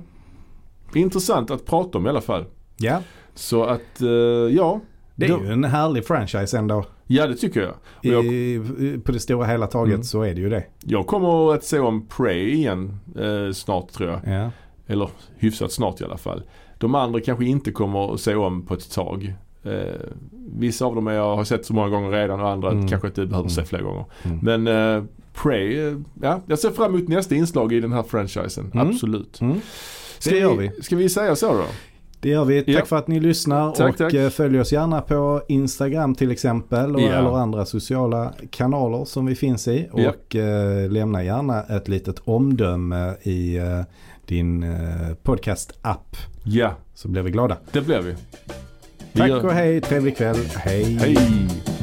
intressant 0.95 1.51
att 1.51 1.65
prata 1.67 1.99
om 1.99 2.07
i 2.07 2.09
alla 2.09 2.21
fall. 2.21 2.45
Ja, 2.77 3.03
Så 3.35 3.65
att 3.65 4.01
eh, 4.03 4.09
ja. 4.57 4.81
Det 5.19 5.25
är 5.27 5.29
Då- 5.29 5.45
ju 5.45 5.53
en 5.53 5.65
härlig 5.65 6.07
franchise 6.07 6.59
ändå. 6.59 6.85
Ja 7.07 7.27
det 7.27 7.35
tycker 7.35 7.61
jag. 7.61 7.75
Jag, 8.01 8.25
I, 8.25 9.01
på 9.05 9.13
det 9.13 9.21
stora 9.21 9.47
hela 9.47 9.67
taget 9.67 9.95
Mm. 9.95 10.05
så 10.05 10.23
är 10.23 10.35
det 10.35 10.41
ju 10.41 10.49
det. 10.49 10.65
jag 10.85 11.07
kommer 11.07 11.55
att 11.55 11.65
se 11.65 11.79
om 11.79 12.07
Prey 12.07 12.49
igen 12.55 13.01
eh, 13.21 13.53
snart 13.53 13.93
tror 13.93 14.11
jag. 14.11 14.21
Ja. 14.35 14.51
Eller 14.87 15.09
hyfsat 15.37 15.73
snart 15.73 16.01
i 16.01 16.05
alla 16.05 16.17
fall. 16.19 16.43
De 16.79 16.95
andra 16.95 17.21
kanske 17.21 17.45
inte 17.45 17.71
kommer 17.71 18.15
att 18.15 18.21
se 18.21 18.35
om 18.35 18.67
på 18.67 18.75
ett 18.75 18.93
tag. 18.95 19.35
Eh, 19.65 19.73
vissa 20.59 20.85
av 20.87 20.95
dem 20.95 21.07
jag 21.07 21.37
har 21.37 21.45
sett 21.45 21.67
så 21.67 21.75
många 21.75 21.89
gånger 21.89 22.11
redan 22.11 22.41
och 22.41 22.49
andra 22.51 22.71
Mm. 22.71 22.89
kanske 22.89 23.09
inte 23.09 23.21
behöver 23.21 23.39
Mm. 23.39 23.51
se 23.51 23.65
fler 23.65 23.83
gånger. 23.83 24.05
Mm. 24.25 24.39
Men 24.43 24.67
eh, 24.97 25.05
Prey, 25.43 25.79
eh, 25.89 25.97
ja 26.23 26.41
jag 26.47 26.59
ser 26.59 26.71
fram 26.71 26.95
emot 26.95 27.09
nästa 27.09 27.35
inslag 27.35 27.73
i 27.73 27.81
den 27.81 27.93
här 27.93 28.03
franchisen. 28.03 28.71
Mm. 28.75 28.89
Absolut. 28.89 29.41
Mm. 29.41 29.61
Ska 30.19 30.31
Det 30.31 30.39
gör 30.39 30.57
vi. 30.57 30.71
Ska 30.83 30.97
vi 30.97 31.09
säga 31.09 31.37
så 31.37 31.53
då? 31.53 31.65
Det 32.21 32.29
gör 32.29 32.45
vi. 32.45 32.63
Tack 32.63 32.75
Ja. 32.75 32.85
för 32.85 32.97
att 32.97 33.09
ni 33.09 33.21
lyssnar 33.21 33.73
Tack, 33.73 33.91
och 33.91 33.99
tack. 33.99 34.15
eh, 34.15 34.29
följ 34.31 34.61
oss 34.61 34.73
gärna 34.73 35.01
på 35.01 35.43
Instagram 35.49 36.15
till 36.15 36.31
exempel 36.31 36.95
och, 36.95 37.01
Ja. 37.01 37.07
eller 37.13 37.37
andra 37.39 37.65
sociala 37.65 38.33
kanaler 38.51 39.05
som 39.05 39.27
vi 39.27 39.35
finns 39.35 39.69
i. 39.69 39.89
Ja. 39.97 40.11
Och 40.11 40.37
eh, 40.37 40.91
lämna 40.91 41.25
gärna 41.25 41.63
ett 41.63 41.89
litet 41.89 42.19
omdöme 42.25 43.15
i 43.23 43.57
eh, 43.57 43.81
din 44.27 44.63
eh, 44.63 45.15
podcast-app 45.23 46.17
Ja, 46.45 46.73
så 46.95 47.09
blir 47.09 47.23
vi 47.23 47.31
glada. 47.31 47.57
det 47.73 47.81
blir 47.81 48.01
vi. 48.01 48.15
vi 49.13 49.21
Tack 49.21 49.29
gör- 49.29 49.45
och 49.47 49.53
hej, 49.53 49.81
trevlig 49.81 50.17
kväll. 50.17 50.37
Hej. 50.57 50.85
Hej! 51.01 51.78